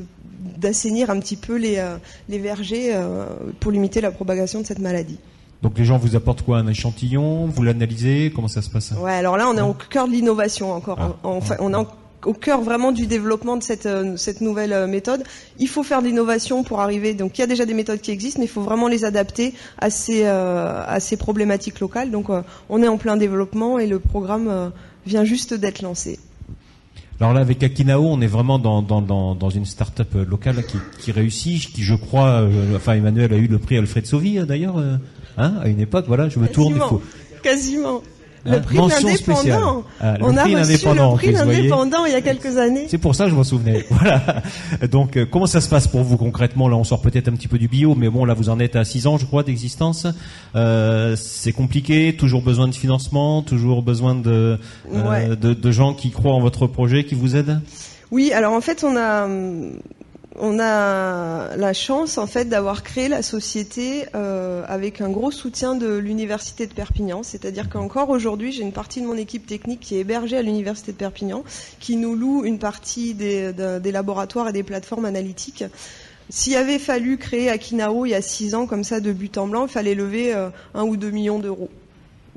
d'assainir 0.44 1.11
un 1.11 1.18
petit 1.20 1.37
peu 1.37 1.57
les, 1.57 1.78
euh, 1.78 1.96
les 2.28 2.38
vergers 2.38 2.90
euh, 2.94 3.26
pour 3.61 3.72
limiter 3.72 4.00
la 4.00 4.11
propagation 4.11 4.61
de 4.61 4.66
cette 4.66 4.78
maladie. 4.78 5.18
Donc 5.62 5.78
les 5.78 5.85
gens 5.85 5.96
vous 5.96 6.14
apportent 6.14 6.42
quoi 6.42 6.59
Un 6.59 6.66
échantillon? 6.66 7.46
Vous 7.46 7.62
l'analysez? 7.62 8.30
Comment 8.35 8.48
ça 8.48 8.61
se 8.62 8.68
passe 8.68 8.92
Ouais, 9.00 9.12
alors 9.12 9.37
là 9.37 9.48
on 9.48 9.57
est 9.57 9.62
au 9.62 9.74
cœur 9.74 10.07
de 10.07 10.12
l'innovation 10.12 10.72
encore. 10.72 10.98
Ah, 11.00 11.28
on 11.59 11.72
est 11.72 11.87
au 12.26 12.35
cœur 12.35 12.61
vraiment 12.61 12.92
du 12.92 13.07
développement 13.07 13.57
de 13.57 13.62
cette, 13.62 13.88
cette 14.16 14.40
nouvelle 14.40 14.87
méthode. 14.87 15.22
Il 15.59 15.68
faut 15.68 15.83
faire 15.83 16.02
de 16.02 16.07
l'innovation 16.07 16.64
pour 16.64 16.80
arriver. 16.80 17.14
Donc 17.14 17.38
il 17.38 17.40
y 17.40 17.44
a 17.44 17.46
déjà 17.46 17.64
des 17.64 17.74
méthodes 17.74 18.00
qui 18.00 18.11
existent, 18.11 18.40
mais 18.40 18.46
il 18.46 18.50
faut 18.50 18.62
vraiment 18.62 18.88
les 18.88 19.04
adapter 19.04 19.54
à 19.78 19.88
ces, 19.90 20.24
à 20.24 21.00
ces 21.00 21.16
problématiques 21.16 21.80
locales. 21.80 22.11
Donc 22.11 22.28
on 22.68 22.83
est 22.83 22.88
en 22.88 22.96
plein 22.98 23.16
développement 23.16 23.78
et 23.78 23.87
le 23.87 23.98
programme 23.98 24.70
vient 25.07 25.24
juste 25.24 25.54
d'être 25.54 25.83
lancé. 25.83 26.18
Alors 27.20 27.33
là, 27.33 27.40
avec 27.40 27.62
Akinao, 27.62 28.05
on 28.05 28.20
est 28.20 28.27
vraiment 28.27 28.59
dans, 28.59 28.83
dans, 28.83 29.00
dans, 29.35 29.50
une 29.50 29.64
start-up 29.64 30.14
locale 30.29 30.64
qui, 30.64 30.79
qui 30.98 31.12
réussit, 31.12 31.72
qui 31.72 31.83
je 31.83 31.94
crois, 31.94 32.42
euh, 32.42 32.77
enfin 32.77 32.94
Emmanuel 32.94 33.33
a 33.33 33.37
eu 33.37 33.46
le 33.46 33.59
prix 33.59 33.79
Alfred 33.79 34.05
Sauvy 34.05 34.38
euh, 34.38 34.44
d'ailleurs, 34.44 34.79
euh, 34.79 34.96
hein, 35.38 35.55
à 35.62 35.68
une 35.68 35.81
époque, 35.81 36.07
voilà, 36.09 36.29
je 36.29 36.38
me 36.38 36.48
tourne. 36.48 36.81
Quasiment. 37.42 38.03
Le 38.44 38.61
prix 38.61 38.76
l'indépendant. 38.76 39.85
Ah, 40.00 40.14
on 40.20 40.37
a 40.37 40.44
reçu 40.44 40.87
le 40.87 41.14
prix 41.16 41.33
l'indépendant 41.33 42.04
il 42.07 42.12
y 42.12 42.16
a 42.16 42.20
quelques 42.20 42.57
années. 42.57 42.87
C'est 42.88 42.98
pour 42.98 43.14
ça 43.14 43.24
que 43.24 43.30
je 43.30 43.35
m'en 43.35 43.44
souvenais. 43.44 43.85
voilà. 43.90 44.42
Donc, 44.90 45.16
euh, 45.16 45.26
comment 45.30 45.46
ça 45.46 45.61
se 45.61 45.68
passe 45.68 45.88
pour 45.88 46.02
vous 46.02 46.16
concrètement 46.16 46.68
Là, 46.68 46.76
on 46.76 46.85
sort 46.85 47.00
peut-être 47.00 47.28
un 47.28 47.33
petit 47.33 47.48
peu 47.48 47.59
du 47.59 47.68
bio, 47.68 47.94
mais 47.94 48.09
bon, 48.09 48.24
là, 48.24 48.35
vous 48.35 48.48
en 48.50 48.61
êtes 48.61 48.76
à 48.76 48.85
6 48.85 49.07
ans, 49.07 49.18
je 49.18 49.26
crois, 49.26 49.42
d'existence. 49.42 50.07
Euh, 50.54 51.16
c'est 51.16 51.52
compliqué, 51.52 52.14
toujours 52.16 52.42
besoin 52.42 52.68
de 52.68 52.74
financement, 52.74 53.42
toujours 53.42 53.83
besoin 53.83 54.14
de, 54.14 54.59
euh, 54.92 55.37
de, 55.37 55.54
de 55.54 55.70
gens 55.70 55.94
qui 55.94 56.11
croient 56.11 56.35
en 56.35 56.40
votre 56.40 56.66
projet, 56.66 57.04
qui 57.04 57.14
vous 57.14 57.37
aident? 57.37 57.61
Oui, 58.11 58.33
alors 58.33 58.52
en 58.52 58.61
fait, 58.61 58.85
on 58.85 58.96
a 58.96 59.26
on 60.38 60.59
a 60.59 61.57
la 61.57 61.73
chance 61.73 62.18
en 62.18 62.27
fait 62.27 62.47
d'avoir 62.47 62.83
créé 62.83 63.09
la 63.09 63.23
société 63.23 64.07
euh, 64.14 64.65
avec 64.67 65.00
un 65.00 65.08
gros 65.08 65.31
soutien 65.31 65.75
de 65.75 65.94
l'université 65.96 66.67
de 66.67 66.73
Perpignan. 66.73 67.23
C'est-à-dire 67.23 67.69
qu'encore 67.69 68.11
aujourd'hui, 68.11 68.52
j'ai 68.52 68.63
une 68.63 68.73
partie 68.73 69.00
de 69.00 69.06
mon 69.06 69.17
équipe 69.17 69.46
technique 69.46 69.81
qui 69.81 69.96
est 69.96 70.00
hébergée 70.00 70.37
à 70.37 70.42
l'université 70.42 70.92
de 70.92 70.96
Perpignan, 70.96 71.44
qui 71.79 71.96
nous 71.96 72.17
loue 72.17 72.44
une 72.44 72.58
partie 72.58 73.15
des, 73.15 73.52
laboratoires 73.92 74.48
et 74.48 74.52
des 74.52 74.63
plateformes 74.63 75.04
analytiques. 75.04 75.65
S'il 76.31 76.56
avait 76.56 76.79
fallu 76.79 77.19
créer 77.19 77.50
Akinao 77.50 78.06
il 78.06 78.11
y 78.11 78.15
a 78.15 78.23
six 78.23 78.54
ans 78.54 78.67
comme 78.67 78.83
ça 78.83 79.00
de 79.00 79.13
but 79.13 79.37
en 79.38 79.46
blanc, 79.46 79.67
il 79.67 79.71
fallait 79.71 79.94
lever 79.94 80.35
euh, 80.35 80.48
un 80.75 80.85
ou 80.85 80.96
deux 80.96 81.11
millions 81.11 81.38
d'euros. 81.38 81.69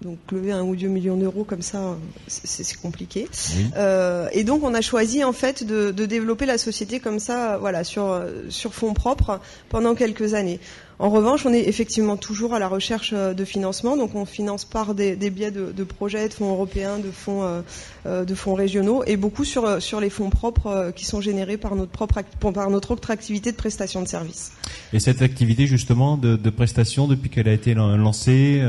Donc 0.02 0.18
lever 0.32 0.52
un 0.52 0.64
ou 0.64 0.76
deux 0.76 0.88
millions 0.88 1.18
d'euros 1.18 1.44
comme 1.44 1.64
ça, 1.64 1.98
c'est 2.28 2.80
compliqué. 2.80 3.28
Euh, 3.76 4.28
et 4.32 4.44
donc 4.44 4.64
on 4.64 4.74
a 4.74 4.82
choisi 4.82 5.24
en 5.24 5.34
fait 5.34 5.64
de, 5.64 5.92
de, 5.92 6.06
développer 6.06 6.46
la 6.46 6.60
société 6.60 7.00
comme 7.00 7.20
ça, 7.20 7.58
voilà, 7.58 7.84
sur 7.84 8.22
sur 8.50 8.74
fonds 8.74 8.94
propres 8.94 9.40
pendant 9.70 9.96
quelques 9.96 10.36
années. 10.36 10.60
En 11.00 11.12
revanche, 11.12 11.46
on 11.46 11.54
est 11.54 11.68
effectivement 11.68 12.18
toujours 12.18 12.56
à 12.56 12.60
la 12.60 12.68
recherche 12.68 13.12
euh, 13.14 13.36
de 13.36 13.46
financement, 13.46 13.98
donc 13.98 14.16
on 14.16 14.26
finance 14.26 14.66
par 14.66 14.96
des, 14.96 15.16
biais 15.30 15.52
de, 15.52 15.84
projets, 15.84 16.28
de 16.28 16.34
fonds 16.34 16.50
européens, 16.50 16.98
de 16.98 17.12
fonds, 17.12 17.44
euh, 17.44 17.62
euh, 18.08 18.26
de 18.26 18.34
fonds 18.34 18.56
régionaux, 18.56 19.04
et 19.06 19.16
beaucoup 19.16 19.46
sur, 19.46 19.80
sur 19.80 20.00
les 20.00 20.10
fonds 20.10 20.32
propres 20.32 20.92
qui 20.96 21.06
sont 21.06 21.22
générés 21.22 21.58
par 21.58 21.76
notre 21.76 21.92
propre 21.92 22.24
par 22.52 22.70
notre 22.72 22.92
autre 22.92 23.12
activité 23.12 23.52
de 23.52 23.58
prestation 23.58 24.02
de 24.02 24.08
services. 24.08 24.52
Et 24.92 25.00
cette 25.00 25.22
activité 25.22 25.68
justement 25.68 26.18
de, 26.18 26.50
prestation, 26.50 27.08
depuis 27.08 27.30
qu'elle 27.30 27.48
a 27.48 27.54
été 27.54 27.76
lancée, 27.76 28.64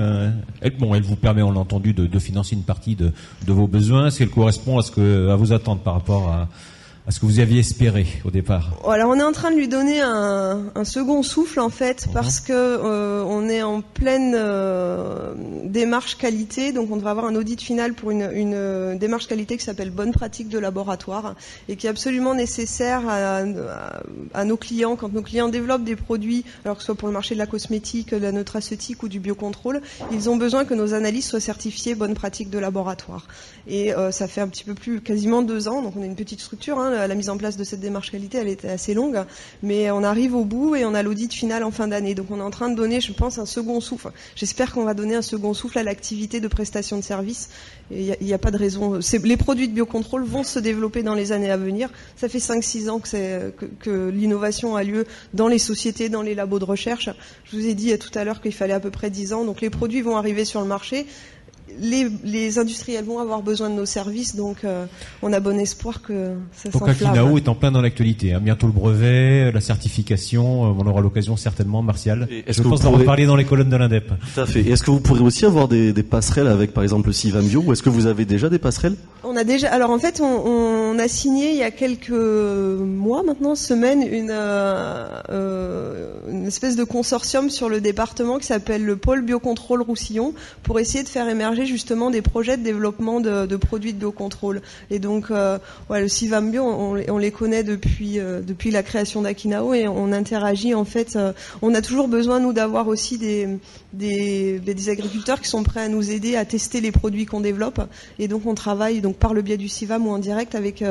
elle, 0.61 0.77
bon, 0.77 0.95
elle 0.95 1.03
vous 1.03 1.17
permet, 1.17 1.43
on 1.43 1.53
l'a 1.53 1.61
entendu, 1.61 1.95
de, 1.95 2.19
financer 2.19 2.55
une 2.57 2.63
partie 2.63 2.95
de, 2.95 3.13
vos 3.47 3.67
besoins. 3.67 4.09
Est-ce 4.09 4.19
qu'elle 4.19 4.29
correspond 4.29 4.79
à 4.79 4.83
ce 4.83 4.91
que 4.91 5.31
à 5.31 5.37
vos 5.37 5.53
attentes 5.53 5.83
par 5.83 5.95
rapport 5.95 6.29
à 6.29 6.49
à 7.09 7.11
ce 7.11 7.21
que 7.21 7.27
vous 7.27 7.41
aviez 7.41 7.61
espéré 7.61 8.07
au 8.27 8.31
départ 8.31 8.75
Alors 8.87 9.09
on 9.09 9.19
est 9.19 9.23
en 9.23 9.33
train 9.33 9.51
de 9.51 9.57
lui 9.57 9.67
donner 9.67 10.03
un, 10.03 10.65
un 10.75 10.85
second 10.85 11.23
souffle 11.23 11.59
en 11.59 11.71
fait 11.71 12.07
mhm. 12.07 12.13
parce 12.13 12.41
que 12.41 12.53
euh, 12.53 13.25
on 13.27 13.49
est 13.49 13.63
en 13.63 13.81
pleine 13.81 14.35
euh, 14.37 15.33
démarche 15.65 16.19
qualité, 16.19 16.73
donc 16.73 16.91
on 16.93 16.97
devrait 16.97 17.13
avoir 17.13 17.25
un 17.25 17.35
audit 17.35 17.63
final 17.63 17.95
pour 17.95 18.11
une, 18.11 18.29
une 18.35 18.53
euh, 18.55 18.95
démarche 18.95 19.27
qualité 19.27 19.57
qui 19.57 19.65
s'appelle 19.65 19.89
bonne 19.89 20.13
pratique 20.13 20.51
de 20.51 20.59
laboratoire 20.59 21.35
et 21.71 21.77
qui 21.77 21.87
est 21.87 21.91
absolument 21.91 22.35
nécessaire 22.35 23.09
à, 23.09 23.41
à, 24.35 24.45
nos 24.45 24.59
clients 24.59 24.95
quand 24.97 25.11
nos 25.11 25.23
clients 25.23 25.49
développent 25.49 25.85
des 25.85 25.97
produits, 25.97 26.45
alors 26.67 26.77
que 26.77 26.83
ce 26.83 26.87
soit 26.87 26.95
pour 26.95 27.09
le 27.09 27.15
marché 27.15 27.35
de 27.35 27.39
la 27.39 27.47
cosmétique, 27.47 28.11
de 28.11 28.19
la 28.19 28.33
nutraceutique 28.33 29.03
ou 29.03 29.09
du 29.09 29.19
biocontrôle, 29.19 29.81
ils 30.13 30.29
ont 30.29 30.37
besoin 30.37 30.67
que 30.67 30.75
nos 30.75 30.93
analyses 30.93 31.27
soient 31.27 31.41
certifiées 31.41 31.95
bonne 31.95 32.15
pratique 32.15 32.51
de 32.51 32.59
laboratoire. 32.59 33.27
Et 33.67 33.95
euh, 33.95 34.11
ça 34.11 34.29
fait 34.29 34.43
un 34.43 34.49
petit 34.49 34.65
peu 34.65 34.75
plus, 34.75 35.01
quasiment 35.01 35.41
deux 35.41 35.69
ans, 35.69 35.81
donc 35.81 35.95
on 35.97 36.03
est 36.03 36.07
une 36.07 36.17
petite 36.17 36.41
structure. 36.41 36.79
Hein, 36.79 36.98
la 37.07 37.15
mise 37.15 37.31
en 37.31 37.37
place 37.37 37.57
de 37.57 37.65
cette 37.65 37.81
démarche 37.81 38.11
qualité, 38.11 38.39
elle 38.39 38.49
était 38.49 38.69
assez 38.69 38.95
longue, 38.95 39.19
mais 39.63 39.91
on 39.91 40.03
arrive 40.03 40.35
au 40.35 40.45
bout 40.45 40.75
et 40.77 40.85
on 40.85 40.95
a 40.95 41.03
l'audit 41.03 41.33
final 41.33 41.63
en 41.65 41.71
fin 41.71 41.89
d'année. 41.89 42.15
Donc 42.15 42.31
on 42.31 42.39
est 42.39 42.43
en 42.43 42.51
train 42.51 42.71
de 42.71 42.77
donner, 42.77 43.01
je 43.01 43.13
pense, 43.13 43.39
un 43.39 43.47
second 43.47 43.81
souffle. 43.81 44.11
J'espère 44.35 44.73
qu'on 44.73 44.85
va 44.85 44.95
donner 44.95 45.15
un 45.15 45.23
second 45.23 45.55
souffle 45.55 45.79
à 45.79 45.83
l'activité 45.83 46.41
de 46.41 46.49
prestation 46.49 46.97
de 46.97 47.03
services. 47.03 47.51
Il 47.91 48.17
n'y 48.21 48.35
a, 48.35 48.39
pas 48.39 48.51
de 48.51 48.59
raison. 48.59 48.99
Les 49.25 49.37
produits 49.37 49.69
de 49.69 49.73
biocontrôle 49.73 50.25
vont 50.25 50.45
se 50.45 50.59
développer 50.59 51.03
dans 51.03 51.15
les 51.15 51.33
années 51.33 51.51
à 51.51 51.57
venir. 51.57 51.91
Ça 52.17 52.29
fait 52.29 52.39
5-6 52.39 52.91
ans 52.91 52.99
que, 52.99 53.51
que 53.81 54.09
l'innovation 54.11 54.77
a 54.77 54.83
lieu 54.83 55.07
dans 55.33 55.49
les 55.49 55.59
sociétés, 55.59 56.09
dans 56.09 56.23
les 56.23 56.35
labos 56.35 56.59
de 56.59 56.65
recherche. 56.65 57.09
Je 57.45 57.57
vous 57.57 57.67
ai 57.67 57.75
dit 57.75 57.97
tout 57.99 58.11
à 58.15 58.25
l'heure 58.25 58.43
qu'il 58.43 58.53
fallait 58.53 58.75
à 58.75 58.81
peu 58.81 58.91
près 58.91 59.11
10 59.11 59.33
ans. 59.33 59.45
Donc 59.45 59.61
les 59.61 59.71
produits 59.71 60.03
vont 60.03 60.17
arriver 60.17 60.45
sur 60.45 60.61
le 60.61 60.67
marché 60.67 61.07
les, 61.81 62.09
les, 62.25 62.59
industriels 62.59 63.05
vont 63.05 63.19
avoir 63.19 63.43
besoin 63.43 63.71
de 63.71 63.75
nos 63.75 63.87
services, 63.87 64.37
donc 64.37 64.65
euh, 64.65 64.87
on 65.23 65.33
a 65.33 65.41
bon 65.41 65.59
espoir 65.59 66.03
que 66.03 66.33
ça 66.53 66.71
Donc 66.71 66.89
Akinao 66.89 67.37
est 67.37 67.49
en 67.49 67.55
plein 67.55 67.71
dans 67.71 67.81
l'actualité. 67.81 68.33
Hein. 68.33 68.41
Bientôt 68.43 68.67
le 68.67 68.73
brevet, 68.73 69.53
la 69.53 69.61
certification, 69.61 70.67
euh, 70.67 70.75
on 70.79 70.87
aura 70.87 71.01
l'occasion 71.01 71.37
certainement, 71.37 71.83
Martial. 71.83 72.29
Je 72.47 72.63
pense 72.63 72.81
d'en 72.81 72.93
reparler 72.93 73.27
dans 73.27 73.37
les 73.37 73.45
colonnes 73.45 73.71
de 73.71 73.77
l'INDEP. 73.77 74.09
Tout 74.35 74.41
à 74.41 74.47
fait. 74.47 74.61
Et 74.61 74.71
est-ce 74.71 74.83
que 74.83 74.91
vous 74.91 75.01
pourrez 75.01 75.21
aussi 75.21 75.45
avoir 75.45 75.69
des, 75.69 75.93
des 75.93 76.03
passerelles 76.03 76.49
avec 76.49 76.73
par 76.73 76.83
exemple 76.83 77.09
le 77.09 77.13
Sivam 77.13 77.45
Bio, 77.45 77.63
ou 77.67 77.73
est-ce 77.73 77.83
que 77.83 77.91
vous 77.91 78.07
avez 78.07 78.25
déjà 78.25 78.49
des 78.49 78.59
passerelles? 78.59 78.97
On 79.25 79.37
a 79.37 79.45
déjà. 79.45 79.73
Alors 79.73 79.91
en 79.91 79.99
fait, 79.99 80.21
on, 80.21 80.47
on, 80.47 80.99
a 80.99 81.09
signé 81.09 81.51
il 81.51 81.57
y 81.57 81.63
a 81.63 81.71
quelques 81.71 82.11
mois 82.11 83.23
maintenant, 83.23 83.55
semaines, 83.55 84.03
une, 84.03 84.31
euh, 84.31 86.13
une 86.31 86.47
espèce 86.47 86.77
de 86.77 86.85
consortium 86.85 87.51
sur 87.51 87.69
le 87.69 87.81
département 87.81 88.39
qui 88.39 88.47
s'appelle 88.47 88.85
le 88.85 88.97
pôle 88.97 89.23
biocontrôle 89.23 89.83
Roussillon 89.83 90.35
pour 90.63 90.81
essayer 90.81 91.03
de 91.05 91.09
faire 91.09 91.29
émerger 91.29 91.58
justement 91.67 92.11
des 92.11 92.23
projets 92.23 92.57
de 92.57 92.63
développement 92.63 93.21
de, 93.21 93.57
produits 93.57 93.93
de 93.93 93.99
biocontrôle. 93.99 94.63
Et 94.91 94.99
donc, 94.99 95.31
euh, 95.31 95.59
le 95.91 96.09
Civam 96.09 96.51
Bio, 96.51 96.63
on, 96.65 97.19
les 97.19 97.31
connaît 97.31 97.65
depuis 97.65 98.19
euh, 98.19 98.41
depuis 98.41 98.71
la 98.71 98.83
création 98.83 99.23
d'Akinao 99.23 99.75
et 99.75 99.89
on 99.89 100.13
interagit 100.13 100.75
en 100.75 100.85
fait. 100.85 101.17
Euh, 101.17 101.33
on 101.63 101.75
a 101.75 101.83
toujours 101.83 102.09
besoin 102.09 102.41
nous 102.41 102.53
d'avoir 102.53 102.89
aussi 102.89 103.19
des, 103.19 103.59
agriculteurs 104.89 105.41
qui 105.41 105.49
sont 105.49 105.63
prêts 105.63 105.83
à 105.83 105.89
nous 105.89 106.11
aider 106.11 106.37
à 106.37 106.45
tester 106.45 106.81
les 106.81 106.93
produits 106.93 107.27
qu'on 107.27 107.41
développe. 107.41 107.81
Et 108.19 108.29
donc, 108.29 108.47
on 108.47 108.55
travaille 108.55 109.01
donc 109.01 109.17
par 109.17 109.35
le 109.35 109.43
biais 109.43 109.57
du 109.57 109.69
Civam 109.69 110.07
ou 110.07 110.11
en 110.11 110.19
direct 110.19 110.55
avec 110.55 110.83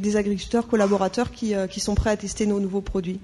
des 0.00 0.16
agriculteurs 0.16 0.66
collaborateurs 0.66 1.30
qui 1.30 1.80
sont 1.80 1.94
prêts 1.94 2.10
à 2.10 2.16
tester 2.16 2.46
nos 2.46 2.60
nouveaux 2.60 2.80
produits. 2.80 3.20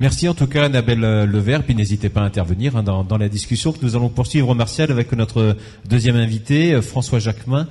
Merci 0.00 0.28
en 0.28 0.34
tout 0.34 0.46
cas 0.46 0.66
Annabelle 0.66 1.02
euh, 1.02 1.26
Levert, 1.26 1.64
puis 1.64 1.74
n'hésitez 1.74 2.08
pas 2.08 2.20
à 2.20 2.24
intervenir 2.24 2.76
hein, 2.76 2.84
dans, 2.84 3.18
la 3.18 3.28
discussion 3.28 3.72
que 3.72 3.78
nous 3.82 3.96
allons 3.96 4.10
poursuivre, 4.10 4.54
Martial, 4.54 4.92
avec 4.92 5.10
notre 5.10 5.56
deuxième 5.88 6.14
invité, 6.14 6.72
euh, 6.74 6.82
François 6.82 7.18
Jacquemin. 7.18 7.66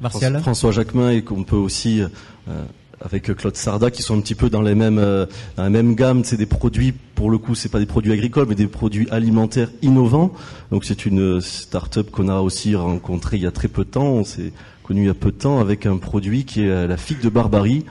Martial 0.00 0.40
François 0.40 0.72
Jacquemin, 0.72 1.10
et 1.10 1.22
qu'on 1.22 1.44
peut 1.44 1.54
aussi, 1.54 2.00
euh, 2.00 2.64
avec 3.00 3.32
Claude 3.36 3.54
Sarda, 3.54 3.92
qui 3.92 4.02
sont 4.02 4.18
un 4.18 4.20
petit 4.20 4.34
peu 4.34 4.50
dans, 4.50 4.60
les 4.60 4.74
mêmes, 4.74 4.96
dans 4.96 5.62
la 5.62 5.70
même 5.70 5.94
gamme, 5.94 6.24
c'est 6.24 6.36
des 6.36 6.46
produits, 6.46 6.92
pour 7.14 7.30
le 7.30 7.38
coup, 7.38 7.54
c'est 7.54 7.68
pas 7.68 7.78
des 7.78 7.86
produits 7.86 8.10
agricoles, 8.10 8.46
mais 8.48 8.56
des 8.56 8.66
produits 8.66 9.08
alimentaires 9.10 9.70
innovants. 9.82 10.32
Donc 10.72 10.84
c'est 10.84 11.06
une 11.06 11.40
start-up 11.40 12.10
qu'on 12.10 12.26
a 12.26 12.40
aussi 12.40 12.74
rencontrée 12.74 13.36
il 13.36 13.44
y 13.44 13.46
a 13.46 13.52
très 13.52 13.68
peu 13.68 13.84
de 13.84 13.90
temps, 13.90 14.06
on 14.06 14.24
s'est 14.24 14.52
connu 14.82 15.02
il 15.02 15.06
y 15.06 15.10
a 15.10 15.14
peu 15.14 15.30
de 15.30 15.36
temps, 15.36 15.60
avec 15.60 15.86
un 15.86 15.98
produit 15.98 16.44
qui 16.44 16.62
est 16.62 16.88
la 16.88 16.96
figue 16.96 17.20
de 17.20 17.28
Barbarie, 17.28 17.84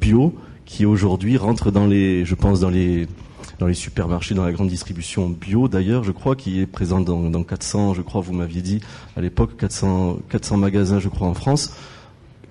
bio, 0.00 0.32
qui 0.66 0.84
aujourd'hui 0.84 1.38
rentre 1.38 1.70
dans 1.70 1.86
les, 1.86 2.24
je 2.24 2.34
pense, 2.34 2.60
dans 2.60 2.70
les 2.70 3.06
dans 3.58 3.66
les 3.66 3.74
supermarchés, 3.74 4.34
dans 4.34 4.44
la 4.44 4.52
grande 4.52 4.68
distribution 4.68 5.30
bio 5.30 5.68
d'ailleurs, 5.68 6.04
je 6.04 6.12
crois, 6.12 6.36
qui 6.36 6.60
est 6.60 6.66
présente 6.66 7.06
dans, 7.06 7.30
dans 7.30 7.42
400, 7.42 7.94
je 7.94 8.02
crois, 8.02 8.20
vous 8.20 8.34
m'aviez 8.34 8.60
dit 8.60 8.80
à 9.16 9.20
l'époque, 9.20 9.56
400, 9.56 10.18
400 10.28 10.58
magasins, 10.58 10.98
je 10.98 11.08
crois, 11.08 11.28
en 11.28 11.34
France. 11.34 11.72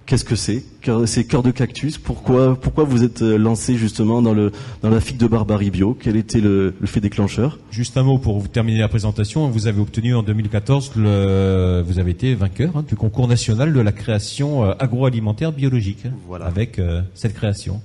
Qu'est-ce 0.05 0.25
que 0.25 0.35
c'est? 0.35 0.63
C'est 1.07 1.25
cœur 1.25 1.41
de 1.41 1.49
cactus. 1.49 1.97
Pourquoi, 1.97 2.55
pourquoi 2.59 2.83
vous 2.83 3.03
êtes 3.03 3.23
euh, 3.23 3.37
lancé 3.37 3.75
justement 3.75 4.21
dans 4.21 4.35
le 4.35 4.51
dans 4.83 4.91
la 4.91 5.01
figue 5.01 5.17
de 5.17 5.25
barbarie 5.25 5.71
bio? 5.71 5.97
Quel 5.99 6.15
était 6.15 6.41
le, 6.41 6.75
le, 6.79 6.85
fait 6.85 6.99
déclencheur? 6.99 7.57
Juste 7.71 7.97
un 7.97 8.03
mot 8.03 8.19
pour 8.19 8.39
vous 8.39 8.47
terminer 8.47 8.77
la 8.77 8.87
présentation. 8.87 9.49
Vous 9.49 9.65
avez 9.65 9.81
obtenu 9.81 10.13
en 10.13 10.21
2014, 10.21 10.91
le, 10.95 11.81
vous 11.81 11.97
avez 11.97 12.11
été 12.11 12.35
vainqueur 12.35 12.77
hein, 12.77 12.85
du 12.87 12.95
concours 12.95 13.27
national 13.27 13.73
de 13.73 13.79
la 13.79 13.91
création 13.91 14.63
euh, 14.63 14.73
agroalimentaire 14.77 15.51
biologique. 15.51 16.05
Voilà. 16.27 16.45
Avec 16.45 16.77
euh, 16.77 17.01
cette 17.15 17.33
création 17.33 17.81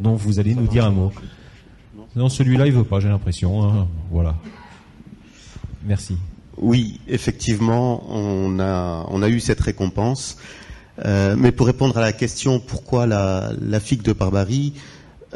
dont 0.00 0.14
vous 0.14 0.38
allez 0.38 0.54
nous 0.54 0.66
dire 0.66 0.84
un 0.84 0.90
mot. 0.90 1.12
Non, 2.16 2.28
celui-là, 2.28 2.66
il 2.66 2.72
veut 2.72 2.84
pas, 2.84 3.00
j'ai 3.00 3.08
l'impression. 3.08 3.64
Hein. 3.64 3.86
Voilà. 4.10 4.36
Merci. 5.84 6.16
Oui, 6.56 7.00
effectivement, 7.06 8.02
on 8.10 8.58
a, 8.58 9.06
on 9.10 9.22
a 9.22 9.28
eu 9.28 9.40
cette 9.40 9.60
récompense. 9.60 10.38
Euh, 11.04 11.36
mais 11.38 11.52
pour 11.52 11.66
répondre 11.66 11.96
à 11.96 12.00
la 12.00 12.12
question 12.12 12.58
pourquoi 12.58 13.06
la, 13.06 13.52
la 13.60 13.78
figue 13.78 14.02
de 14.02 14.12
barbarie, 14.12 14.72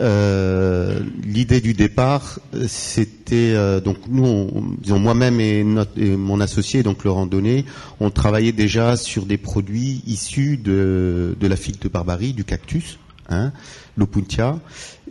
euh, 0.01 1.01
l'idée 1.23 1.61
du 1.61 1.75
départ, 1.75 2.41
c'était 2.67 3.53
euh, 3.55 3.79
donc 3.81 3.99
nous, 4.09 4.77
disons 4.81 4.99
moi-même 4.99 5.39
et, 5.39 5.63
mon 5.63 6.41
associé, 6.41 6.83
donc 6.83 7.05
Laurent 7.05 7.27
Donné, 7.27 7.67
on 8.01 8.11
travaillait 8.11 8.53
déjà 8.53 8.97
sur 8.97 9.27
des 9.27 9.37
produits 9.37 10.03
issus 10.07 10.57
de, 10.57 11.37
de 11.39 11.47
la 11.47 11.57
figue 11.57 11.79
de 11.79 11.89
barbarie, 11.89 12.33
du 12.33 12.45
cactus. 12.45 12.99
Hein, 13.29 13.53
l'opuntia, 13.97 14.59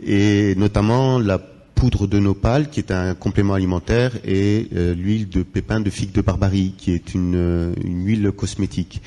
et 0.04 0.54
notamment 0.56 1.18
la 1.18 1.38
poudre 1.82 2.06
de 2.06 2.18
nopal, 2.18 2.70
qui 2.70 2.80
est 2.80 2.92
un 2.92 3.14
complément 3.14 3.54
alimentaire, 3.54 4.12
et 4.24 4.68
euh, 4.76 4.94
l'huile 4.94 5.28
de 5.28 5.42
pépin 5.42 5.80
de 5.80 5.90
figue 5.90 6.12
de 6.12 6.20
barbarie, 6.20 6.74
qui 6.78 6.92
est 6.92 7.14
une, 7.14 7.34
euh, 7.34 7.74
huile 7.84 8.30
cosmétique. 8.30 9.02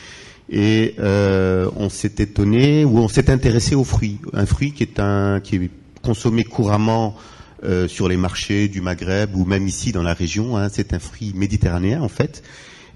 Et 0.50 0.96
euh, 1.00 1.70
on 1.78 1.90
s'est 1.90 2.16
étonné, 2.20 2.86
ou 2.86 3.00
on 3.00 3.08
s'est 3.08 3.30
intéressé 3.30 3.76
aux 3.76 3.84
fruits. 3.84 4.20
Un 4.34 4.46
fruit 4.46 4.74
qui 4.74 4.84
est 4.84 5.00
un 5.00 5.40
qui 5.40 5.56
est 5.56 5.70
consommé 6.02 6.44
couramment 6.44 7.16
sur 7.88 8.08
les 8.08 8.18
marchés 8.18 8.68
du 8.68 8.80
Maghreb 8.80 9.36
ou 9.36 9.44
même 9.44 9.68
ici 9.68 9.92
dans 9.92 10.04
la 10.04 10.14
région. 10.14 10.56
Hein, 10.56 10.68
c'est 10.72 10.94
un 10.94 11.00
fruit 11.00 11.34
méditerranéen 11.34 12.00
en 12.00 12.10
fait. 12.10 12.44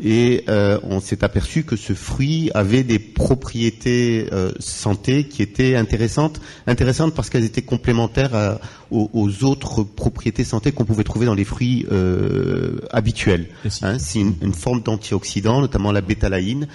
Et 0.02 0.46
euh, 0.48 0.80
on 0.84 1.00
s'est 1.02 1.24
aperçu 1.24 1.64
que 1.64 1.76
ce 1.76 1.94
fruit 1.94 2.50
avait 2.54 2.84
des 2.84 3.00
propriétés 3.00 4.28
euh, 4.32 4.52
santé 4.60 5.26
qui 5.26 5.42
étaient 5.42 5.76
intéressantes, 5.76 6.40
intéressantes 6.68 7.14
parce 7.14 7.30
qu'elles 7.30 7.44
étaient 7.44 7.62
complémentaires 7.62 8.60
aux, 8.92 9.44
autres 9.44 9.84
propriétés 9.84 10.44
santé 10.44 10.72
qu'on 10.72 10.86
pouvait 10.86 11.04
trouver 11.04 11.26
dans 11.26 11.34
les 11.34 11.44
fruits 11.44 11.86
euh, 11.92 12.80
habituels. 12.92 13.48
Hein, 13.82 14.00
c'est 14.00 14.20
une, 14.20 14.36
une, 14.42 14.54
forme 14.54 14.82
d'antioxydant, 14.82 15.62
notamment 15.62 15.92
la 15.92 16.02
bétalaïne, 16.02 16.68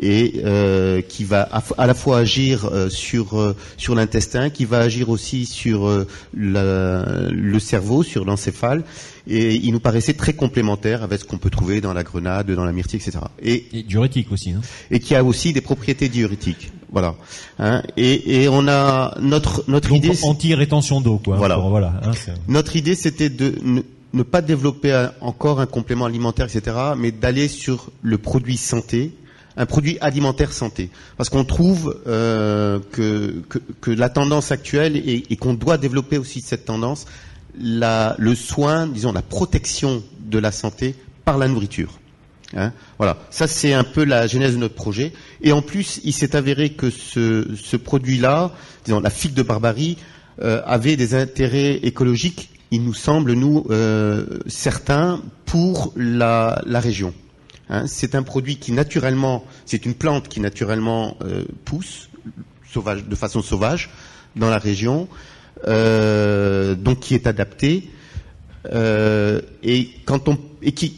et 0.00 0.40
euh, 0.44 1.00
qui 1.02 1.24
va 1.24 1.42
à, 1.42 1.86
la 1.86 1.94
fois 1.94 2.18
agir 2.18 2.66
euh, 2.66 2.88
sur 2.88 3.38
euh, 3.38 3.56
sur 3.76 3.94
l'intestin, 3.94 4.50
qui 4.50 4.64
va 4.64 4.78
agir 4.78 5.10
aussi 5.10 5.46
sur 5.46 6.06
le 6.34 7.58
cerveau, 7.58 8.02
sur 8.02 8.24
l'encéphale, 8.24 8.84
et 9.26 9.54
il 9.54 9.72
nous 9.72 9.80
paraissait 9.80 10.14
très 10.14 10.32
complémentaire 10.32 11.02
avec 11.02 11.20
ce 11.20 11.24
qu'on 11.24 11.38
peut 11.38 11.50
trouver 11.50 11.80
dans 11.80 11.92
la 11.92 12.02
grenade, 12.02 12.50
dans 12.50 12.64
la 12.64 12.72
myrtille, 12.72 13.00
etc. 13.00 13.18
Et, 13.42 13.64
et 13.72 13.82
diurétique 13.82 14.32
aussi, 14.32 14.52
non 14.52 14.60
Et 14.90 15.00
qui 15.00 15.14
a 15.14 15.24
aussi 15.24 15.52
des 15.52 15.60
propriétés 15.60 16.08
diurétiques. 16.08 16.72
Voilà. 16.90 17.14
Hein, 17.58 17.82
et, 17.96 18.42
et, 18.42 18.48
on 18.48 18.68
a 18.68 19.16
notre 19.20 19.64
notre 19.68 19.88
Donc, 19.88 19.98
idée 19.98 20.12
anti-rétention 20.22 21.00
d'eau, 21.00 21.20
quoi. 21.24 21.36
Voilà. 21.36 21.56
voilà 21.56 21.94
hein, 22.04 22.12
notre 22.48 22.76
idée, 22.76 22.94
c'était 22.94 23.30
de 23.30 23.54
ne, 23.62 23.80
ne 24.12 24.22
pas 24.22 24.42
développer 24.42 25.08
encore 25.20 25.60
un 25.60 25.66
complément 25.66 26.04
alimentaire, 26.04 26.46
etc., 26.46 26.76
mais 26.96 27.10
d'aller 27.12 27.48
sur 27.48 27.90
le 28.02 28.18
produit 28.18 28.56
santé 28.56 29.12
un 29.56 29.66
produit 29.66 29.98
alimentaire 30.00 30.52
santé. 30.52 30.90
Parce 31.16 31.28
qu'on 31.28 31.44
trouve 31.44 32.00
euh, 32.06 32.78
que, 32.90 33.90
la 33.90 34.08
tendance 34.08 34.52
actuelle 34.52 34.96
et, 34.96 35.36
qu'on 35.36 35.54
doit 35.54 35.78
développer 35.78 36.18
aussi 36.18 36.40
cette 36.40 36.64
tendance, 36.64 37.06
le 37.58 38.34
soin, 38.34 38.86
disons 38.86 39.12
la 39.12 39.22
protection 39.22 40.02
de 40.20 40.38
la 40.38 40.52
santé 40.52 40.94
par 41.24 41.38
la 41.38 41.48
nourriture. 41.48 41.98
Hein 42.54 42.72
voilà, 42.98 43.16
ça 43.30 43.46
c'est 43.46 43.72
un 43.72 43.84
peu 43.84 44.04
la 44.04 44.26
genèse 44.26 44.52
de 44.52 44.58
notre 44.58 44.74
projet. 44.74 45.12
Et 45.42 45.52
en 45.52 45.62
plus, 45.62 46.00
il 46.04 46.12
s'est 46.12 46.36
avéré 46.36 46.70
que 46.70 46.90
ce, 46.90 47.76
produit-là, 47.76 48.52
disons 48.84 49.00
la 49.00 49.10
figue 49.10 49.34
de 49.34 49.42
barbarie, 49.42 49.96
euh, 50.42 50.62
avait 50.64 50.96
des 50.96 51.14
intérêts 51.14 51.74
écologiques, 51.82 52.50
il 52.70 52.84
nous 52.84 52.94
semble, 52.94 53.34
nous, 53.34 53.66
euh, 53.70 54.40
certains, 54.46 55.22
pour 55.44 55.92
la 55.94 56.62
région. 56.66 57.12
Hein, 57.72 57.86
c'est 57.86 58.14
un 58.14 58.22
produit 58.22 58.56
qui 58.56 58.70
naturellement, 58.70 59.44
c'est 59.64 59.86
une 59.86 59.94
plante 59.94 60.28
qui 60.28 60.40
naturellement 60.40 61.16
euh, 61.24 61.44
pousse 61.64 62.10
de 62.76 63.14
façon 63.14 63.40
sauvage 63.40 63.88
dans 64.36 64.50
la 64.50 64.58
région, 64.58 65.08
euh, 65.66 66.74
donc 66.74 67.00
qui 67.00 67.14
est 67.14 67.26
adapté 67.26 67.88
euh, 68.72 69.40
et 69.62 69.88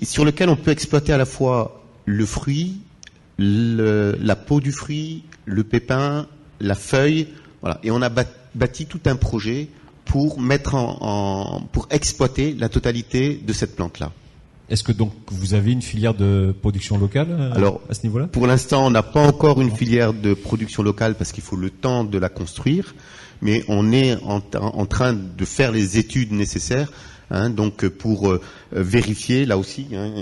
sur 0.02 0.24
lequel 0.24 0.48
on 0.48 0.56
peut 0.56 0.72
exploiter 0.72 1.12
à 1.12 1.16
la 1.16 1.26
fois 1.26 1.84
le 2.06 2.26
fruit, 2.26 2.80
la 3.38 4.36
peau 4.36 4.60
du 4.60 4.72
fruit, 4.72 5.22
le 5.44 5.62
pépin, 5.62 6.26
la 6.60 6.74
feuille. 6.74 7.28
Et 7.84 7.92
on 7.92 8.02
a 8.02 8.10
bâti 8.54 8.86
tout 8.86 9.00
un 9.06 9.14
projet 9.14 9.68
pour 10.04 10.40
mettre 10.40 10.74
en 10.74 11.68
pour 11.72 11.86
exploiter 11.90 12.52
la 12.52 12.68
totalité 12.68 13.40
de 13.44 13.52
cette 13.52 13.76
plante 13.76 14.00
là. 14.00 14.10
Est-ce 14.70 14.82
que 14.82 14.92
donc 14.92 15.12
vous 15.30 15.52
avez 15.54 15.72
une 15.72 15.82
filière 15.82 16.14
de 16.14 16.54
production 16.62 16.96
locale 16.96 17.28
euh, 17.30 17.52
Alors, 17.54 17.80
à 17.90 17.94
ce 17.94 18.02
niveau-là? 18.04 18.28
Pour 18.28 18.46
l'instant, 18.46 18.86
on 18.86 18.90
n'a 18.90 19.02
pas 19.02 19.20
encore 19.26 19.60
une 19.60 19.70
filière 19.70 20.14
de 20.14 20.32
production 20.32 20.82
locale 20.82 21.16
parce 21.16 21.32
qu'il 21.32 21.44
faut 21.44 21.56
le 21.56 21.68
temps 21.70 22.02
de 22.04 22.16
la 22.18 22.30
construire, 22.30 22.94
mais 23.42 23.62
on 23.68 23.92
est 23.92 24.16
en, 24.22 24.40
train 24.86 25.12
de 25.12 25.44
faire 25.44 25.70
les 25.70 25.98
études 25.98 26.32
nécessaires. 26.32 26.90
Hein, 27.30 27.48
donc 27.48 27.88
pour 27.88 28.30
euh, 28.30 28.40
vérifier 28.70 29.46
là 29.46 29.56
aussi 29.56 29.86
hein, 29.94 30.12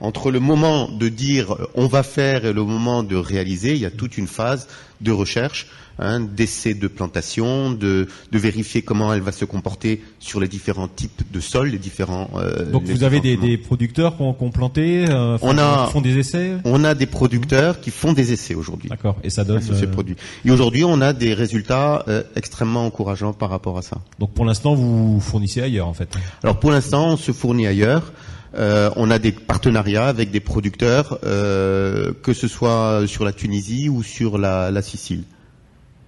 entre 0.00 0.30
le 0.30 0.40
moment 0.40 0.90
de 0.90 1.08
dire 1.08 1.56
on 1.74 1.86
va 1.86 2.02
faire 2.02 2.44
et 2.44 2.52
le 2.52 2.62
moment 2.62 3.02
de 3.02 3.16
réaliser, 3.16 3.72
il 3.72 3.78
y 3.78 3.86
a 3.86 3.90
toute 3.90 4.18
une 4.18 4.26
phase 4.26 4.68
de 5.00 5.10
recherche 5.10 5.68
hein, 5.98 6.20
d'essais 6.20 6.74
de 6.74 6.88
plantation, 6.88 7.70
de, 7.70 8.08
de, 8.32 8.38
vérifier 8.38 8.82
comment 8.82 9.12
elle 9.12 9.20
va 9.20 9.32
se 9.32 9.44
comporter 9.44 10.02
sur 10.18 10.40
les 10.40 10.48
différents 10.48 10.88
types 10.88 11.22
de 11.32 11.40
sols, 11.40 11.68
les 11.68 11.78
différents. 11.78 12.30
Euh, 12.36 12.70
Donc 12.70 12.84
vous 12.84 13.04
avez 13.04 13.20
des, 13.20 13.36
des, 13.36 13.58
producteurs 13.58 14.16
qui 14.16 14.22
ont, 14.22 14.50
planté, 14.50 15.06
euh, 15.08 15.38
on 15.42 15.58
a, 15.58 15.86
qui 15.86 15.92
font 15.92 16.00
des 16.00 16.18
essais. 16.18 16.52
On 16.64 16.84
a 16.84 16.94
des 16.94 17.06
producteurs 17.06 17.80
qui 17.80 17.90
font 17.90 18.12
des 18.12 18.32
essais 18.32 18.54
aujourd'hui. 18.54 18.88
D'accord. 18.88 19.16
Et 19.22 19.30
ça 19.30 19.44
donne. 19.44 19.60
Ces 19.60 19.84
euh, 19.84 19.90
produits. 19.90 20.16
Et 20.44 20.50
aujourd'hui, 20.50 20.84
on 20.84 21.00
a 21.00 21.12
des 21.12 21.34
résultats 21.34 22.04
euh, 22.08 22.22
extrêmement 22.36 22.86
encourageants 22.86 23.32
par 23.32 23.50
rapport 23.50 23.78
à 23.78 23.82
ça. 23.82 23.98
Donc 24.18 24.32
pour 24.32 24.44
l'instant, 24.44 24.74
vous 24.74 25.20
fournissez 25.20 25.62
ailleurs 25.62 25.88
en 25.88 25.94
fait. 25.94 26.08
Alors 26.42 26.58
pour 26.58 26.70
l'instant, 26.70 27.08
on 27.08 27.16
se 27.16 27.32
fournit 27.32 27.66
ailleurs. 27.66 28.12
Euh, 28.56 28.90
on 28.96 29.10
a 29.10 29.18
des 29.18 29.32
partenariats 29.32 30.06
avec 30.06 30.30
des 30.30 30.40
producteurs, 30.40 31.18
euh, 31.24 32.12
que 32.22 32.32
ce 32.32 32.46
soit 32.46 33.02
sur 33.06 33.24
la 33.24 33.32
Tunisie 33.32 33.88
ou 33.88 34.02
sur 34.02 34.38
la, 34.38 34.70
la 34.70 34.82
Sicile. 34.82 35.24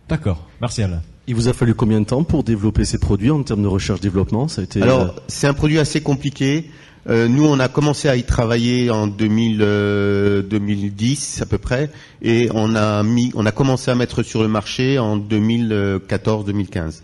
D'accord, 0.08 0.46
merci 0.60 0.82
Alain. 0.82 1.02
Il 1.26 1.34
vous 1.34 1.48
a 1.48 1.52
fallu 1.52 1.74
combien 1.74 2.00
de 2.00 2.06
temps 2.06 2.22
pour 2.22 2.44
développer 2.44 2.84
ces 2.84 2.98
produits 2.98 3.32
en 3.32 3.42
termes 3.42 3.62
de 3.62 3.68
recherche-développement 3.68 4.46
Ça 4.46 4.60
a 4.60 4.64
été. 4.64 4.80
Alors, 4.80 5.00
euh, 5.00 5.08
c'est 5.26 5.48
un 5.48 5.54
produit 5.54 5.80
assez 5.80 6.00
compliqué. 6.00 6.70
Euh, 7.08 7.26
nous, 7.26 7.44
on 7.44 7.58
a 7.58 7.68
commencé 7.68 8.08
à 8.08 8.16
y 8.16 8.22
travailler 8.22 8.90
en 8.90 9.08
2000, 9.08 9.58
2010 10.48 11.38
euh, 11.38 11.42
à 11.42 11.46
peu 11.46 11.58
près, 11.58 11.90
et 12.22 12.48
on 12.54 12.76
a 12.76 13.02
mis, 13.02 13.32
on 13.34 13.46
a 13.46 13.52
commencé 13.52 13.90
à 13.90 13.96
mettre 13.96 14.22
sur 14.22 14.42
le 14.42 14.48
marché 14.48 14.98
en 14.98 15.18
2014-2015. 15.18 17.02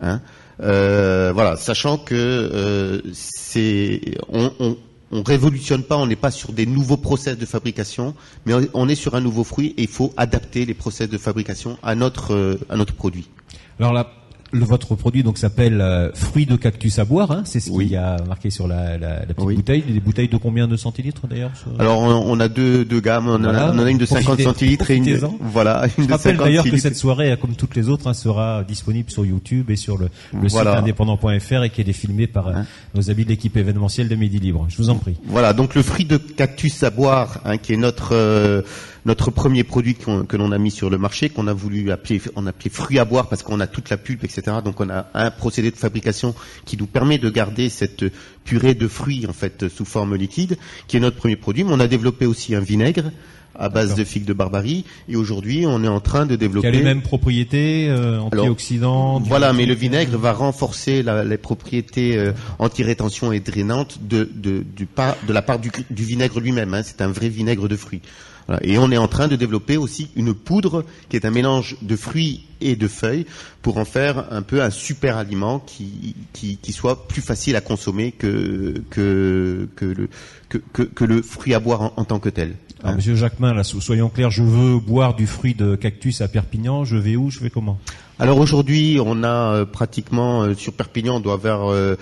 Hein 0.00 0.20
voilà, 0.58 1.56
sachant 1.56 1.98
que 1.98 3.02
c'est, 3.12 4.00
on, 4.28 4.52
on 4.58 4.76
on 5.12 5.22
révolutionne 5.22 5.82
pas, 5.82 5.96
on 5.96 6.06
n'est 6.06 6.16
pas 6.16 6.30
sur 6.30 6.52
des 6.52 6.66
nouveaux 6.66 6.96
process 6.96 7.36
de 7.36 7.46
fabrication, 7.46 8.14
mais 8.46 8.54
on 8.74 8.88
est 8.88 8.94
sur 8.94 9.14
un 9.14 9.20
nouveau 9.20 9.44
fruit 9.44 9.74
et 9.76 9.82
il 9.82 9.88
faut 9.88 10.12
adapter 10.16 10.64
les 10.64 10.74
process 10.74 11.08
de 11.08 11.18
fabrication 11.18 11.78
à 11.82 11.94
notre 11.94 12.34
euh, 12.34 12.58
à 12.70 12.76
notre 12.76 12.94
produit. 12.94 13.28
Le, 14.52 14.64
votre 14.64 14.94
produit 14.94 15.22
donc 15.22 15.38
s'appelle 15.38 15.80
euh, 15.80 16.12
fruit 16.12 16.46
de 16.46 16.56
cactus 16.56 16.98
à 16.98 17.04
boire, 17.04 17.30
hein, 17.30 17.42
c'est 17.44 17.60
ce 17.60 17.70
qu'il 17.70 17.88
y 17.88 17.96
a 17.96 18.16
marqué 18.28 18.50
sur 18.50 18.68
la, 18.68 18.98
la, 18.98 19.20
la 19.26 19.34
petite 19.34 19.56
bouteille. 19.56 19.82
Des 19.82 20.00
bouteilles 20.00 20.28
de 20.28 20.36
combien 20.36 20.68
de 20.68 20.76
centilitres 20.76 21.26
d'ailleurs 21.26 21.50
Alors 21.78 22.00
on, 22.00 22.38
a 22.40 22.48
deux, 22.48 22.84
deux 22.84 23.00
gammes, 23.00 23.28
on, 23.28 23.42
a, 23.44 23.72
on 23.72 23.78
a 23.78 23.90
une 23.90 23.98
de 23.98 24.06
50 24.06 24.40
centilitres 24.40 24.90
et 24.90 24.96
une 24.96 25.18
voilà 25.40 25.84
une 25.98 26.04
Je 26.04 26.08
de 26.08 26.12
rappelle 26.12 26.36
d'ailleurs 26.36 26.64
que 26.64 26.76
cette 26.76 26.96
soirée, 26.96 27.36
comme 27.40 27.54
toutes 27.54 27.74
les 27.74 27.88
autres, 27.88 28.06
hein, 28.06 28.14
sera 28.14 28.62
disponible 28.64 29.10
sur 29.10 29.24
YouTube 29.24 29.70
et 29.70 29.76
sur 29.76 29.98
le, 29.98 30.08
le 30.40 30.48
site 30.48 30.66
indépendant.fr 30.66 31.64
et 31.64 31.70
qu'elle 31.70 31.88
est 31.88 31.92
filmée 31.92 32.26
par 32.26 32.48
euh, 32.48 32.52
hein. 32.54 32.66
nos 32.94 33.10
amis 33.10 33.24
de 33.24 33.30
l'équipe 33.30 33.56
événementielle 33.56 34.08
de 34.08 34.14
Midi 34.14 34.38
Libre. 34.38 34.66
Je 34.68 34.76
vous 34.76 34.90
en 34.90 34.96
prie. 34.96 35.16
Voilà, 35.26 35.52
donc 35.52 35.74
le 35.74 35.82
fruit 35.82 36.04
de 36.04 36.16
cactus 36.16 36.82
à 36.82 36.90
boire, 36.90 37.40
hein, 37.44 37.56
qui 37.58 37.72
est 37.72 37.76
notre 37.76 38.14
euh, 38.14 38.62
notre 39.04 39.30
premier 39.30 39.64
produit 39.64 39.94
que 39.94 40.36
l'on 40.36 40.52
a 40.52 40.58
mis 40.58 40.70
sur 40.70 40.90
le 40.90 40.98
marché, 40.98 41.28
qu'on 41.28 41.46
a 41.46 41.52
voulu 41.52 41.90
appeler, 41.90 42.20
on 42.36 42.46
a 42.46 42.50
appelé 42.50 42.70
fruit 42.70 42.98
à 42.98 43.04
boire 43.04 43.28
parce 43.28 43.42
qu'on 43.42 43.60
a 43.60 43.66
toute 43.66 43.90
la 43.90 43.96
pulpe, 43.96 44.24
etc. 44.24 44.58
Donc 44.64 44.80
on 44.80 44.90
a 44.90 45.06
un 45.14 45.30
procédé 45.30 45.70
de 45.70 45.76
fabrication 45.76 46.34
qui 46.64 46.76
nous 46.76 46.86
permet 46.86 47.18
de 47.18 47.28
garder 47.28 47.68
cette 47.68 48.04
purée 48.44 48.74
de 48.74 48.88
fruits 48.88 49.26
en 49.28 49.32
fait 49.32 49.68
sous 49.68 49.84
forme 49.84 50.14
liquide, 50.14 50.56
qui 50.86 50.96
est 50.96 51.00
notre 51.00 51.16
premier 51.16 51.36
produit. 51.36 51.64
Mais 51.64 51.72
on 51.72 51.80
a 51.80 51.88
développé 51.88 52.26
aussi 52.26 52.54
un 52.54 52.60
vinaigre 52.60 53.10
à 53.54 53.68
base 53.68 53.94
de 53.94 54.04
figues 54.04 54.24
de 54.24 54.32
barbarie. 54.32 54.84
Et 55.08 55.16
aujourd'hui, 55.16 55.64
on 55.66 55.82
est 55.84 55.88
en 55.88 56.00
train 56.00 56.26
de 56.26 56.36
développer. 56.36 56.70
Qui 56.70 56.76
a 56.76 56.78
les 56.78 56.84
mêmes 56.84 57.02
propriétés 57.02 57.88
euh, 57.88 58.20
antioxydantes. 58.20 59.24
Voilà, 59.26 59.52
mais 59.52 59.66
le 59.66 59.74
vinaigre 59.74 60.16
va 60.16 60.32
renforcer 60.32 61.02
la, 61.02 61.24
les 61.24 61.36
propriétés 61.36 62.16
euh, 62.16 62.32
anti-rétention 62.58 63.32
et 63.32 63.40
drainantes 63.40 63.98
de, 64.02 64.28
de, 64.34 64.64
du 64.76 64.88
de 65.26 65.32
la 65.32 65.42
part 65.42 65.58
du, 65.58 65.70
du 65.90 66.04
vinaigre 66.04 66.40
lui-même. 66.40 66.72
Hein. 66.74 66.82
C'est 66.82 67.02
un 67.02 67.08
vrai 67.08 67.28
vinaigre 67.28 67.68
de 67.68 67.76
fruits. 67.76 68.02
Et 68.62 68.78
on 68.78 68.90
est 68.90 68.96
en 68.96 69.08
train 69.08 69.28
de 69.28 69.36
développer 69.36 69.76
aussi 69.76 70.10
une 70.16 70.34
poudre 70.34 70.84
qui 71.08 71.16
est 71.16 71.24
un 71.24 71.30
mélange 71.30 71.76
de 71.82 71.96
fruits 71.96 72.44
et 72.60 72.76
de 72.76 72.88
feuilles 72.88 73.26
pour 73.60 73.78
en 73.78 73.84
faire 73.84 74.26
un 74.32 74.42
peu 74.42 74.62
un 74.62 74.70
super 74.70 75.16
aliment 75.16 75.58
qui, 75.58 76.14
qui, 76.32 76.56
qui 76.56 76.72
soit 76.72 77.06
plus 77.08 77.22
facile 77.22 77.56
à 77.56 77.60
consommer 77.60 78.12
que, 78.12 78.82
que, 78.90 79.68
que, 79.76 79.84
le, 79.84 80.08
que, 80.48 80.82
que, 80.82 81.04
le 81.04 81.22
fruit 81.22 81.54
à 81.54 81.60
boire 81.60 81.92
en, 81.96 82.04
tant 82.04 82.18
que 82.18 82.28
tel. 82.28 82.54
Alors, 82.82 82.96
Monsieur 82.96 83.14
Jacquemin, 83.14 83.54
là, 83.54 83.62
soyons 83.64 84.08
clairs, 84.08 84.30
je 84.30 84.42
veux 84.42 84.78
boire 84.78 85.14
du 85.14 85.26
fruit 85.26 85.54
de 85.54 85.76
cactus 85.76 86.20
à 86.20 86.28
Perpignan, 86.28 86.84
je 86.84 86.96
vais 86.96 87.14
où, 87.14 87.30
je 87.30 87.40
vais 87.40 87.50
comment? 87.50 87.78
Alors 88.18 88.38
aujourd'hui, 88.38 88.98
on 89.04 89.22
a 89.22 89.54
euh, 89.54 89.64
pratiquement, 89.64 90.42
euh, 90.42 90.54
sur 90.54 90.72
Perpignan, 90.72 91.16
on 91.16 91.20
doit 91.20 91.34
avoir 91.34 91.72
euh, 91.72 91.96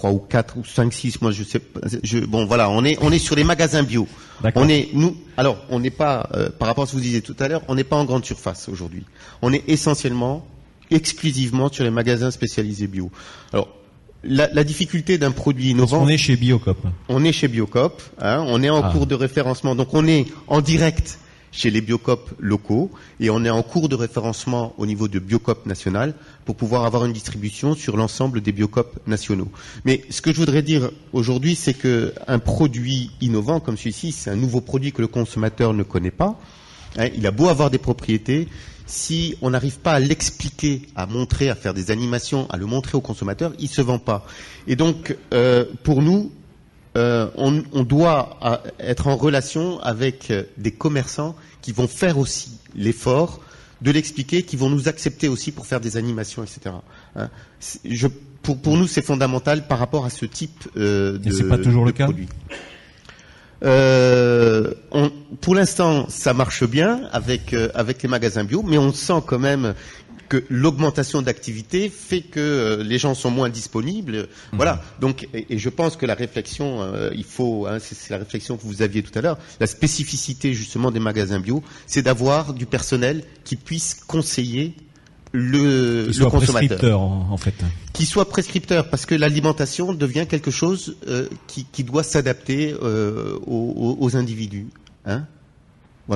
trois 0.00 0.12
ou 0.12 0.18
quatre 0.18 0.56
ou 0.56 0.64
cinq, 0.64 0.94
six, 0.94 1.20
moi 1.20 1.30
je 1.30 1.44
sais 1.44 1.58
pas. 1.58 1.80
Je, 2.02 2.20
bon 2.20 2.46
voilà, 2.46 2.70
on 2.70 2.84
est 2.84 2.96
on 3.02 3.12
est 3.12 3.18
sur 3.18 3.36
les 3.36 3.44
magasins 3.44 3.82
bio. 3.82 4.08
On 4.54 4.66
est 4.66 4.88
nous. 4.94 5.14
Alors 5.36 5.58
on 5.68 5.78
n'est 5.78 5.90
pas 5.90 6.30
euh, 6.34 6.48
par 6.48 6.68
rapport 6.68 6.84
à 6.84 6.86
ce 6.86 6.92
que 6.92 6.96
vous 6.96 7.02
disiez 7.02 7.20
tout 7.20 7.36
à 7.38 7.48
l'heure, 7.48 7.62
on 7.68 7.74
n'est 7.74 7.84
pas 7.84 7.96
en 7.96 8.06
grande 8.06 8.24
surface 8.24 8.70
aujourd'hui. 8.70 9.04
On 9.42 9.52
est 9.52 9.62
essentiellement, 9.68 10.46
exclusivement 10.90 11.70
sur 11.70 11.84
les 11.84 11.90
magasins 11.90 12.30
spécialisés 12.30 12.86
bio. 12.86 13.10
Alors 13.52 13.68
la, 14.24 14.48
la 14.50 14.64
difficulté 14.64 15.18
d'un 15.18 15.32
produit 15.32 15.70
innovant. 15.70 16.02
on 16.02 16.08
est 16.08 16.16
chez 16.16 16.36
Biocop. 16.36 16.78
On 17.10 17.22
est 17.22 17.32
chez 17.32 17.48
Biocop. 17.48 18.02
Hein, 18.20 18.42
on 18.48 18.62
est 18.62 18.70
en 18.70 18.82
ah. 18.82 18.90
cours 18.90 19.06
de 19.06 19.14
référencement, 19.14 19.74
donc 19.74 19.92
on 19.92 20.06
est 20.06 20.26
en 20.46 20.62
direct 20.62 21.18
chez 21.52 21.70
les 21.70 21.80
biocopes 21.80 22.30
locaux 22.38 22.90
et 23.18 23.30
on 23.30 23.44
est 23.44 23.50
en 23.50 23.62
cours 23.62 23.88
de 23.88 23.94
référencement 23.96 24.74
au 24.78 24.86
niveau 24.86 25.08
de 25.08 25.18
biocop 25.18 25.66
national 25.66 26.14
pour 26.44 26.56
pouvoir 26.56 26.84
avoir 26.84 27.04
une 27.04 27.12
distribution 27.12 27.74
sur 27.74 27.96
l'ensemble 27.96 28.40
des 28.40 28.52
biocopes 28.52 28.98
nationaux. 29.06 29.48
Mais 29.84 30.02
ce 30.10 30.20
que 30.22 30.32
je 30.32 30.36
voudrais 30.38 30.62
dire 30.62 30.90
aujourd'hui, 31.12 31.54
c'est 31.54 31.74
qu'un 31.74 32.38
produit 32.38 33.10
innovant 33.20 33.60
comme 33.60 33.76
celui-ci, 33.76 34.12
c'est 34.12 34.30
un 34.30 34.36
nouveau 34.36 34.60
produit 34.60 34.92
que 34.92 35.02
le 35.02 35.08
consommateur 35.08 35.72
ne 35.74 35.82
connaît 35.82 36.10
pas. 36.10 36.38
Hein, 36.98 37.08
il 37.16 37.26
a 37.26 37.30
beau 37.30 37.48
avoir 37.48 37.70
des 37.70 37.78
propriétés, 37.78 38.48
si 38.86 39.36
on 39.40 39.50
n'arrive 39.50 39.78
pas 39.78 39.92
à 39.92 40.00
l'expliquer, 40.00 40.82
à 40.96 41.06
montrer, 41.06 41.48
à 41.48 41.54
faire 41.54 41.74
des 41.74 41.90
animations, 41.92 42.48
à 42.50 42.56
le 42.56 42.66
montrer 42.66 42.96
au 42.96 43.00
consommateur, 43.00 43.52
il 43.60 43.68
se 43.68 43.80
vend 43.80 43.98
pas. 44.00 44.26
Et 44.66 44.74
donc, 44.76 45.16
euh, 45.32 45.64
pour 45.84 46.02
nous, 46.02 46.32
euh, 46.96 47.28
on, 47.36 47.62
on, 47.72 47.82
doit 47.82 48.38
euh, 48.42 48.56
être 48.80 49.06
en 49.06 49.16
relation 49.16 49.78
avec 49.80 50.30
euh, 50.30 50.42
des 50.56 50.72
commerçants 50.72 51.36
qui 51.62 51.72
vont 51.72 51.86
faire 51.86 52.18
aussi 52.18 52.58
l'effort 52.74 53.40
de 53.80 53.90
l'expliquer, 53.90 54.42
qui 54.42 54.56
vont 54.56 54.68
nous 54.68 54.88
accepter 54.88 55.28
aussi 55.28 55.52
pour 55.52 55.66
faire 55.66 55.80
des 55.80 55.96
animations, 55.96 56.42
etc. 56.42 56.74
Hein. 57.16 57.30
Je, 57.84 58.08
pour, 58.42 58.58
pour, 58.58 58.76
nous, 58.76 58.86
c'est 58.86 59.02
fondamental 59.02 59.66
par 59.66 59.78
rapport 59.78 60.04
à 60.04 60.10
ce 60.10 60.26
type 60.26 60.68
euh, 60.76 61.18
de, 61.18 61.30
c'est 61.30 61.48
pas 61.48 61.58
toujours 61.58 61.84
le 61.84 61.92
cas. 61.92 62.04
produit. 62.04 62.28
Euh, 63.62 64.72
on, 64.90 65.10
pour 65.40 65.54
l'instant, 65.54 66.06
ça 66.08 66.32
marche 66.32 66.64
bien 66.64 67.02
avec 67.12 67.52
euh, 67.52 67.68
avec 67.74 68.02
les 68.02 68.08
magasins 68.08 68.44
bio, 68.44 68.62
mais 68.62 68.78
on 68.78 68.92
sent 68.92 69.22
quand 69.26 69.38
même 69.38 69.74
que 70.30 70.44
l'augmentation 70.48 71.20
d'activité 71.20 71.90
fait 71.90 72.22
que 72.22 72.40
euh, 72.40 72.82
les 72.84 72.98
gens 72.98 73.14
sont 73.14 73.30
moins 73.30 73.50
disponibles. 73.50 74.16
Mhm. 74.16 74.26
Voilà. 74.52 74.80
Donc, 75.00 75.28
et, 75.34 75.58
je 75.58 75.68
pense 75.68 75.96
que 75.96 76.06
la 76.06 76.14
réflexion, 76.14 76.80
euh, 76.80 77.10
il 77.14 77.24
faut, 77.24 77.66
hein, 77.66 77.78
c'est 77.80 78.10
la 78.10 78.18
réflexion 78.18 78.56
que 78.56 78.62
vous 78.62 78.80
aviez 78.80 79.02
tout 79.02 79.16
à 79.18 79.22
l'heure, 79.22 79.38
la 79.58 79.66
spécificité 79.66 80.54
justement 80.54 80.90
des 80.90 81.00
magasins 81.00 81.40
bio, 81.40 81.62
c'est 81.86 82.02
d'avoir 82.02 82.54
du 82.54 82.64
personnel 82.64 83.24
qui 83.44 83.56
puisse 83.56 83.94
conseiller 84.06 84.74
le, 85.32 86.06
qui 86.08 86.14
soit 86.14 86.30
consommateur. 86.30 87.00
En, 87.00 87.36
fait. 87.36 87.54
Qui 87.92 88.06
soit 88.06 88.28
prescripteur, 88.28 88.88
parce 88.88 89.06
que 89.06 89.14
l'alimentation 89.14 89.92
devient 89.92 90.26
quelque 90.28 90.50
chose 90.50 90.96
euh, 91.08 91.28
qui, 91.46 91.66
qui, 91.70 91.84
doit 91.84 92.02
s'adapter 92.02 92.74
euh, 92.82 93.38
aux, 93.46 93.96
aux, 93.98 94.16
individus. 94.16 94.68
Hein 95.06 95.26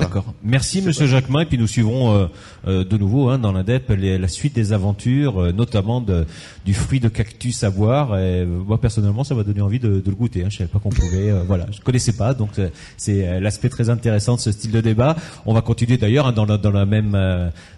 D'accord. 0.01 0.33
Merci 0.43 0.81
Monsieur 0.81 1.07
Jacquemin. 1.07 1.41
Et 1.41 1.45
puis 1.45 1.57
nous 1.57 1.67
suivrons 1.67 2.15
euh, 2.15 2.27
euh, 2.67 2.83
de 2.83 2.97
nouveau 2.97 3.29
hein, 3.29 3.37
dans 3.37 3.51
l'ADEP 3.51 3.93
la 3.97 4.27
suite 4.27 4.53
des 4.53 4.73
aventures, 4.73 5.41
euh, 5.41 5.51
notamment 5.51 6.01
de, 6.01 6.25
du 6.65 6.73
fruit 6.73 6.99
de 6.99 7.07
cactus 7.07 7.63
à 7.63 7.69
boire. 7.69 8.17
Et, 8.19 8.45
moi 8.45 8.79
personnellement, 8.79 9.23
ça 9.23 9.35
m'a 9.35 9.43
donné 9.43 9.61
envie 9.61 9.79
de, 9.79 9.99
de 10.01 10.09
le 10.09 10.15
goûter. 10.15 10.43
Hein. 10.43 10.47
Je 10.49 10.57
savais 10.57 10.69
pas 10.69 10.79
qu'on 10.79 10.89
pouvait. 10.89 11.31
voilà, 11.47 11.65
je 11.71 11.79
connaissais 11.81 12.13
pas. 12.13 12.33
Donc 12.33 12.51
c'est 12.97 13.39
l'aspect 13.39 13.69
très 13.69 13.89
intéressant 13.89 14.35
de 14.35 14.41
ce 14.41 14.51
style 14.51 14.71
de 14.71 14.81
débat. 14.81 15.15
On 15.45 15.53
va 15.53 15.61
continuer 15.61 15.97
d'ailleurs 15.97 16.27
hein, 16.27 16.33
dans, 16.33 16.45
la, 16.45 16.57
dans 16.57 16.71
la 16.71 16.85
même 16.85 17.11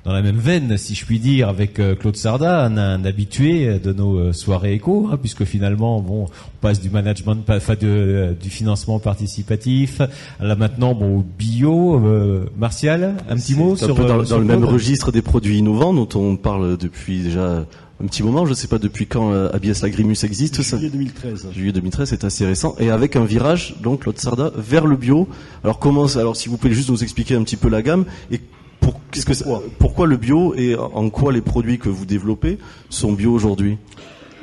dans 0.04 0.14
la 0.14 0.22
même 0.22 0.38
veine, 0.38 0.78
si 0.78 0.96
je 0.96 1.06
puis 1.06 1.20
dire, 1.20 1.50
avec 1.50 1.74
Claude 2.00 2.16
Sarda, 2.16 2.64
un, 2.64 2.78
un, 2.78 3.06
habitué 3.06 3.80
de 3.80 3.94
nos 3.94 4.34
soirées 4.34 4.74
éco, 4.74 5.10
hein, 5.12 5.18
puisque 5.18 5.44
finalement, 5.44 6.02
bon, 6.02 6.26
on 6.26 6.58
passe 6.62 6.80
du 6.80 6.90
management, 6.90 7.44
enfin 7.50 7.76
du 7.76 8.50
financement 8.50 9.00
participatif, 9.00 10.02
là 10.40 10.56
maintenant, 10.56 10.94
bon, 10.94 11.20
au 11.20 11.26
bio 11.38 12.00
euh, 12.08 12.46
Martial, 12.58 13.16
un 13.30 13.36
petit 13.36 13.56
mot 13.56 13.76
sur, 13.76 13.96
peu 13.96 14.06
dans, 14.06 14.20
euh, 14.20 14.38
le 14.38 14.46
même 14.46 14.66
registre 14.66 15.12
des 15.12 15.22
produits 15.22 15.58
innovants 15.58 15.94
dont 15.94 16.10
on 16.16 16.36
parle 16.36 16.78
depuis 16.78 17.20
déjà 17.20 17.66
un 18.02 18.06
petit 18.08 18.24
moment. 18.24 18.46
Je 18.46 18.52
ne 18.52 18.56
sais 18.56 18.68
pas 18.68 18.78
depuis 18.78 19.08
quand 19.08 19.32
euh, 19.32 19.50
Abies 19.54 19.74
Lagrimus 19.82 20.24
existe. 20.24 20.62
Juillet 20.62 20.90
2013. 20.90 21.48
Juillet 21.54 21.72
2013, 21.72 22.10
c'est 22.10 22.24
assez 22.24 22.46
récent. 22.46 22.76
Et 22.80 22.90
avec 22.90 23.16
un 23.16 23.26
virage, 23.26 23.76
donc 23.82 24.06
Sarda, 24.16 24.52
vers 24.56 24.86
le 24.86 24.96
bio. 24.96 25.28
Alors 25.64 25.80
comment 25.80 26.06
Alors 26.16 26.36
si 26.36 26.50
vous 26.50 26.58
pouvez 26.58 26.74
juste 26.74 26.90
nous 26.90 27.04
expliquer 27.04 27.36
un 27.36 27.44
petit 27.44 27.58
peu 27.58 27.70
la 27.70 27.82
gamme 27.82 28.06
et 28.32 28.40
pour, 28.80 29.00
qu'est-ce 29.12 29.26
que 29.26 29.34
pourquoi, 29.34 29.64
pourquoi 29.80 30.08
le 30.08 30.18
bio 30.18 30.54
et 30.56 30.76
en 30.76 31.10
quoi 31.10 31.34
les 31.34 31.42
produits 31.42 31.80
que 31.80 31.90
vous 31.90 32.06
développez 32.06 32.60
sont 32.90 33.12
bio 33.12 33.34
aujourd'hui? 33.34 33.78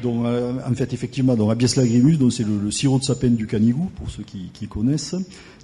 Donc, 0.04 0.26
en 0.26 0.74
fait, 0.74 0.92
effectivement, 0.92 1.34
lagrimus, 1.34 2.18
donc 2.18 2.30
c'est 2.34 2.44
le, 2.44 2.70
sirop 2.70 2.98
de 2.98 3.04
sapin 3.04 3.30
du 3.30 3.46
canigou, 3.46 3.90
pour 3.96 4.10
ceux 4.10 4.22
qui, 4.22 4.68
connaissent. 4.68 5.16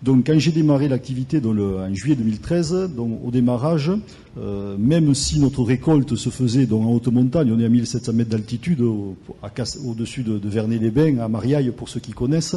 Donc 0.02 0.26
quand 0.26 0.38
j'ai 0.38 0.50
démarré 0.50 0.88
l'activité 0.88 1.42
en 1.44 1.94
juillet 1.94 2.16
2013, 2.16 2.90
donc 2.96 3.20
au 3.22 3.30
démarrage, 3.30 3.92
euh, 4.38 4.76
même 4.78 5.14
si 5.14 5.40
notre 5.40 5.62
récolte 5.62 6.16
se 6.16 6.30
faisait 6.30 6.66
en 6.72 6.90
haute 6.90 7.08
montagne, 7.08 7.52
on 7.54 7.60
est 7.60 7.66
à 7.66 7.68
1700 7.68 8.14
mètres 8.14 8.30
d'altitude 8.30 8.80
au-dessus 8.80 10.22
de, 10.22 10.38
de 10.38 10.48
Vernet-les-Bains, 10.48 11.18
à 11.18 11.28
Mariaille 11.28 11.70
pour 11.76 11.90
ceux 11.90 12.00
qui 12.00 12.12
connaissent. 12.12 12.56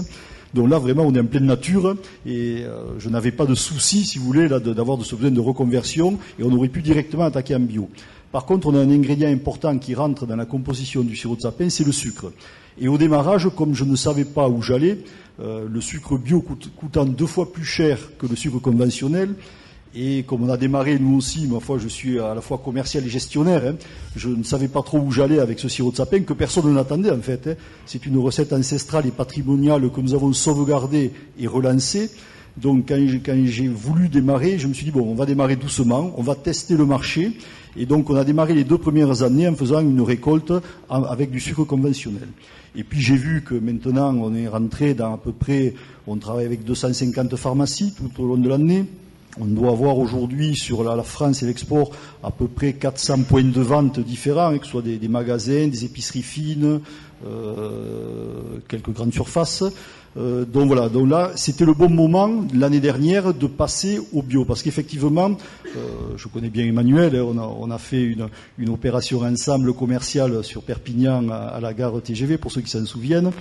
Donc 0.53 0.69
là 0.69 0.77
vraiment 0.77 1.03
on 1.03 1.13
est 1.13 1.19
en 1.19 1.25
pleine 1.25 1.47
nature 1.47 1.97
et 2.25 2.61
euh, 2.63 2.97
je 2.99 3.09
n'avais 3.09 3.31
pas 3.31 3.45
de 3.45 3.55
souci, 3.55 4.05
si 4.05 4.19
vous 4.19 4.25
voulez, 4.25 4.47
d'avoir 4.47 4.97
de, 4.97 5.03
ce 5.03 5.15
besoin 5.15 5.31
de 5.31 5.39
reconversion 5.41 6.17
et 6.39 6.43
on 6.43 6.51
aurait 6.53 6.69
pu 6.69 6.81
directement 6.81 7.23
attaquer 7.23 7.55
en 7.55 7.59
bio. 7.59 7.89
Par 8.33 8.45
contre, 8.45 8.65
on 8.65 8.73
a 8.73 8.79
un 8.79 8.89
ingrédient 8.89 9.29
important 9.29 9.77
qui 9.77 9.93
rentre 9.93 10.25
dans 10.25 10.35
la 10.35 10.47
composition 10.47 11.03
du 11.03 11.15
sirop 11.15 11.35
de 11.35 11.41
sapin, 11.41 11.69
c'est 11.69 11.83
le 11.83 11.91
sucre. 11.91 12.33
Et 12.81 12.87
au 12.87 12.97
démarrage, 12.97 13.47
comme 13.55 13.75
je 13.75 13.83
ne 13.83 13.95
savais 13.95 14.25
pas 14.25 14.49
où 14.49 14.59
j'allais, 14.59 14.97
euh, 15.39 15.67
le 15.71 15.81
sucre 15.81 16.17
bio 16.17 16.43
coûtant 16.75 17.05
deux 17.05 17.27
fois 17.27 17.53
plus 17.53 17.63
cher 17.63 17.99
que 18.17 18.25
le 18.25 18.35
sucre 18.35 18.57
conventionnel, 18.57 19.35
et 19.93 20.23
comme 20.23 20.41
on 20.41 20.49
a 20.49 20.57
démarré 20.57 20.97
nous 20.97 21.15
aussi, 21.17 21.45
ma 21.45 21.59
foi, 21.59 21.77
je 21.77 21.87
suis 21.87 22.19
à 22.19 22.33
la 22.33 22.41
fois 22.41 22.57
commercial 22.57 23.05
et 23.05 23.07
gestionnaire, 23.07 23.61
hein, 23.67 23.75
je 24.15 24.29
ne 24.29 24.41
savais 24.41 24.67
pas 24.67 24.81
trop 24.81 24.97
où 24.97 25.11
j'allais 25.11 25.37
avec 25.37 25.59
ce 25.59 25.69
sirop 25.69 25.91
de 25.91 25.97
sapin, 25.97 26.21
que 26.21 26.33
personne 26.33 26.73
n'attendait 26.73 27.11
en 27.11 27.21
fait. 27.21 27.45
Hein. 27.45 27.53
C'est 27.85 28.03
une 28.07 28.17
recette 28.17 28.51
ancestrale 28.51 29.05
et 29.05 29.11
patrimoniale 29.11 29.91
que 29.91 30.01
nous 30.01 30.15
avons 30.15 30.33
sauvegardée 30.33 31.11
et 31.37 31.45
relancée. 31.45 32.09
Donc 32.57 32.85
quand 32.89 33.45
j'ai 33.45 33.67
voulu 33.67 34.09
démarrer, 34.09 34.57
je 34.57 34.67
me 34.67 34.73
suis 34.73 34.85
dit, 34.85 34.91
bon, 34.91 35.07
on 35.07 35.15
va 35.15 35.27
démarrer 35.27 35.55
doucement, 35.55 36.13
on 36.17 36.23
va 36.23 36.33
tester 36.33 36.75
le 36.75 36.87
marché. 36.87 37.33
Et 37.77 37.85
donc 37.85 38.09
on 38.09 38.15
a 38.15 38.23
démarré 38.23 38.53
les 38.53 38.63
deux 38.63 38.77
premières 38.77 39.23
années 39.23 39.47
en 39.47 39.55
faisant 39.55 39.81
une 39.81 40.01
récolte 40.01 40.53
avec 40.89 41.31
du 41.31 41.39
sucre 41.39 41.63
conventionnel. 41.63 42.27
Et 42.75 42.83
puis 42.83 43.01
j'ai 43.01 43.15
vu 43.15 43.43
que 43.43 43.55
maintenant 43.55 44.15
on 44.15 44.33
est 44.33 44.47
rentré 44.47 44.93
dans 44.93 45.13
à 45.13 45.17
peu 45.17 45.31
près, 45.31 45.73
on 46.07 46.17
travaille 46.17 46.45
avec 46.45 46.63
250 46.63 47.35
pharmacies 47.35 47.93
tout 47.93 48.23
au 48.23 48.27
long 48.27 48.37
de 48.37 48.49
l'année. 48.49 48.85
On 49.39 49.45
doit 49.45 49.71
avoir 49.71 49.97
aujourd'hui 49.97 50.55
sur 50.55 50.83
la, 50.83 51.01
France 51.01 51.41
et 51.41 51.47
l'export 51.47 51.89
à 52.23 52.29
peu 52.29 52.47
près 52.47 52.73
400 52.73 53.23
points 53.23 53.43
de 53.43 53.61
vente 53.61 53.99
différents, 53.99 54.49
hein, 54.49 54.59
que 54.59 54.65
ce 54.65 54.71
soit 54.71 54.83
des, 54.83 55.07
magasins, 55.07 55.67
des 55.67 55.85
épiceries 55.85 56.21
fines, 56.21 56.79
euh, 57.25 58.59
quelques 58.67 58.91
grandes 58.91 59.13
surfaces. 59.13 59.63
Euh, 60.15 60.45
donc 60.45 60.67
voilà, 60.67 60.89
donc 60.89 61.09
là, 61.09 61.31
c'était 61.35 61.65
le 61.65 61.73
bon 61.73 61.89
moment 61.89 62.45
l'année 62.53 62.79
dernière 62.79 63.33
de 63.33 63.47
passer 63.47 63.99
au 64.13 64.21
bio, 64.21 64.45
parce 64.45 64.61
qu'effectivement, 64.61 65.31
euh, 65.75 65.79
je 66.17 66.27
connais 66.27 66.49
bien 66.49 66.65
Emmanuel, 66.65 67.15
hein, 67.15 67.25
on, 67.25 67.37
a, 67.37 67.41
on 67.41 67.71
a, 67.71 67.77
fait 67.79 68.03
une, 68.03 68.27
une, 68.59 68.69
opération 68.69 69.21
ensemble 69.21 69.73
commerciale 69.73 70.43
sur 70.43 70.61
Perpignan 70.61 71.29
à, 71.29 71.59
la 71.59 71.73
gare 71.73 72.01
TGV, 72.01 72.37
pour 72.37 72.51
ceux 72.51 72.61
qui 72.61 72.69
s'en 72.69 72.85
souviennent. 72.85 73.31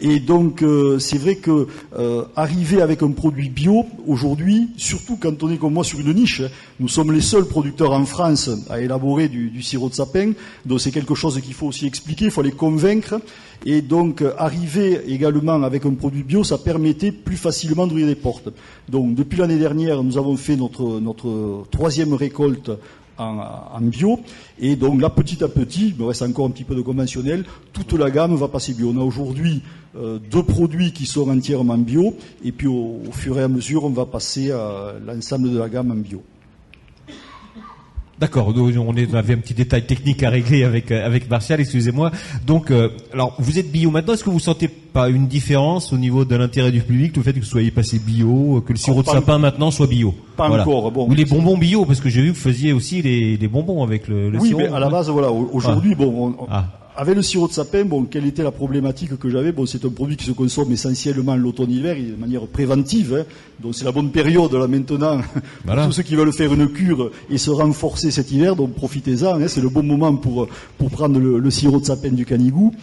Et 0.00 0.20
donc, 0.20 0.62
euh, 0.62 0.98
c'est 0.98 1.18
vrai 1.18 1.36
que 1.36 1.66
euh, 1.96 2.24
arriver 2.36 2.80
avec 2.80 3.02
un 3.02 3.10
produit 3.10 3.48
bio 3.48 3.84
aujourd'hui, 4.06 4.68
surtout 4.76 5.16
quand 5.16 5.42
on 5.42 5.50
est 5.50 5.56
comme 5.56 5.74
moi 5.74 5.84
sur 5.84 5.98
une 5.98 6.12
niche, 6.12 6.40
hein, 6.40 6.48
nous 6.78 6.88
sommes 6.88 7.12
les 7.12 7.20
seuls 7.20 7.46
producteurs 7.46 7.92
en 7.92 8.04
France 8.04 8.48
à 8.70 8.80
élaborer 8.80 9.28
du, 9.28 9.50
du 9.50 9.62
sirop 9.62 9.88
de 9.88 9.94
sapin, 9.94 10.32
donc 10.64 10.80
c'est 10.80 10.92
quelque 10.92 11.16
chose 11.16 11.40
qu'il 11.40 11.54
faut 11.54 11.66
aussi 11.66 11.86
expliquer, 11.86 12.26
il 12.26 12.30
faut 12.30 12.42
les 12.42 12.52
convaincre. 12.52 13.20
Et 13.66 13.82
donc, 13.82 14.22
arriver 14.38 15.00
également 15.08 15.64
avec 15.64 15.84
un 15.84 15.94
produit 15.94 16.22
bio, 16.22 16.44
ça 16.44 16.58
permettait 16.58 17.10
plus 17.10 17.36
facilement 17.36 17.88
d'ouvrir 17.88 18.06
des 18.06 18.14
portes. 18.14 18.50
Donc, 18.88 19.16
depuis 19.16 19.38
l'année 19.38 19.58
dernière, 19.58 20.04
nous 20.04 20.16
avons 20.16 20.36
fait 20.36 20.54
notre, 20.54 21.00
notre 21.00 21.64
troisième 21.72 22.14
récolte 22.14 22.70
en, 23.18 23.80
bio. 23.80 24.20
Et 24.58 24.76
donc 24.76 25.00
là, 25.00 25.10
petit 25.10 25.42
à 25.42 25.48
petit, 25.48 25.88
il 25.88 25.96
me 25.96 26.08
reste 26.08 26.22
encore 26.22 26.46
un 26.46 26.50
petit 26.50 26.64
peu 26.64 26.74
de 26.74 26.82
conventionnel, 26.82 27.44
toute 27.72 27.92
la 27.92 28.10
gamme 28.10 28.34
va 28.36 28.48
passer 28.48 28.74
bio. 28.74 28.92
On 28.94 29.00
a 29.00 29.04
aujourd'hui 29.04 29.62
euh, 29.96 30.18
deux 30.30 30.42
produits 30.42 30.92
qui 30.92 31.06
sont 31.06 31.28
entièrement 31.28 31.78
bio, 31.78 32.14
et 32.44 32.52
puis 32.52 32.66
au, 32.66 33.00
au, 33.08 33.12
fur 33.12 33.38
et 33.38 33.42
à 33.42 33.48
mesure, 33.48 33.84
on 33.84 33.90
va 33.90 34.06
passer 34.06 34.50
à 34.50 34.94
l'ensemble 35.04 35.50
de 35.50 35.58
la 35.58 35.68
gamme 35.68 35.90
en 35.90 35.96
bio. 35.96 36.22
D'accord, 38.20 38.52
on 38.56 38.96
avait 39.14 39.34
un 39.34 39.38
petit 39.38 39.54
détail 39.54 39.86
technique 39.86 40.24
à 40.24 40.30
régler 40.30 40.64
avec 40.64 40.90
euh, 40.90 41.06
avec 41.06 41.30
Martial, 41.30 41.60
excusez-moi. 41.60 42.10
Donc, 42.44 42.72
euh, 42.72 42.88
alors 43.12 43.34
vous 43.38 43.60
êtes 43.60 43.70
bio 43.70 43.92
maintenant. 43.92 44.14
Est-ce 44.14 44.24
que 44.24 44.30
vous 44.30 44.40
sentez 44.40 44.66
pas 44.66 45.08
une 45.08 45.28
différence 45.28 45.92
au 45.92 45.98
niveau 45.98 46.24
de 46.24 46.34
l'intérêt 46.34 46.72
du 46.72 46.80
public, 46.80 47.16
le 47.16 47.22
fait 47.22 47.32
que 47.32 47.38
vous 47.38 47.44
soyez 47.44 47.70
passé 47.70 48.00
bio, 48.00 48.60
que 48.66 48.72
le 48.72 48.78
sirop 48.78 49.02
de 49.02 49.08
sapin 49.08 49.38
maintenant 49.38 49.70
soit 49.70 49.86
bio? 49.86 50.14
Pas 50.36 50.48
encore. 50.48 50.90
Bon, 50.90 51.08
Ou 51.08 51.14
les 51.14 51.26
bonbons 51.26 51.56
bio, 51.56 51.84
parce 51.84 52.00
que 52.00 52.08
j'ai 52.08 52.22
vu 52.22 52.32
que 52.32 52.36
vous 52.36 52.42
faisiez 52.42 52.72
aussi 52.72 53.02
les, 53.02 53.36
les 53.36 53.48
bonbons 53.48 53.84
avec 53.84 54.08
le, 54.08 54.30
le 54.30 54.38
oui, 54.40 54.48
sirop. 54.48 54.62
Oui, 54.62 54.66
mais 54.68 54.76
à 54.76 54.80
la 54.80 54.88
base, 54.88 55.08
voilà. 55.10 55.30
Aujourd'hui, 55.30 55.92
ah. 55.92 56.02
bon, 56.02 56.34
on, 56.40 56.46
ah. 56.50 56.64
Avec 57.00 57.14
le 57.14 57.22
sirop 57.22 57.46
de 57.46 57.52
sapin, 57.52 57.84
bon, 57.84 58.06
quelle 58.06 58.26
était 58.26 58.42
la 58.42 58.50
problématique 58.50 59.16
que 59.20 59.30
j'avais 59.30 59.52
Bon, 59.52 59.66
c'est 59.66 59.84
un 59.84 59.88
produit 59.88 60.16
qui 60.16 60.24
se 60.24 60.32
consomme 60.32 60.72
essentiellement 60.72 61.36
l'automne-hiver, 61.36 61.94
de 61.94 62.20
manière 62.20 62.44
préventive. 62.48 63.14
Hein. 63.20 63.24
donc 63.60 63.76
c'est 63.76 63.84
la 63.84 63.92
bonne 63.92 64.10
période 64.10 64.52
là 64.52 64.66
maintenant. 64.66 65.20
Voilà. 65.64 65.86
Tous 65.86 65.92
ceux 65.92 66.02
qui 66.02 66.16
veulent 66.16 66.32
faire 66.32 66.52
une 66.52 66.68
cure 66.68 67.12
et 67.30 67.38
se 67.38 67.52
renforcer 67.52 68.10
cet 68.10 68.32
hiver, 68.32 68.56
donc 68.56 68.74
profitez-en. 68.74 69.40
Hein, 69.40 69.46
c'est 69.46 69.60
le 69.60 69.68
bon 69.68 69.84
moment 69.84 70.12
pour 70.16 70.48
pour 70.76 70.90
prendre 70.90 71.20
le, 71.20 71.38
le, 71.38 71.50
sirop 71.52 71.78
de 71.78 71.84
sapin 71.84 72.10
du 72.10 72.26
canigou. 72.26 72.74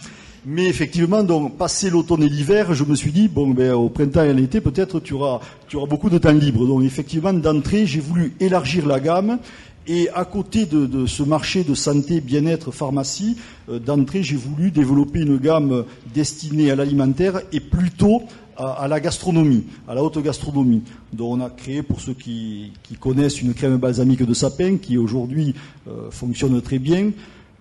Mais 0.46 0.66
effectivement, 0.66 1.22
donc, 1.22 1.58
passé 1.58 1.90
l'automne 1.90 2.22
et 2.22 2.28
l'hiver, 2.28 2.72
je 2.72 2.84
me 2.84 2.94
suis 2.94 3.10
dit, 3.10 3.26
bon, 3.28 3.48
ben, 3.50 3.72
au 3.72 3.88
printemps 3.88 4.22
et 4.22 4.28
à 4.28 4.32
l'été, 4.32 4.60
peut-être 4.60 5.00
tu 5.00 5.12
auras, 5.12 5.40
tu 5.66 5.76
auras 5.76 5.88
beaucoup 5.88 6.08
de 6.08 6.18
temps 6.18 6.30
libre. 6.30 6.64
Donc, 6.66 6.84
effectivement, 6.84 7.32
d'entrée, 7.32 7.84
j'ai 7.84 7.98
voulu 7.98 8.32
élargir 8.38 8.86
la 8.86 9.00
gamme. 9.00 9.40
Et 9.88 10.08
à 10.10 10.24
côté 10.24 10.66
de, 10.66 11.06
ce 11.06 11.22
marché 11.22 11.62
de 11.62 11.74
santé, 11.74 12.20
bien-être, 12.20 12.72
pharmacie, 12.72 13.36
euh, 13.68 13.78
d'entrée, 13.78 14.22
j'ai 14.22 14.36
voulu 14.36 14.70
développer 14.70 15.20
une 15.20 15.38
gamme 15.38 15.84
destinée 16.12 16.70
à 16.70 16.76
l'alimentaire 16.76 17.40
et 17.52 17.60
plutôt 17.60 18.22
à, 18.56 18.88
la 18.88 19.00
gastronomie, 19.00 19.64
à 19.86 19.94
la 19.94 20.02
haute 20.02 20.18
gastronomie. 20.18 20.82
Donc 21.12 21.34
on 21.34 21.40
a 21.40 21.50
créé, 21.50 21.82
pour 21.82 22.00
ceux 22.00 22.14
qui, 22.14 22.72
connaissent, 22.98 23.42
une 23.42 23.54
crème 23.54 23.76
balsamique 23.76 24.24
de 24.24 24.34
sapin 24.34 24.76
qui 24.78 24.96
aujourd'hui 24.98 25.54
euh, 25.88 26.10
fonctionne 26.10 26.60
très 26.62 26.78
bien. 26.78 27.10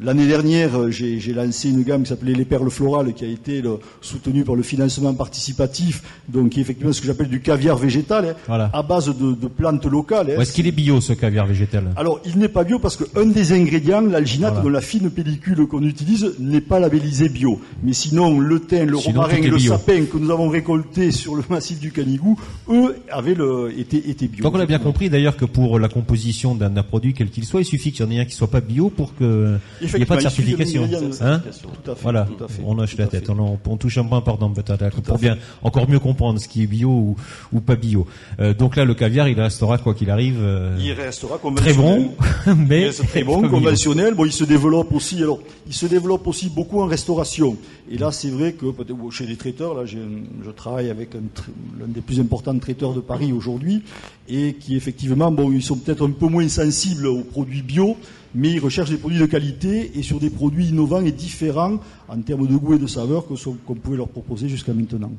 L'année 0.01 0.27
dernière, 0.27 0.77
euh, 0.77 0.91
j'ai 0.91 1.33
lancé 1.33 1.69
une 1.69 1.83
gamme 1.83 2.03
qui 2.03 2.09
s'appelait 2.09 2.33
les 2.33 2.43
perles 2.43 2.69
florales, 2.69 3.13
qui 3.13 3.23
a 3.23 3.27
été 3.29 3.63
soutenue 4.01 4.43
par 4.43 4.55
le 4.55 4.63
financement 4.63 5.13
participatif, 5.13 6.03
donc 6.27 6.49
qui 6.49 6.59
est 6.59 6.61
effectivement 6.61 6.91
ce 6.91 6.99
que 6.99 7.07
j'appelle 7.07 7.29
du 7.29 7.39
caviar 7.39 7.77
végétal, 7.77 8.35
hein, 8.49 8.69
à 8.73 8.83
base 8.83 9.07
de, 9.07 9.47
plantes 9.47 9.85
locales. 9.85 10.31
Hein. 10.31 10.41
Est-ce 10.41 10.51
qu'il 10.51 10.67
est 10.67 10.73
bio 10.73 10.99
ce 10.99 11.13
caviar 11.13 11.45
végétal? 11.45 11.91
Alors, 11.95 12.19
il 12.25 12.37
n'est 12.37 12.49
pas 12.49 12.65
bio 12.65 12.77
parce 12.77 12.97
qu'un 12.97 13.25
des 13.25 13.53
ingrédients, 13.53 14.01
l'alginate, 14.01 14.61
dans 14.61 14.69
la 14.69 14.81
fine 14.81 15.09
pellicule 15.09 15.65
qu'on 15.67 15.83
utilise, 15.83 16.33
n'est 16.39 16.61
pas 16.61 16.79
labellisé 16.79 17.29
bio. 17.29 17.61
Mais 17.81 17.93
sinon, 17.93 18.39
le 18.39 18.59
thym, 18.59 18.89
le 18.89 18.97
romarin 18.97 19.37
et 19.37 19.47
le 19.47 19.59
sapin 19.59 20.05
que 20.05 20.17
nous 20.17 20.31
avons 20.31 20.49
récolté 20.49 21.11
sur 21.11 21.35
le 21.35 21.43
massif 21.49 21.79
du 21.79 21.91
Canigou, 21.91 22.37
eux, 22.69 22.97
avaient 23.09 23.33
le, 23.33 23.73
été, 23.77 24.09
été 24.09 24.27
bio. 24.27 24.43
Donc 24.43 24.55
on 24.55 24.59
a 24.59 24.65
bien 24.65 24.79
compris 24.79 25.09
d'ailleurs 25.09 25.37
que 25.37 25.45
pour 25.45 25.79
la 25.79 25.87
composition 25.87 26.53
d'un 26.53 26.83
produit 26.83 27.13
quel 27.13 27.29
qu'il 27.29 27.45
soit, 27.45 27.61
il 27.61 27.65
suffit 27.65 27.93
qu'il 27.93 28.05
y 28.05 28.07
en 28.07 28.11
ait 28.11 28.19
un 28.19 28.25
qui 28.25 28.35
soit 28.35 28.51
pas 28.51 28.61
bio 28.61 28.89
pour 28.89 29.15
que 29.15 29.57
il 29.93 29.97
n'y 29.97 30.03
a 30.03 30.05
pas 30.05 30.17
de 30.17 30.21
certification. 30.21 30.87
Hein 31.21 31.41
tout 31.83 31.91
à 31.91 31.95
fait, 31.95 32.01
voilà, 32.01 32.27
on 32.63 32.77
hoche 32.79 32.97
la 32.97 33.07
tête, 33.07 33.29
on, 33.29 33.77
touche 33.77 33.97
un 33.97 34.05
point 34.05 34.19
important 34.19 34.49
peut-être 34.49 35.01
pour 35.01 35.17
bien 35.17 35.37
encore 35.63 35.89
mieux 35.89 35.99
comprendre 35.99 36.39
ce 36.39 36.47
qui 36.47 36.63
est 36.63 36.67
bio 36.67 37.15
ou, 37.51 37.59
pas 37.59 37.75
bio. 37.75 38.05
Euh, 38.39 38.53
donc 38.53 38.75
là, 38.75 38.85
le 38.85 38.93
caviar, 38.93 39.27
il 39.27 39.39
restera 39.39 39.77
quoi 39.77 39.93
qu'il 39.93 40.09
arrive. 40.09 40.37
Euh, 40.39 40.77
il 40.79 40.91
restera 40.93 41.39
Très 41.55 41.73
bon, 41.73 42.11
mais 42.57 42.89
très 42.91 43.23
bon, 43.23 43.47
conventionnel. 43.47 44.13
Bon, 44.13 44.25
il 44.25 44.31
se 44.31 44.43
développe 44.43 44.93
aussi. 44.93 45.21
Alors, 45.21 45.39
il 45.67 45.73
se 45.73 45.85
développe 45.85 46.25
aussi 46.27 46.49
beaucoup 46.49 46.81
en 46.81 46.85
restauration. 46.85 47.57
Et 47.89 47.97
là, 47.97 48.11
c'est 48.11 48.29
vrai 48.29 48.53
que 48.53 48.65
chez 49.11 49.25
les 49.25 49.35
traiteurs, 49.35 49.73
là, 49.75 49.85
je 49.85 50.51
travaille 50.51 50.89
avec 50.89 51.13
l'un 51.13 51.87
des 51.87 52.01
plus 52.01 52.19
importants 52.19 52.57
traiteurs 52.57 52.93
de 52.93 52.99
Paris 52.99 53.31
aujourd'hui, 53.31 53.83
et 54.27 54.53
qui 54.53 54.75
effectivement, 54.75 55.31
bon, 55.31 55.51
ils 55.51 55.61
sont 55.61 55.77
peut-être 55.77 56.05
un 56.07 56.11
peu 56.11 56.27
moins 56.27 56.47
sensibles 56.47 57.07
aux 57.07 57.23
produits 57.23 57.61
bio 57.61 57.97
mais 58.35 58.51
ils 58.51 58.59
recherchent 58.59 58.89
des 58.89 58.97
produits 58.97 59.19
de 59.19 59.25
qualité 59.25 59.91
et 59.95 60.03
sur 60.03 60.19
des 60.19 60.29
produits 60.29 60.67
innovants 60.67 61.01
et 61.01 61.11
différents 61.11 61.79
en 62.07 62.21
termes 62.21 62.47
de 62.47 62.55
goût 62.55 62.75
et 62.75 62.79
de 62.79 62.87
saveur 62.87 63.25
qu'on 63.25 63.75
pouvait 63.75 63.97
leur 63.97 64.09
proposer 64.09 64.49
jusqu'à 64.49 64.73
maintenant. 64.73 65.11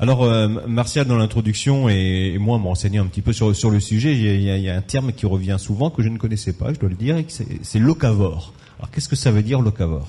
Alors, 0.00 0.24
euh, 0.24 0.48
Martial, 0.66 1.06
dans 1.06 1.16
l'introduction, 1.16 1.88
et, 1.88 2.36
moi, 2.38 2.58
m'enseigner 2.58 2.98
un 2.98 3.06
petit 3.06 3.22
peu 3.22 3.32
sur, 3.32 3.70
le 3.70 3.80
sujet, 3.80 4.14
il 4.14 4.42
y, 4.42 4.50
a, 4.50 4.58
y, 4.58 4.68
a, 4.68 4.76
un 4.76 4.82
terme 4.82 5.12
qui 5.12 5.26
revient 5.26 5.56
souvent 5.58 5.90
que 5.90 6.02
je 6.02 6.08
ne 6.08 6.18
connaissais 6.18 6.52
pas, 6.52 6.74
je 6.74 6.80
dois 6.80 6.90
le 6.90 6.96
dire, 6.96 7.16
c'est 7.28 7.78
locavore. 7.78 8.52
Alors, 8.78 8.90
qu'est-ce 8.90 9.08
que 9.08 9.16
ça 9.16 9.30
veut 9.30 9.42
dire 9.42 9.60
locavore? 9.60 10.08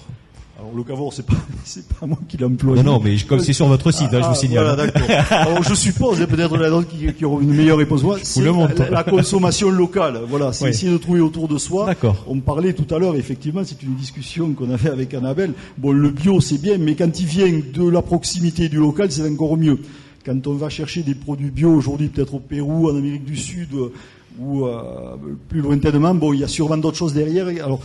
Alors 0.68 0.76
le 0.78 0.84
cavor, 0.84 1.14
c'est 1.14 1.26
pas, 1.26 1.34
c'est 1.64 1.88
pas 1.88 2.06
moi 2.06 2.18
qui 2.28 2.38
l'emploie. 2.38 2.76
Non, 2.76 2.84
non, 2.84 3.02
mais 3.04 3.16
comme 3.20 3.40
c'est 3.40 3.54
sur 3.54 3.68
votre 3.68 3.92
site, 3.92 4.08
hein, 4.12 4.20
je 4.22 4.26
vous 4.26 4.32
ah, 4.32 4.36
signale. 4.36 4.64
Voilà, 4.66 4.86
d'accord. 4.86 5.10
Alors 5.30 5.64
je 5.64 5.74
suppose, 5.74 6.26
peut-être 6.26 6.58
la 6.58 6.84
qui, 6.84 7.14
qui 7.14 7.26
aura 7.26 7.42
une 7.42 7.54
meilleure 7.54 7.78
réponse. 7.78 8.02
C'est 8.24 8.42
la, 8.42 8.90
la, 8.90 9.04
consommation 9.04 9.70
locale. 9.70 10.22
Voilà, 10.28 10.52
c'est 10.52 10.70
essayer 10.70 10.92
de 10.92 10.98
trouver 10.98 11.22
autour 11.22 11.48
de 11.48 11.58
soi. 11.58 11.86
D'accord. 11.86 12.24
On 12.28 12.40
parlait 12.40 12.74
tout 12.74 12.94
à 12.94 13.00
l'heure, 13.00 13.16
effectivement, 13.16 13.62
c'est 13.64 13.82
une 13.84 13.96
discussion 13.96 14.54
qu'on 14.54 14.72
avait 14.72 14.90
avec 14.90 15.14
Annabelle. 15.14 15.54
Bon, 15.78 15.92
le 15.92 16.10
bio, 16.10 16.42
c'est 16.42 16.62
bien, 16.62 16.78
mais 16.78 16.96
quand 16.96 17.20
il 17.20 17.26
vient 17.26 17.62
de 17.74 17.90
la 17.90 18.02
proximité 18.02 18.68
du 18.68 18.78
local, 18.78 19.12
c'est 19.12 19.28
encore 19.28 19.58
mieux. 19.58 19.80
Quand 20.26 20.46
on 20.48 20.54
va 20.54 20.70
chercher 20.70 21.04
des 21.04 21.16
produits 21.16 21.52
bio 21.52 21.72
aujourd'hui, 21.72 22.10
peut-être 22.10 22.34
au 22.34 22.40
Pérou, 22.40 22.90
en 22.90 22.98
Amérique 22.98 23.24
du 23.24 23.38
Sud, 23.38 23.74
euh, 23.74 23.94
ou 24.40 24.66
euh, 24.66 25.16
plus 25.48 25.62
lointainement, 25.62 26.14
bon, 26.14 26.34
il 26.34 26.42
y 26.42 26.44
a 26.44 26.48
sûrement 26.48 26.78
d'autres 26.78 26.98
choses 26.98 27.14
derrière. 27.14 27.48
Alors, 27.48 27.80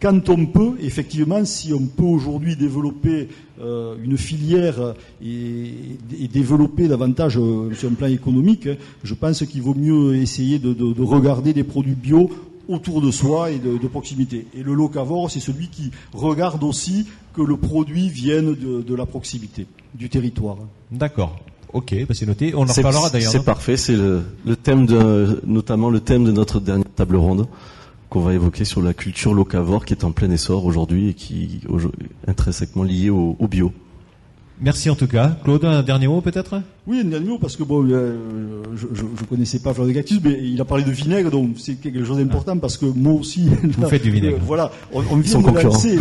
quand 0.00 0.28
on 0.28 0.46
peut, 0.46 0.74
effectivement, 0.80 1.44
si 1.44 1.72
on 1.72 1.86
peut 1.86 2.04
aujourd'hui 2.04 2.56
développer 2.56 3.28
euh, 3.60 3.96
une 4.02 4.16
filière 4.16 4.94
et, 5.22 5.98
développer 6.32 6.88
davantage 6.88 7.38
euh, 7.38 7.74
sur 7.74 7.90
un 7.90 7.94
plan 7.94 8.06
économique, 8.06 8.66
hein, 8.66 8.76
je 9.02 9.14
pense 9.14 9.44
qu'il 9.44 9.62
vaut 9.62 9.74
mieux 9.74 10.16
essayer 10.16 10.58
de, 10.58 11.02
regarder 11.02 11.52
des 11.52 11.64
produits 11.64 11.94
bio 11.94 12.30
autour 12.68 13.00
de 13.00 13.10
soi 13.10 13.50
et 13.50 13.58
de, 13.58 13.88
proximité. 13.88 14.46
Et 14.54 14.62
le 14.62 14.74
locavore, 14.74 15.30
c'est 15.30 15.40
celui 15.40 15.68
qui 15.68 15.90
regarde 16.12 16.62
aussi 16.62 17.06
que 17.34 17.42
le 17.42 17.56
produit 17.56 18.08
vienne 18.08 18.54
de, 18.54 18.94
la 18.94 19.06
proximité, 19.06 19.66
du 19.94 20.08
territoire. 20.08 20.58
D'accord. 20.92 21.38
Ok, 21.72 21.94
bah, 22.08 22.14
c'est 22.14 22.26
noté. 22.26 22.54
On 22.54 22.62
en 22.62 22.72
reparlera 22.72 23.10
d'ailleurs. 23.10 23.30
C'est 23.30 23.44
parfait. 23.44 23.76
C'est 23.76 23.96
le, 23.96 24.22
le, 24.46 24.56
thème 24.56 24.86
de, 24.86 25.40
notamment 25.44 25.90
le 25.90 26.00
thème 26.00 26.24
de 26.24 26.32
notre 26.32 26.60
dernière 26.60 26.88
table 26.94 27.16
ronde 27.16 27.46
qu'on 28.08 28.20
va 28.20 28.34
évoquer 28.34 28.64
sur 28.64 28.82
la 28.82 28.94
culture 28.94 29.34
locavore 29.34 29.84
qui 29.84 29.92
est 29.94 30.04
en 30.04 30.12
plein 30.12 30.30
essor 30.30 30.64
aujourd'hui 30.64 31.10
et 31.10 31.14
qui 31.14 31.60
est 31.64 32.30
intrinsèquement 32.30 32.82
liée 32.82 33.10
au 33.10 33.48
bio. 33.48 33.72
Merci 34.60 34.90
en 34.90 34.96
tout 34.96 35.06
cas. 35.06 35.36
Claude, 35.44 35.64
un 35.64 35.82
dernier 35.82 36.08
mot 36.08 36.20
peut-être? 36.20 36.60
Oui, 36.88 37.00
un 37.00 37.04
dernier 37.04 37.28
mot 37.28 37.38
parce 37.38 37.54
que 37.54 37.64
bon, 37.64 37.86
euh, 37.86 38.16
je, 38.74 38.86
ne 38.86 39.26
connaissais 39.28 39.58
pas 39.58 39.74
Fleur 39.74 39.86
de 39.86 39.92
Cactus, 39.92 40.20
mais 40.24 40.38
il 40.42 40.58
a 40.58 40.64
parlé 40.64 40.84
de 40.84 40.90
vinaigre, 40.90 41.30
donc 41.30 41.56
c'est 41.58 41.74
quelque 41.74 42.02
chose 42.02 42.16
d'important 42.16 42.56
parce 42.56 42.78
que 42.78 42.86
moi 42.86 43.12
aussi. 43.12 43.46
Vous 43.62 43.88
faites 43.88 44.02
du 44.02 44.10
vinaigre. 44.10 44.38
voilà, 44.40 44.72
on, 44.94 45.02
on 45.10 45.16
vient 45.16 45.38
de 45.38 45.60
lancer. 45.64 45.98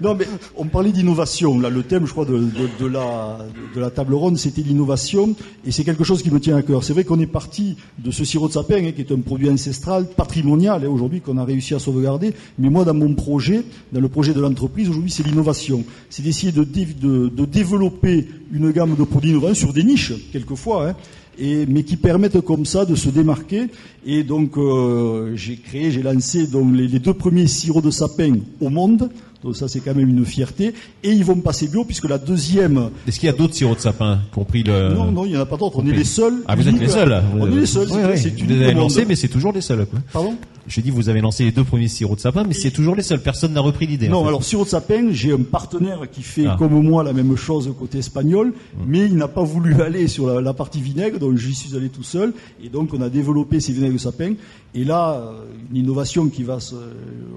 non, 0.00 0.14
mais 0.14 0.24
on 0.56 0.64
parlait 0.64 0.92
d'innovation. 0.92 1.60
Là, 1.60 1.68
le 1.68 1.82
thème, 1.82 2.06
je 2.06 2.12
crois, 2.12 2.24
de, 2.24 2.38
de, 2.78 2.86
la, 2.86 3.36
de 3.74 3.80
la 3.80 3.90
table 3.90 4.14
ronde, 4.14 4.38
c'était 4.38 4.62
l'innovation, 4.62 5.36
et 5.66 5.72
c'est 5.72 5.84
quelque 5.84 6.04
chose 6.04 6.22
qui 6.22 6.30
me 6.30 6.40
tient 6.40 6.56
à 6.56 6.62
cœur. 6.62 6.84
C'est 6.84 6.94
vrai 6.94 7.04
qu'on 7.04 7.20
est 7.20 7.26
parti 7.26 7.76
de 7.98 8.10
ce 8.10 8.24
sirop 8.24 8.48
de 8.48 8.54
sapin, 8.54 8.76
hein, 8.76 8.92
qui 8.92 9.02
est 9.02 9.12
un 9.12 9.20
produit 9.20 9.50
ancestral, 9.50 10.06
patrimonial, 10.16 10.86
hein, 10.86 10.88
aujourd'hui 10.88 11.20
qu'on 11.20 11.36
a 11.36 11.44
réussi 11.44 11.74
à 11.74 11.78
sauvegarder. 11.78 12.32
Mais 12.58 12.70
moi, 12.70 12.86
dans 12.86 12.94
mon 12.94 13.12
projet, 13.12 13.62
dans 13.92 14.00
le 14.00 14.08
projet 14.08 14.32
de 14.32 14.40
l'entreprise, 14.40 14.88
aujourd'hui, 14.88 15.10
c'est 15.10 15.26
l'innovation. 15.26 15.84
C'est 16.08 16.22
d'essayer 16.22 16.50
de, 16.50 16.64
de, 16.64 17.28
de 17.28 17.44
développer 17.44 18.26
une 18.52 18.70
gamme 18.70 18.96
de 18.96 19.04
produits 19.04 19.30
innovants 19.30 19.54
sur 19.54 19.72
des 19.72 19.84
niches, 19.84 20.12
quelquefois, 20.30 20.88
hein, 20.88 20.94
et, 21.38 21.66
mais 21.66 21.82
qui 21.82 21.96
permettent 21.96 22.40
comme 22.40 22.64
ça 22.64 22.84
de 22.84 22.94
se 22.94 23.08
démarquer. 23.08 23.68
Et 24.06 24.22
donc, 24.22 24.56
euh, 24.56 25.32
j'ai 25.34 25.56
créé, 25.56 25.90
j'ai 25.90 26.02
lancé 26.02 26.46
donc, 26.46 26.74
les, 26.74 26.98
deux 26.98 27.14
premiers 27.14 27.46
sirops 27.46 27.84
de 27.84 27.90
sapin 27.90 28.34
au 28.60 28.70
monde. 28.70 29.10
Donc 29.42 29.56
ça, 29.56 29.68
c'est 29.68 29.80
quand 29.80 29.94
même 29.94 30.08
une 30.08 30.26
fierté. 30.26 30.74
Et 31.02 31.10
ils 31.10 31.24
vont 31.24 31.36
passer 31.36 31.66
bio, 31.66 31.84
puisque 31.84 32.08
la 32.08 32.18
deuxième... 32.18 32.90
Est-ce 33.08 33.18
qu'il 33.18 33.26
y 33.26 33.30
a 33.30 33.36
d'autres 33.36 33.54
sirops 33.54 33.76
de 33.76 33.82
sapin, 33.82 34.20
compris 34.34 34.62
le... 34.62 34.92
Non, 34.92 35.10
non, 35.10 35.24
il 35.24 35.30
n'y 35.30 35.36
en 35.36 35.40
a 35.40 35.46
pas 35.46 35.56
d'autres. 35.56 35.78
On 35.78 35.86
est 35.86 35.92
les 35.92 36.04
seuls. 36.04 36.42
Ah, 36.46 36.56
vous 36.56 36.68
êtes 36.68 36.78
les 36.78 36.88
seuls 36.88 37.22
On 37.38 37.50
est 37.50 37.60
les 37.60 37.66
seuls. 37.66 37.88
Oui, 37.90 38.00
oui. 38.12 38.32
Vous 38.38 38.48
les 38.48 38.62
avez 38.62 38.74
lancés, 38.74 39.06
mais 39.06 39.16
c'est 39.16 39.28
toujours 39.28 39.52
les 39.52 39.62
seuls. 39.62 39.86
Quoi. 39.86 40.00
Pardon? 40.12 40.36
J'ai 40.66 40.82
dit, 40.82 40.90
vous 40.90 41.08
avez 41.08 41.20
lancé 41.20 41.44
les 41.44 41.52
deux 41.52 41.64
premiers 41.64 41.88
sirops 41.88 42.16
de 42.16 42.20
sapin, 42.20 42.44
mais 42.44 42.54
c'est 42.54 42.70
toujours 42.70 42.94
les 42.94 43.02
seuls. 43.02 43.20
Personne 43.20 43.52
n'a 43.52 43.60
repris 43.60 43.86
l'idée. 43.86 44.08
Non, 44.08 44.26
alors 44.26 44.44
sirop 44.44 44.64
de 44.64 44.68
sapin, 44.68 45.08
j'ai 45.12 45.32
un 45.32 45.42
partenaire 45.42 46.10
qui 46.10 46.22
fait 46.22 46.46
ah. 46.46 46.56
comme 46.58 46.82
moi 46.82 47.02
la 47.02 47.12
même 47.12 47.36
chose 47.36 47.72
côté 47.78 47.98
espagnol, 47.98 48.52
mais 48.86 49.06
il 49.06 49.16
n'a 49.16 49.28
pas 49.28 49.42
voulu 49.42 49.80
aller 49.82 50.08
sur 50.08 50.40
la, 50.40 50.54
partie 50.54 50.80
vinaigre, 50.80 51.18
donc 51.18 51.36
j'y 51.36 51.54
suis 51.54 51.76
allé 51.76 51.88
tout 51.88 52.02
seul. 52.02 52.32
Et 52.62 52.68
donc 52.68 52.92
on 52.92 53.00
a 53.00 53.08
développé 53.08 53.60
ces 53.60 53.72
vinaigres 53.72 53.94
de 53.94 53.98
sapin. 53.98 54.34
Et 54.74 54.84
là, 54.84 55.14
euh, 55.14 55.44
une 55.70 55.78
innovation 55.78 56.28
qui 56.28 56.44
va 56.44 56.60
se... 56.60 56.76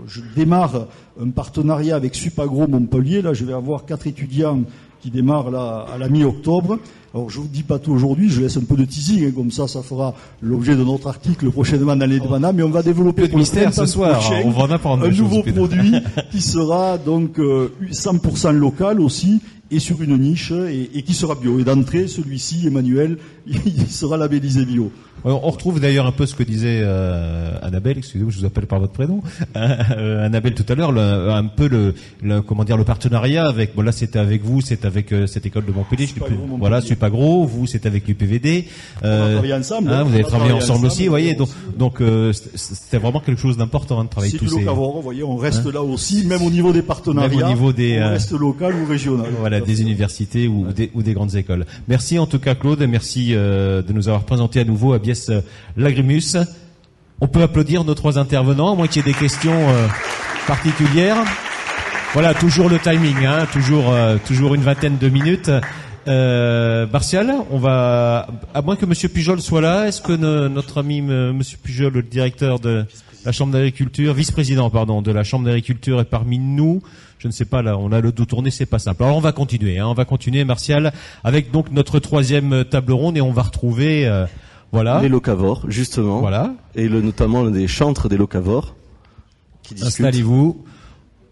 Je 0.08 0.22
démarre 0.36 0.88
un 1.20 1.30
partenariat 1.30 1.96
avec 1.96 2.14
Supagro 2.14 2.68
Montpellier. 2.68 3.24
Là, 3.24 3.34
je 3.34 3.44
vais 3.44 3.54
avoir 3.54 3.86
quatre 3.86 4.06
étudiants 4.06 4.62
qui 5.04 5.12
démarrent 5.12 5.52
là 5.52 5.86
à 5.94 5.98
la 5.98 6.08
mi-octobre. 6.08 6.80
Alors 7.14 7.30
je 7.30 7.38
vous 7.38 7.48
dis 7.48 7.62
pas 7.62 7.78
tout 7.78 7.92
aujourd'hui, 7.92 8.30
je 8.30 8.42
laisse 8.42 8.56
un 8.56 8.64
peu 8.64 8.76
de 8.76 8.86
teasing, 8.86 9.28
hein, 9.28 9.32
comme 9.36 9.52
ça, 9.52 9.68
ça 9.68 9.84
fera 9.84 10.16
l'objet 10.42 10.76
de 10.76 10.84
notre 10.84 11.08
article 11.08 11.52
prochainement 11.52 11.96
dans 11.96 12.10
les 12.10 12.20
oh. 12.20 12.38
mais 12.56 12.64
on 12.64 12.70
va 12.70 12.82
développer 12.82 13.28
pour 13.28 13.38
mystère 13.38 13.72
ce 13.74 13.86
soir, 13.86 14.20
on 14.46 14.50
va 14.50 14.64
en 14.64 14.72
apprendre 14.72 15.06
un 15.06 15.10
nouveau 15.10 15.44
produit 15.44 15.94
qui 16.32 16.42
sera 16.42 16.98
donc 16.98 17.38
100% 17.38 18.48
euh, 18.48 18.52
local 18.54 19.02
aussi 19.02 19.42
et 19.74 19.80
sur 19.80 20.02
une 20.02 20.18
niche 20.18 20.52
et, 20.52 21.02
qui 21.02 21.14
sera 21.14 21.36
bio. 21.36 21.60
Et 21.60 21.64
d'entrée, 21.64 22.08
celui-ci, 22.08 22.68
Emmanuel, 22.68 23.18
il 23.48 23.90
sera 23.90 24.18
labellisé 24.18 24.66
bio. 24.66 24.92
On 25.26 25.50
retrouve 25.52 25.80
d'ailleurs 25.80 26.06
un 26.06 26.12
peu 26.12 26.26
ce 26.26 26.36
que 26.36 26.44
disait 26.44 26.82
euh, 26.84 27.54
Annabelle, 27.62 27.98
excusez-moi, 27.98 28.32
je 28.32 28.40
vous 28.40 28.46
appelle 28.46 28.68
par 28.68 28.80
votre 28.80 28.94
prénom. 28.94 29.22
Euh, 29.56 30.26
Annabelle 30.26 30.56
tout 30.56 30.66
à 30.68 30.76
l'heure, 30.76 30.98
un 30.98 31.46
peu 31.46 31.68
le, 31.68 32.42
comment 32.42 32.64
dire 32.64 32.78
le 32.78 32.84
partenariat 32.84 33.48
avec. 33.48 33.76
Bon 33.76 33.82
là 33.82 33.92
c'était 33.92 34.20
avec 34.20 34.44
vous, 34.44 34.62
c'est 34.62 34.86
avec 34.86 35.12
euh, 35.12 35.28
cette 35.28 35.46
école 35.46 35.66
de 35.66 35.72
Montpellier. 35.72 36.08
Je 36.08 36.14
plus, 36.14 36.36
voilà, 36.58 36.82
gros. 37.10 37.46
Vous 37.46 37.68
c'est 37.68 37.86
avec 37.86 38.08
l'UPVD. 38.08 38.66
on 39.02 39.08
a 39.08 39.32
travaillé 39.32 39.54
ensemble. 39.54 39.92
Hein, 39.92 40.04
vous 40.04 40.14
avez 40.14 40.24
travaillé 40.24 40.54
ensemble, 40.54 40.88
aussi, 40.88 41.08
voyez. 41.08 41.36
Donc 41.36 41.50
donc 41.78 42.02
c'était 42.56 42.98
vraiment 42.98 43.20
quelque 43.20 43.40
chose 43.40 43.58
d'important 43.58 44.00
hein, 44.00 44.06
de 44.06 44.10
travailler 44.10 44.38
tous 44.38 44.48
ces. 44.48 44.64
Vous 44.64 45.02
voyez, 45.02 45.24
on 45.24 45.38
reste 45.38 45.66
hein 45.66 45.72
là 45.74 45.82
aussi, 45.82 46.26
même 46.26 46.42
au 46.42 46.52
niveau 46.52 46.74
des 46.74 46.82
partenariats. 46.82 47.30
Même 47.30 47.46
au 47.46 47.50
niveau 47.50 47.74
des. 47.74 48.02
On 48.02 48.10
reste 48.10 48.32
local 48.32 48.74
ou 48.76 48.86
régional. 48.86 49.28
Voilà, 49.40 49.62
des 49.66 49.82
universités 49.82 50.48
ou, 50.48 50.72
des, 50.72 50.92
ou 50.94 51.04
des 51.04 51.14
grandes 51.14 51.36
écoles. 51.36 51.66
Merci 51.88 52.20
en 52.20 52.26
tout 52.28 52.40
cas 52.40 52.56
Claude, 52.56 52.82
et 52.82 52.88
merci 52.88 53.34
de 53.34 53.94
nous 53.94 54.08
avoir 54.08 54.24
présenté 54.24 54.60
à 54.60 54.66
nouveau 54.66 54.94
à 54.94 55.00
Biès 55.00 55.30
euh, 55.30 55.42
Lagrimus. 55.78 56.38
On 57.22 57.28
peut 57.28 57.42
applaudir 57.42 57.84
nos 57.84 57.94
trois 57.94 58.18
intervenants, 58.18 58.74
à 58.74 58.76
moins 58.76 58.88
qu'il 58.88 59.06
y 59.06 59.10
ait 59.10 59.14
des 59.14 59.18
questions 59.18 59.70
euh, 59.70 59.88
particulières. 60.48 61.24
Voilà, 62.14 62.34
toujours 62.34 62.70
le 62.70 62.80
timing, 62.80 63.26
hein, 63.26 63.48
toujours, 63.52 63.92
euh, 63.92 64.18
toujours 64.26 64.56
une 64.56 64.62
vingtaine 64.62 64.98
de 64.98 65.10
minutes. 65.10 65.50
Euh, 66.08 66.86
Martial, 66.92 67.34
on 67.50 67.58
va, 67.60 68.28
à 68.54 68.62
moins 68.62 68.76
que 68.76 68.86
Monsieur 68.86 69.10
Pujol 69.10 69.40
soit 69.42 69.62
là, 69.62 69.88
est-ce 69.88 70.02
que 70.02 70.14
notre 70.48 70.80
ami 70.80 71.02
Monsieur 71.02 71.58
Pujol, 71.64 71.94
le 71.94 72.04
directeur 72.04 72.60
de 72.60 72.86
la 73.26 73.32
Chambre 73.32 73.54
d'agriculture, 73.54 74.14
vice-président, 74.14 74.70
pardon, 74.70 75.02
de 75.02 75.12
la 75.12 75.24
Chambre 75.24 75.46
d'agriculture 75.46 76.02
est 76.02 76.06
parmi 76.06 76.40
nous? 76.40 76.82
Je 77.24 77.30
ne 77.30 77.32
sais 77.32 77.46
pas, 77.46 77.62
là, 77.62 77.78
on 77.78 77.94
a 77.94 78.02
le 78.02 78.12
dos 78.12 78.26
tourné, 78.26 78.52
c'est 78.52 78.66
pas 78.66 78.80
simple. 78.80 79.02
Alors 79.02 79.16
on 79.16 79.22
va 79.22 79.32
continuer, 79.32 79.80
hein, 79.80 79.88
on 79.88 79.94
va 79.94 80.04
continuer, 80.04 80.44
Martial, 80.44 80.92
avec 81.24 81.52
donc 81.52 81.72
notre 81.72 82.00
troisième 82.00 82.66
table 82.66 82.92
ronde 82.92 83.16
et 83.16 83.22
on 83.22 83.32
va 83.32 83.44
retrouver, 83.44 84.06
euh, 84.06 84.26
voilà. 84.74 85.02
Les 85.02 85.08
locavores, 85.08 85.64
justement. 85.70 86.20
Voilà. 86.20 86.54
Et 86.76 86.90
le, 86.90 87.02
notamment 87.02 87.46
des 87.50 87.68
chantres 87.68 88.10
des 88.10 88.18
locavores. 88.18 88.76
Installez-vous. 89.82 90.66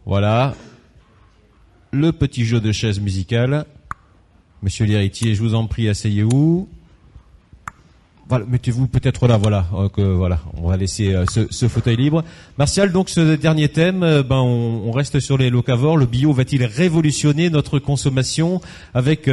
Voilà 0.06 0.54
le 1.92 2.14
petit 2.14 2.46
jeu 2.46 2.62
de 2.62 2.72
chaise 2.72 3.02
musicale. 3.02 3.66
Monsieur 4.62 4.86
l'héritier, 4.86 5.36
je 5.36 5.42
vous 5.42 5.56
en 5.56 5.68
prie, 5.68 5.90
asseyez-vous. 5.90 6.70
Mettez-vous 8.40 8.88
peut-être 8.88 9.28
là, 9.28 9.38
voilà, 9.38 9.66
euh, 9.74 9.90
que 9.90 10.02
voilà, 10.02 10.40
on 10.56 10.70
va 10.70 10.78
laisser 10.78 11.14
euh, 11.14 11.26
ce, 11.28 11.68
fauteuil 11.68 11.98
libre. 11.98 12.24
Martial, 12.58 12.92
donc 12.92 13.10
ce 13.10 13.36
dernier 13.36 13.70
thème, 13.70 14.04
euh, 14.04 14.24
ben 14.24 14.40
on, 14.40 14.92
reste 14.92 15.20
sur 15.20 15.38
les 15.38 15.50
locavores. 15.50 15.98
Le 15.98 16.06
bio 16.06 16.34
va-t-il 16.34 16.64
révolutionner 16.66 17.50
notre 17.50 17.80
consommation 17.80 18.62
avec 18.94 19.30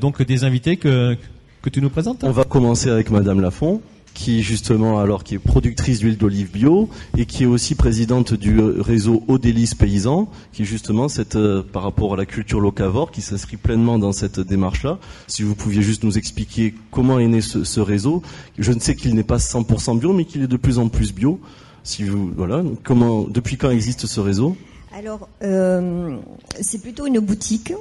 donc 0.00 0.22
des 0.22 0.44
invités 0.44 0.76
que 0.76 1.16
que 1.62 1.70
tu 1.70 1.80
nous 1.82 1.90
présentes 1.90 2.22
On 2.22 2.30
va 2.30 2.44
commencer 2.44 2.90
avec 2.90 3.10
Madame 3.10 3.40
Lafont 3.40 3.82
qui 4.16 4.42
justement 4.42 4.98
alors 4.98 5.22
qui 5.22 5.34
est 5.34 5.38
productrice 5.38 5.98
d'huile 5.98 6.16
d'olive 6.16 6.50
bio 6.50 6.88
et 7.18 7.26
qui 7.26 7.42
est 7.42 7.46
aussi 7.46 7.74
présidente 7.74 8.32
du 8.32 8.58
réseau 8.58 9.22
Odélis 9.28 9.72
Paysan, 9.78 10.28
qui 10.52 10.64
justement 10.64 11.08
cette 11.08 11.36
euh, 11.36 11.62
par 11.62 11.82
rapport 11.82 12.14
à 12.14 12.16
la 12.16 12.24
culture 12.24 12.58
locavore, 12.58 13.10
qui 13.10 13.20
s'inscrit 13.20 13.58
pleinement 13.58 13.98
dans 13.98 14.12
cette 14.12 14.40
démarche-là. 14.40 14.98
Si 15.26 15.42
vous 15.42 15.54
pouviez 15.54 15.82
juste 15.82 16.02
nous 16.02 16.16
expliquer 16.16 16.74
comment 16.90 17.18
est 17.18 17.26
né 17.26 17.42
ce, 17.42 17.78
réseau, 17.80 18.22
je 18.58 18.72
ne 18.72 18.80
sais 18.80 18.96
qu'il 18.96 19.14
n'est 19.14 19.22
pas 19.22 19.36
100% 19.36 19.98
bio, 19.98 20.14
mais 20.14 20.24
qu'il 20.24 20.42
est 20.42 20.48
de 20.48 20.56
plus 20.56 20.78
en 20.78 20.88
plus 20.88 21.12
bio. 21.12 21.38
Si 21.84 22.02
vous 22.04 22.32
voilà, 22.34 22.62
comment 22.84 23.26
depuis 23.28 23.58
quand 23.58 23.70
existe 23.70 24.06
ce 24.06 24.20
réseau? 24.20 24.56
Alors, 24.94 25.28
euh, 25.42 26.16
c'est 26.62 26.80
plutôt 26.80 27.06
une 27.06 27.18
boutique 27.18 27.74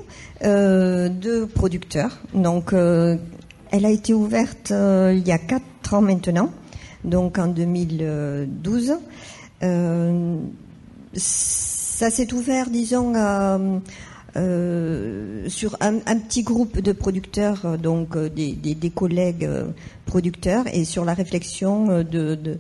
euh, 0.44 1.08
de 1.08 1.46
producteurs. 1.46 2.20
Donc, 2.34 2.74
elle 3.76 3.86
a 3.86 3.92
été 3.92 4.14
ouverte 4.14 4.72
il 4.72 5.28
y 5.28 5.32
a 5.32 5.38
quatre 5.38 5.66
maintenant, 6.02 6.52
donc 7.04 7.38
en 7.38 7.48
2012. 7.48 8.96
Euh, 9.64 10.38
ça 11.14 12.10
s'est 12.10 12.34
ouvert, 12.34 12.70
disons, 12.70 13.14
euh, 14.36 15.48
sur 15.48 15.78
un, 15.80 16.00
petit 16.00 16.44
groupe 16.44 16.80
de 16.80 16.92
producteurs, 16.92 17.78
donc 17.78 18.18
euh, 18.18 18.30
des, 18.30 18.92
collègues 18.94 19.50
producteurs, 20.06 20.66
et 20.74 20.84
sur 20.84 21.06
la 21.06 21.14
réflexion 21.14 22.04
de, 22.04 22.60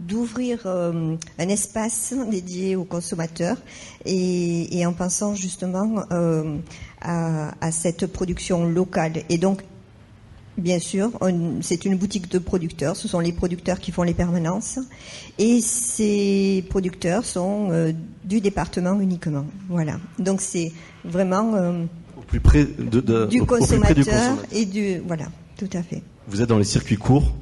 d'ouvrir 0.00 0.66
un 0.66 1.48
espace 1.48 2.14
dédié 2.30 2.76
aux 2.76 2.84
consommateurs 2.84 3.56
et, 4.04 4.84
en 4.86 4.92
pensant 4.92 5.34
justement 5.34 6.04
à, 7.00 7.54
à, 7.60 7.70
cette 7.70 8.06
production 8.06 8.66
locale. 8.66 9.22
Et 9.28 9.38
donc 9.38 9.62
Bien 10.56 10.78
sûr, 10.78 11.10
c'est 11.62 11.84
une 11.84 11.96
boutique 11.96 12.30
de 12.30 12.38
producteurs. 12.38 12.94
Ce 12.94 13.08
sont 13.08 13.18
les 13.18 13.32
producteurs 13.32 13.80
qui 13.80 13.90
font 13.90 14.04
les 14.04 14.14
permanences. 14.14 14.78
Et 15.38 15.60
ces 15.60 16.64
producteurs 16.70 17.24
sont 17.24 17.70
euh, 17.72 17.92
du 18.24 18.40
département 18.40 19.00
uniquement. 19.00 19.46
Voilà. 19.68 19.98
Donc 20.20 20.40
c'est 20.40 20.72
vraiment 21.04 21.54
euh, 21.56 21.84
au 22.16 22.22
plus 22.22 22.38
près 22.38 22.64
de, 22.64 23.26
du, 23.26 23.42
consommateur 23.42 24.36
et 24.52 24.64
du 24.64 24.98
voilà, 25.04 25.26
tout 25.56 25.70
à 25.72 25.82
fait. 25.82 26.02
Vous 26.28 26.40
êtes 26.40 26.48
dans 26.48 26.58
les 26.58 26.64
circuits 26.64 26.96
courts. 26.96 27.34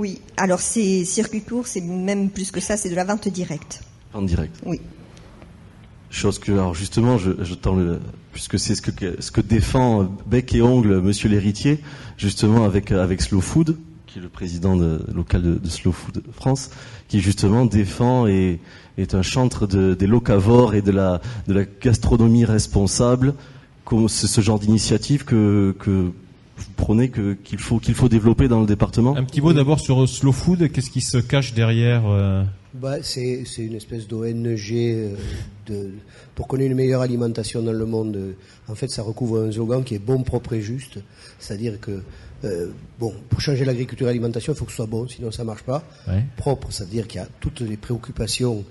Oui. 0.00 0.18
Alors 0.38 0.60
ces 0.60 1.04
circuits 1.04 1.42
courts, 1.42 1.66
c'est 1.66 1.82
même 1.82 2.30
plus 2.30 2.50
que 2.50 2.58
ça, 2.58 2.78
c'est 2.78 2.88
de 2.88 2.94
la 2.94 3.04
vente 3.04 3.28
directe. 3.28 3.82
Vente 4.14 4.24
directe. 4.24 4.56
Oui. 4.64 4.80
Chose 6.08 6.38
que, 6.38 6.52
alors 6.52 6.74
justement, 6.74 7.18
je, 7.18 7.32
je 7.42 7.52
tends 7.52 7.74
le, 7.74 8.00
puisque 8.32 8.58
c'est 8.58 8.74
ce 8.74 8.80
que, 8.80 9.20
ce 9.20 9.30
que 9.30 9.42
défend 9.42 10.04
bec 10.24 10.54
et 10.54 10.62
ongle 10.62 11.02
Monsieur 11.02 11.28
l'héritier, 11.28 11.80
justement 12.16 12.64
avec 12.64 12.92
avec 12.92 13.20
Slow 13.20 13.42
Food, 13.42 13.76
qui 14.06 14.20
est 14.20 14.22
le 14.22 14.30
président 14.30 14.74
de, 14.74 15.02
local 15.14 15.60
de, 15.60 15.68
Slow 15.68 15.92
Food 15.92 16.22
France, 16.32 16.70
qui 17.08 17.20
justement 17.20 17.66
défend 17.66 18.26
et 18.26 18.58
est 18.96 19.14
un 19.14 19.22
chantre 19.22 19.66
de, 19.66 19.92
des 19.92 20.06
locavores 20.06 20.74
et 20.74 20.80
de 20.80 20.92
la 20.92 21.20
de 21.46 21.52
la 21.52 21.64
gastronomie 21.64 22.46
responsable. 22.46 23.34
C'est 24.08 24.28
ce 24.28 24.40
genre 24.40 24.58
d'initiative 24.58 25.26
que 25.26 25.76
que 25.78 26.10
vous 26.60 26.72
prenez 26.76 27.10
qu'il 27.10 27.58
faut 27.58 27.78
qu'il 27.78 27.94
faut 27.94 28.08
développer 28.08 28.48
dans 28.48 28.60
le 28.60 28.66
département. 28.66 29.16
Un 29.16 29.24
petit 29.24 29.40
mot 29.40 29.52
d'abord 29.52 29.80
sur 29.80 30.08
Slow 30.08 30.32
Food. 30.32 30.70
Qu'est-ce 30.70 30.90
qui 30.90 31.00
se 31.00 31.18
cache 31.18 31.54
derrière 31.54 32.02
euh, 32.06 32.44
bah, 32.74 32.96
c'est, 33.02 33.42
une 33.58 33.74
espèce 33.74 34.06
d'ONG 34.06 34.72
euh, 34.72 35.14
de, 35.66 35.90
pour 36.34 36.46
qu'on 36.46 36.58
ait 36.58 36.66
une 36.66 36.74
meilleure 36.74 37.00
alimentation 37.00 37.62
dans 37.62 37.72
le 37.72 37.84
monde. 37.84 38.34
En 38.68 38.74
fait, 38.74 38.88
ça 38.88 39.02
recouvre 39.02 39.42
un 39.42 39.52
slogan 39.52 39.82
qui 39.82 39.96
est 39.96 39.98
bon, 39.98 40.22
propre 40.22 40.52
et 40.52 40.60
juste. 40.60 41.00
C'est-à-dire 41.40 41.80
que, 41.80 42.02
euh, 42.44 42.68
bon, 42.98 43.12
pour 43.28 43.40
changer 43.40 43.64
l'agriculture 43.64 44.06
et 44.06 44.10
l'alimentation, 44.10 44.52
il 44.52 44.56
faut 44.56 44.64
que 44.64 44.70
ce 44.70 44.76
soit 44.76 44.86
bon, 44.86 45.08
sinon 45.08 45.32
ça 45.32 45.42
marche 45.42 45.64
pas. 45.64 45.82
Propre, 46.36 46.68
c'est-à-dire 46.70 47.08
qu'il 47.08 47.20
y 47.20 47.24
a 47.24 47.28
toutes 47.40 47.60
les 47.60 47.76
préoccupations 47.76 48.64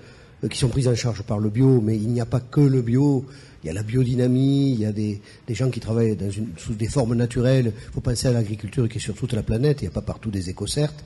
euh, 0.44 0.48
qui 0.48 0.58
sont 0.58 0.68
prises 0.68 0.88
en 0.88 0.94
charge 0.94 1.22
par 1.22 1.38
le 1.38 1.50
bio, 1.50 1.80
mais 1.80 1.96
il 1.96 2.08
n'y 2.08 2.20
a 2.20 2.26
pas 2.26 2.40
que 2.40 2.60
le 2.60 2.80
bio. 2.80 3.26
Il 3.62 3.66
y 3.66 3.70
a 3.70 3.72
la 3.72 3.82
biodynamie, 3.82 4.72
il 4.72 4.80
y 4.80 4.86
a 4.86 4.92
des, 4.92 5.20
gens 5.50 5.70
qui 5.70 5.80
travaillent 5.80 6.16
dans 6.16 6.30
une, 6.30 6.48
sous 6.56 6.74
des 6.74 6.88
formes 6.88 7.14
naturelles. 7.14 7.72
Il 7.76 7.92
faut 7.92 8.00
penser 8.00 8.28
à 8.28 8.32
l'agriculture 8.32 8.88
qui 8.88 8.98
est 8.98 9.00
sur 9.00 9.14
toute 9.14 9.34
la 9.34 9.42
planète. 9.42 9.82
Il 9.82 9.84
n'y 9.84 9.88
a 9.88 9.92
pas 9.92 10.00
partout 10.00 10.30
des 10.30 10.48
écocertes. 10.48 11.04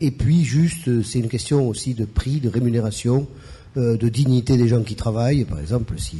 Et 0.00 0.12
puis 0.12 0.44
juste, 0.44 0.86
euh, 0.86 1.02
c'est 1.02 1.18
une 1.18 1.28
question 1.28 1.68
aussi 1.68 1.94
de 1.94 2.04
prix, 2.04 2.38
de 2.38 2.48
rémunération, 2.48 3.26
euh, 3.76 3.96
de 3.96 4.08
dignité 4.08 4.56
des 4.56 4.68
gens 4.68 4.82
qui 4.82 4.94
travaillent. 4.94 5.44
Par 5.44 5.58
exemple, 5.58 5.94
si 5.98 6.18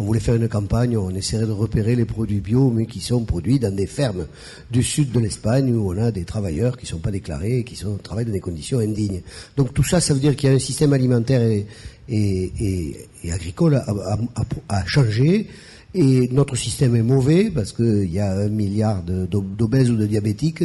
on 0.00 0.04
voulait 0.04 0.20
faire 0.20 0.34
une 0.34 0.48
campagne, 0.48 0.96
on 0.96 1.10
essaierait 1.10 1.46
de 1.46 1.52
repérer 1.52 1.94
les 1.94 2.06
produits 2.06 2.40
bio, 2.40 2.70
mais 2.70 2.86
qui 2.86 3.00
sont 3.00 3.24
produits 3.24 3.58
dans 3.58 3.74
des 3.74 3.86
fermes 3.86 4.26
du 4.70 4.82
sud 4.82 5.12
de 5.12 5.20
l'Espagne 5.20 5.74
où 5.74 5.92
on 5.92 5.98
a 5.98 6.10
des 6.10 6.24
travailleurs 6.24 6.78
qui 6.78 6.86
ne 6.86 6.88
sont 6.88 7.00
pas 7.00 7.10
déclarés 7.10 7.58
et 7.58 7.64
qui 7.64 7.78
travaillent 8.02 8.24
dans 8.24 8.32
des 8.32 8.40
conditions 8.40 8.78
indignes. 8.78 9.20
Donc 9.58 9.74
tout 9.74 9.84
ça, 9.84 10.00
ça 10.00 10.14
veut 10.14 10.20
dire 10.20 10.36
qu'il 10.36 10.48
y 10.48 10.52
a 10.52 10.56
un 10.56 10.58
système 10.58 10.94
alimentaire 10.94 11.42
et, 12.08 12.96
agricole 13.30 13.74
à, 13.74 13.84
à, 13.90 14.44
à, 14.70 14.86
changer. 14.86 15.48
Et 15.92 16.30
notre 16.32 16.56
système 16.56 16.96
est 16.96 17.02
mauvais 17.02 17.50
parce 17.50 17.72
qu'il 17.72 18.10
y 18.10 18.20
a 18.20 18.32
un 18.32 18.48
milliard 18.48 19.02
d'obèses 19.02 19.90
ou 19.90 19.96
de 19.96 20.06
diabétiques 20.06 20.64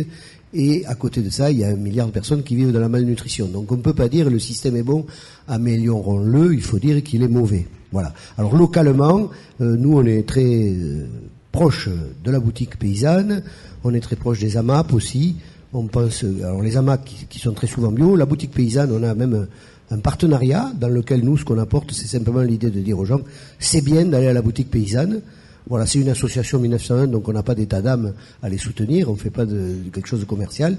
et 0.57 0.85
à 0.85 0.95
côté 0.95 1.21
de 1.21 1.29
ça, 1.29 1.51
il 1.51 1.59
y 1.59 1.65
a 1.65 1.67
un 1.67 1.75
milliard 1.75 2.07
de 2.07 2.13
personnes 2.13 2.41
qui 2.41 2.55
vivent 2.55 2.71
dans 2.71 2.79
la 2.79 2.87
malnutrition. 2.87 3.47
Donc 3.47 3.69
on 3.73 3.75
ne 3.75 3.81
peut 3.81 3.93
pas 3.93 4.07
dire 4.07 4.29
le 4.29 4.39
système 4.39 4.77
est 4.77 4.83
bon, 4.83 5.05
améliorons-le, 5.49 6.53
il 6.53 6.61
faut 6.61 6.79
dire 6.79 7.03
qu'il 7.03 7.23
est 7.23 7.27
mauvais. 7.27 7.67
Voilà. 7.95 8.11
Alors 8.37 8.53
localement, 8.57 9.29
euh, 9.61 9.77
nous 9.77 9.97
on 9.97 10.05
est 10.05 10.27
très 10.27 10.43
euh, 10.43 11.07
proche 11.53 11.87
de 12.25 12.29
la 12.29 12.41
boutique 12.41 12.77
paysanne, 12.77 13.41
on 13.85 13.93
est 13.93 14.01
très 14.01 14.17
proche 14.17 14.41
des 14.41 14.57
AMAP 14.57 14.91
aussi. 14.91 15.37
On 15.71 15.87
pense, 15.87 16.25
alors 16.43 16.61
les 16.61 16.75
AMAP 16.75 17.05
qui, 17.29 17.39
sont 17.39 17.53
très 17.53 17.67
souvent 17.67 17.93
bio, 17.93 18.17
la 18.17 18.25
boutique 18.25 18.51
paysanne, 18.51 18.91
on 18.91 19.01
a 19.01 19.15
même 19.15 19.47
un 19.91 19.99
partenariat 19.99 20.73
dans 20.77 20.89
lequel 20.89 21.23
nous, 21.23 21.37
ce 21.37 21.45
qu'on 21.45 21.57
apporte, 21.57 21.93
c'est 21.93 22.07
simplement 22.07 22.41
l'idée 22.41 22.69
de 22.69 22.81
dire 22.81 22.99
aux 22.99 23.05
gens, 23.05 23.21
c'est 23.59 23.79
bien 23.79 24.03
d'aller 24.03 24.27
à 24.27 24.33
la 24.33 24.41
boutique 24.41 24.69
paysanne, 24.69 25.21
voilà, 25.69 25.85
c'est 25.85 25.99
une 25.99 26.09
association 26.09 26.59
1901, 26.59 27.07
donc 27.07 27.29
on 27.29 27.31
n'a 27.31 27.43
pas 27.43 27.55
d'état 27.55 27.81
d'âme 27.81 28.11
à 28.43 28.49
les 28.49 28.57
soutenir, 28.57 29.07
on 29.09 29.13
ne 29.13 29.17
fait 29.17 29.29
pas 29.29 29.45
quelque 29.45 30.07
chose 30.07 30.19
de 30.19 30.25
commercial. 30.25 30.75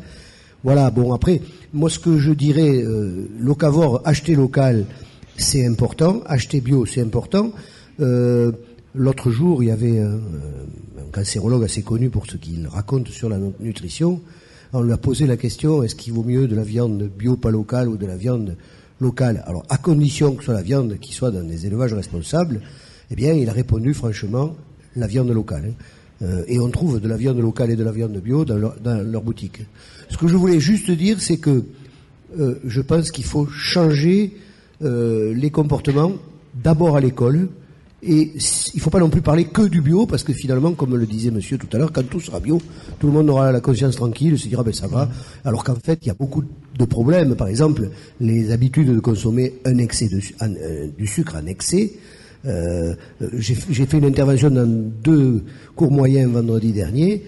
Voilà, 0.65 0.91
bon 0.91 1.15
après, 1.15 1.41
moi 1.73 1.89
ce 1.89 1.99
que 1.99 2.19
je 2.19 2.33
dirais, 2.33 2.83
euh, 2.83 3.27
locavore, 3.41 4.03
acheter 4.05 4.35
local, 4.35 4.85
c'est 5.39 5.67
important, 5.67 6.23
acheter 6.27 6.61
bio, 6.61 6.87
c'est 6.87 7.01
important. 7.01 7.53
Euh, 8.01 8.53
L'autre 8.99 9.31
jour, 9.31 9.63
il 9.63 9.67
y 9.67 9.71
avait 9.71 9.99
un, 9.99 10.15
un, 10.15 11.11
cancérologue 11.13 11.65
assez 11.65 11.83
connu 11.83 12.09
pour 12.09 12.25
ce 12.27 12.39
qu'il 12.39 12.67
raconte 12.67 13.09
sur 13.09 13.29
la 13.29 13.39
nutrition. 13.61 14.23
On 14.73 14.81
lui 14.81 14.93
a 14.93 14.97
posé 14.97 15.27
la 15.27 15.37
question, 15.37 15.83
est-ce 15.83 15.95
qu'il 15.95 16.15
vaut 16.15 16.25
mieux 16.25 16.49
de 16.49 16.57
la 16.57 16.63
viande 16.63 17.03
bio 17.03 17.37
pas 17.37 17.51
locale 17.51 17.91
ou 17.91 17.99
de 17.99 18.07
la 18.07 18.17
viande 18.17 18.57
locale? 18.99 19.45
Alors, 19.47 19.65
à 19.69 19.77
condition 19.77 20.33
que 20.33 20.41
ce 20.41 20.47
soit 20.47 20.55
la 20.55 20.63
viande 20.63 20.99
qui 20.99 21.13
soit 21.13 21.31
dans 21.31 21.45
des 21.45 21.67
élevages 21.67 21.93
responsables, 21.93 22.63
eh 23.11 23.15
bien, 23.15 23.35
il 23.35 23.51
a 23.51 23.53
répondu 23.53 23.93
franchement, 23.93 24.57
la 24.97 25.07
viande 25.07 25.31
locale. 25.31 25.65
Hein. 25.69 25.85
Euh, 26.23 26.45
et 26.49 26.59
on 26.59 26.71
trouve 26.71 26.99
de 26.99 27.09
la 27.09 27.19
viande 27.19 27.39
locale 27.39 27.71
et 27.71 27.77
de 27.77 27.85
la 27.85 27.93
viande 27.93 28.17
bio 28.19 28.47
dans 28.47 28.57
leur 28.57 29.23
boutique. 29.23 29.61
Ce 30.09 30.17
que 30.17 30.29
je 30.29 30.37
voulais 30.37 30.61
juste 30.61 30.91
dire, 30.91 31.21
c'est 31.21 31.37
que 31.37 31.65
euh, 32.39 32.55
je 32.65 32.81
pense 32.81 33.11
qu'il 33.11 33.25
faut 33.25 33.47
changer 33.47 34.35
euh, 34.83 35.35
les 35.35 35.51
comportements 35.51 36.13
d'abord 36.55 36.97
à 36.97 37.01
l'école. 37.01 37.49
Et 38.03 38.33
il 38.35 38.77
ne 38.77 38.81
faut 38.81 38.91
pas 38.91 39.01
non 39.01 39.09
plus 39.09 39.23
parler 39.23 39.47
que 39.47 39.63
du 39.63 39.81
bio, 39.81 40.07
parce 40.07 40.23
que 40.23 40.33
finalement, 40.33 40.73
comme 40.75 40.95
le 40.97 41.07
disait 41.07 41.31
monsieur 41.31 41.59
tout 41.59 41.69
à 41.73 41.79
l'heure, 41.79 41.93
quand 41.93 42.09
tout 42.09 42.21
sera 42.21 42.41
bio, 42.41 42.61
tout 43.01 43.07
le 43.07 43.13
monde 43.13 43.29
aura 43.31 43.51
la 43.51 43.61
conscience 43.61 43.97
tranquille, 43.97 44.39
se 44.39 44.49
dira, 44.49 44.63
ben 44.63 44.73
ça 44.73 44.87
va. 44.87 45.09
Alors 45.45 45.65
qu'en 45.65 45.75
fait, 45.75 45.99
il 46.03 46.09
y 46.09 46.11
a 46.11 46.15
beaucoup 46.15 46.45
de 46.79 46.85
problèmes. 46.85 47.35
Par 47.35 47.49
exemple, 47.49 47.91
les 48.21 48.53
habitudes 48.53 48.95
de 48.95 49.01
consommer 49.01 49.55
un 49.65 49.79
excès 49.79 50.09
de, 50.09 50.21
du 50.97 51.07
sucre 51.07 51.37
en 51.43 51.47
excès, 51.47 51.95
j'ai 53.39 53.87
fait 53.87 53.99
une 53.99 54.05
intervention 54.05 54.51
dans 54.51 54.69
deux 55.03 55.43
cours 55.75 55.91
moyens 55.91 56.31
vendredi 56.31 56.73
dernier 56.73 57.23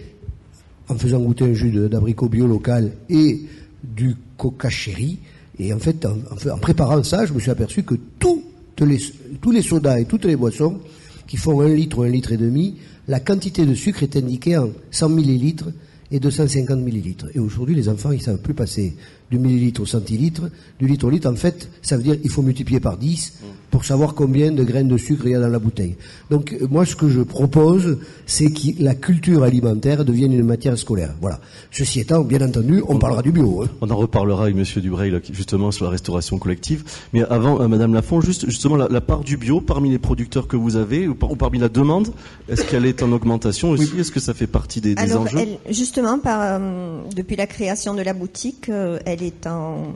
en 0.88 0.94
faisant 0.96 1.20
goûter 1.20 1.44
un 1.44 1.54
jus 1.54 1.70
d'abricot 1.88 2.28
bio 2.28 2.46
local 2.46 2.92
et 3.08 3.42
du 3.82 4.16
coca 4.36 4.70
chéri. 4.70 5.18
Et 5.58 5.72
en 5.72 5.78
fait, 5.78 6.06
en, 6.06 6.58
préparant 6.58 7.02
ça, 7.02 7.26
je 7.26 7.32
me 7.32 7.40
suis 7.40 7.50
aperçu 7.50 7.82
que 7.82 7.94
tous 8.18 8.44
les, 8.80 9.62
sodas 9.62 9.98
et 9.98 10.04
toutes 10.04 10.24
les 10.24 10.36
boissons 10.36 10.78
qui 11.26 11.36
font 11.36 11.60
un 11.60 11.68
litre 11.68 11.98
ou 11.98 12.02
un 12.02 12.08
litre 12.08 12.32
et 12.32 12.36
demi, 12.36 12.76
la 13.08 13.20
quantité 13.20 13.66
de 13.66 13.74
sucre 13.74 14.02
est 14.02 14.16
indiquée 14.16 14.56
en 14.56 14.70
100 14.90 15.08
millilitres 15.08 15.70
et 16.10 16.20
250 16.20 16.80
millilitres. 16.80 17.26
Et 17.34 17.38
aujourd'hui, 17.38 17.74
les 17.74 17.88
enfants, 17.88 18.12
ils 18.12 18.22
savent 18.22 18.40
plus 18.40 18.54
passer 18.54 18.94
du 19.30 19.38
millilitre 19.38 19.82
au 19.82 19.86
centilitre, 19.86 20.50
du 20.78 20.86
litre 20.86 21.06
au 21.06 21.10
litre. 21.10 21.28
En 21.30 21.36
fait, 21.36 21.68
ça 21.82 21.96
veut 21.96 22.02
dire 22.02 22.20
qu'il 22.20 22.30
faut 22.30 22.42
multiplier 22.42 22.80
par 22.80 22.96
10 22.96 23.32
pour 23.70 23.84
savoir 23.84 24.14
combien 24.14 24.50
de 24.50 24.64
graines 24.64 24.88
de 24.88 24.96
sucre 24.96 25.26
il 25.26 25.32
y 25.32 25.34
a 25.34 25.40
dans 25.40 25.48
la 25.48 25.58
bouteille. 25.58 25.96
Donc, 26.30 26.52
euh, 26.52 26.66
moi, 26.70 26.86
ce 26.86 26.96
que 26.96 27.08
je 27.08 27.20
propose, 27.20 27.98
c'est 28.26 28.50
que 28.50 28.82
la 28.82 28.94
culture 28.94 29.42
alimentaire 29.42 30.04
devienne 30.04 30.32
une 30.32 30.44
matière 30.44 30.78
scolaire. 30.78 31.14
Voilà. 31.20 31.40
Ceci 31.70 32.00
étant, 32.00 32.22
bien 32.22 32.40
entendu, 32.40 32.82
on, 32.88 32.98
parlera 32.98 33.22
du 33.22 33.30
bio. 33.30 33.62
Hein. 33.62 33.68
On 33.80 33.90
en 33.90 33.96
reparlera 33.96 34.44
avec 34.44 34.56
Monsieur 34.56 34.80
Dubreuil, 34.80 35.20
justement, 35.32 35.70
sur 35.70 35.84
la 35.84 35.90
restauration 35.90 36.38
collective. 36.38 36.84
Mais 37.12 37.22
avant, 37.24 37.60
euh, 37.60 37.68
Madame 37.68 37.92
Lafont, 37.92 38.20
juste, 38.20 38.46
justement, 38.46 38.76
la, 38.76 39.00
part 39.00 39.20
du 39.20 39.36
bio 39.36 39.60
parmi 39.60 39.90
les 39.90 39.98
producteurs 39.98 40.48
que 40.48 40.56
vous 40.56 40.76
avez, 40.76 41.06
ou, 41.06 41.14
parmi 41.14 41.58
la 41.58 41.68
demande, 41.68 42.08
est-ce 42.48 42.64
qu'elle 42.64 42.86
est 42.86 43.02
en 43.02 43.12
augmentation 43.12 43.70
aussi? 43.70 43.98
Est-ce 43.98 44.10
que 44.10 44.20
ça 44.20 44.34
fait 44.34 44.46
partie 44.46 44.80
des, 44.80 44.94
des 44.94 45.14
enjeux? 45.14 45.38
Justement, 45.70 46.18
par, 46.18 46.40
euh, 46.40 47.00
depuis 47.14 47.36
la 47.36 47.46
création 47.46 47.94
de 47.94 48.02
la 48.02 48.14
boutique, 48.14 48.70
elle 49.04 49.17
elle 49.18 49.26
est 49.26 49.46
en, 49.46 49.92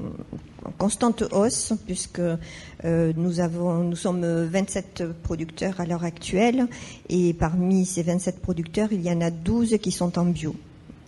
constante 0.78 1.22
hausse 1.32 1.72
puisque 1.86 2.20
euh, 2.20 3.12
nous 3.16 3.40
avons, 3.40 3.84
nous 3.84 3.96
sommes 3.96 4.24
27 4.24 5.04
producteurs 5.22 5.80
à 5.80 5.86
l'heure 5.86 6.04
actuelle 6.04 6.66
et 7.08 7.32
parmi 7.34 7.84
ces 7.84 8.02
27 8.02 8.40
producteurs, 8.40 8.92
il 8.92 9.02
y 9.02 9.10
en 9.10 9.20
a 9.20 9.30
12 9.30 9.78
qui 9.80 9.90
sont 9.90 10.18
en 10.18 10.24
bio. 10.24 10.54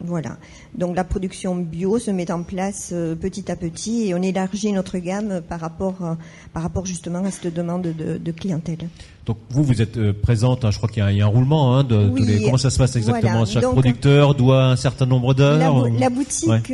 Voilà. 0.01 0.37
Donc 0.77 0.97
la 0.97 1.05
production 1.05 1.55
bio 1.55 1.99
se 1.99 2.11
met 2.11 2.31
en 2.31 2.43
place 2.43 2.91
euh, 2.93 3.15
petit 3.15 3.51
à 3.51 3.57
petit 3.57 4.09
et 4.09 4.15
on 4.15 4.23
élargit 4.23 4.73
notre 4.73 4.99
gamme 4.99 5.41
par 5.49 5.61
rapport, 5.61 5.97
euh, 6.03 6.15
par 6.53 6.63
rapport 6.63 6.85
justement 6.85 7.25
à 7.25 7.31
cette 7.31 7.55
demande 7.55 7.83
de, 7.83 8.33
clientèle. 8.33 8.89
Donc 9.25 9.39
vous, 9.51 9.63
vous 9.63 9.81
êtes 9.81 9.97
euh, 9.97 10.13
présente, 10.13 10.65
hein, 10.65 10.71
je 10.71 10.77
crois 10.77 10.89
qu'il 10.89 11.03
y, 11.03 11.23
a 11.23 11.25
un 11.25 11.29
roulement 11.29 11.77
hein, 11.77 11.85
de 11.85 12.11
tous 12.11 12.25
les... 12.25 12.43
Comment 12.43 12.59
ça 12.59 12.71
se 12.71 12.79
passe 12.79 12.97
exactement? 12.97 13.45
Chaque 13.47 13.63
producteur 13.63 14.35
doit 14.35 14.65
un 14.65 14.77
certain 14.77 15.07
nombre 15.07 15.33
d'heures 15.33 15.89
la, 15.89 16.11
boutique, 16.11 16.73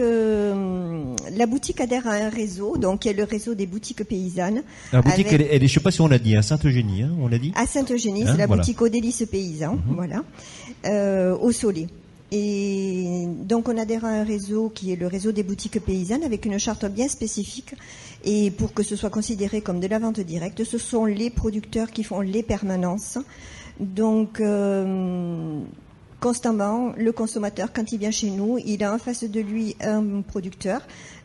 la 1.37 1.47
boutique 1.47 1.81
adhère 1.81 2.07
à 2.07 2.15
un 2.15 2.31
réseau, 2.31 2.79
donc 2.79 3.01
qui 3.01 3.09
est 3.09 3.13
le 3.13 3.25
réseau 3.25 3.55
des 3.55 3.67
boutiques 3.67 4.03
paysannes. 4.05 4.63
La 4.93 5.03
boutique, 5.03 5.29
elle, 5.31 5.43
est, 5.43 5.59
je 5.59 5.63
ne 5.63 5.69
sais 5.69 5.81
pas 5.81 5.91
si 5.91 6.01
on 6.01 6.09
l'a 6.09 6.19
dit, 6.19 6.37
à 6.37 6.43
Sainte-Eugénie, 6.43 7.03
hein, 7.03 7.11
on 7.21 7.29
l'a 7.29 7.39
dit? 7.39 7.53
À 7.55 7.67
Sainte-Eugénie, 7.67 8.23
c'est 8.25 8.31
hein, 8.31 8.37
la 8.39 8.47
boutique 8.47 8.81
aux 8.81 8.89
délices 8.89 9.25
paysans, 9.31 9.79
mhm. 9.87 9.95
voilà, 9.95 11.37
au 11.37 11.53
Soleil. 11.53 11.87
Et 12.33 13.27
donc 13.45 13.69
on 13.69 13.77
adhère 13.77 14.05
à 14.05 14.09
un 14.09 14.25
réseau 14.25 14.71
qui 14.73 14.93
est 14.93 14.97
le 14.97 15.09
réseau 15.09 15.33
des 15.33 15.43
boutiques 15.43 15.85
paysannes 15.85 16.23
avec 16.23 16.45
une 16.47 16.59
charte 16.59 16.85
bien 16.87 17.09
spécifique. 17.09 17.75
Et 18.25 18.51
pour 18.51 18.73
que 18.73 18.83
ce 18.83 18.97
soit 18.97 19.11
considéré 19.11 19.63
comme 19.63 19.81
de 19.81 19.87
la 19.89 19.99
vente 19.99 20.21
directe, 20.21 20.63
ce 20.63 20.79
sont 20.79 21.07
les 21.07 21.31
producteurs 21.31 21.91
qui 21.91 22.05
font 22.05 22.21
les 22.21 22.43
permanences. 22.43 23.19
Donc 23.81 24.41
euh, 24.41 25.61
constamment, 26.21 26.93
le 26.97 27.11
consommateur, 27.13 27.73
quand 27.73 27.91
il 27.93 27.99
vient 27.99 28.11
chez 28.11 28.31
nous, 28.31 28.59
il 28.65 28.85
a 28.85 28.95
en 28.95 28.99
face 28.99 29.25
de 29.25 29.41
lui 29.41 29.75
un 29.81 30.21
producteur 30.21 30.83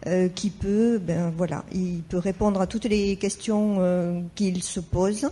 euh, 0.08 0.30
qui 0.30 0.50
peut, 0.50 0.98
ben 0.98 1.34
voilà, 1.38 1.66
il 1.74 2.02
peut 2.08 2.18
répondre 2.18 2.62
à 2.62 2.68
toutes 2.68 2.86
les 2.86 3.18
questions 3.18 3.76
euh, 3.80 4.22
qu'il 4.36 4.64
se 4.64 4.80
pose. 4.80 5.30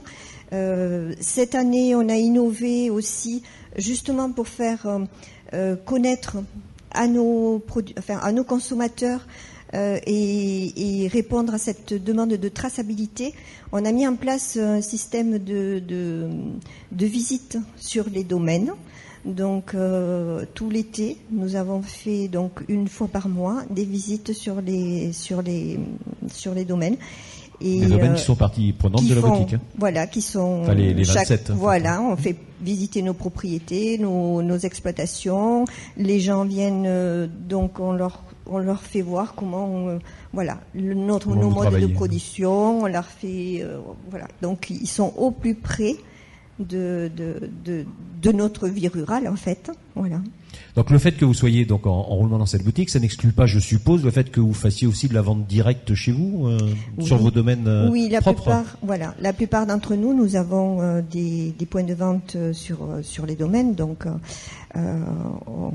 cette 1.19 1.55
année, 1.55 1.95
on 1.95 2.07
a 2.09 2.15
innové 2.15 2.91
aussi 2.91 3.41
justement 3.77 4.31
pour 4.31 4.47
faire 4.47 4.85
euh, 5.53 5.75
connaître 5.75 6.37
à 6.91 7.07
nos, 7.07 7.59
consommateurs 8.47 9.25
euh, 9.73 9.99
et, 10.05 11.07
répondre 11.11 11.53
à 11.53 11.57
cette 11.57 11.93
demande 11.93 12.29
de 12.33 12.49
traçabilité, 12.49 13.33
on 13.71 13.85
a 13.85 13.91
mis 13.91 14.07
en 14.07 14.15
place 14.15 14.57
un 14.57 14.81
système 14.81 15.37
de, 15.39 15.79
de, 15.79 17.05
visite 17.05 17.57
sur 17.77 18.09
les 18.09 18.23
domaines. 18.23 18.71
Donc 19.25 19.73
euh, 19.73 20.43
tout 20.53 20.69
l'été, 20.69 21.17
nous 21.31 21.55
avons 21.55 21.81
fait 21.81 22.27
donc 22.27 22.63
une 22.67 22.87
fois 22.87 23.07
par 23.07 23.29
mois 23.29 23.63
des 23.69 23.85
visites 23.85 24.33
sur 24.33 24.61
les 24.61 25.11
domaines 26.67 26.97
et 27.61 27.79
les 27.79 27.87
domaines 27.87 28.15
qui 28.15 28.21
sont 28.21 28.35
partis 28.35 28.73
prenantes 28.73 29.05
de 29.07 29.13
la 29.13 29.21
boutique. 29.21 29.53
Hein. 29.53 29.61
Voilà, 29.77 30.07
qui 30.07 30.21
sont 30.21 30.65
les, 30.73 30.93
les 30.93 31.03
27. 31.03 31.49
Hein. 31.49 31.55
voilà, 31.57 32.01
on 32.01 32.15
fait 32.15 32.35
visiter 32.61 33.01
nos 33.01 33.13
propriétés, 33.13 33.97
nos, 33.97 34.41
nos 34.41 34.57
exploitations. 34.57 35.65
Les 35.97 36.19
gens 36.19 36.45
viennent 36.45 36.85
euh, 36.87 37.27
donc 37.27 37.79
on 37.79 37.93
leur 37.93 38.23
on 38.45 38.57
leur 38.57 38.81
fait 38.81 39.01
voir 39.01 39.35
comment 39.35 39.87
euh, 39.87 39.99
voilà 40.33 40.59
le, 40.73 40.93
notre 40.93 41.35
nos 41.35 41.49
modes 41.49 41.79
de 41.79 41.87
production. 41.87 42.81
On 42.81 42.87
leur 42.87 43.05
fait 43.05 43.59
euh, 43.61 43.79
voilà 44.09 44.27
donc 44.41 44.69
ils 44.69 44.87
sont 44.87 45.13
au 45.17 45.31
plus 45.31 45.55
près 45.55 45.95
de, 46.59 47.09
de, 47.15 47.49
de, 47.65 47.85
de 48.21 48.31
notre 48.31 48.67
vie 48.67 48.87
rurale 48.87 49.27
en 49.27 49.35
fait. 49.35 49.71
Voilà. 49.95 50.19
Donc 50.75 50.89
le 50.89 50.97
fait 50.97 51.11
que 51.13 51.25
vous 51.25 51.33
soyez 51.33 51.65
donc 51.65 51.85
en, 51.85 52.01
roulement 52.01 52.39
dans 52.39 52.45
cette 52.45 52.63
boutique, 52.63 52.89
ça 52.89 52.99
n'exclut 52.99 53.31
pas, 53.31 53.45
je 53.45 53.59
suppose, 53.59 54.03
le 54.03 54.11
fait 54.11 54.31
que 54.31 54.39
vous 54.39 54.53
fassiez 54.53 54.87
aussi 54.87 55.07
de 55.07 55.13
la 55.13 55.21
vente 55.21 55.45
directe 55.45 55.93
chez 55.93 56.11
vous 56.11 56.47
euh, 56.47 56.57
sur 56.99 57.17
vos 57.17 57.31
domaines 57.31 57.67
euh, 57.67 57.89
Oui, 57.89 58.09
la 58.09 58.21
propres. 58.21 58.43
plupart, 58.43 58.77
voilà, 58.81 59.13
la 59.19 59.33
plupart 59.33 59.65
d'entre 59.67 59.95
nous, 59.95 60.13
nous 60.13 60.35
avons 60.35 60.81
euh, 60.81 61.01
des, 61.01 61.51
des, 61.57 61.65
points 61.65 61.83
de 61.83 61.93
vente 61.93 62.37
sur 62.53 62.79
sur 63.01 63.25
les 63.25 63.35
domaines, 63.35 63.75
donc 63.75 64.05
on, 64.75 65.71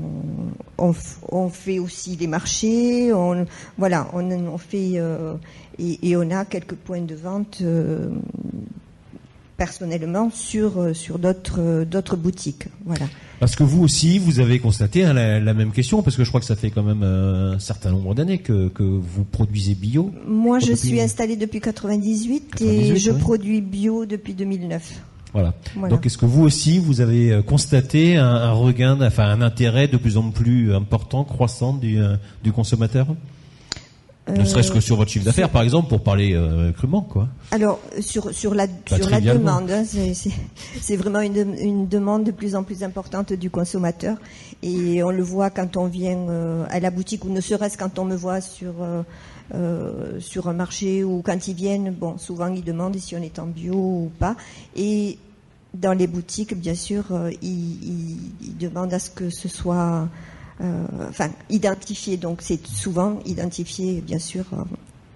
on, 0.77 0.93
on, 1.29 1.49
fait 1.49 1.79
aussi 1.79 2.17
des 2.17 2.27
marchés, 2.27 3.13
on 3.13 3.45
voilà, 3.77 4.09
on, 4.13 4.29
on 4.31 4.57
fait 4.57 5.01
et, 5.79 6.09
et, 6.09 6.17
on 6.17 6.29
a 6.31 6.43
quelques 6.45 6.75
points 6.75 7.01
de 7.01 7.15
vente 7.15 7.63
personnellement 9.59 10.31
sur 10.31 10.95
sur 10.95 11.19
d'autres 11.19 11.83
d'autres 11.83 12.15
boutiques, 12.15 12.65
voilà. 12.85 13.05
Parce 13.39 13.55
que 13.55 13.63
vous 13.63 13.81
aussi, 13.81 14.19
vous 14.19 14.41
avez 14.41 14.59
constaté 14.59 15.05
hein, 15.05 15.13
la, 15.13 15.53
même 15.53 15.71
question, 15.71 16.03
parce 16.03 16.17
que 16.17 16.25
je 16.25 16.29
crois 16.29 16.41
que 16.41 16.45
ça 16.45 16.57
fait 16.57 16.71
quand 16.71 16.83
même 16.83 17.03
euh, 17.03 17.53
un 17.53 17.59
certain 17.59 17.91
nombre 17.91 18.13
d'années 18.13 18.39
que, 18.39 18.67
que, 18.67 18.83
vous 18.83 19.23
produisez 19.23 19.75
bio. 19.75 20.11
Moi, 20.27 20.59
je 20.59 20.73
suis 20.73 20.99
installée 20.99 21.37
depuis 21.37 21.61
98, 21.61 22.61
et 22.61 22.97
je 22.97 23.11
produis 23.11 23.61
bio 23.61 24.05
depuis 24.05 24.33
2009. 24.33 25.01
Voilà. 25.31 25.53
Donc, 25.89 26.05
est-ce 26.05 26.17
que 26.17 26.25
vous 26.25 26.43
aussi, 26.43 26.79
vous 26.79 27.01
avez 27.01 27.31
euh, 27.31 27.41
constaté 27.41 28.17
un, 28.17 28.51
regain, 28.51 28.99
enfin 29.01 29.25
un 29.25 29.41
intérêt 29.41 29.87
de 29.87 29.95
plus 29.95 30.17
en 30.17 30.31
plus 30.31 30.73
important, 30.73 31.23
croissant 31.23 31.73
du, 31.73 31.99
euh, 31.99 32.17
du 32.43 32.51
consommateur? 32.51 33.07
Ne 34.37 34.45
serait-ce 34.45 34.71
que 34.71 34.79
sur 34.79 34.95
votre 34.95 35.11
chiffre 35.11 35.25
d'affaires, 35.25 35.49
par 35.49 35.61
exemple, 35.61 35.89
pour 35.89 36.03
parler 36.03 36.33
euh, 36.33 36.71
crûment, 36.71 37.01
quoi. 37.01 37.27
Alors 37.51 37.79
sur 37.99 38.33
sur 38.33 38.53
la 38.53 38.67
sur 38.87 39.09
la 39.09 39.21
demande, 39.21 39.71
hein, 39.71 39.83
c'est 40.81 40.95
vraiment 40.95 41.21
une, 41.21 41.55
une, 41.59 41.87
demande 41.87 42.23
de 42.23 42.31
plus 42.31 42.55
en 42.55 42.63
plus 42.63 42.83
importante 42.83 43.33
du 43.33 43.49
consommateur, 43.49 44.17
et 44.61 45.03
on 45.03 45.11
le 45.11 45.23
voit 45.23 45.49
quand 45.49 45.77
on 45.77 45.87
vient 45.87 46.17
euh, 46.29 46.65
à 46.69 46.79
la 46.79 46.91
boutique 46.91 47.25
ou 47.25 47.29
ne 47.29 47.41
serait-ce 47.41 47.77
quand 47.77 47.99
on 47.99 48.05
me 48.05 48.15
voit 48.15 48.41
sur 48.41 48.73
euh, 48.81 49.03
euh, 49.55 50.19
sur 50.19 50.47
un 50.47 50.53
marché 50.53 51.03
ou 51.03 51.21
quand 51.23 51.47
ils 51.47 51.55
viennent, 51.55 51.91
bon, 51.91 52.17
souvent 52.17 52.47
ils 52.53 52.63
demandent 52.63 52.97
si 52.97 53.15
on 53.15 53.21
est 53.21 53.39
en 53.39 53.47
bio 53.47 53.73
ou 53.73 54.11
pas, 54.19 54.35
et 54.75 55.17
dans 55.73 55.93
les 55.93 56.07
boutiques, 56.07 56.55
bien 56.55 56.73
sûr, 56.75 57.05
ils, 57.41 57.47
ils, 57.47 58.17
ils 58.41 58.57
demandent 58.57 58.93
à 58.93 58.99
ce 58.99 59.09
que 59.11 59.29
ce 59.29 59.47
soit 59.47 59.75
euh, 59.75 60.05
enfin 61.09 61.29
identifié. 61.49 62.17
Donc 62.17 62.39
c'est 62.41 62.65
souvent 62.67 63.19
identifié, 63.25 64.01
bien 64.01 64.19
sûr, 64.19 64.45
euh, 64.53 64.63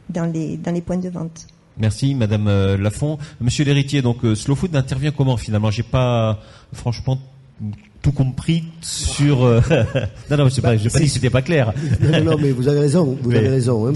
dans 0.09 0.25
les 0.31 0.57
dans 0.57 0.71
les 0.71 0.81
points 0.81 0.97
de 0.97 1.09
vente. 1.09 1.47
Merci, 1.77 2.13
Madame 2.13 2.47
euh, 2.47 2.77
Lafont. 2.77 3.17
Monsieur 3.41 3.65
l'héritier, 3.65 4.01
donc 4.01 4.19
Slow 4.35 4.55
Food 4.55 4.75
intervient 4.75 5.11
comment 5.11 5.37
finalement? 5.37 5.71
J'ai 5.71 5.83
pas, 5.83 6.39
franchement, 6.71 7.17
tout 8.03 8.11
compris 8.11 8.63
sur. 8.81 9.43
Euh, 9.43 9.61
non, 10.29 10.37
non, 10.37 10.49
je 10.49 10.61
pas, 10.61 10.77
je 10.77 10.89
pas 10.89 10.99
dit 10.99 11.05
que 11.05 11.11
c'était 11.11 11.29
pas 11.29 11.41
clair. 11.41 11.73
non, 12.01 12.23
non, 12.23 12.37
mais 12.39 12.51
vous 12.51 12.67
avez 12.67 12.81
raison. 12.81 13.17
Vous 13.23 13.31
avez 13.33 13.47
raison. 13.47 13.87
Hein, 13.87 13.93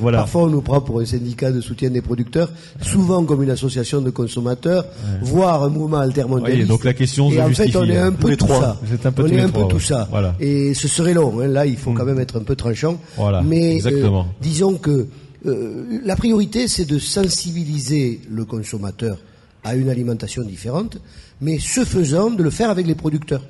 voilà. 0.00 0.18
Parfois, 0.18 0.44
on 0.44 0.46
nous 0.48 0.62
prend 0.62 0.80
pour 0.80 1.00
un 1.00 1.04
syndicat 1.04 1.52
de 1.52 1.60
soutien 1.60 1.90
des 1.90 2.00
producteurs, 2.00 2.50
souvent 2.80 3.22
comme 3.24 3.42
une 3.42 3.50
association 3.50 4.00
de 4.00 4.10
consommateurs, 4.10 4.86
voire 5.20 5.62
un 5.62 5.68
mouvement 5.68 5.98
altermondialiste. 5.98 6.62
Oui, 6.62 6.68
donc 6.68 6.82
la 6.84 6.94
question 6.94 7.30
Et 7.30 7.40
en 7.40 7.50
fait, 7.50 7.76
on 7.76 7.84
est 7.84 7.98
un 7.98 8.12
peu 8.12 8.34
tout 8.36 8.48
ça. 8.48 8.78
Un 9.04 9.12
peu 9.12 9.24
on 9.24 9.26
est 9.26 9.40
un 9.40 9.48
peu 9.50 9.68
tout 9.68 9.80
ça. 9.80 10.08
Voilà. 10.10 10.34
Et 10.40 10.72
ce 10.72 10.88
serait 10.88 11.14
long. 11.14 11.40
Hein. 11.40 11.48
Là, 11.48 11.66
il 11.66 11.76
faut 11.76 11.92
quand 11.92 12.04
mm. 12.04 12.08
même 12.08 12.20
être 12.20 12.38
un 12.38 12.42
peu 12.42 12.56
tranchant. 12.56 12.98
Voilà. 13.16 13.42
Mais 13.42 13.74
Exactement. 13.74 14.22
Euh, 14.22 14.40
disons 14.40 14.74
que 14.74 15.08
euh, 15.44 16.00
la 16.04 16.16
priorité, 16.16 16.68
c'est 16.68 16.86
de 16.86 16.98
sensibiliser 16.98 18.20
le 18.30 18.46
consommateur 18.46 19.18
à 19.64 19.76
une 19.76 19.88
alimentation 19.88 20.42
différente, 20.42 20.98
mais 21.40 21.58
ce 21.58 21.84
faisant, 21.84 22.30
de 22.30 22.42
le 22.42 22.50
faire 22.50 22.70
avec 22.70 22.86
les 22.86 22.94
producteurs. 22.94 23.42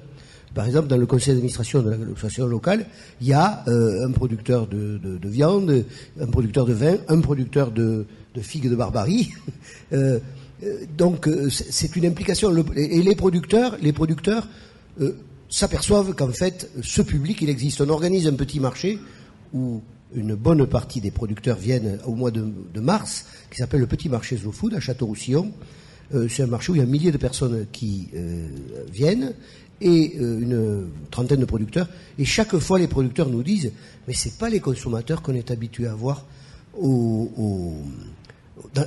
Par 0.55 0.67
exemple, 0.67 0.89
dans 0.89 0.99
le 0.99 1.07
conseil 1.07 1.33
d'administration 1.33 1.83
de 1.83 1.91
l'association 1.91 2.47
locale, 2.47 2.87
il 3.23 3.29
y 3.29 3.33
a 3.33 3.65
euh, 3.69 4.07
un 4.07 4.11
producteur 4.11 4.67
de, 4.67 4.99
de, 4.99 5.17
de, 5.17 5.29
viande, 5.29 5.85
un 6.21 6.27
producteur 6.27 6.67
de 6.67 6.75
vin, 6.75 6.97
un 7.09 7.21
producteur 7.21 7.71
de, 7.71 8.05
de 8.35 8.41
figues 8.41 8.69
de 8.69 8.77
Barbarie. 8.77 9.31
donc 10.99 11.29
c'est 11.51 11.97
une 11.97 12.07
implication. 12.07 12.55
et 12.77 13.03
les 13.03 13.15
producteurs, 13.17 13.77
les 13.81 13.93
producteurs 13.93 14.47
s'aperçoivent 15.53 16.15
qu'en 16.15 16.33
fait, 16.33 16.71
ce 16.83 17.03
public, 17.03 17.43
il 17.43 17.51
existe. 17.51 17.81
On 17.81 17.89
organise 17.91 18.27
un 18.27 18.35
petit 18.35 18.59
marché 18.59 18.99
où 19.53 19.83
une 20.15 20.35
bonne 20.35 20.67
partie 20.67 21.01
des 21.01 21.11
producteurs 21.11 21.59
viennent 21.59 21.99
au 22.07 22.15
mois 22.15 22.31
de, 22.31 22.81
mars, 22.81 23.27
qui 23.51 23.59
s'appelle 23.59 23.81
le 23.81 23.87
Petit 23.87 24.09
Marché 24.09 24.37
Slow 24.37 24.53
Food 24.53 24.75
à 24.75 24.81
Château-Roussillon. 24.81 25.53
Euh, 26.15 26.29
c'est 26.29 26.43
un 26.43 26.47
marché 26.47 26.73
où 26.73 26.75
il 26.75 26.79
y 26.79 26.81
a 26.81 26.85
un 26.85 26.89
millier 26.89 27.13
de 27.13 27.19
personnes 27.19 27.67
qui 27.73 28.09
euh, 28.15 28.49
viennent 28.91 29.35
et 29.81 30.15
euh, 30.21 30.41
une 30.41 30.89
trentaine 31.11 31.41
de 31.41 31.45
producteurs. 31.45 31.89
Et 32.19 32.25
chaque 32.25 32.57
fois, 32.59 32.79
les 32.79 32.89
producteurs 32.89 33.29
nous 33.29 33.43
disent 33.43 33.73
Mais 34.07 34.15
ce 34.15 34.29
pas 34.29 34.49
les 34.49 34.61
consommateurs 34.61 35.23
qu'on 35.23 35.35
est 35.35 35.51
habitué 35.51 35.87
à 35.87 35.95
voir 35.95 36.25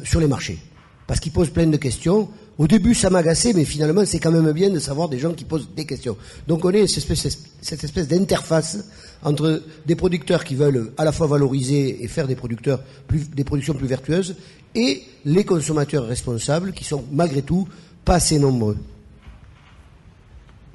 sur 0.03 0.19
les 0.19 0.27
marchés. 0.27 0.59
Parce 1.07 1.19
qu'ils 1.19 1.31
posent 1.31 1.51
plein 1.51 1.67
de 1.67 1.77
questions. 1.77 2.29
Au 2.57 2.67
début, 2.67 2.95
ça 2.95 3.09
m'agaçait, 3.09 3.53
mais 3.53 3.65
finalement, 3.65 4.05
c'est 4.05 4.19
quand 4.19 4.31
même 4.31 4.51
bien 4.53 4.69
de 4.69 4.79
savoir 4.79 5.09
des 5.09 5.19
gens 5.19 5.33
qui 5.33 5.43
posent 5.43 5.69
des 5.75 5.85
questions. 5.85 6.17
Donc, 6.47 6.63
on 6.65 6.71
est 6.71 6.87
cette 6.87 7.83
espèce 7.83 8.07
d'interface 8.07 8.85
entre 9.25 9.63
des 9.85 9.95
producteurs 9.95 10.45
qui 10.45 10.55
veulent 10.55 10.91
à 10.97 11.03
la 11.03 11.11
fois 11.11 11.27
valoriser 11.27 12.03
et 12.03 12.07
faire 12.07 12.27
des 12.27 12.35
productions 12.35 13.73
plus 13.73 13.87
vertueuses 13.87 14.35
et 14.75 15.01
les 15.25 15.43
consommateurs 15.43 16.05
responsables 16.05 16.71
qui 16.71 16.83
sont 16.83 17.03
malgré 17.11 17.41
tout 17.41 17.67
pas 18.05 18.15
assez 18.15 18.39
nombreux. 18.39 18.77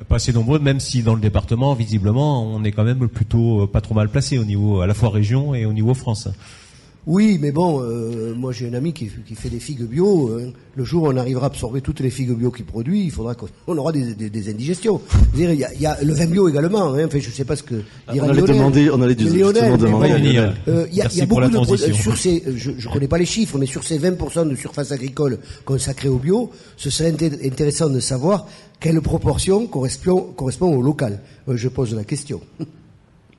Pas 0.09 0.17
assez 0.17 0.33
nombreux, 0.33 0.59
même 0.59 0.81
si 0.81 1.03
dans 1.03 1.15
le 1.15 1.21
département, 1.21 1.75
visiblement, 1.75 2.43
on 2.45 2.65
est 2.65 2.73
quand 2.73 2.85
même 2.85 3.09
plutôt 3.09 3.67
pas 3.67 3.81
trop 3.81 3.95
mal 3.95 4.09
placé 4.09 4.39
au 4.39 4.45
niveau 4.45 4.81
à 4.81 4.87
la 4.87 4.95
fois 4.95 5.11
région 5.11 5.55
et 5.55 5.65
au 5.65 5.73
niveau 5.73 5.95
France. 5.95 6.29
Oui, 7.07 7.39
mais 7.41 7.51
bon, 7.51 7.83
euh, 7.83 8.35
moi 8.35 8.53
j'ai 8.53 8.69
un 8.69 8.75
ami 8.75 8.93
qui, 8.93 9.09
fait 9.09 9.49
des 9.49 9.59
figues 9.59 9.85
bio. 9.85 10.31
Hein. 10.33 10.51
Le 10.77 10.85
jour 10.85 11.05
où 11.05 11.09
on 11.09 11.17
arrivera 11.17 11.47
à 11.47 11.49
absorber 11.49 11.81
toutes 11.81 12.01
les 12.01 12.11
figues 12.11 12.33
bio 12.33 12.51
qu'il 12.51 12.67
produit, 12.67 13.05
il 13.05 13.11
faudra 13.11 13.35
qu'on 13.35 13.49
aura 13.79 13.91
des, 13.91 14.51
indigestions. 14.51 15.01
Il 15.35 15.55
y, 15.55 15.65
a, 15.65 15.75
y, 15.75 15.87
a, 15.87 16.03
le 16.03 16.13
vin 16.13 16.27
bio 16.27 16.49
également. 16.49 16.93
Hein. 16.93 17.07
Enfin, 17.07 17.19
je 17.19 17.29
ne 17.29 17.33
sais 17.33 17.45
pas 17.45 17.57
ce 17.57 17.63
que 17.63 17.77
on 18.09 18.29
allait 18.29 18.43
demander, 18.43 18.91
on 18.91 19.01
allait 19.01 19.15
demander. 19.15 19.61
Euh, 20.69 20.87
il 20.91 20.97
y, 20.97 21.01
a, 21.01 21.27
beaucoup 21.27 21.41
de 21.41 21.77
sur 21.77 22.17
ces, 22.17 22.43
je 22.55 22.71
ne 22.71 22.93
connais 22.93 23.09
pas 23.09 23.19
les 23.19 23.27
chiffres, 23.27 23.57
mais 23.59 23.67
sur 23.67 23.83
ces 23.83 23.99
20% 23.99 24.49
de 24.49 24.55
surface 24.55 24.93
agricole 24.93 25.39
consacrée 25.65 26.09
au 26.09 26.19
bio, 26.19 26.51
ce 26.77 26.91
serait 26.91 27.15
intéressant 27.45 27.89
de 27.89 28.01
savoir 28.01 28.47
quelle 28.79 29.01
proportion 29.01 29.67
correspond, 29.67 30.33
correspond 30.37 30.75
au 30.75 30.83
local. 30.83 31.21
Euh, 31.49 31.57
je 31.57 31.69
pose 31.69 31.95
la 31.95 32.05
question. 32.05 32.41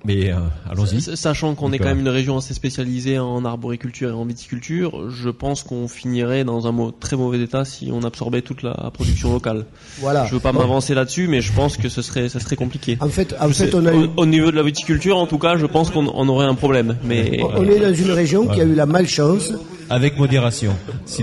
Mais 0.04 0.32
euh, 0.32 0.38
allons-y. 0.70 1.02
Sachant 1.16 1.54
qu'on 1.56 1.72
est 1.72 1.78
quand 1.78 1.86
même 1.86 1.99
une 1.99 2.10
région 2.10 2.38
assez 2.38 2.54
spécialisée 2.54 3.20
en 3.20 3.45
arboriculture 3.45 4.10
et 4.10 4.14
en 4.14 4.26
viticulture, 4.26 5.10
je 5.10 5.30
pense 5.30 5.64
qu'on 5.64 5.88
finirait 5.88 6.43
dans 6.43 6.68
un 6.68 6.91
très 6.99 7.16
mauvais 7.16 7.39
état 7.39 7.66
si 7.66 7.91
on 7.93 8.04
absorbait 8.04 8.41
toute 8.41 8.64
la 8.64 8.74
production 8.93 9.32
locale. 9.32 9.66
Voilà. 9.99 10.26
Je 10.26 10.34
veux 10.34 10.39
pas 10.39 10.54
m'avancer 10.54 10.95
là-dessus, 10.95 11.28
mais 11.28 11.41
je 11.41 11.52
pense 11.54 11.78
que 11.78 11.89
ce 11.89 12.02
serait, 12.02 12.30
ça 12.30 12.39
serait 12.39 12.56
compliqué. 12.56 12.97
En 12.99 13.10
fait, 13.10 13.36
en 13.39 13.49
fait, 13.49 13.76
on 13.76 13.86
a 13.86 13.93
eu... 13.93 14.10
au, 14.18 14.26
niveau 14.26 14.52
de 14.52 14.56
la 14.56 14.64
viticulture, 14.64 15.18
en 15.18 15.28
tout 15.28 15.38
cas, 15.38 15.58
je 15.58 15.66
pense 15.66 15.91
qu'on 15.91 16.28
aurait 16.28 16.47
un 16.47 16.56
problème. 16.56 16.97
Mais 17.04 17.39
on 17.56 17.66
est 17.66 17.80
dans 17.80 17.93
une 17.93 18.12
région 18.12 18.47
qui 18.47 18.62
a 18.62 18.64
eu 18.64 18.74
la 18.74 18.86
malchance. 18.86 19.54
Avec 19.89 20.18
modération, 20.18 20.74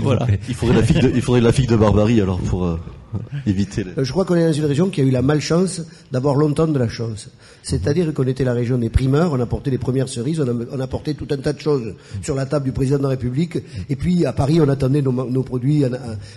voilà. 0.03 0.27
Il 0.47 0.53
faudrait 0.53 0.75
la 0.75 0.83
figue 0.83 1.01
de, 1.01 1.11
il 1.15 1.21
faudrait 1.23 1.41
la 1.41 1.51
figue 1.51 1.69
de 1.69 1.75
Barbarie 1.75 2.21
alors 2.21 2.39
pour. 2.39 2.65
Euh, 2.65 2.79
Euh, 3.49 4.03
je 4.03 4.11
crois 4.11 4.25
qu'on 4.25 4.35
est 4.35 4.45
dans 4.45 4.53
une 4.53 4.65
région 4.65 4.89
qui 4.89 5.01
a 5.01 5.03
eu 5.03 5.09
la 5.09 5.21
malchance 5.21 5.81
d'avoir 6.11 6.35
longtemps 6.35 6.67
de 6.67 6.77
la 6.77 6.87
chance. 6.87 7.29
C'est-à-dire 7.63 8.13
qu'on 8.13 8.23
était 8.23 8.43
la 8.43 8.53
région 8.53 8.77
des 8.77 8.89
primeurs, 8.89 9.33
on 9.33 9.39
apportait 9.39 9.71
les 9.71 9.77
premières 9.77 10.07
cerises, 10.07 10.39
on, 10.39 10.79
apportait 10.79 11.13
tout 11.13 11.27
un 11.31 11.37
tas 11.37 11.53
de 11.53 11.59
choses 11.59 11.95
sur 12.21 12.35
la 12.35 12.45
table 12.45 12.65
du 12.65 12.71
président 12.71 12.97
de 12.97 13.03
la 13.03 13.09
République. 13.09 13.57
Et 13.89 13.95
puis 13.95 14.25
à 14.25 14.33
Paris, 14.33 14.59
on 14.61 14.69
attendait 14.69 15.01
nos, 15.01 15.43
produits 15.43 15.83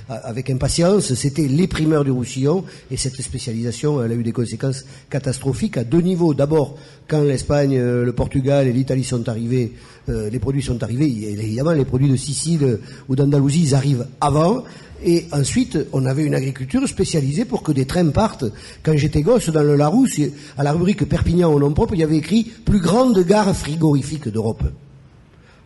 avec 0.08 0.50
impatience. 0.50 1.14
C'était 1.14 1.46
les 1.46 1.66
primeurs 1.66 2.04
du 2.04 2.10
Roussillon. 2.10 2.64
Et 2.90 2.96
cette 2.96 3.20
spécialisation, 3.20 4.02
elle 4.02 4.12
a 4.12 4.14
eu 4.14 4.22
des 4.22 4.32
conséquences 4.32 4.84
catastrophiques 5.10 5.76
à 5.76 5.84
deux 5.84 6.00
niveaux. 6.00 6.34
D'abord, 6.34 6.76
quand 7.08 7.22
l'Espagne, 7.22 7.76
euh, 7.76 8.04
le 8.04 8.12
Portugal 8.12 8.66
et 8.66 8.72
l'Italie 8.72 9.04
sont 9.04 9.28
arrivés, 9.28 9.72
euh, 10.08 10.30
les 10.30 10.38
produits 10.38 10.62
sont 10.62 10.82
arrivés. 10.82 11.06
Évidemment, 11.06 11.72
les 11.72 11.84
produits 11.84 12.08
de 12.08 12.16
Sicile 12.16 12.78
ou 13.08 13.16
d'Andalousie, 13.16 13.62
ils 13.62 13.74
arrivent 13.74 14.06
avant. 14.20 14.64
Et 15.04 15.26
ensuite, 15.32 15.78
on 15.92 16.06
avait 16.06 16.24
une 16.24 16.34
agriculture 16.34 16.86
spécialisée 16.86 17.44
pour 17.44 17.62
que 17.62 17.72
des 17.72 17.86
trains 17.86 18.08
partent. 18.10 18.44
Quand 18.82 18.96
j'étais 18.96 19.22
gosse, 19.22 19.48
dans 19.50 19.62
le 19.62 19.76
Larousse, 19.76 20.20
à 20.56 20.62
la 20.62 20.72
rubrique 20.72 21.08
Perpignan 21.08 21.52
au 21.52 21.58
nom 21.58 21.72
propre, 21.72 21.94
il 21.94 22.00
y 22.00 22.04
avait 22.04 22.18
écrit 22.18 22.44
plus 22.44 22.80
grande 22.80 23.18
gare 23.24 23.54
frigorifique 23.56 24.28
d'Europe. 24.28 24.62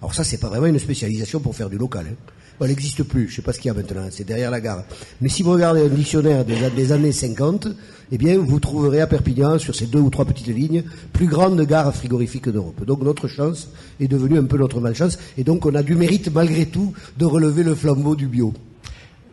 Alors 0.00 0.14
ça, 0.14 0.24
c'est 0.24 0.38
pas 0.38 0.48
vraiment 0.48 0.66
une 0.66 0.78
spécialisation 0.78 1.40
pour 1.40 1.54
faire 1.54 1.68
du 1.68 1.76
local. 1.76 2.06
Hein. 2.10 2.32
Elle 2.64 2.68
n'existe 2.68 3.02
plus. 3.02 3.28
Je 3.28 3.36
sais 3.36 3.42
pas 3.42 3.52
ce 3.52 3.60
qu'il 3.60 3.68
y 3.68 3.70
a 3.70 3.74
maintenant. 3.74 4.06
C'est 4.10 4.26
derrière 4.26 4.50
la 4.50 4.60
gare. 4.60 4.84
Mais 5.20 5.28
si 5.28 5.42
vous 5.42 5.52
regardez 5.52 5.82
un 5.82 5.88
dictionnaire 5.88 6.44
des, 6.44 6.92
années 6.92 7.12
50, 7.12 7.68
eh 8.12 8.18
bien, 8.18 8.38
vous 8.38 8.60
trouverez 8.60 9.00
à 9.00 9.06
Perpignan, 9.06 9.58
sur 9.58 9.74
ces 9.74 9.86
deux 9.86 9.98
ou 9.98 10.10
trois 10.10 10.24
petites 10.24 10.48
lignes, 10.48 10.84
plus 11.12 11.26
grande 11.26 11.60
gare 11.62 11.94
frigorifique 11.94 12.48
d'Europe. 12.48 12.84
Donc 12.84 13.02
notre 13.02 13.28
chance 13.28 13.68
est 14.00 14.08
devenue 14.08 14.38
un 14.38 14.44
peu 14.44 14.58
notre 14.58 14.80
malchance. 14.80 15.18
Et 15.38 15.44
donc 15.44 15.66
on 15.66 15.74
a 15.74 15.82
du 15.82 15.94
mérite, 15.94 16.32
malgré 16.32 16.66
tout, 16.66 16.92
de 17.18 17.24
relever 17.24 17.62
le 17.62 17.74
flambeau 17.74 18.16
du 18.16 18.26
bio. 18.26 18.52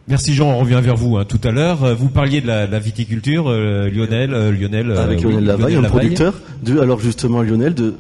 Merci 0.08 0.34
Jean, 0.34 0.50
on 0.50 0.60
revient 0.60 0.82
vers 0.84 0.98
vous 0.98 1.16
hein, 1.16 1.24
tout 1.24 1.40
à 1.46 1.52
l'heure. 1.52 1.86
Euh, 1.86 1.96
vous 1.96 2.10
parliez 2.10 2.42
de 2.42 2.48
la, 2.48 2.80
viticulture, 2.80 3.48
euh, 3.48 3.90
Lionel, 3.90 4.34
euh, 4.34 4.52
Lionel. 4.52 4.92
Avec 4.92 5.22
Lionel 5.22 5.46
Lavaille, 5.46 5.76
un 5.76 5.84
producteur. 5.84 6.34
De, 6.62 6.78
alors 6.80 7.00
justement, 7.00 7.42
Lionel, 7.42 7.74
de, 7.74 7.96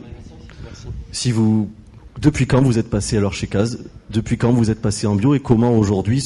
si 1.13 1.31
vous, 1.31 1.69
depuis 2.21 2.45
quand 2.45 2.61
vous 2.61 2.77
êtes 2.77 2.89
passé 2.89 3.17
alors 3.17 3.33
chez 3.33 3.47
Caz? 3.47 3.79
Depuis 4.09 4.37
quand 4.37 4.51
vous 4.51 4.69
êtes 4.69 4.81
passé 4.81 5.07
en 5.07 5.15
bio 5.15 5.33
et 5.33 5.39
comment 5.39 5.75
aujourd'hui, 5.77 6.23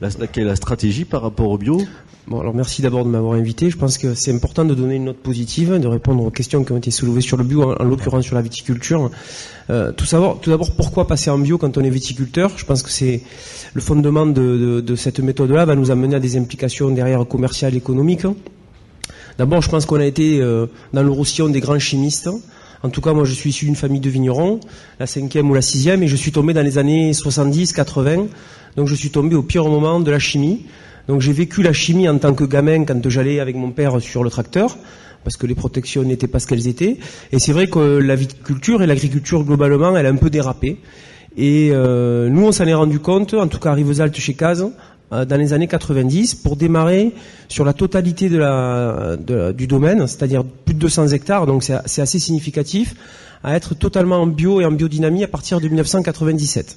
la, 0.00 0.10
quelle 0.10 0.44
est 0.44 0.46
la 0.46 0.56
stratégie 0.56 1.04
par 1.04 1.22
rapport 1.22 1.50
au 1.50 1.58
bio? 1.58 1.80
Bon, 2.28 2.40
alors 2.40 2.54
merci 2.54 2.82
d'abord 2.82 3.06
de 3.06 3.10
m'avoir 3.10 3.34
invité. 3.34 3.70
Je 3.70 3.78
pense 3.78 3.96
que 3.96 4.12
c'est 4.12 4.34
important 4.34 4.66
de 4.66 4.74
donner 4.74 4.96
une 4.96 5.06
note 5.06 5.16
positive, 5.16 5.72
de 5.78 5.86
répondre 5.86 6.22
aux 6.22 6.30
questions 6.30 6.62
qui 6.62 6.72
ont 6.72 6.76
été 6.76 6.90
soulevées 6.90 7.22
sur 7.22 7.38
le 7.38 7.44
bio, 7.44 7.62
en, 7.62 7.84
l'occurrence 7.84 8.26
sur 8.26 8.34
la 8.34 8.42
viticulture. 8.42 9.10
Euh, 9.70 9.92
tout 9.92 10.04
savoir, 10.04 10.38
tout 10.38 10.50
d'abord, 10.50 10.72
pourquoi 10.72 11.06
passer 11.06 11.30
en 11.30 11.38
bio 11.38 11.56
quand 11.56 11.78
on 11.78 11.82
est 11.82 11.90
viticulteur? 11.90 12.52
Je 12.56 12.66
pense 12.66 12.82
que 12.82 12.90
c'est 12.90 13.22
le 13.72 13.80
fondement 13.80 14.26
de, 14.26 14.82
de, 14.84 14.96
cette 14.96 15.20
méthode-là 15.20 15.64
va 15.64 15.74
nous 15.74 15.90
amener 15.90 16.16
à 16.16 16.20
des 16.20 16.36
implications 16.36 16.90
derrière 16.90 17.26
commerciales, 17.26 17.74
économiques. 17.74 18.26
D'abord, 19.38 19.62
je 19.62 19.70
pense 19.70 19.86
qu'on 19.86 20.00
a 20.00 20.04
été 20.04 20.42
euh, 20.42 20.66
dans 20.92 21.02
le 21.02 21.10
Roussillon 21.10 21.48
des 21.48 21.60
grands 21.60 21.78
chimistes. 21.78 22.28
En 22.82 22.90
tout 22.90 23.00
cas, 23.00 23.12
moi, 23.12 23.24
je 23.24 23.32
suis 23.32 23.50
issu 23.50 23.64
d'une 23.64 23.76
famille 23.76 24.00
de 24.00 24.10
vignerons, 24.10 24.60
la 25.00 25.06
cinquième 25.06 25.50
ou 25.50 25.54
la 25.54 25.62
sixième, 25.62 26.02
et 26.02 26.08
je 26.08 26.16
suis 26.16 26.32
tombé 26.32 26.54
dans 26.54 26.62
les 26.62 26.78
années 26.78 27.12
70-80. 27.12 28.28
Donc, 28.76 28.86
je 28.86 28.94
suis 28.94 29.10
tombé 29.10 29.34
au 29.34 29.42
pire 29.42 29.64
moment 29.64 30.00
de 30.00 30.10
la 30.10 30.18
chimie. 30.18 30.66
Donc 31.08 31.22
j'ai 31.22 31.32
vécu 31.32 31.62
la 31.62 31.72
chimie 31.72 32.06
en 32.06 32.18
tant 32.18 32.34
que 32.34 32.44
gamin 32.44 32.84
quand 32.84 33.08
j'allais 33.08 33.40
avec 33.40 33.56
mon 33.56 33.70
père 33.70 33.98
sur 34.00 34.22
le 34.22 34.28
tracteur, 34.28 34.76
parce 35.24 35.38
que 35.38 35.46
les 35.46 35.54
protections 35.54 36.02
n'étaient 36.02 36.28
pas 36.28 36.38
ce 36.38 36.46
qu'elles 36.46 36.68
étaient. 36.68 36.98
Et 37.32 37.38
c'est 37.38 37.52
vrai 37.52 37.66
que 37.66 37.78
la 37.78 38.14
viticulture 38.14 38.82
et 38.82 38.86
l'agriculture 38.86 39.42
globalement, 39.42 39.96
elle 39.96 40.04
a 40.04 40.10
un 40.10 40.16
peu 40.16 40.28
dérapé. 40.28 40.76
Et 41.36 41.70
euh, 41.72 42.28
nous, 42.28 42.44
on 42.46 42.52
s'en 42.52 42.66
est 42.66 42.74
rendu 42.74 42.98
compte, 42.98 43.32
en 43.32 43.48
tout 43.48 43.58
cas 43.58 43.70
à 43.70 43.74
Rivesaltes 43.74 44.18
chez 44.18 44.34
Caz, 44.34 44.66
dans 45.10 45.36
les 45.36 45.52
années 45.52 45.66
90, 45.66 46.34
pour 46.34 46.56
démarrer 46.56 47.14
sur 47.48 47.64
la 47.64 47.72
totalité 47.72 48.28
du 48.28 49.66
domaine, 49.66 50.06
c'est-à-dire 50.06 50.44
plus 50.44 50.74
de 50.74 50.78
200 50.80 51.08
hectares, 51.08 51.46
donc 51.46 51.62
c'est 51.62 52.02
assez 52.02 52.18
significatif, 52.18 52.94
à 53.42 53.56
être 53.56 53.74
totalement 53.74 54.16
en 54.16 54.26
bio 54.26 54.60
et 54.60 54.64
en 54.64 54.72
biodynamie 54.72 55.24
à 55.24 55.28
partir 55.28 55.60
de 55.60 55.68
1997. 55.68 56.76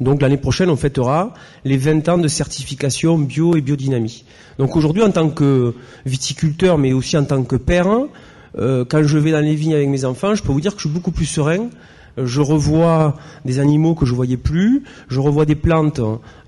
Donc 0.00 0.22
l'année 0.22 0.36
prochaine, 0.36 0.70
on 0.70 0.76
fêtera 0.76 1.34
les 1.64 1.76
20 1.76 2.08
ans 2.08 2.18
de 2.18 2.28
certification 2.28 3.18
bio 3.18 3.56
et 3.56 3.60
biodynamie. 3.60 4.24
Donc 4.58 4.76
aujourd'hui, 4.76 5.02
en 5.02 5.10
tant 5.10 5.30
que 5.30 5.74
viticulteur, 6.04 6.78
mais 6.78 6.92
aussi 6.92 7.16
en 7.16 7.24
tant 7.24 7.42
que 7.44 7.56
père, 7.56 7.88
euh, 8.58 8.84
quand 8.84 9.02
je 9.02 9.18
vais 9.18 9.32
dans 9.32 9.40
les 9.40 9.54
vignes 9.54 9.74
avec 9.74 9.88
mes 9.88 10.04
enfants, 10.04 10.34
je 10.34 10.42
peux 10.42 10.52
vous 10.52 10.60
dire 10.60 10.72
que 10.72 10.78
je 10.80 10.88
suis 10.88 10.94
beaucoup 10.94 11.12
plus 11.12 11.26
serein. 11.26 11.68
Je 12.22 12.40
revois 12.40 13.16
des 13.44 13.58
animaux 13.58 13.94
que 13.94 14.06
je 14.06 14.14
voyais 14.14 14.36
plus, 14.36 14.84
je 15.08 15.20
revois 15.20 15.44
des 15.44 15.54
plantes 15.54 16.00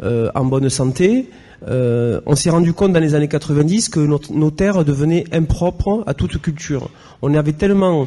euh, 0.03 0.31
en 0.35 0.45
bonne 0.45 0.69
santé. 0.69 1.29
Euh, 1.67 2.21
on 2.27 2.37
s'est 2.37 2.51
rendu 2.51 2.73
compte 2.73 2.93
dans 2.93 3.01
les 3.01 3.15
années 3.15 3.29
90 3.29 3.89
que 3.89 4.01
nos 4.01 4.51
terres 4.51 4.85
devenaient 4.85 5.25
impropres 5.33 6.05
à 6.07 6.15
toute 6.15 6.41
culture. 6.41 6.91
On 7.23 7.35
avait 7.35 7.55
tellement 7.55 8.07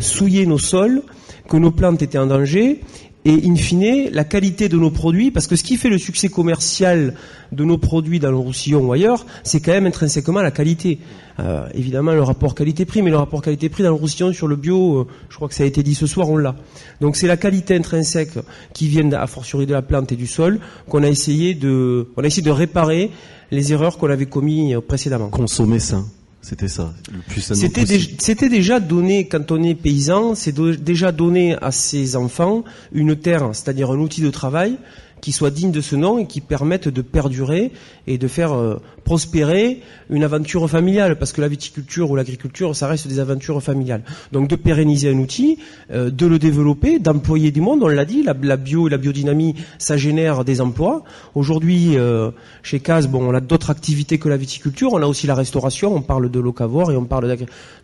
souillé 0.00 0.46
nos 0.46 0.58
sols 0.58 1.02
que 1.48 1.56
nos 1.56 1.70
plantes 1.70 2.02
étaient 2.02 2.18
en 2.18 2.26
danger 2.26 2.80
et 3.24 3.46
in 3.46 3.54
fine 3.54 4.10
la 4.10 4.24
qualité 4.24 4.68
de 4.68 4.76
nos 4.76 4.90
produits, 4.90 5.30
parce 5.30 5.46
que 5.46 5.54
ce 5.54 5.62
qui 5.62 5.76
fait 5.76 5.88
le 5.88 5.98
succès 5.98 6.28
commercial 6.28 7.14
de 7.52 7.64
nos 7.64 7.78
produits 7.78 8.18
dans 8.18 8.30
le 8.30 8.36
Roussillon 8.36 8.80
ou 8.86 8.92
ailleurs, 8.92 9.26
c'est 9.44 9.60
quand 9.60 9.72
même 9.72 9.86
intrinsèquement 9.86 10.42
la 10.42 10.50
qualité. 10.50 10.98
Euh, 11.38 11.66
évidemment 11.74 12.12
le 12.12 12.22
rapport 12.22 12.54
qualité-prix, 12.54 13.00
mais 13.02 13.10
le 13.10 13.16
rapport 13.16 13.40
qualité-prix 13.40 13.82
dans 13.82 13.90
le 13.90 13.96
Roussillon 13.96 14.32
sur 14.32 14.48
le 14.48 14.56
bio, 14.56 15.00
euh, 15.00 15.06
je 15.28 15.36
crois 15.36 15.48
que 15.48 15.54
ça 15.54 15.62
a 15.62 15.66
été 15.66 15.82
dit 15.82 15.94
ce 15.94 16.06
soir, 16.06 16.28
on 16.28 16.36
l'a. 16.36 16.56
Donc 17.00 17.16
c'est 17.16 17.26
la 17.26 17.36
qualité 17.36 17.76
intrinsèque 17.76 18.38
qui 18.74 18.88
vient 18.88 19.10
à 19.12 19.26
fortiori 19.26 19.66
de 19.66 19.72
la 19.72 19.82
plante 19.82 20.12
et 20.12 20.16
du 20.16 20.26
sol 20.26 20.58
qu'on 20.88 21.02
a 21.02 21.08
essayé 21.08 21.54
de, 21.54 22.08
on 22.16 22.24
a 22.24 22.26
essayé 22.26 22.42
de 22.42 22.50
réparer 22.50 23.10
les 23.50 23.72
erreurs 23.72 23.98
qu'on 23.98 24.10
avait 24.10 24.26
commises 24.26 24.76
précédemment. 24.86 25.28
Consommer 25.28 25.78
sain. 25.78 26.04
C'était 26.42 26.68
ça, 26.68 26.92
le 27.12 27.20
plus 27.20 27.40
C'était 27.40 28.48
déjà 28.48 28.80
donné, 28.80 29.28
quand 29.28 29.52
on 29.52 29.62
est 29.62 29.76
paysan, 29.76 30.34
c'est 30.34 30.52
déjà 30.52 31.12
donné 31.12 31.56
à 31.62 31.70
ses 31.70 32.16
enfants 32.16 32.64
une 32.92 33.14
terre, 33.14 33.50
c'est-à-dire 33.52 33.92
un 33.92 33.98
outil 33.98 34.22
de 34.22 34.30
travail 34.30 34.76
qui 35.22 35.30
soit 35.30 35.50
digne 35.50 35.70
de 35.70 35.80
ce 35.80 35.94
nom 35.96 36.18
et 36.18 36.26
qui 36.26 36.40
permette 36.40 36.88
de 36.88 37.00
perdurer 37.00 37.70
et 38.08 38.18
de 38.18 38.28
faire 38.28 38.52
euh, 38.52 38.80
prospérer 39.04 39.80
une 40.10 40.24
aventure 40.24 40.68
familiale, 40.68 41.16
parce 41.16 41.32
que 41.32 41.40
la 41.40 41.46
viticulture 41.46 42.10
ou 42.10 42.16
l'agriculture, 42.16 42.74
ça 42.74 42.88
reste 42.88 43.06
des 43.06 43.20
aventures 43.20 43.62
familiales. 43.62 44.02
Donc 44.32 44.48
de 44.48 44.56
pérenniser 44.56 45.10
un 45.10 45.18
outil, 45.18 45.58
euh, 45.92 46.10
de 46.10 46.26
le 46.26 46.40
développer, 46.40 46.98
d'employer 46.98 47.52
du 47.52 47.60
monde, 47.60 47.84
on 47.84 47.88
l'a 47.88 48.04
dit, 48.04 48.24
la, 48.24 48.56
bio 48.56 48.88
et 48.88 48.90
la 48.90 48.98
biodynamie, 48.98 49.54
ça 49.78 49.96
génère 49.96 50.44
des 50.44 50.60
emplois. 50.60 51.04
Aujourd'hui, 51.36 51.96
euh, 51.96 52.32
chez 52.64 52.80
CAS, 52.80 53.06
bon, 53.06 53.24
on 53.24 53.32
a 53.32 53.40
d'autres 53.40 53.70
activités 53.70 54.18
que 54.18 54.28
la 54.28 54.36
viticulture, 54.36 54.92
on 54.92 55.02
a 55.02 55.06
aussi 55.06 55.28
la 55.28 55.36
restauration, 55.36 55.94
on 55.94 56.02
parle 56.02 56.32
de 56.32 56.40
locavore 56.40 56.90
et 56.90 56.96
on 56.96 57.04
parle 57.04 57.36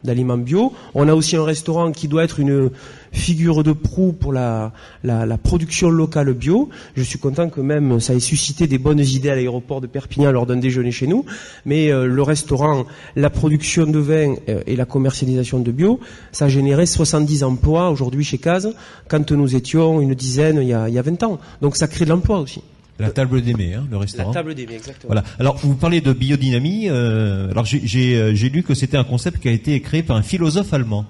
d'aliments 0.02 0.38
bio. 0.38 0.72
On 0.94 1.08
a 1.08 1.14
aussi 1.14 1.36
un 1.36 1.44
restaurant 1.44 1.92
qui 1.92 2.08
doit 2.08 2.24
être 2.24 2.40
une 2.40 2.70
figure 3.12 3.62
de 3.62 3.72
proue 3.72 4.12
pour 4.12 4.32
la, 4.32 4.72
la, 5.04 5.38
production 5.38 5.90
locale 5.90 6.32
bio. 6.32 6.68
Je 6.96 7.02
suis 7.02 7.18
content 7.18 7.48
que 7.48 7.60
même 7.60 8.00
ça 8.00 8.14
ait 8.14 8.20
suscité 8.20 8.66
des 8.66 8.78
bonnes 8.78 9.00
idées 9.00 9.30
à 9.30 9.36
l'aéroport 9.36 9.80
de 9.80 9.86
Perpignan 9.86 10.32
lors 10.32 10.46
d'un 10.46 10.56
déjeuner 10.56 10.90
chez 10.90 11.06
nous. 11.06 11.24
Mais 11.64 11.90
euh, 11.90 12.06
le 12.06 12.22
restaurant, 12.22 12.86
la 13.16 13.30
production 13.30 13.86
de 13.86 13.98
vin 13.98 14.34
euh, 14.48 14.62
et 14.66 14.76
la 14.76 14.84
commercialisation 14.84 15.60
de 15.60 15.72
bio, 15.72 16.00
ça 16.32 16.46
a 16.46 16.48
généré 16.48 16.86
70 16.86 17.44
emplois 17.44 17.90
aujourd'hui 17.90 18.24
chez 18.24 18.38
Caz, 18.38 18.72
quand 19.08 19.30
nous 19.32 19.56
étions 19.56 20.00
une 20.00 20.14
dizaine 20.14 20.58
il 20.62 20.68
y 20.68 20.74
a, 20.74 20.88
il 20.88 20.94
y 20.94 20.98
a 20.98 21.02
20 21.02 21.22
ans. 21.22 21.38
Donc 21.62 21.76
ça 21.76 21.86
crée 21.86 22.04
de 22.04 22.10
l'emploi 22.10 22.40
aussi. 22.40 22.62
La 22.98 23.10
table 23.10 23.40
d'aimer, 23.42 23.74
hein, 23.74 23.86
le 23.90 23.96
restaurant. 23.96 24.30
La 24.30 24.34
table 24.34 24.54
d'aimer, 24.54 24.74
exactement. 24.74 25.12
Voilà. 25.12 25.22
Alors, 25.38 25.56
vous 25.58 25.76
parlez 25.76 26.00
de 26.00 26.12
biodynamie. 26.12 26.88
Euh, 26.88 27.50
alors, 27.50 27.64
j'ai 27.64 28.48
lu 28.48 28.64
que 28.64 28.74
c'était 28.74 28.96
un 28.96 29.04
concept 29.04 29.40
qui 29.40 29.48
a 29.48 29.52
été 29.52 29.80
créé 29.80 30.02
par 30.02 30.16
un 30.16 30.22
philosophe 30.22 30.72
allemand. 30.72 31.06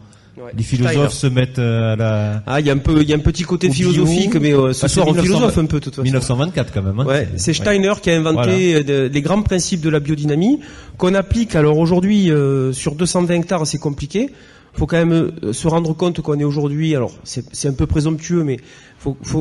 Les 0.57 0.63
philosophes 0.63 1.13
se 1.13 1.27
mettent 1.27 1.59
euh, 1.59 1.93
à 1.93 1.97
la. 1.97 2.43
Ah, 2.47 2.61
il 2.61 2.67
y 2.67 2.71
a 2.71 2.73
un 2.73 2.79
peu, 2.79 3.03
il 3.03 3.09
y 3.09 3.13
a 3.13 3.17
un 3.17 3.21
petit 3.21 3.45
côté 3.45 3.71
philosophique, 3.71 4.35
mais 4.37 4.55
euh, 4.55 4.73
ce 4.73 4.87
ah, 4.87 4.89
soir 4.89 5.09
on 5.09 5.15
philosophe 5.15 5.59
un 5.59 5.67
peu, 5.67 5.81
toute 5.81 5.95
façon. 5.95 6.05
1924 6.05 6.73
quand 6.73 6.83
même. 6.83 7.01
Hein, 7.01 7.05
ouais, 7.05 7.29
c'est 7.37 7.53
Steiner 7.53 7.95
qui 8.01 8.11
a 8.11 8.17
inventé 8.17 8.75
euh, 8.89 9.09
les 9.09 9.23
grands 9.23 9.43
principes 9.43 9.81
de 9.81 9.91
la 9.91 10.01
biodynamie 10.01 10.61
qu'on 10.97 11.15
applique. 11.15 11.55
Alors 11.55 11.79
aujourd'hui, 11.79 12.31
sur 12.73 12.95
220 12.95 13.35
hectares, 13.35 13.67
c'est 13.67 13.79
compliqué. 13.79 14.31
Faut 14.75 14.87
quand 14.87 15.05
même 15.05 15.33
se 15.53 15.67
rendre 15.69 15.93
compte 15.95 16.21
qu'on 16.21 16.39
est 16.39 16.45
aujourd'hui. 16.45 16.95
Alors 16.95 17.13
c'est 17.25 17.69
un 17.69 17.73
peu 17.73 17.87
présomptueux, 17.87 18.45
mais 18.45 18.59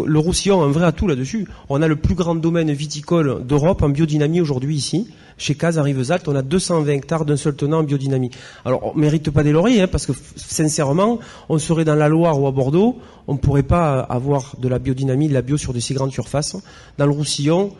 le 0.05 0.19
Roussillon 0.19 0.61
a 0.61 0.65
un 0.65 0.71
vrai 0.71 0.85
atout 0.85 1.07
là-dessus. 1.07 1.47
On 1.69 1.81
a 1.81 1.87
le 1.87 1.95
plus 1.95 2.15
grand 2.15 2.35
domaine 2.35 2.71
viticole 2.71 3.45
d'Europe 3.45 3.83
en 3.83 3.89
biodynamie 3.89 4.41
aujourd'hui 4.41 4.75
ici. 4.75 5.07
Chez 5.39 5.53
Caz, 5.53 5.77
à 5.77 5.83
Rivesaltes, 5.83 6.27
on 6.27 6.35
a 6.35 6.41
220 6.41 6.91
hectares 6.93 7.23
d'un 7.23 7.37
seul 7.37 7.55
tenant 7.55 7.79
en 7.79 7.83
biodynamie. 7.83 8.31
Alors, 8.65 8.95
on 8.95 8.97
mérite 8.97 9.29
pas 9.29 9.43
des 9.43 9.51
lauriers, 9.51 9.81
hein, 9.81 9.87
parce 9.87 10.07
que 10.07 10.13
sincèrement, 10.35 11.19
on 11.47 11.59
serait 11.59 11.85
dans 11.85 11.93
la 11.93 12.09
Loire 12.09 12.41
ou 12.41 12.47
à 12.47 12.51
Bordeaux, 12.51 12.97
on 13.27 13.33
ne 13.33 13.37
pourrait 13.37 13.61
pas 13.61 13.99
avoir 13.99 14.55
de 14.59 14.67
la 14.67 14.79
biodynamie, 14.79 15.27
de 15.27 15.33
la 15.33 15.43
bio 15.43 15.57
sur 15.57 15.73
de 15.73 15.79
si 15.79 15.93
grandes 15.93 16.11
surfaces. 16.11 16.57
Dans 16.97 17.05
le 17.05 17.11
Roussillon, 17.11 17.71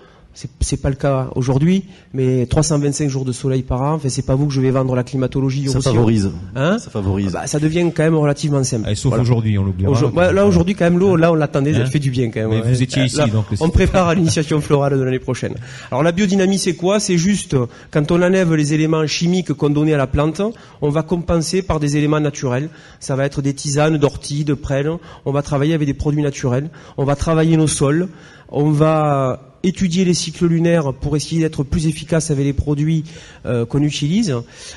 c'est 0.60 0.82
pas 0.82 0.90
le 0.90 0.96
cas 0.96 1.30
aujourd'hui, 1.36 1.86
mais 2.14 2.46
325 2.46 3.10
jours 3.10 3.26
de 3.26 3.32
soleil 3.32 3.64
par 3.64 3.82
an, 3.82 3.94
enfin, 3.94 4.10
c'est 4.10 4.26
pas 4.26 4.36
vous 4.36 4.48
que 4.48 4.54
je 4.54 4.62
vais 4.62 4.70
vendre 4.70 4.96
la 4.96 5.04
climatologie 5.04 5.68
ça 5.68 5.82
Favorise. 5.82 6.32
Hein 6.56 6.78
ça 6.80 6.90
favorise. 6.90 7.32
Bah, 7.32 7.48
ça 7.48 7.60
devient 7.60 7.90
quand 7.96 8.04
même 8.04 8.16
relativement 8.16 8.64
simple. 8.64 8.90
Et 8.90 8.96
sauf 8.96 9.18
aujourd'hui, 9.18 9.58
on 9.58 9.64
l'oubliera. 9.64 10.32
là 10.32 10.46
aujourd'hui 10.46 10.76
quand 10.76 10.86
même 10.86 11.00
l'eau, 11.00 11.16
là 11.16 11.32
on 11.32 11.36
l'attendait, 11.36 11.74
ça 11.74 11.82
hein 11.82 11.86
fait 11.86 12.00
du 12.00 12.12
bien 12.12 12.30
quand 12.30 12.42
même. 12.42 12.50
Mais 12.50 12.62
vous 12.62 12.84
étiez 12.84 13.04
ici, 13.04 13.20
donc. 13.32 13.46
On 13.60 13.70
prépare 13.70 14.10
à 14.10 14.16
l'initiation 14.16 14.62
florale 14.62 14.98
de 14.98 15.04
l'année 15.04 15.20
prochaine. 15.20 15.56
Alors 15.92 16.04
la 16.04 16.12
biodynamie 16.12 16.60
c'est 16.60 16.76
quoi? 16.76 17.00
C'est 17.00 17.18
juste 17.18 17.56
quand 17.92 18.12
on 18.12 18.22
enlève 18.22 18.54
les 18.54 18.74
éléments 18.74 19.08
chimiques 19.08 19.54
qu'on 19.54 19.70
donnait 19.70 19.94
à 19.94 19.98
la 19.98 20.08
plante, 20.08 20.42
on 20.82 20.90
va 20.90 21.02
compenser 21.02 21.62
par 21.62 21.80
des 21.80 21.98
éléments 21.98 22.20
naturels. 22.20 22.70
Ça 23.00 23.16
va 23.16 23.26
être 23.26 23.42
des 23.42 23.54
tisanes, 23.54 23.98
d'ortie, 23.98 24.44
de 24.44 24.54
prêle. 24.54 24.92
On 25.26 25.32
va 25.32 25.42
travailler 25.42 25.74
avec 25.74 25.88
des 25.88 25.94
produits 25.94 26.22
naturels. 26.22 26.70
On 26.98 27.06
va 27.06 27.16
travailler 27.16 27.58
nos 27.58 27.68
sols. 27.68 28.10
On 28.50 28.70
va 28.70 29.47
étudier 29.64 30.06
les 30.06 30.14
cycles 30.14 30.46
lunaires 30.46 30.94
pour 30.94 31.16
essayer 31.16 31.42
d'être 31.42 31.64
plus 31.64 31.88
efficace 31.88 32.32
avec 32.32 32.46
les 32.46 32.54
produits 32.54 33.04
euh, 33.46 33.66
qu'on 33.66 33.82
utilise. 33.82 34.36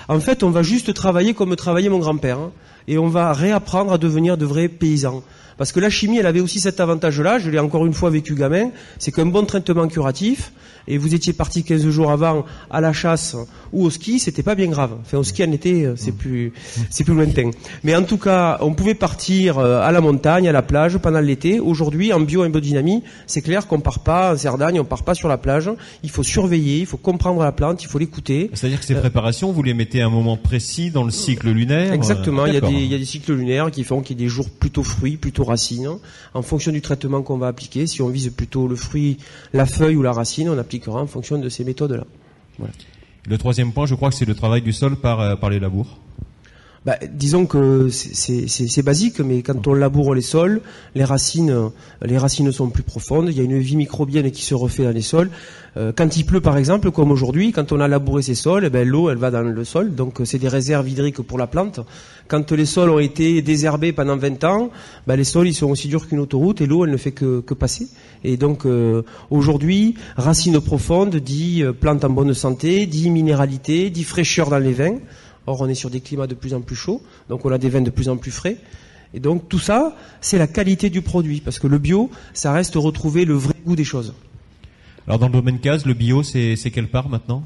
En 0.08 0.20
fait, 0.20 0.42
on 0.42 0.50
va 0.50 0.62
juste 0.62 0.94
travailler 0.94 1.34
comme 1.34 1.54
travaillait 1.56 1.88
mon 1.88 1.98
grand-père. 1.98 2.38
Et 2.88 2.98
on 2.98 3.08
va 3.08 3.32
réapprendre 3.32 3.92
à 3.92 3.98
devenir 3.98 4.36
de 4.36 4.46
vrais 4.46 4.68
paysans. 4.68 5.22
Parce 5.58 5.72
que 5.72 5.80
la 5.80 5.90
chimie, 5.90 6.18
elle 6.18 6.26
avait 6.26 6.40
aussi 6.40 6.58
cet 6.58 6.80
avantage-là, 6.80 7.38
je 7.38 7.50
l'ai 7.50 7.58
encore 7.58 7.84
une 7.84 7.92
fois 7.92 8.08
vécu 8.08 8.34
gamin, 8.34 8.70
c'est 8.98 9.12
qu'un 9.12 9.26
bon 9.26 9.44
traitement 9.44 9.88
curatif, 9.88 10.52
et 10.88 10.98
vous 10.98 11.14
étiez 11.14 11.32
parti 11.32 11.62
15 11.62 11.88
jours 11.88 12.10
avant 12.10 12.44
à 12.70 12.80
la 12.80 12.92
chasse 12.92 13.36
ou 13.72 13.84
au 13.84 13.90
ski, 13.90 14.18
c'était 14.18 14.42
pas 14.42 14.54
bien 14.54 14.66
grave. 14.66 14.96
Enfin, 15.00 15.18
au 15.18 15.22
ski 15.22 15.44
en 15.44 15.52
été, 15.52 15.84
euh, 15.84 15.94
c'est 15.96 16.12
plus, 16.12 16.52
c'est 16.90 17.04
plus 17.04 17.14
lointain. 17.14 17.50
Mais 17.84 17.94
en 17.94 18.02
tout 18.02 18.18
cas, 18.18 18.58
on 18.60 18.74
pouvait 18.74 18.94
partir 18.94 19.58
euh, 19.58 19.80
à 19.80 19.92
la 19.92 20.00
montagne, 20.00 20.48
à 20.48 20.52
la 20.52 20.62
plage 20.62 20.98
pendant 20.98 21.20
l'été. 21.20 21.60
Aujourd'hui, 21.60 22.12
en 22.12 22.20
bio 22.20 22.44
et 22.44 22.48
biodynamie, 22.48 23.02
c'est 23.26 23.42
clair 23.42 23.66
qu'on 23.66 23.80
part 23.80 24.00
pas 24.00 24.34
en 24.34 24.36
Cerdagne, 24.36 24.80
on 24.80 24.84
part 24.84 25.04
pas 25.04 25.14
sur 25.14 25.28
la 25.28 25.38
plage. 25.38 25.70
Il 26.02 26.10
faut 26.10 26.22
surveiller, 26.22 26.78
il 26.78 26.86
faut 26.86 26.96
comprendre 26.96 27.42
la 27.42 27.52
plante, 27.52 27.82
il 27.82 27.86
faut 27.86 27.98
l'écouter. 27.98 28.50
C'est-à-dire 28.54 28.80
que 28.80 28.86
ces 28.86 28.96
euh, 28.96 29.00
préparations, 29.00 29.52
vous 29.52 29.62
les 29.62 29.74
mettez 29.74 30.02
à 30.02 30.06
un 30.06 30.10
moment 30.10 30.36
précis 30.36 30.90
dans 30.90 31.04
le 31.04 31.10
cycle 31.10 31.50
lunaire 31.50 31.92
Exactement. 31.92 32.46
Il 32.46 32.54
y, 32.54 32.56
a 32.56 32.60
des, 32.70 32.84
il 32.84 32.90
y 32.90 32.94
a 32.94 32.98
des 32.98 33.04
cycles 33.04 33.34
lunaires 33.34 33.70
qui 33.70 33.84
font 33.84 34.00
qu'il 34.00 34.18
y 34.18 34.20
a 34.20 34.24
des 34.24 34.28
jours 34.28 34.48
plutôt 34.50 34.82
fruits, 34.82 35.16
plutôt 35.16 35.44
racines. 35.44 35.98
En 36.34 36.42
fonction 36.42 36.72
du 36.72 36.80
traitement 36.80 37.22
qu'on 37.22 37.38
va 37.38 37.48
appliquer, 37.48 37.86
si 37.86 38.02
on 38.02 38.08
vise 38.08 38.30
plutôt 38.30 38.68
le 38.68 38.76
fruit, 38.76 39.18
la 39.52 39.66
feuille 39.66 39.96
ou 39.96 40.02
la 40.02 40.12
racine, 40.12 40.48
on 40.48 40.58
applique 40.58 40.88
en 40.88 41.06
fonction 41.06 41.38
de 41.38 41.48
ces 41.48 41.64
méthodes-là. 41.64 42.04
Le 43.26 43.38
troisième 43.38 43.72
point, 43.72 43.86
je 43.86 43.94
crois 43.94 44.10
que 44.10 44.16
c'est 44.16 44.24
le 44.24 44.34
travail 44.34 44.62
du 44.62 44.72
sol 44.72 44.96
par, 44.96 45.20
euh, 45.20 45.36
par 45.36 45.50
les 45.50 45.60
labours. 45.60 45.98
Bah, 46.86 46.96
disons 47.12 47.44
que 47.44 47.90
c'est 47.90 48.82
basique, 48.82 49.20
mais 49.20 49.42
quand 49.42 49.68
on 49.68 49.74
laboure 49.74 50.14
les 50.14 50.22
sols, 50.22 50.62
les 50.94 51.04
racines, 51.04 51.70
les 52.02 52.16
racines 52.16 52.50
sont 52.52 52.70
plus 52.70 52.82
profondes. 52.82 53.28
Il 53.30 53.36
y 53.36 53.40
a 53.40 53.44
une 53.44 53.58
vie 53.58 53.76
microbienne 53.76 54.30
qui 54.30 54.42
se 54.42 54.54
refait 54.54 54.84
dans 54.84 54.90
les 54.90 55.02
sols. 55.02 55.28
Euh, 55.76 55.92
quand 55.94 56.16
il 56.16 56.24
pleut, 56.24 56.40
par 56.40 56.56
exemple, 56.56 56.90
comme 56.90 57.10
aujourd'hui, 57.10 57.52
quand 57.52 57.70
on 57.72 57.80
a 57.80 57.86
labouré 57.86 58.22
ces 58.22 58.34
sols, 58.34 58.64
eh 58.64 58.70
ben, 58.70 58.88
l'eau, 58.88 59.10
elle 59.10 59.18
va 59.18 59.30
dans 59.30 59.42
le 59.42 59.64
sol. 59.64 59.94
Donc, 59.94 60.20
c'est 60.24 60.38
des 60.38 60.48
réserves 60.48 60.88
hydriques 60.88 61.20
pour 61.20 61.36
la 61.36 61.46
plante. 61.46 61.80
Quand 62.28 62.50
les 62.52 62.64
sols 62.64 62.90
ont 62.90 62.98
été 62.98 63.42
désherbés 63.42 63.92
pendant 63.92 64.16
20 64.16 64.44
ans, 64.44 64.70
ben, 65.06 65.16
les 65.16 65.24
sols, 65.24 65.48
ils 65.48 65.54
sont 65.54 65.70
aussi 65.70 65.88
durs 65.88 66.08
qu'une 66.08 66.20
autoroute 66.20 66.62
et 66.62 66.66
l'eau, 66.66 66.86
elle 66.86 66.92
ne 66.92 66.96
fait 66.96 67.12
que, 67.12 67.40
passer. 67.54 67.88
Et 68.24 68.38
donc, 68.38 68.64
euh, 68.64 69.02
aujourd'hui, 69.28 69.96
racines 70.16 70.60
profondes 70.60 71.16
dit 71.16 71.62
euh, 71.62 71.72
plante 71.72 72.04
en 72.04 72.10
bonne 72.10 72.32
santé, 72.32 72.86
dit 72.86 73.10
minéralité, 73.10 73.90
dit 73.90 74.04
fraîcheur 74.04 74.48
dans 74.48 74.58
les 74.58 74.72
vins. 74.72 74.96
Or, 75.46 75.60
on 75.60 75.68
est 75.68 75.74
sur 75.74 75.90
des 75.90 76.00
climats 76.00 76.26
de 76.26 76.34
plus 76.34 76.54
en 76.54 76.60
plus 76.60 76.76
chauds, 76.76 77.02
donc 77.28 77.44
on 77.44 77.52
a 77.52 77.58
des 77.58 77.68
vins 77.68 77.80
de 77.80 77.90
plus 77.90 78.08
en 78.08 78.16
plus 78.16 78.30
frais. 78.30 78.56
Et 79.14 79.20
donc 79.20 79.48
tout 79.48 79.58
ça, 79.58 79.96
c'est 80.20 80.38
la 80.38 80.46
qualité 80.46 80.90
du 80.90 81.02
produit, 81.02 81.40
parce 81.40 81.58
que 81.58 81.66
le 81.66 81.78
bio, 81.78 82.10
ça 82.32 82.52
reste 82.52 82.74
retrouver 82.76 83.24
le 83.24 83.34
vrai 83.34 83.54
goût 83.64 83.76
des 83.76 83.84
choses. 83.84 84.14
Alors 85.06 85.18
dans 85.18 85.26
le 85.26 85.32
domaine 85.32 85.58
case, 85.58 85.86
le 85.86 85.94
bio, 85.94 86.22
c'est 86.22 86.56
quelle 86.72 86.88
part 86.88 87.08
maintenant? 87.08 87.42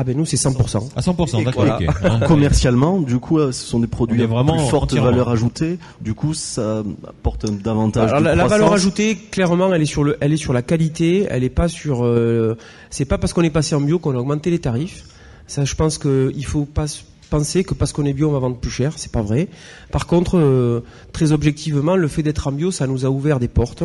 Ah 0.00 0.04
ben 0.04 0.16
nous 0.16 0.24
c'est 0.24 0.36
100%. 0.36 0.90
À 0.94 1.00
100%, 1.00 1.44
d'accord. 1.44 2.28
Commercialement, 2.28 3.00
du 3.00 3.18
coup, 3.18 3.40
euh, 3.40 3.50
ce 3.50 3.66
sont 3.66 3.80
des 3.80 3.88
produits 3.88 4.22
à 4.22 4.28
plus 4.28 4.68
forte 4.68 4.94
valeur 4.94 5.28
ajoutée. 5.28 5.80
Du 6.00 6.14
coup, 6.14 6.34
ça 6.34 6.84
apporte 7.04 7.50
davantage. 7.50 8.10
Alors, 8.10 8.20
de 8.20 8.26
la, 8.26 8.46
valeur 8.46 8.72
ajoutée, 8.72 9.16
clairement, 9.16 9.74
elle 9.74 9.82
est 9.82 9.86
sur 9.86 10.04
le, 10.04 10.16
elle 10.20 10.32
est 10.32 10.36
sur 10.36 10.52
la 10.52 10.62
qualité. 10.62 11.26
Elle 11.28 11.42
est 11.42 11.48
pas 11.48 11.66
sur. 11.66 12.04
Euh, 12.04 12.56
c'est 12.90 13.06
pas 13.06 13.18
parce 13.18 13.32
qu'on 13.32 13.42
est 13.42 13.50
passé 13.50 13.74
en 13.74 13.80
bio 13.80 13.98
qu'on 13.98 14.14
a 14.14 14.18
augmenté 14.18 14.50
les 14.50 14.60
tarifs. 14.60 15.02
Ça, 15.48 15.64
je 15.64 15.74
pense 15.74 15.98
qu'il 15.98 16.46
faut 16.46 16.64
pas 16.64 16.86
penser 17.28 17.64
que 17.64 17.74
parce 17.74 17.92
qu'on 17.92 18.04
est 18.04 18.12
bio, 18.12 18.28
on 18.28 18.32
va 18.32 18.38
vendre 18.38 18.56
plus 18.56 18.70
cher. 18.70 18.92
C'est 18.96 19.12
pas 19.12 19.22
vrai. 19.22 19.48
Par 19.90 20.06
contre, 20.06 20.38
euh, 20.38 20.80
très 21.12 21.32
objectivement, 21.32 21.96
le 21.96 22.08
fait 22.08 22.22
d'être 22.22 22.48
en 22.48 22.52
bio, 22.52 22.70
ça 22.70 22.86
nous 22.86 23.06
a 23.06 23.08
ouvert 23.08 23.38
des 23.38 23.48
portes. 23.48 23.82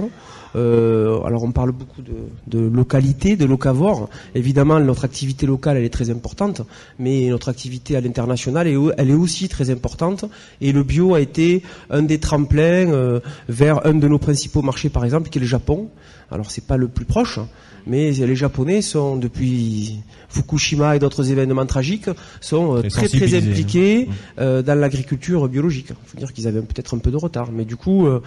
Euh, 0.56 1.22
alors, 1.24 1.44
on 1.44 1.52
parle 1.52 1.72
beaucoup 1.72 2.02
de, 2.02 2.60
localité, 2.60 3.36
de 3.36 3.46
locavore. 3.46 4.10
Évidemment, 4.36 4.80
notre 4.80 5.06
activité 5.06 5.46
locale, 5.46 5.78
elle 5.78 5.86
est 5.86 5.94
très 5.94 6.10
importante, 6.10 6.62
mais 7.00 7.30
notre 7.30 7.50
activité 7.50 7.96
à 7.96 8.02
l'international, 8.02 8.68
elle 8.68 9.10
est 9.10 9.16
aussi 9.16 9.50
très 9.50 9.70
importante. 9.70 10.26
Et 10.62 10.72
le 10.72 10.84
bio 10.84 11.16
a 11.16 11.22
été 11.22 11.64
un 11.90 12.04
des 12.04 12.20
tremplins 12.20 12.92
euh, 12.92 13.20
vers 13.50 13.86
un 13.86 13.94
de 13.94 14.08
nos 14.08 14.20
principaux 14.20 14.62
marchés, 14.62 14.90
par 14.90 15.06
exemple, 15.06 15.30
qui 15.30 15.40
est 15.40 15.42
le 15.42 15.48
Japon. 15.48 15.90
Alors, 16.32 16.52
c'est 16.52 16.66
pas 16.66 16.78
le 16.78 16.88
plus 16.88 17.06
proche 17.06 17.40
mais 17.88 18.12
les 18.12 18.36
Japonais 18.36 18.82
sont 18.82 19.18
depuis 19.18 20.00
Fukushima 20.30 20.96
et 20.96 21.00
d'autres 21.00 21.32
événements 21.32 21.66
tragiques 21.66 22.10
sont 22.42 22.78
euh, 22.78 22.82
très 22.90 23.08
très 23.08 23.36
impliqués 23.36 24.08
hein. 24.10 24.14
euh, 24.40 24.62
dans 24.62 24.78
l'agriculture 24.80 25.48
biologique. 25.48 25.88
Il 25.90 26.10
faut 26.10 26.18
dire 26.18 26.34
qu'ils 26.34 26.48
avaient 26.48 26.62
peut-être 26.62 26.96
un 26.96 27.00
peu 27.00 27.12
de 27.12 27.18
retard, 27.18 27.50
mais 27.52 27.66
du 27.66 27.76
coup 27.76 28.08
euh, 28.08 28.22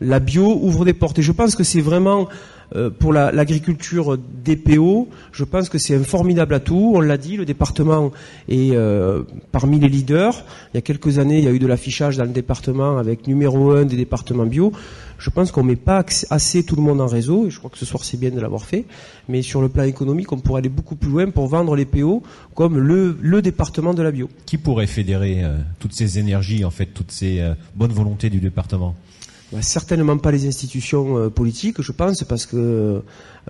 la 0.00 0.20
bio 0.20 0.58
ouvre 0.62 0.84
des 0.84 0.94
portes 0.94 1.18
et 1.18 1.22
je 1.22 1.32
pense 1.32 1.54
que 1.54 1.64
c'est 1.64 1.80
vraiment 1.80 2.28
euh, 2.76 2.90
pour 2.90 3.12
l'agriculture 3.12 4.16
des 4.16 4.56
PO, 4.56 5.08
je 5.32 5.44
pense 5.44 5.68
que 5.68 5.78
c'est 5.78 5.96
un 5.96 6.04
formidable 6.04 6.54
atout. 6.54 6.92
On 6.94 7.00
l'a 7.00 7.18
dit, 7.18 7.36
le 7.36 7.44
département 7.44 8.12
est 8.48 8.70
euh, 8.72 9.22
parmi 9.50 9.80
les 9.80 9.88
leaders. 9.88 10.44
Il 10.72 10.76
y 10.76 10.78
a 10.78 10.80
quelques 10.80 11.18
années, 11.18 11.38
il 11.38 11.44
y 11.44 11.48
a 11.48 11.52
eu 11.52 11.58
de 11.58 11.66
l'affichage 11.66 12.16
dans 12.16 12.24
le 12.24 12.30
département 12.30 12.98
avec 12.98 13.26
numéro 13.26 13.72
un 13.72 13.84
des 13.84 13.96
départements 13.96 14.46
bio. 14.46 14.72
Je 15.18 15.28
pense 15.28 15.50
qu'on 15.50 15.62
met 15.62 15.76
pas 15.76 16.04
assez 16.30 16.62
tout 16.64 16.76
le 16.76 16.82
monde 16.82 17.00
en 17.00 17.06
réseau, 17.06 17.46
et 17.46 17.50
je 17.50 17.58
crois 17.58 17.68
que 17.68 17.76
ce 17.76 17.84
soir 17.84 18.04
c'est 18.04 18.16
bien 18.16 18.30
de 18.30 18.40
l'avoir 18.40 18.64
fait. 18.64 18.86
Mais 19.28 19.42
sur 19.42 19.60
le 19.60 19.68
plan 19.68 19.82
économique, 19.82 20.32
on 20.32 20.38
pourrait 20.38 20.60
aller 20.60 20.70
beaucoup 20.70 20.96
plus 20.96 21.10
loin 21.10 21.28
pour 21.28 21.46
vendre 21.46 21.76
les 21.76 21.84
PO 21.84 22.22
comme 22.54 22.78
le, 22.78 23.18
le 23.20 23.42
département 23.42 23.92
de 23.92 24.02
la 24.02 24.12
bio. 24.12 24.30
Qui 24.46 24.56
pourrait 24.56 24.86
fédérer 24.86 25.42
toutes 25.78 25.92
ces 25.92 26.18
énergies, 26.18 26.64
en 26.64 26.70
fait, 26.70 26.86
toutes 26.86 27.10
ces 27.10 27.42
bonnes 27.74 27.92
volontés 27.92 28.30
du 28.30 28.40
département? 28.40 28.94
Bah, 29.52 29.62
certainement 29.62 30.16
pas 30.18 30.30
les 30.30 30.46
institutions 30.46 31.18
euh, 31.18 31.28
politiques, 31.28 31.82
je 31.82 31.92
pense, 31.92 32.22
parce 32.24 32.46
que 32.46 32.56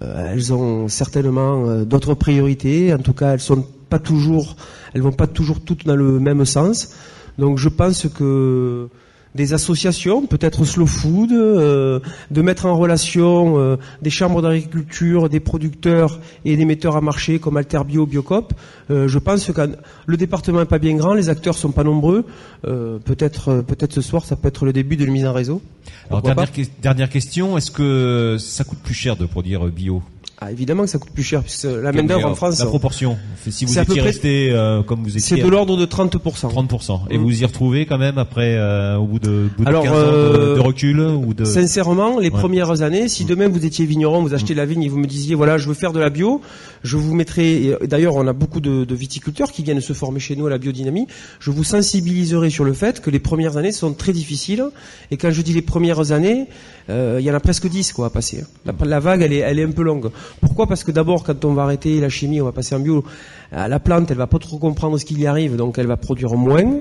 euh, 0.02 0.32
elles 0.32 0.52
ont 0.52 0.89
certainement 0.89 1.66
euh, 1.68 1.85
d'autres 1.85 2.14
priorités. 2.14 2.94
En 2.94 2.98
tout 2.98 3.12
cas, 3.12 3.35
elles 3.35 3.40
sont 3.40 3.66
pas 3.90 3.98
toujours, 3.98 4.56
elles 4.94 5.02
vont 5.02 5.12
pas 5.12 5.27
toujours 5.27 5.60
toutes 5.60 5.85
dans 5.85 5.97
le 5.97 6.18
même 6.18 6.44
sens. 6.47 6.94
Donc, 7.39 7.59
je 7.59 7.68
pense 7.68 8.06
que 8.09 8.89
des 9.35 9.52
associations, 9.52 10.27
peut-être 10.27 10.65
Slow 10.65 10.86
Food, 10.86 11.32
euh, 11.32 12.01
de 12.31 12.43
mettre 12.43 12.66
en 12.66 12.77
relation 12.77 13.59
euh, 13.59 13.77
des 14.02 14.11
chambres 14.11 14.43
d'agriculture, 14.43 15.28
des 15.28 15.40
producteurs 15.40 16.19
et 16.44 16.57
des 16.57 16.65
metteurs 16.65 16.97
à 16.97 17.01
marché 17.01 17.39
comme 17.39 17.57
Alterbio, 17.57 18.07
Biocop. 18.07 18.52
Euh, 18.90 19.07
je 19.07 19.19
pense 19.19 19.51
que 19.51 19.70
le 20.07 20.16
département 20.16 20.61
n'est 20.61 20.65
pas 20.65 20.78
bien 20.78 20.97
grand, 20.97 21.15
les 21.15 21.28
acteurs 21.28 21.57
sont 21.57 21.70
pas 21.70 21.85
nombreux. 21.85 22.24
peut-être, 22.62 23.62
peut-être 23.62 23.94
ce 23.94 24.02
soir, 24.02 24.24
ça 24.24 24.36
peut 24.36 24.48
être 24.48 24.65
le 24.65 24.73
début 24.73 24.97
de 24.97 25.05
la 25.05 25.11
mise 25.11 25.27
en 25.27 25.32
réseau. 25.32 25.62
Alors 26.09 26.23
dernière, 26.23 26.48
dernière 26.82 27.09
question, 27.09 27.57
est-ce 27.57 27.70
que 27.70 28.36
ça 28.39 28.65
coûte 28.65 28.81
plus 28.81 28.94
cher 28.94 29.16
de 29.16 29.27
produire 29.27 29.65
bio? 29.66 30.02
Ah, 30.43 30.51
évidemment 30.51 30.85
que 30.85 30.89
ça 30.89 30.97
coûte 30.97 31.12
plus 31.12 31.23
cher, 31.23 31.43
puisque 31.43 31.65
la 31.65 31.93
main 31.93 32.03
d'œuvre 32.03 32.27
en 32.27 32.35
France. 32.35 32.59
La 32.61 32.65
proportion. 32.65 33.19
Si 33.47 33.67
vous 33.67 33.79
étiez 33.79 34.01
resté 34.01 34.51
euh, 34.51 34.83
comme 34.83 35.03
vous 35.03 35.11
étiez. 35.11 35.37
C'est 35.37 35.43
de 35.43 35.47
l'ordre 35.47 35.77
de 35.77 35.85
30%. 35.85 36.19
30%. 36.19 37.01
Et 37.11 37.19
mm. 37.19 37.23
vous 37.23 37.43
y 37.43 37.45
retrouvez 37.45 37.85
quand 37.85 37.99
même 37.99 38.17
après, 38.17 38.55
euh, 38.57 38.97
au 38.97 39.05
bout 39.05 39.19
de, 39.19 39.51
bout 39.59 39.67
de 39.67 39.71
15 39.71 39.77
ans 39.77 39.83
de, 39.83 39.91
euh, 39.91 40.62
recul 40.62 40.99
ou 41.01 41.35
de. 41.35 41.45
Sincèrement, 41.45 42.19
les 42.19 42.31
premières 42.31 42.81
années, 42.81 43.09
si 43.09 43.27
demain 43.27 43.49
vous 43.49 43.67
étiez 43.67 43.85
vigneron, 43.85 44.23
vous 44.23 44.33
achetez 44.33 44.55
mm. 44.55 44.57
la 44.57 44.65
vigne 44.65 44.83
et 44.85 44.89
vous 44.89 44.99
me 44.99 45.07
disiez, 45.07 45.35
voilà, 45.35 45.59
je 45.59 45.69
veux 45.69 45.75
faire 45.75 45.93
de 45.93 46.01
la 46.01 46.09
bio, 46.09 46.41
je 46.85 46.97
vous 46.97 47.15
mettrai. 47.15 47.77
D'ailleurs, 47.83 48.17
on 48.17 48.27
a 48.27 48.33
beaucoup 48.33 48.61
de, 48.61 48.85
de, 48.85 48.95
viticulteurs 48.95 49.53
qui 49.53 49.62
viennent 49.62 49.83
se 49.83 49.93
former 49.93 50.21
chez 50.21 50.37
nous 50.37 50.47
à 50.47 50.51
la 50.51 50.57
biodynamie. 50.57 51.07
Je 51.39 51.51
vous 51.51 51.65
sensibiliserai 51.65 52.49
sur 52.49 52.65
le 52.65 52.73
fait 52.73 53.03
que 53.03 53.11
les 53.11 53.21
premières 53.21 53.59
années 53.59 53.73
sont 53.73 53.93
très 53.93 54.15
difficiles. 54.15 54.65
Et 55.11 55.19
quand 55.19 55.33
je 55.33 55.43
dis 55.43 55.53
les 55.53 55.61
premières 55.61 56.12
années, 56.12 56.47
il 56.89 57.21
y 57.21 57.31
en 57.31 57.35
a 57.35 57.41
presque 57.41 57.69
10 57.69 57.93
quoi 57.93 58.07
à 58.07 58.11
passer. 58.11 58.43
La, 58.65 58.73
la 58.87 59.01
vague, 59.01 59.21
elle 59.21 59.35
est, 59.35 59.39
elle 59.39 59.59
est 59.59 59.65
un 59.65 59.71
peu 59.71 59.83
longue. 59.83 60.11
Pourquoi 60.40 60.66
Parce 60.66 60.85
que 60.85 60.90
d'abord, 60.90 61.24
quand 61.24 61.44
on 61.44 61.55
va 61.55 61.62
arrêter 61.65 62.01
la 62.01 62.09
chimie, 62.09 62.40
on 62.40 62.44
va 62.44 62.52
passer 62.52 62.74
en 62.74 62.81
bio, 62.81 63.05
euh, 63.52 63.69
la 63.69 63.81
plante, 63.81 64.11
elle 64.11 64.16
va 64.16 64.27
pas 64.27 64.39
trop 64.39 64.59
comprendre 64.59 64.98
ce 64.98 65.05
qui 65.05 65.15
y 65.15 65.27
arrive, 65.27 65.57
donc 65.57 65.78
elle 65.78 65.86
va 65.86 65.97
produire 65.97 66.35
moins, 66.35 66.81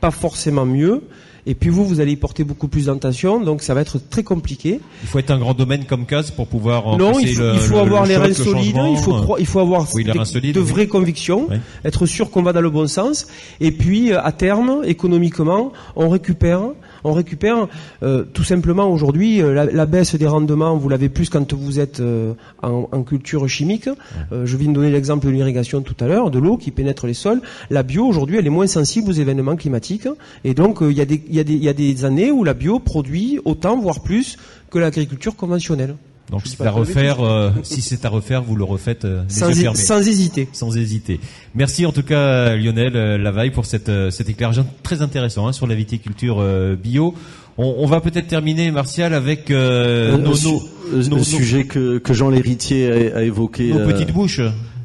pas 0.00 0.10
forcément 0.10 0.66
mieux. 0.66 1.02
Et 1.46 1.54
puis 1.54 1.70
vous, 1.70 1.86
vous 1.86 2.00
allez 2.00 2.12
y 2.12 2.16
porter 2.16 2.44
beaucoup 2.44 2.68
plus 2.68 2.86
d'attention, 2.86 3.40
donc 3.40 3.62
ça 3.62 3.72
va 3.72 3.80
être 3.80 3.98
très 3.98 4.22
compliqué. 4.22 4.80
Il 5.02 5.08
faut 5.08 5.18
être 5.18 5.30
un 5.30 5.38
grand 5.38 5.54
domaine 5.54 5.84
comme 5.84 6.04
CAS 6.04 6.30
pour 6.30 6.46
pouvoir 6.46 6.98
non, 6.98 7.18
il 7.18 7.34
faut, 7.34 7.52
il 7.54 7.60
faut 7.60 7.78
avoir 7.78 8.04
les 8.04 8.16
reins 8.16 8.34
solides, 8.34 8.76
il 8.90 8.98
faut, 8.98 9.38
il 9.38 9.46
faut 9.46 9.60
avoir 9.60 9.84
de 9.84 10.60
vraies 10.60 10.86
convictions, 10.86 11.48
être 11.84 12.06
sûr 12.06 12.30
qu'on 12.30 12.42
va 12.42 12.52
dans 12.52 12.60
le 12.60 12.70
bon 12.70 12.86
sens. 12.86 13.26
Et 13.60 13.72
puis 13.72 14.12
à 14.12 14.32
terme, 14.32 14.82
économiquement, 14.84 15.72
on 15.96 16.08
récupère 16.08 16.60
on 17.04 17.12
récupère 17.12 17.68
euh, 18.02 18.24
tout 18.24 18.44
simplement 18.44 18.90
aujourd'hui 18.90 19.42
euh, 19.42 19.66
la, 19.72 19.86
baisse 19.86 20.14
des 20.14 20.26
rendements, 20.26 20.76
vous 20.76 20.88
l'avez 20.88 21.08
plus 21.08 21.28
quand 21.28 21.52
vous 21.52 21.80
êtes 21.80 22.00
euh, 22.00 22.34
en, 22.62 23.02
culture 23.02 23.48
chimique. 23.48 23.88
je 24.30 24.56
viens 24.56 24.68
de 24.68 24.74
donner 24.74 24.90
l'exemple 24.90 25.26
de 25.26 25.32
l'irrigation 25.32 25.80
tout 25.80 25.96
à 26.00 26.06
l'heure, 26.06 26.30
de 26.30 26.38
l'eau 26.38 26.56
qui 26.56 26.70
pénètre 26.70 27.06
les 27.06 27.14
sols. 27.14 27.40
La 27.70 27.82
bio 27.82 28.06
aujourd'hui, 28.06 28.36
elle 28.36 28.46
est 28.46 28.50
moins 28.50 28.66
sensible 28.66 29.10
aux 29.10 29.14
événements 29.14 29.56
climatiques, 29.56 30.08
et 30.44 30.54
donc 30.54 30.78
il 30.82 30.92
y, 30.92 31.34
y 31.34 31.68
a 31.68 31.72
des 31.72 32.04
années 32.04 32.30
où 32.30 32.44
la 32.44 32.54
bio 32.54 32.78
produit 32.78 33.40
autant, 33.44 33.78
voire 33.78 34.00
plus, 34.00 34.36
que 34.70 34.78
l'agriculture 34.78 35.34
conventionnelle. 35.34 35.96
Donc 36.30 36.42
c'est 36.44 36.64
à 36.64 36.70
refaire, 36.70 37.20
euh, 37.20 37.50
si 37.64 37.82
c'est 37.82 38.04
à 38.04 38.08
refaire, 38.08 38.42
vous 38.42 38.54
le 38.54 38.62
refaites 38.62 39.04
euh, 39.04 39.24
sans, 39.26 39.52
sans, 39.74 40.06
hésiter. 40.06 40.48
Sans 40.52 40.76
hésiter. 40.76 41.18
Merci 41.56 41.86
en 41.86 41.92
tout 41.92 42.04
cas 42.04 42.54
Lionel 42.54 42.94
euh, 42.94 43.18
Lavaille 43.18 43.50
pour 43.50 43.66
cette, 43.66 43.90
cet 44.10 44.28
éclairage 44.28 44.62
très 44.84 45.02
intéressant 45.02 45.48
hein, 45.48 45.52
sur 45.52 45.66
la 45.66 45.74
viticulture 45.74 46.44
bio. 46.76 47.14
On, 47.58 47.74
on 47.78 47.86
va 47.86 48.00
peut-être 48.00 48.28
terminer, 48.28 48.70
Martial, 48.70 49.12
avec 49.12 49.50
nos, 49.50 50.18
nos, 50.18 51.22
sujet 51.24 51.64
que, 51.64 51.98
que 51.98 52.14
Jean 52.14 52.30
l'héritier 52.30 53.12
a, 53.12 53.22
évoqué. 53.22 53.72
Nos 53.72 53.84
petites 53.84 54.12
bouches. 54.12 54.40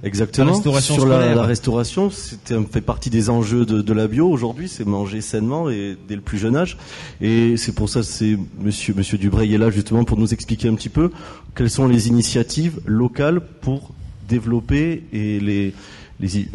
Exactement. 0.05 0.45
La 0.45 0.53
restauration 0.53 0.93
Sur 0.93 1.05
la, 1.07 1.41
restauration, 1.41 2.09
c'était 2.11 2.55
fait 2.71 2.81
partie 2.81 3.09
des 3.09 3.31
enjeux 3.31 3.65
de, 3.65 3.81
de 3.81 3.93
la 3.93 4.07
bio 4.07 4.29
aujourd'hui, 4.29 4.69
c'est 4.69 4.85
manger 4.85 5.19
sainement 5.19 5.69
et 5.69 5.97
dès 6.07 6.15
le 6.15 6.21
plus 6.21 6.37
jeune 6.37 6.55
âge. 6.55 6.77
Et 7.21 7.57
c'est 7.57 7.73
pour 7.73 7.89
ça, 7.89 8.03
c'est 8.03 8.37
Monsieur 8.59 8.93
Monsieur 8.95 9.17
Dubray 9.17 9.51
est 9.51 9.57
là 9.57 9.71
justement 9.71 10.03
pour 10.03 10.17
nous 10.17 10.31
expliquer 10.31 10.67
un 10.67 10.75
petit 10.75 10.89
peu 10.89 11.09
quelles 11.55 11.71
sont 11.71 11.87
les 11.87 12.07
initiatives 12.07 12.79
locales 12.85 13.41
pour 13.61 13.93
développer 14.29 15.03
et 15.11 15.39
les, 15.39 15.73
les 16.19 16.47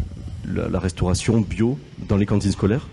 la 0.45 0.79
restauration 0.79 1.41
bio 1.41 1.77
dans 2.07 2.17
les 2.17 2.25
cantines 2.25 2.51
scolaires. 2.51 2.87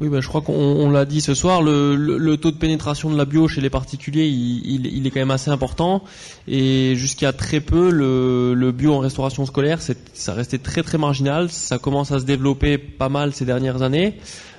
Oui, 0.00 0.10
ben, 0.10 0.20
je 0.20 0.28
crois 0.28 0.42
qu'on 0.42 0.90
l'a 0.90 1.06
dit 1.06 1.22
ce 1.22 1.32
soir, 1.32 1.62
le, 1.62 1.96
le, 1.96 2.36
taux 2.36 2.50
de 2.50 2.58
pénétration 2.58 3.08
de 3.10 3.16
la 3.16 3.24
bio 3.24 3.48
chez 3.48 3.62
les 3.62 3.70
particuliers, 3.70 4.26
il, 4.26 5.06
est 5.06 5.10
quand 5.10 5.20
même 5.20 5.30
assez 5.30 5.50
important. 5.50 6.04
Et 6.46 6.94
jusqu'à 6.96 7.32
très 7.32 7.60
peu, 7.60 7.90
le, 7.90 8.72
bio 8.72 8.92
en 8.92 8.98
restauration 8.98 9.46
scolaire, 9.46 9.80
ça 9.80 10.34
restait 10.34 10.58
très 10.58 10.82
très 10.82 10.98
marginal. 10.98 11.48
Ça 11.50 11.78
commence 11.78 12.12
à 12.12 12.18
se 12.18 12.24
développer 12.24 12.76
pas 12.76 13.08
mal 13.08 13.32
ces 13.32 13.46
dernières 13.46 13.80
années. 13.80 14.18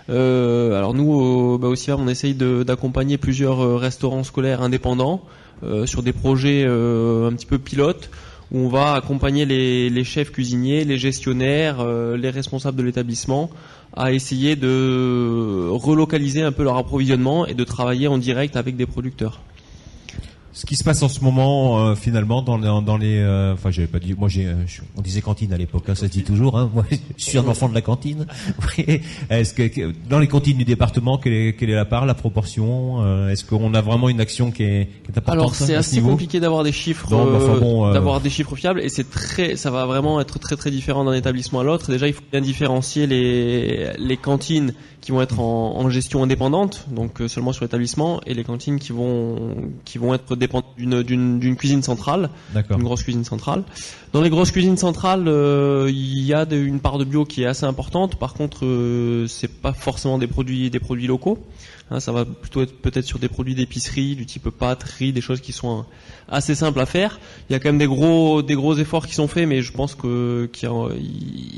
Euh, 0.09 0.75
alors 0.75 0.95
nous, 0.95 1.57
bah 1.59 1.67
aussi, 1.67 1.91
on 1.91 2.07
essaye 2.07 2.33
d'accompagner 2.33 3.17
plusieurs 3.17 3.61
euh, 3.61 3.75
restaurants 3.75 4.23
scolaires 4.23 4.61
indépendants 4.61 5.21
euh, 5.63 5.85
sur 5.85 6.01
des 6.01 6.13
projets 6.13 6.63
un 6.63 7.31
petit 7.33 7.45
peu 7.45 7.59
pilotes 7.59 8.09
où 8.51 8.59
on 8.59 8.69
va 8.69 8.93
accompagner 8.93 9.45
les, 9.45 10.03
chefs 10.03 10.31
cuisiniers, 10.31 10.85
les 10.85 10.97
gestionnaires, 10.97 11.79
euh, 11.79 12.17
les 12.17 12.29
responsables 12.29 12.77
de 12.77 12.83
l'établissement 12.83 13.49
à 13.95 14.11
essayer 14.11 14.55
de 14.55 15.67
relocaliser 15.69 16.41
un 16.43 16.51
peu 16.51 16.63
leur 16.63 16.77
approvisionnement 16.77 17.45
et 17.45 17.53
de 17.53 17.63
travailler 17.63 18.07
en 18.07 18.17
direct 18.17 18.55
avec 18.55 18.75
des 18.75 18.85
producteurs 18.85 19.41
ce 20.57 20.65
qui 20.65 20.75
se 20.75 20.83
passe 20.83 21.03
en 21.03 21.07
ce 21.07 21.23
moment 21.23 21.77
euh, 21.77 21.93
finalement 21.93 22.41
dans, 22.41 22.57
dans, 22.57 22.81
dans 22.81 22.97
les 22.97 23.19
euh, 23.19 23.53
enfin 23.53 23.69
j'avais 23.69 23.87
pas 23.87 23.99
dit 23.99 24.15
moi 24.17 24.27
j'ai 24.27 24.47
euh, 24.47 24.55
on 24.95 25.01
disait 25.01 25.21
cantine 25.21 25.53
à 25.53 25.57
l'époque 25.57 25.83
hein, 25.87 25.93
ça 25.93 26.07
se 26.07 26.11
dit 26.11 26.23
toujours 26.23 26.57
hein, 26.57 26.71
moi 26.73 26.83
je 27.15 27.23
suis 27.23 27.37
un 27.37 27.47
enfant 27.47 27.69
de 27.69 27.75
la 27.75 27.81
cantine. 27.81 28.25
Est-ce 29.29 29.53
que 29.53 29.93
dans 30.09 30.17
les 30.17 30.27
cantines 30.27 30.57
du 30.57 30.65
département 30.65 31.19
quelle 31.19 31.33
est, 31.33 31.53
quelle 31.53 31.69
est 31.69 31.75
la 31.75 31.85
part 31.85 32.07
la 32.07 32.15
proportion 32.15 33.27
est-ce 33.29 33.45
qu'on 33.45 33.75
a 33.75 33.81
vraiment 33.81 34.09
une 34.09 34.19
action 34.19 34.49
qui 34.49 34.63
est, 34.63 34.89
qui 35.03 35.11
est 35.11 35.17
importante 35.17 35.33
alors 35.33 35.53
c'est 35.53 35.75
assez 35.75 36.01
compliqué 36.01 36.39
d'avoir 36.39 36.63
des 36.63 36.71
chiffres 36.71 37.07
bon, 37.07 37.91
d'avoir 37.93 38.19
des 38.19 38.31
chiffres 38.31 38.55
fiables 38.55 38.81
et 38.81 38.89
c'est 38.89 39.09
très 39.09 39.57
ça 39.57 39.69
va 39.69 39.85
vraiment 39.85 40.19
être 40.19 40.39
très 40.39 40.55
très 40.55 40.71
différent 40.71 41.05
d'un 41.05 41.13
établissement 41.13 41.59
à 41.59 41.63
l'autre. 41.63 41.91
Déjà 41.91 42.07
il 42.07 42.13
faut 42.13 42.23
bien 42.31 42.41
différencier 42.41 43.05
les 43.05 43.91
les 43.99 44.17
cantines 44.17 44.73
qui 45.01 45.11
vont 45.11 45.21
être 45.21 45.39
en, 45.39 45.77
en 45.77 45.89
gestion 45.89 46.23
indépendante 46.23 46.85
donc 46.91 47.21
seulement 47.27 47.53
sur 47.53 47.63
l'établissement 47.63 48.21
et 48.25 48.33
les 48.33 48.43
cantines 48.43 48.79
qui 48.79 48.91
vont 48.91 49.55
qui 49.85 49.97
vont 49.97 50.13
être 50.13 50.35
d'une 50.35 51.55
cuisine 51.55 51.81
centrale, 51.81 52.29
une 52.55 52.83
grosse 52.83 53.03
cuisine 53.03 53.23
centrale. 53.23 53.63
Dans 54.13 54.21
les 54.21 54.29
grosses 54.29 54.51
cuisines 54.51 54.77
centrales, 54.77 55.27
euh, 55.27 55.89
il 55.89 56.23
y 56.23 56.33
a 56.33 56.45
une 56.51 56.79
part 56.79 56.97
de 56.97 57.03
bio 57.03 57.25
qui 57.25 57.43
est 57.43 57.45
assez 57.45 57.65
importante. 57.65 58.15
Par 58.15 58.33
contre, 58.33 58.65
euh, 58.65 59.27
c'est 59.27 59.51
pas 59.61 59.73
forcément 59.73 60.17
des 60.17 60.27
produits 60.27 60.69
des 60.69 60.79
produits 60.79 61.07
locaux. 61.07 61.39
Hein, 61.89 62.01
ça 62.01 62.11
va 62.11 62.25
plutôt 62.25 62.61
être 62.61 62.81
peut-être 62.81 63.05
sur 63.05 63.17
des 63.17 63.29
produits 63.29 63.55
d'épicerie, 63.55 64.15
du 64.15 64.25
type 64.25 64.49
pâtes, 64.49 64.83
riz, 64.83 65.13
des 65.13 65.21
choses 65.21 65.39
qui 65.39 65.53
sont 65.53 65.85
assez 66.27 66.53
simples 66.53 66.81
à 66.81 66.85
faire. 66.85 67.19
Il 67.49 67.53
y 67.53 67.55
a 67.55 67.59
quand 67.59 67.69
même 67.69 67.77
des 67.77 67.87
gros 67.87 68.41
des 68.41 68.55
gros 68.55 68.75
efforts 68.75 69.07
qui 69.07 69.15
sont 69.15 69.27
faits, 69.27 69.47
mais 69.47 69.61
je 69.61 69.71
pense 69.71 69.95
que 69.95 70.49
qu'il 70.51 70.69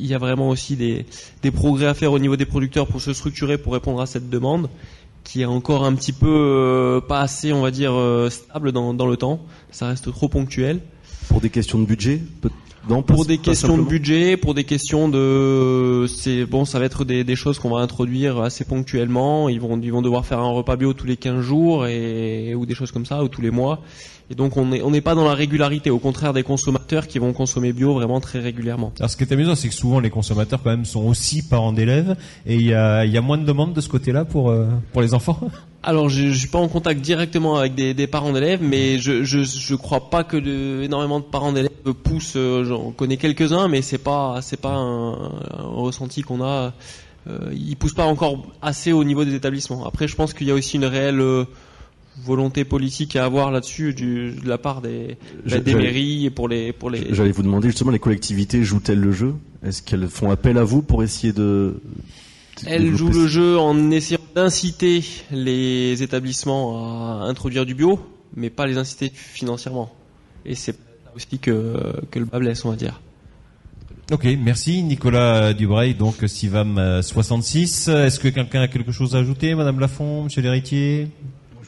y, 0.02 0.14
a 0.14 0.18
vraiment 0.20 0.50
aussi 0.50 0.76
des, 0.76 1.06
des 1.42 1.52
progrès 1.52 1.88
à 1.88 1.96
faire 1.96 2.12
au 2.12 2.20
niveau 2.20 2.36
des 2.36 2.46
producteurs 2.46 2.88
pour 2.88 3.02
se 3.02 3.14
structurer 3.14 3.58
pour 3.58 3.74
répondre 3.74 4.02
à 4.02 4.06
cette 4.06 4.30
demande 4.30 4.70
qui 5.24 5.42
est 5.42 5.46
encore 5.46 5.84
un 5.84 5.94
petit 5.94 6.14
peu 6.14 6.28
euh, 6.28 7.02
pas 7.02 7.22
assez, 7.22 7.54
on 7.54 7.62
va 7.62 7.72
dire, 7.72 7.94
euh, 7.94 8.30
stable 8.30 8.72
dans, 8.72 8.94
dans, 8.94 9.06
le 9.06 9.18
temps. 9.18 9.40
Ça 9.70 9.88
reste 9.88 10.12
trop 10.12 10.28
ponctuel. 10.28 10.80
Pour 11.28 11.42
des 11.42 11.52
questions 11.52 11.78
de 11.78 11.86
budget 11.86 12.22
Non, 12.90 13.04
pour 13.04 13.26
des 13.26 13.38
questions 13.38 13.78
de 13.78 13.84
budget, 13.84 14.36
pour 14.36 14.56
des 14.56 14.64
questions 14.64 15.10
de, 15.10 16.08
c'est 16.08 16.46
bon, 16.46 16.66
ça 16.66 16.80
va 16.80 16.86
être 16.86 17.06
des, 17.06 17.24
des 17.24 17.36
choses 17.36 17.60
qu'on 17.60 17.70
va 17.70 17.82
introduire 17.82 18.40
assez 18.42 18.66
ponctuellement. 18.66 19.48
Ils 19.48 19.62
vont, 19.62 19.80
ils 19.80 19.92
vont 19.92 20.02
devoir 20.02 20.26
faire 20.26 20.40
un 20.40 20.50
repas 20.50 20.76
bio 20.76 20.94
tous 20.94 21.06
les 21.06 21.16
15 21.16 21.40
jours 21.40 21.86
et 21.86 22.56
ou 22.56 22.66
des 22.66 22.74
choses 22.74 22.92
comme 22.92 23.06
ça 23.06 23.24
ou 23.24 23.28
tous 23.28 23.42
les 23.42 23.52
mois. 23.52 23.82
Et 24.32 24.36
donc 24.36 24.58
on 24.58 24.68
n'est 24.68 24.82
on 24.82 24.92
n'est 24.92 25.02
pas 25.02 25.16
dans 25.16 25.26
la 25.26 25.34
régularité, 25.34 25.90
au 25.90 26.00
contraire 26.00 26.34
des 26.34 26.44
consommateurs 26.44 27.08
qui 27.08 27.18
vont 27.18 27.34
consommer 27.34 27.74
bio 27.74 27.94
vraiment 27.94 28.20
très 28.20 28.40
régulièrement. 28.40 28.94
Alors 29.00 29.10
ce 29.10 29.18
qui 29.18 29.24
est 29.24 29.32
amusant, 29.32 29.56
c'est 29.56 29.70
que 29.70 29.74
souvent 29.74 30.00
les 30.00 30.10
consommateurs 30.10 30.62
quand 30.64 30.70
même 30.70 30.86
sont 30.86 31.04
aussi 31.04 31.42
parents 31.42 31.74
d'élèves 31.74 32.16
et 32.46 32.56
il 32.56 32.66
y 32.66 32.74
a, 32.74 33.06
y 33.06 33.18
a 33.18 33.22
moins 33.22 33.38
de 33.38 33.46
demandes 33.46 33.74
de 33.74 33.82
ce 33.82 33.90
côté-là 33.90 34.26
pour 34.26 34.50
euh, 34.50 34.68
pour 34.94 35.02
les 35.02 35.14
enfants? 35.14 35.40
Alors 35.82 36.10
je, 36.10 36.28
je 36.28 36.38
suis 36.38 36.50
pas 36.50 36.60
en 36.60 36.68
contact 36.68 37.02
directement 37.02 37.56
avec 37.56 37.74
des, 37.74 37.94
des 37.94 38.06
parents 38.06 38.34
d'élèves, 38.34 38.62
mais 38.62 39.00
je, 39.00 39.24
je 39.24 39.44
je 39.44 39.76
crois 39.76 40.10
pas 40.10 40.24
que 40.24 40.36
de, 40.36 40.84
énormément 40.84 41.20
de 41.20 41.26
parents 41.26 41.54
d'élèves 41.54 41.72
poussent. 42.04 42.34
Euh, 42.36 42.66
j'en 42.66 42.92
connais 42.92 43.18
quelques-uns, 43.18 43.68
mais 43.68 43.82
c'est 43.82 43.98
pas 43.98 44.40
c'est 44.42 44.60
pas 44.60 44.76
un, 44.76 45.14
ressenti 45.58 46.22
qu'on 46.22 46.44
a. 46.44 46.74
Euh, 47.28 47.52
ils 47.54 47.76
poussent 47.76 47.94
pas 47.94 48.06
encore 48.06 48.46
assez 48.62 48.92
au 48.92 49.04
niveau 49.04 49.24
des 49.24 49.36
établissements. 49.36 49.86
Après, 49.86 50.08
je 50.08 50.16
pense 50.16 50.34
qu'il 50.34 50.48
y 50.48 50.52
a 50.52 50.54
aussi 50.54 50.78
une 50.78 50.86
réelle 50.86 51.22
euh, 51.22 51.46
volonté 52.24 52.66
politique 52.66 53.16
à 53.16 53.26
avoir 53.26 53.52
là-dessus 53.52 53.94
de 53.94 54.34
la 54.48 54.58
part 54.58 54.82
des, 54.82 55.18
des 55.46 55.74
mairies 55.74 56.26
et 56.26 56.30
pour 56.30 56.48
les 56.48 56.74
pour 56.74 56.90
les. 56.90 57.14
J'allais 57.14 57.32
vous 57.32 57.44
demander 57.44 57.70
justement 57.70 57.92
les 57.92 58.00
collectivités 58.00 58.64
jouent-elles 58.64 59.00
le 59.00 59.12
jeu? 59.12 59.36
Est-ce 59.64 59.82
qu'elles 59.82 60.08
font 60.08 60.32
appel 60.32 60.58
à 60.58 60.64
vous 60.64 60.82
pour 60.82 61.04
essayer 61.04 61.34
de 61.34 61.82
elles 62.66 62.96
jouent 62.96 63.12
le 63.12 63.28
jeu 63.28 63.58
en 63.58 63.92
essayant 63.92 64.20
d'inciter 64.36 65.04
les 65.32 66.02
établissements 66.04 67.22
à 67.22 67.26
introduire 67.26 67.66
du 67.66 67.74
bio, 67.74 68.00
mais 68.36 68.50
pas 68.50 68.68
les 68.68 68.78
inciter 68.78 69.12
financièrement. 69.14 69.94
Et 70.46 70.56
c'est 70.56 70.76
aussi 71.16 71.40
que, 71.40 71.96
que 72.12 72.20
le 72.20 72.26
bas 72.26 72.40
blesse, 72.40 72.66
on 72.66 72.70
va 72.70 72.76
dire. 72.76 73.02
Ok, 74.12 74.28
merci 74.40 74.82
Nicolas 74.82 75.54
Dubreuil, 75.54 75.94
donc 75.94 76.16
Sivam 76.26 77.02
66. 77.02 77.90
Est-ce 77.90 78.20
que 78.20 78.28
quelqu'un 78.28 78.62
a 78.62 78.68
quelque 78.68 78.92
chose 78.92 79.16
à 79.16 79.20
ajouter, 79.20 79.54
Madame 79.54 79.80
Lafont, 79.80 80.24
Monsieur 80.24 80.42
l'héritier? 80.42 81.08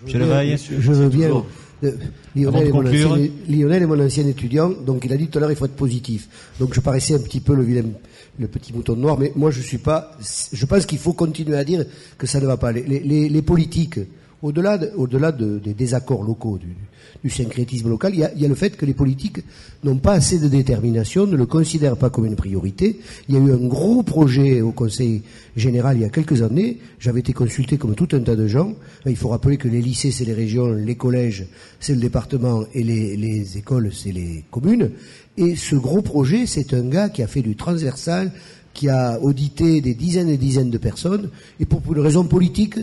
Je 0.07 0.91
veux 0.91 1.09
bien. 1.09 1.43
Euh, 1.83 1.91
Lionel, 2.35 2.67
est 2.67 2.71
mon 2.71 2.85
ancien, 2.85 3.29
Lionel 3.49 3.83
est 3.83 3.85
mon 3.87 3.99
ancien 3.99 4.27
étudiant, 4.27 4.69
donc 4.69 5.03
il 5.03 5.11
a 5.13 5.17
dit 5.17 5.27
tout 5.27 5.39
à 5.39 5.41
l'heure 5.41 5.51
il 5.51 5.57
faut 5.57 5.65
être 5.65 5.75
positif. 5.75 6.27
Donc 6.59 6.75
je 6.75 6.79
paraissais 6.79 7.15
un 7.15 7.19
petit 7.19 7.39
peu 7.39 7.55
le 7.55 7.63
vilain, 7.63 7.89
le 8.37 8.47
petit 8.47 8.71
mouton 8.71 8.95
noir, 8.95 9.17
mais 9.17 9.31
moi 9.35 9.49
je 9.49 9.61
suis 9.61 9.79
pas. 9.79 10.11
Je 10.53 10.65
pense 10.65 10.85
qu'il 10.85 10.99
faut 10.99 11.13
continuer 11.13 11.57
à 11.57 11.63
dire 11.63 11.85
que 12.19 12.27
ça 12.27 12.39
ne 12.39 12.45
va 12.45 12.57
pas. 12.57 12.71
Les, 12.71 12.83
les, 12.83 13.29
les 13.29 13.41
politiques, 13.41 13.99
au-delà, 14.43 14.77
de, 14.77 15.59
des 15.59 15.73
désaccords 15.73 16.23
locaux, 16.23 16.57
du, 16.57 16.76
du 17.23 17.30
syncrétisme 17.30 17.89
local, 17.89 18.13
il 18.13 18.19
y, 18.19 18.45
a, 18.45 18.47
le 18.47 18.55
fait 18.55 18.76
que 18.76 18.85
les 18.85 18.93
politiques 18.93 19.39
n'ont 19.84 19.97
pas 19.97 20.13
assez 20.13 20.39
de 20.39 20.47
détermination, 20.47 21.27
ne 21.27 21.35
le 21.35 21.45
considèrent 21.45 21.97
pas 21.97 22.09
comme 22.09 22.26
une 22.26 22.35
priorité. 22.35 22.99
Il 23.30 23.35
y 23.35 23.38
a 23.38 23.41
eu 23.41 23.51
un 23.51 23.68
gros 23.68 24.01
projet 24.03 24.61
au 24.61 24.72
Conseil 24.72 25.22
général 25.55 25.97
il 25.97 26.01
y 26.01 26.05
a 26.05 26.09
quelques 26.09 26.41
années. 26.41 26.80
J'avais 26.99 27.19
été 27.19 27.34
consulté 27.34 27.77
comme 27.77 27.95
tout 27.95 28.07
un 28.13 28.22
tas 28.22 28.35
de 28.35 28.47
gens. 28.47 28.73
Il 29.05 29.15
faut 29.15 29.30
rappeler 29.30 29.57
que 29.57 29.68
les 29.68 29.81
lycées, 29.81 30.11
c'est 30.11 30.26
les 30.26 30.34
régions, 30.34 30.72
les 30.72 30.95
collèges, 30.95 31.45
c'est 31.80 31.93
le 31.93 32.01
département, 32.01 32.63
et 32.73 32.84
les, 32.84 33.15
les 33.18 33.57
écoles, 33.57 33.91
c'est 33.93 34.11
les 34.11 34.43
communes. 34.49 34.91
Et 35.38 35.55
ce 35.55 35.76
gros 35.76 36.01
projet, 36.01 36.45
c'est 36.45 36.73
un 36.73 36.88
gars 36.88 37.09
qui 37.09 37.22
a 37.22 37.27
fait 37.27 37.41
du 37.41 37.55
transversal, 37.55 38.31
qui 38.73 38.89
a 38.89 39.19
audité 39.22 39.81
des 39.81 39.93
dizaines 39.93 40.30
et 40.30 40.38
dizaines 40.38 40.69
de 40.69 40.77
personnes, 40.77 41.30
et 41.59 41.65
pour 41.65 41.81
une 41.93 41.99
raison 41.99 42.23
politique, 42.23 42.76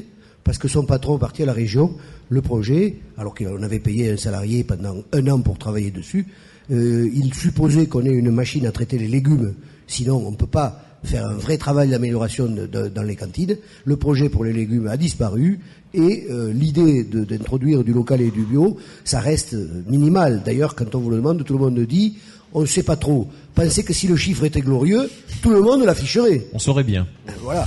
parce 0.48 0.56
que 0.56 0.66
son 0.66 0.84
patron 0.84 1.18
est 1.18 1.20
parti 1.20 1.42
à 1.42 1.44
la 1.44 1.52
région, 1.52 1.92
le 2.30 2.40
projet, 2.40 3.00
alors 3.18 3.34
qu'on 3.34 3.62
avait 3.62 3.80
payé 3.80 4.12
un 4.12 4.16
salarié 4.16 4.64
pendant 4.64 4.96
un 5.12 5.26
an 5.28 5.40
pour 5.40 5.58
travailler 5.58 5.90
dessus, 5.90 6.24
euh, 6.70 7.06
il 7.14 7.34
supposait 7.34 7.84
qu'on 7.84 8.02
ait 8.06 8.14
une 8.14 8.30
machine 8.30 8.64
à 8.64 8.72
traiter 8.72 8.96
les 8.96 9.08
légumes, 9.08 9.52
sinon 9.86 10.26
on 10.26 10.30
ne 10.30 10.36
peut 10.36 10.46
pas 10.46 10.80
faire 11.04 11.26
un 11.26 11.34
vrai 11.34 11.58
travail 11.58 11.90
d'amélioration 11.90 12.48
dans 12.48 13.02
les 13.02 13.14
cantines. 13.14 13.58
Le 13.84 13.96
projet 13.98 14.30
pour 14.30 14.42
les 14.42 14.54
légumes 14.54 14.86
a 14.86 14.96
disparu 14.96 15.60
et 15.92 16.28
euh, 16.30 16.50
l'idée 16.50 17.04
d'introduire 17.04 17.84
du 17.84 17.92
local 17.92 18.22
et 18.22 18.30
du 18.30 18.44
bio, 18.46 18.78
ça 19.04 19.20
reste 19.20 19.54
minimal. 19.86 20.40
D'ailleurs, 20.46 20.74
quand 20.74 20.94
on 20.94 21.00
vous 21.00 21.10
le 21.10 21.16
demande, 21.16 21.44
tout 21.44 21.52
le 21.52 21.58
monde 21.58 21.78
dit 21.80 22.16
on 22.54 22.62
ne 22.62 22.66
sait 22.66 22.84
pas 22.84 22.96
trop. 22.96 23.28
Pensez 23.54 23.84
que 23.84 23.92
si 23.92 24.08
le 24.08 24.16
chiffre 24.16 24.44
était 24.44 24.62
glorieux, 24.62 25.10
tout 25.42 25.50
le 25.50 25.60
monde 25.60 25.84
l'afficherait. 25.84 26.46
On 26.54 26.58
saurait 26.58 26.84
bien. 26.84 27.06
Ben, 27.26 27.34
voilà. 27.42 27.66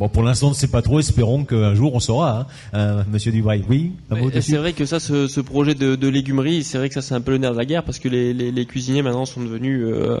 Bon, 0.00 0.08
pour 0.08 0.22
l'instant, 0.22 0.46
on 0.46 0.50
ne 0.50 0.54
sait 0.54 0.66
pas 0.68 0.80
trop. 0.80 0.98
Espérons 0.98 1.44
qu'un 1.44 1.74
jour, 1.74 1.94
on 1.94 2.00
saura. 2.00 2.40
Hein. 2.40 2.46
Euh, 2.72 3.02
Monsieur 3.12 3.32
Dubaï, 3.32 3.62
oui. 3.68 3.92
C'est 4.40 4.56
vrai 4.56 4.72
que 4.72 4.86
ça, 4.86 4.98
ce, 4.98 5.28
ce 5.28 5.42
projet 5.42 5.74
de, 5.74 5.94
de 5.94 6.08
légumerie, 6.08 6.64
c'est 6.64 6.78
vrai 6.78 6.88
que 6.88 6.94
ça, 6.94 7.02
c'est 7.02 7.14
un 7.14 7.20
peu 7.20 7.32
le 7.32 7.36
nerf 7.36 7.52
de 7.52 7.58
la 7.58 7.66
guerre 7.66 7.84
parce 7.84 7.98
que 7.98 8.08
les, 8.08 8.32
les, 8.32 8.50
les 8.50 8.64
cuisiniers 8.64 9.02
maintenant 9.02 9.26
sont 9.26 9.42
devenus 9.42 9.82
euh, 9.84 10.18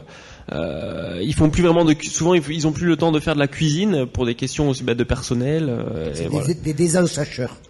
euh, 0.52 1.20
ils 1.22 1.34
font 1.34 1.48
plus 1.48 1.62
vraiment 1.62 1.84
de 1.84 1.94
souvent 2.02 2.34
ils, 2.34 2.66
ont 2.66 2.72
plus 2.72 2.86
le 2.86 2.96
temps 2.96 3.12
de 3.12 3.20
faire 3.20 3.34
de 3.34 3.38
la 3.38 3.46
cuisine 3.46 4.06
pour 4.06 4.26
des 4.26 4.34
questions 4.34 4.68
aussi 4.68 4.82
bah, 4.82 4.94
de 4.94 5.04
personnel. 5.04 5.66
Euh, 5.68 6.12
des, 6.12 6.26
voilà. 6.26 6.46
des, 6.52 6.74
des 6.74 6.96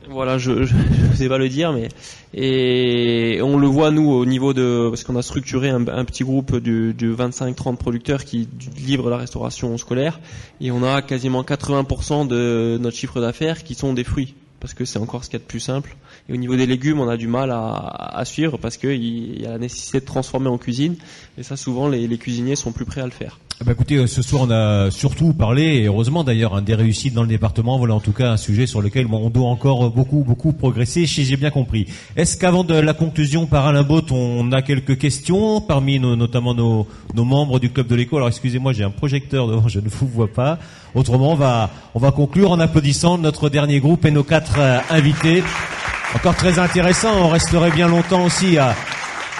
Voilà, 0.08 0.38
je, 0.38 0.64
je, 0.64 0.74
je 1.12 1.16
sais 1.16 1.28
pas 1.28 1.36
le 1.36 1.50
dire, 1.50 1.72
mais 1.72 1.88
et 2.32 3.40
on 3.42 3.58
le 3.58 3.66
voit 3.66 3.90
nous 3.90 4.10
au 4.10 4.24
niveau 4.24 4.54
de 4.54 4.88
parce 4.88 5.04
qu'on 5.04 5.16
a 5.16 5.22
structuré 5.22 5.68
un, 5.68 5.86
un, 5.88 6.04
petit 6.04 6.24
groupe 6.24 6.56
de, 6.56 6.92
de 6.92 7.14
25-30 7.14 7.76
producteurs 7.76 8.24
qui 8.24 8.48
livrent 8.76 9.10
la 9.10 9.18
restauration 9.18 9.76
scolaire 9.76 10.18
et 10.60 10.70
on 10.70 10.82
a 10.82 11.02
quasiment 11.02 11.42
80% 11.42 12.28
de 12.28 12.78
notre 12.80 12.96
chiffre 12.96 13.20
d'affaires 13.20 13.62
qui 13.62 13.74
sont 13.74 13.92
des 13.92 14.04
fruits 14.04 14.34
parce 14.60 14.74
que 14.74 14.84
c'est 14.84 14.98
encore 14.98 15.24
ce 15.24 15.30
qu'il 15.30 15.38
y 15.38 15.42
a 15.42 15.44
de 15.44 15.48
plus 15.48 15.60
simple. 15.60 15.96
Et 16.30 16.32
au 16.32 16.36
niveau 16.36 16.54
des 16.54 16.66
légumes, 16.66 17.00
on 17.00 17.08
a 17.08 17.16
du 17.16 17.26
mal 17.26 17.50
à, 17.50 17.74
à 18.14 18.24
suivre 18.24 18.56
parce 18.56 18.76
qu'il 18.76 19.42
y 19.42 19.46
a 19.46 19.50
la 19.50 19.58
nécessité 19.58 19.98
de 19.98 20.04
transformer 20.04 20.48
en 20.48 20.58
cuisine. 20.58 20.94
Et 21.36 21.42
ça, 21.42 21.56
souvent, 21.56 21.88
les, 21.88 22.06
les 22.06 22.18
cuisiniers 22.18 22.54
sont 22.54 22.70
plus 22.70 22.84
prêts 22.84 23.00
à 23.00 23.06
le 23.06 23.10
faire. 23.10 23.38
Ah 23.62 23.66
bah 23.66 23.72
écoutez, 23.72 23.96
euh, 23.96 24.06
ce 24.06 24.22
soir 24.22 24.44
on 24.48 24.50
a 24.50 24.90
surtout 24.90 25.34
parlé, 25.34 25.62
et 25.62 25.84
heureusement 25.84 26.24
d'ailleurs, 26.24 26.54
hein, 26.54 26.62
des 26.62 26.74
réussites 26.74 27.12
dans 27.12 27.20
le 27.20 27.28
département. 27.28 27.76
Voilà 27.76 27.94
en 27.94 28.00
tout 28.00 28.12
cas 28.12 28.30
un 28.30 28.38
sujet 28.38 28.66
sur 28.66 28.80
lequel 28.80 29.06
on 29.12 29.28
doit 29.28 29.48
encore 29.48 29.90
beaucoup, 29.90 30.24
beaucoup 30.26 30.54
progresser, 30.54 31.04
si 31.06 31.26
j'ai 31.26 31.36
bien 31.36 31.50
compris. 31.50 31.86
Est-ce 32.16 32.38
qu'avant 32.38 32.64
de 32.64 32.72
la 32.72 32.94
conclusion 32.94 33.44
par 33.44 33.66
Alain 33.66 33.82
Bott, 33.82 34.12
on 34.12 34.50
a 34.52 34.62
quelques 34.62 34.96
questions 34.96 35.60
parmi 35.60 36.00
nos, 36.00 36.16
notamment 36.16 36.54
nos, 36.54 36.86
nos, 37.14 37.24
membres 37.24 37.60
du 37.60 37.68
club 37.68 37.86
de 37.86 37.96
l'écho? 37.96 38.16
Alors 38.16 38.28
excusez-moi, 38.28 38.72
j'ai 38.72 38.82
un 38.84 38.90
projecteur 38.90 39.46
devant, 39.46 39.68
je 39.68 39.80
ne 39.80 39.90
vous 39.90 40.06
vois 40.06 40.32
pas. 40.32 40.58
Autrement, 40.94 41.32
on 41.32 41.36
va, 41.36 41.68
on 41.94 41.98
va 41.98 42.12
conclure 42.12 42.52
en 42.52 42.60
applaudissant 42.60 43.18
notre 43.18 43.50
dernier 43.50 43.78
groupe 43.80 44.06
et 44.06 44.10
nos 44.10 44.24
quatre 44.24 44.58
euh, 44.58 44.78
invités. 44.88 45.42
Encore 46.14 46.36
très 46.36 46.58
intéressant, 46.58 47.12
on 47.24 47.28
resterait 47.28 47.70
bien 47.70 47.88
longtemps 47.88 48.24
aussi 48.24 48.58
à 48.58 48.74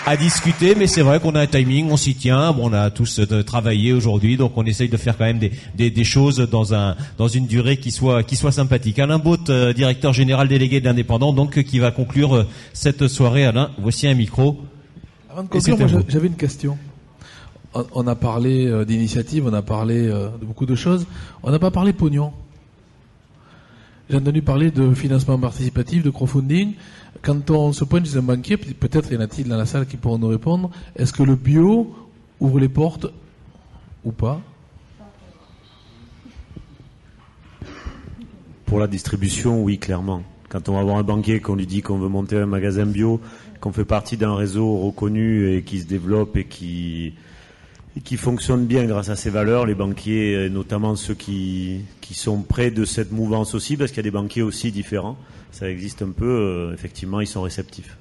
à 0.07 0.17
discuter, 0.17 0.75
mais 0.75 0.87
c'est 0.87 1.03
vrai 1.03 1.21
qu'on 1.21 1.35
a 1.35 1.41
un 1.41 1.47
timing, 1.47 1.91
on 1.91 1.97
s'y 1.97 2.15
tient. 2.15 2.53
Bon, 2.53 2.71
on 2.71 2.73
a 2.73 2.91
tous 2.91 3.21
euh, 3.21 3.43
travaillé 3.43 3.93
aujourd'hui, 3.93 4.37
donc 4.37 4.53
on 4.57 4.65
essaye 4.65 4.89
de 4.89 4.97
faire 4.97 5.17
quand 5.17 5.25
même 5.25 5.39
des, 5.39 5.53
des, 5.75 5.91
des, 5.91 6.05
choses 6.05 6.39
dans 6.39 6.75
un 6.75 6.97
dans 7.19 7.29
une 7.29 7.47
durée 7.47 7.77
qui 7.77 7.91
soit 7.91 8.23
qui 8.23 8.37
soit 8.37 8.53
sympathique. 8.53 8.99
Alain 8.99 9.19
Bott, 9.19 9.51
euh, 9.51 9.73
directeur 9.73 10.13
général 10.13 10.49
délégué 10.49 10.81
de 10.81 10.87
l'Indépendant, 10.87 11.33
donc 11.33 11.63
qui 11.63 11.79
va 11.79 11.91
conclure 11.91 12.35
euh, 12.35 12.47
cette 12.73 13.09
soirée. 13.09 13.45
Alain, 13.45 13.71
voici 13.79 14.07
un 14.07 14.15
micro. 14.15 14.61
Avant 15.31 15.43
de 15.43 15.49
conclure, 15.49 15.79
moi 15.79 15.89
j'avais 16.09 16.27
une 16.29 16.37
question. 16.37 16.79
On, 17.75 17.85
on 17.93 18.07
a 18.07 18.15
parlé 18.17 18.85
d'initiative, 18.85 19.47
on 19.47 19.53
a 19.53 19.63
parlé 19.63 20.09
de 20.09 20.45
beaucoup 20.45 20.67
de 20.67 20.75
choses. 20.75 21.07
On 21.43 21.51
n'a 21.51 21.59
pas 21.59 21.71
parlé 21.71 21.93
pognon. 21.93 22.33
J'ai 24.11 24.16
entendu 24.16 24.43
parler 24.43 24.73
de 24.73 24.93
financement 24.93 25.39
participatif, 25.39 26.03
de 26.03 26.11
crowdfunding. 26.11 26.74
Quand 27.23 27.49
on 27.53 27.73
se 27.73 27.85
pointe 27.85 28.07
chez 28.07 28.16
un 28.16 28.23
banquier, 28.23 28.57
peut-être 28.57 29.12
y 29.12 29.16
en 29.16 29.20
a-t-il 29.20 29.47
dans 29.47 29.57
la 29.57 29.66
salle 29.66 29.87
qui 29.87 29.97
pourront 29.97 30.19
nous 30.19 30.27
répondre, 30.27 30.69
est-ce 30.97 31.12
que 31.12 31.23
le 31.23 31.37
bio 31.37 31.95
ouvre 32.41 32.59
les 32.59 32.69
portes 32.69 33.07
ou 34.03 34.11
pas? 34.11 34.41
Pour 38.66 38.81
la 38.81 38.89
distribution, 38.89 39.62
oui, 39.62 39.78
clairement. 39.78 40.24
Quand 40.49 40.69
on 40.69 40.74
va 40.74 40.82
voir 40.82 40.97
un 40.97 41.05
banquier, 41.05 41.39
qu'on 41.39 41.55
lui 41.55 41.69
dit 41.69 41.81
qu'on 41.81 41.99
veut 41.99 42.09
monter 42.09 42.37
un 42.37 42.47
magasin 42.47 42.87
bio, 42.87 43.20
qu'on 43.61 43.70
fait 43.70 43.85
partie 43.85 44.16
d'un 44.16 44.35
réseau 44.35 44.77
reconnu 44.78 45.55
et 45.55 45.62
qui 45.62 45.78
se 45.78 45.87
développe 45.87 46.37
et 46.37 46.47
qui, 46.47 47.15
et 47.97 48.01
qui 48.01 48.17
fonctionne 48.17 48.67
bien 48.67 48.85
grâce 48.85 49.09
à 49.09 49.17
ses 49.17 49.31
valeurs, 49.31 49.67
les 49.67 49.75
banquiers, 49.75 50.49
notamment 50.51 50.95
ceux 50.97 51.15
qui, 51.15 51.81
qui 52.01 52.15
sont 52.15 52.43
près 52.43 52.71
de 52.71 52.85
cette 52.85 53.12
mouvance 53.12 53.55
aussi, 53.55 53.77
parce 53.77 53.91
qu'il 53.91 53.99
y 53.99 54.01
a 54.01 54.05
des 54.05 54.11
banquiers 54.11 54.43
aussi 54.43 54.71
différents, 54.71 55.17
ça 55.53 55.69
existe 55.69 56.03
un 56.03 56.11
peu, 56.11 56.27
euh, 56.27 56.75
effectivement, 56.75 57.21
ils 57.21 57.27
sont 57.27 57.43
réceptifs. 57.43 57.97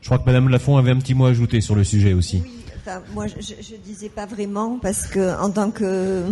Je 0.00 0.08
crois 0.08 0.18
que 0.18 0.26
Madame 0.26 0.48
Lafont 0.48 0.76
avait 0.76 0.90
un 0.90 0.98
petit 0.98 1.14
mot 1.14 1.26
à 1.26 1.30
ajouter 1.30 1.60
sur 1.60 1.74
le 1.74 1.84
sujet 1.84 2.12
aussi. 2.12 2.42
Oui, 2.44 2.64
enfin, 2.78 3.00
moi 3.14 3.26
je, 3.26 3.40
je 3.40 3.76
disais 3.76 4.10
pas 4.10 4.26
vraiment 4.26 4.78
parce 4.78 5.06
que 5.06 5.40
en 5.40 5.50
tant 5.50 5.70
que 5.70 6.24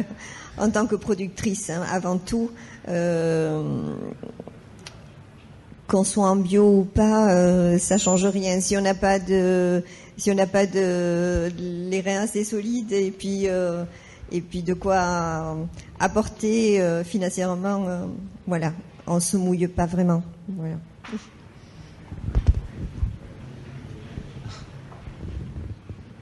en 0.58 0.70
tant 0.70 0.86
que 0.86 0.96
productrice, 0.96 1.70
hein, 1.70 1.82
avant 1.92 2.18
tout, 2.18 2.50
euh, 2.88 3.62
qu'on 5.86 6.04
soit 6.04 6.28
en 6.28 6.36
bio 6.36 6.80
ou 6.80 6.84
pas, 6.84 7.32
euh, 7.34 7.78
ça 7.78 7.98
change 7.98 8.24
rien. 8.26 8.60
Si 8.60 8.76
on 8.76 8.80
n'a 8.80 8.94
pas 8.94 9.18
de 9.18 9.82
si 10.20 10.30
on 10.30 10.34
n'a 10.34 10.46
pas 10.46 10.66
de, 10.66 11.50
les 11.58 12.00
reins 12.02 12.20
assez 12.20 12.44
solides 12.44 12.92
et 12.92 13.10
puis 13.10 13.48
euh, 13.48 13.84
et 14.30 14.42
puis 14.42 14.62
de 14.62 14.74
quoi 14.74 15.56
apporter 15.98 16.80
euh, 16.80 17.02
financièrement, 17.02 17.86
euh, 17.88 18.04
voilà, 18.46 18.74
on 19.06 19.18
se 19.18 19.38
mouille 19.38 19.66
pas 19.66 19.86
vraiment. 19.86 20.22
Voilà. 20.46 20.76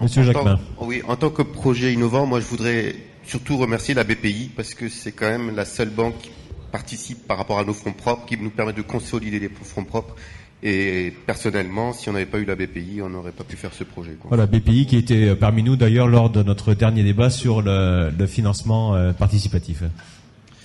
Monsieur 0.00 0.22
Jacquemin. 0.22 0.60
oui, 0.80 1.02
en 1.08 1.16
tant 1.16 1.30
que 1.30 1.42
projet 1.42 1.92
innovant, 1.92 2.24
moi 2.24 2.38
je 2.38 2.46
voudrais 2.46 2.94
surtout 3.24 3.56
remercier 3.56 3.94
la 3.94 4.04
BPI 4.04 4.52
parce 4.56 4.74
que 4.74 4.88
c'est 4.88 5.10
quand 5.10 5.28
même 5.28 5.56
la 5.56 5.64
seule 5.64 5.90
banque 5.90 6.18
qui 6.18 6.30
participe 6.70 7.26
par 7.26 7.36
rapport 7.36 7.58
à 7.58 7.64
nos 7.64 7.74
fonds 7.74 7.92
propres, 7.92 8.26
qui 8.26 8.36
nous 8.36 8.50
permet 8.50 8.72
de 8.72 8.82
consolider 8.82 9.40
les 9.40 9.48
fonds 9.48 9.84
propres. 9.84 10.14
Et 10.62 11.12
personnellement, 11.26 11.92
si 11.92 12.08
on 12.08 12.12
n'avait 12.12 12.26
pas 12.26 12.38
eu 12.38 12.44
la 12.44 12.56
BPI, 12.56 13.00
on 13.02 13.08
n'aurait 13.08 13.32
pas 13.32 13.44
pu 13.44 13.56
faire 13.56 13.72
ce 13.72 13.84
projet. 13.84 14.12
Quoi. 14.12 14.28
Voilà, 14.28 14.46
BPI 14.46 14.86
qui 14.86 14.96
était 14.96 15.28
euh, 15.28 15.34
parmi 15.36 15.62
nous 15.62 15.76
d'ailleurs 15.76 16.08
lors 16.08 16.30
de 16.30 16.42
notre 16.42 16.74
dernier 16.74 17.04
débat 17.04 17.30
sur 17.30 17.62
le, 17.62 18.10
financement 18.26 18.94
euh, 18.94 19.12
participatif. 19.12 19.84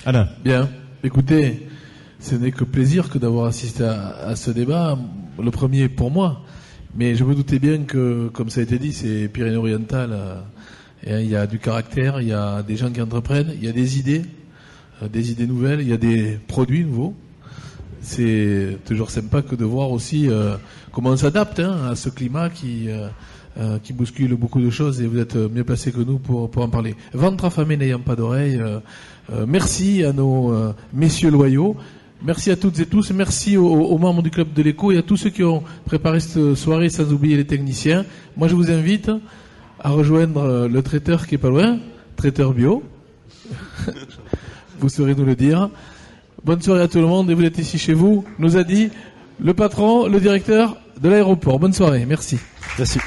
Alain. 0.05 0.29
Bien. 0.43 0.67
Écoutez, 1.03 1.67
ce 2.19 2.33
n'est 2.33 2.51
que 2.51 2.63
plaisir 2.63 3.09
que 3.09 3.19
d'avoir 3.19 3.45
assisté 3.45 3.83
à, 3.83 4.35
ce 4.35 4.49
débat. 4.49 4.97
Le 5.41 5.51
premier 5.51 5.89
pour 5.89 6.09
moi. 6.09 6.41
Mais 6.95 7.15
je 7.15 7.23
me 7.23 7.35
doutais 7.35 7.59
bien 7.59 7.83
que, 7.83 8.29
comme 8.29 8.49
ça 8.49 8.61
a 8.61 8.63
été 8.63 8.77
dit, 8.79 8.93
c'est 8.93 9.27
Pyrénées-Orientales. 9.27 10.13
Euh, 11.07 11.21
il 11.21 11.29
y 11.29 11.35
a 11.35 11.45
du 11.45 11.59
caractère, 11.59 12.21
il 12.21 12.29
y 12.29 12.33
a 12.33 12.63
des 12.63 12.77
gens 12.77 12.89
qui 12.89 13.01
entreprennent, 13.01 13.51
il 13.55 13.63
y 13.63 13.67
a 13.67 13.73
des 13.73 13.99
idées, 13.99 14.21
des 15.11 15.31
idées 15.31 15.47
nouvelles, 15.47 15.81
il 15.81 15.89
y 15.89 15.93
a 15.93 15.97
des 15.97 16.39
produits 16.47 16.85
nouveaux 16.85 17.13
c'est 18.03 18.77
toujours 18.85 19.09
sympa 19.09 19.41
que 19.41 19.55
de 19.55 19.63
voir 19.63 19.89
aussi 19.91 20.29
euh, 20.29 20.57
comment 20.91 21.11
on 21.11 21.17
s'adapte 21.17 21.59
hein, 21.59 21.87
à 21.89 21.95
ce 21.95 22.09
climat 22.09 22.49
qui 22.49 22.89
euh, 22.89 23.07
euh, 23.57 23.79
qui 23.79 23.93
bouscule 23.93 24.35
beaucoup 24.35 24.61
de 24.61 24.69
choses 24.69 25.01
et 25.01 25.07
vous 25.07 25.19
êtes 25.19 25.35
mieux 25.35 25.63
placé 25.63 25.91
que 25.91 26.01
nous 26.01 26.19
pour 26.19 26.51
pour 26.51 26.63
en 26.63 26.69
parler. 26.69 26.95
Ventre 27.13 27.45
affamé 27.45 27.77
n'ayant 27.77 27.99
pas 27.99 28.15
d'oreille. 28.15 28.61
merci 29.47 30.03
à 30.03 30.11
nos 30.11 30.53
messieurs 30.91 31.31
loyaux. 31.31 31.75
Merci 32.23 32.51
à 32.51 32.55
toutes 32.55 32.79
et 32.79 32.85
tous. 32.85 33.11
Merci 33.11 33.57
aux, 33.57 33.97
membres 33.97 34.21
du 34.21 34.31
club 34.31 34.53
de 34.53 34.61
l'écho 34.61 34.91
et 34.91 34.97
à 34.97 35.01
tous 35.01 35.17
ceux 35.17 35.29
qui 35.29 35.43
ont 35.43 35.61
préparé 35.85 36.19
cette 36.19 36.55
soirée, 36.55 36.89
sans 36.89 37.11
oublier 37.11 37.35
les 37.35 37.45
techniciens. 37.45 38.05
Moi, 38.37 38.47
je 38.47 38.55
vous 38.55 38.71
invite 38.71 39.11
à 39.79 39.89
rejoindre 39.89 40.67
le 40.67 40.81
traiteur 40.81 41.27
qui 41.27 41.35
est 41.35 41.37
pas 41.37 41.49
loin, 41.49 41.79
traiteur 42.15 42.53
bio. 42.53 42.81
vous 44.79 44.89
saurez 44.89 45.15
nous 45.15 45.25
le 45.25 45.35
dire. 45.35 45.69
Bonne 46.45 46.61
soirée 46.61 46.81
à 46.81 46.87
tout 46.87 46.99
le 46.99 47.07
monde 47.07 47.29
et 47.31 47.33
vous 47.33 47.43
êtes 47.43 47.57
ici 47.57 47.77
chez 47.77 47.93
vous, 47.93 48.25
nous 48.37 48.57
a 48.57 48.63
dit 48.63 48.89
le 49.39 49.53
patron, 49.53 50.07
le 50.07 50.19
directeur 50.19 50.77
de 51.01 51.09
l'aéroport. 51.09 51.57
Bonne 51.59 51.73
soirée, 51.73 52.05
merci. 52.05 52.37
Merci. 52.77 52.99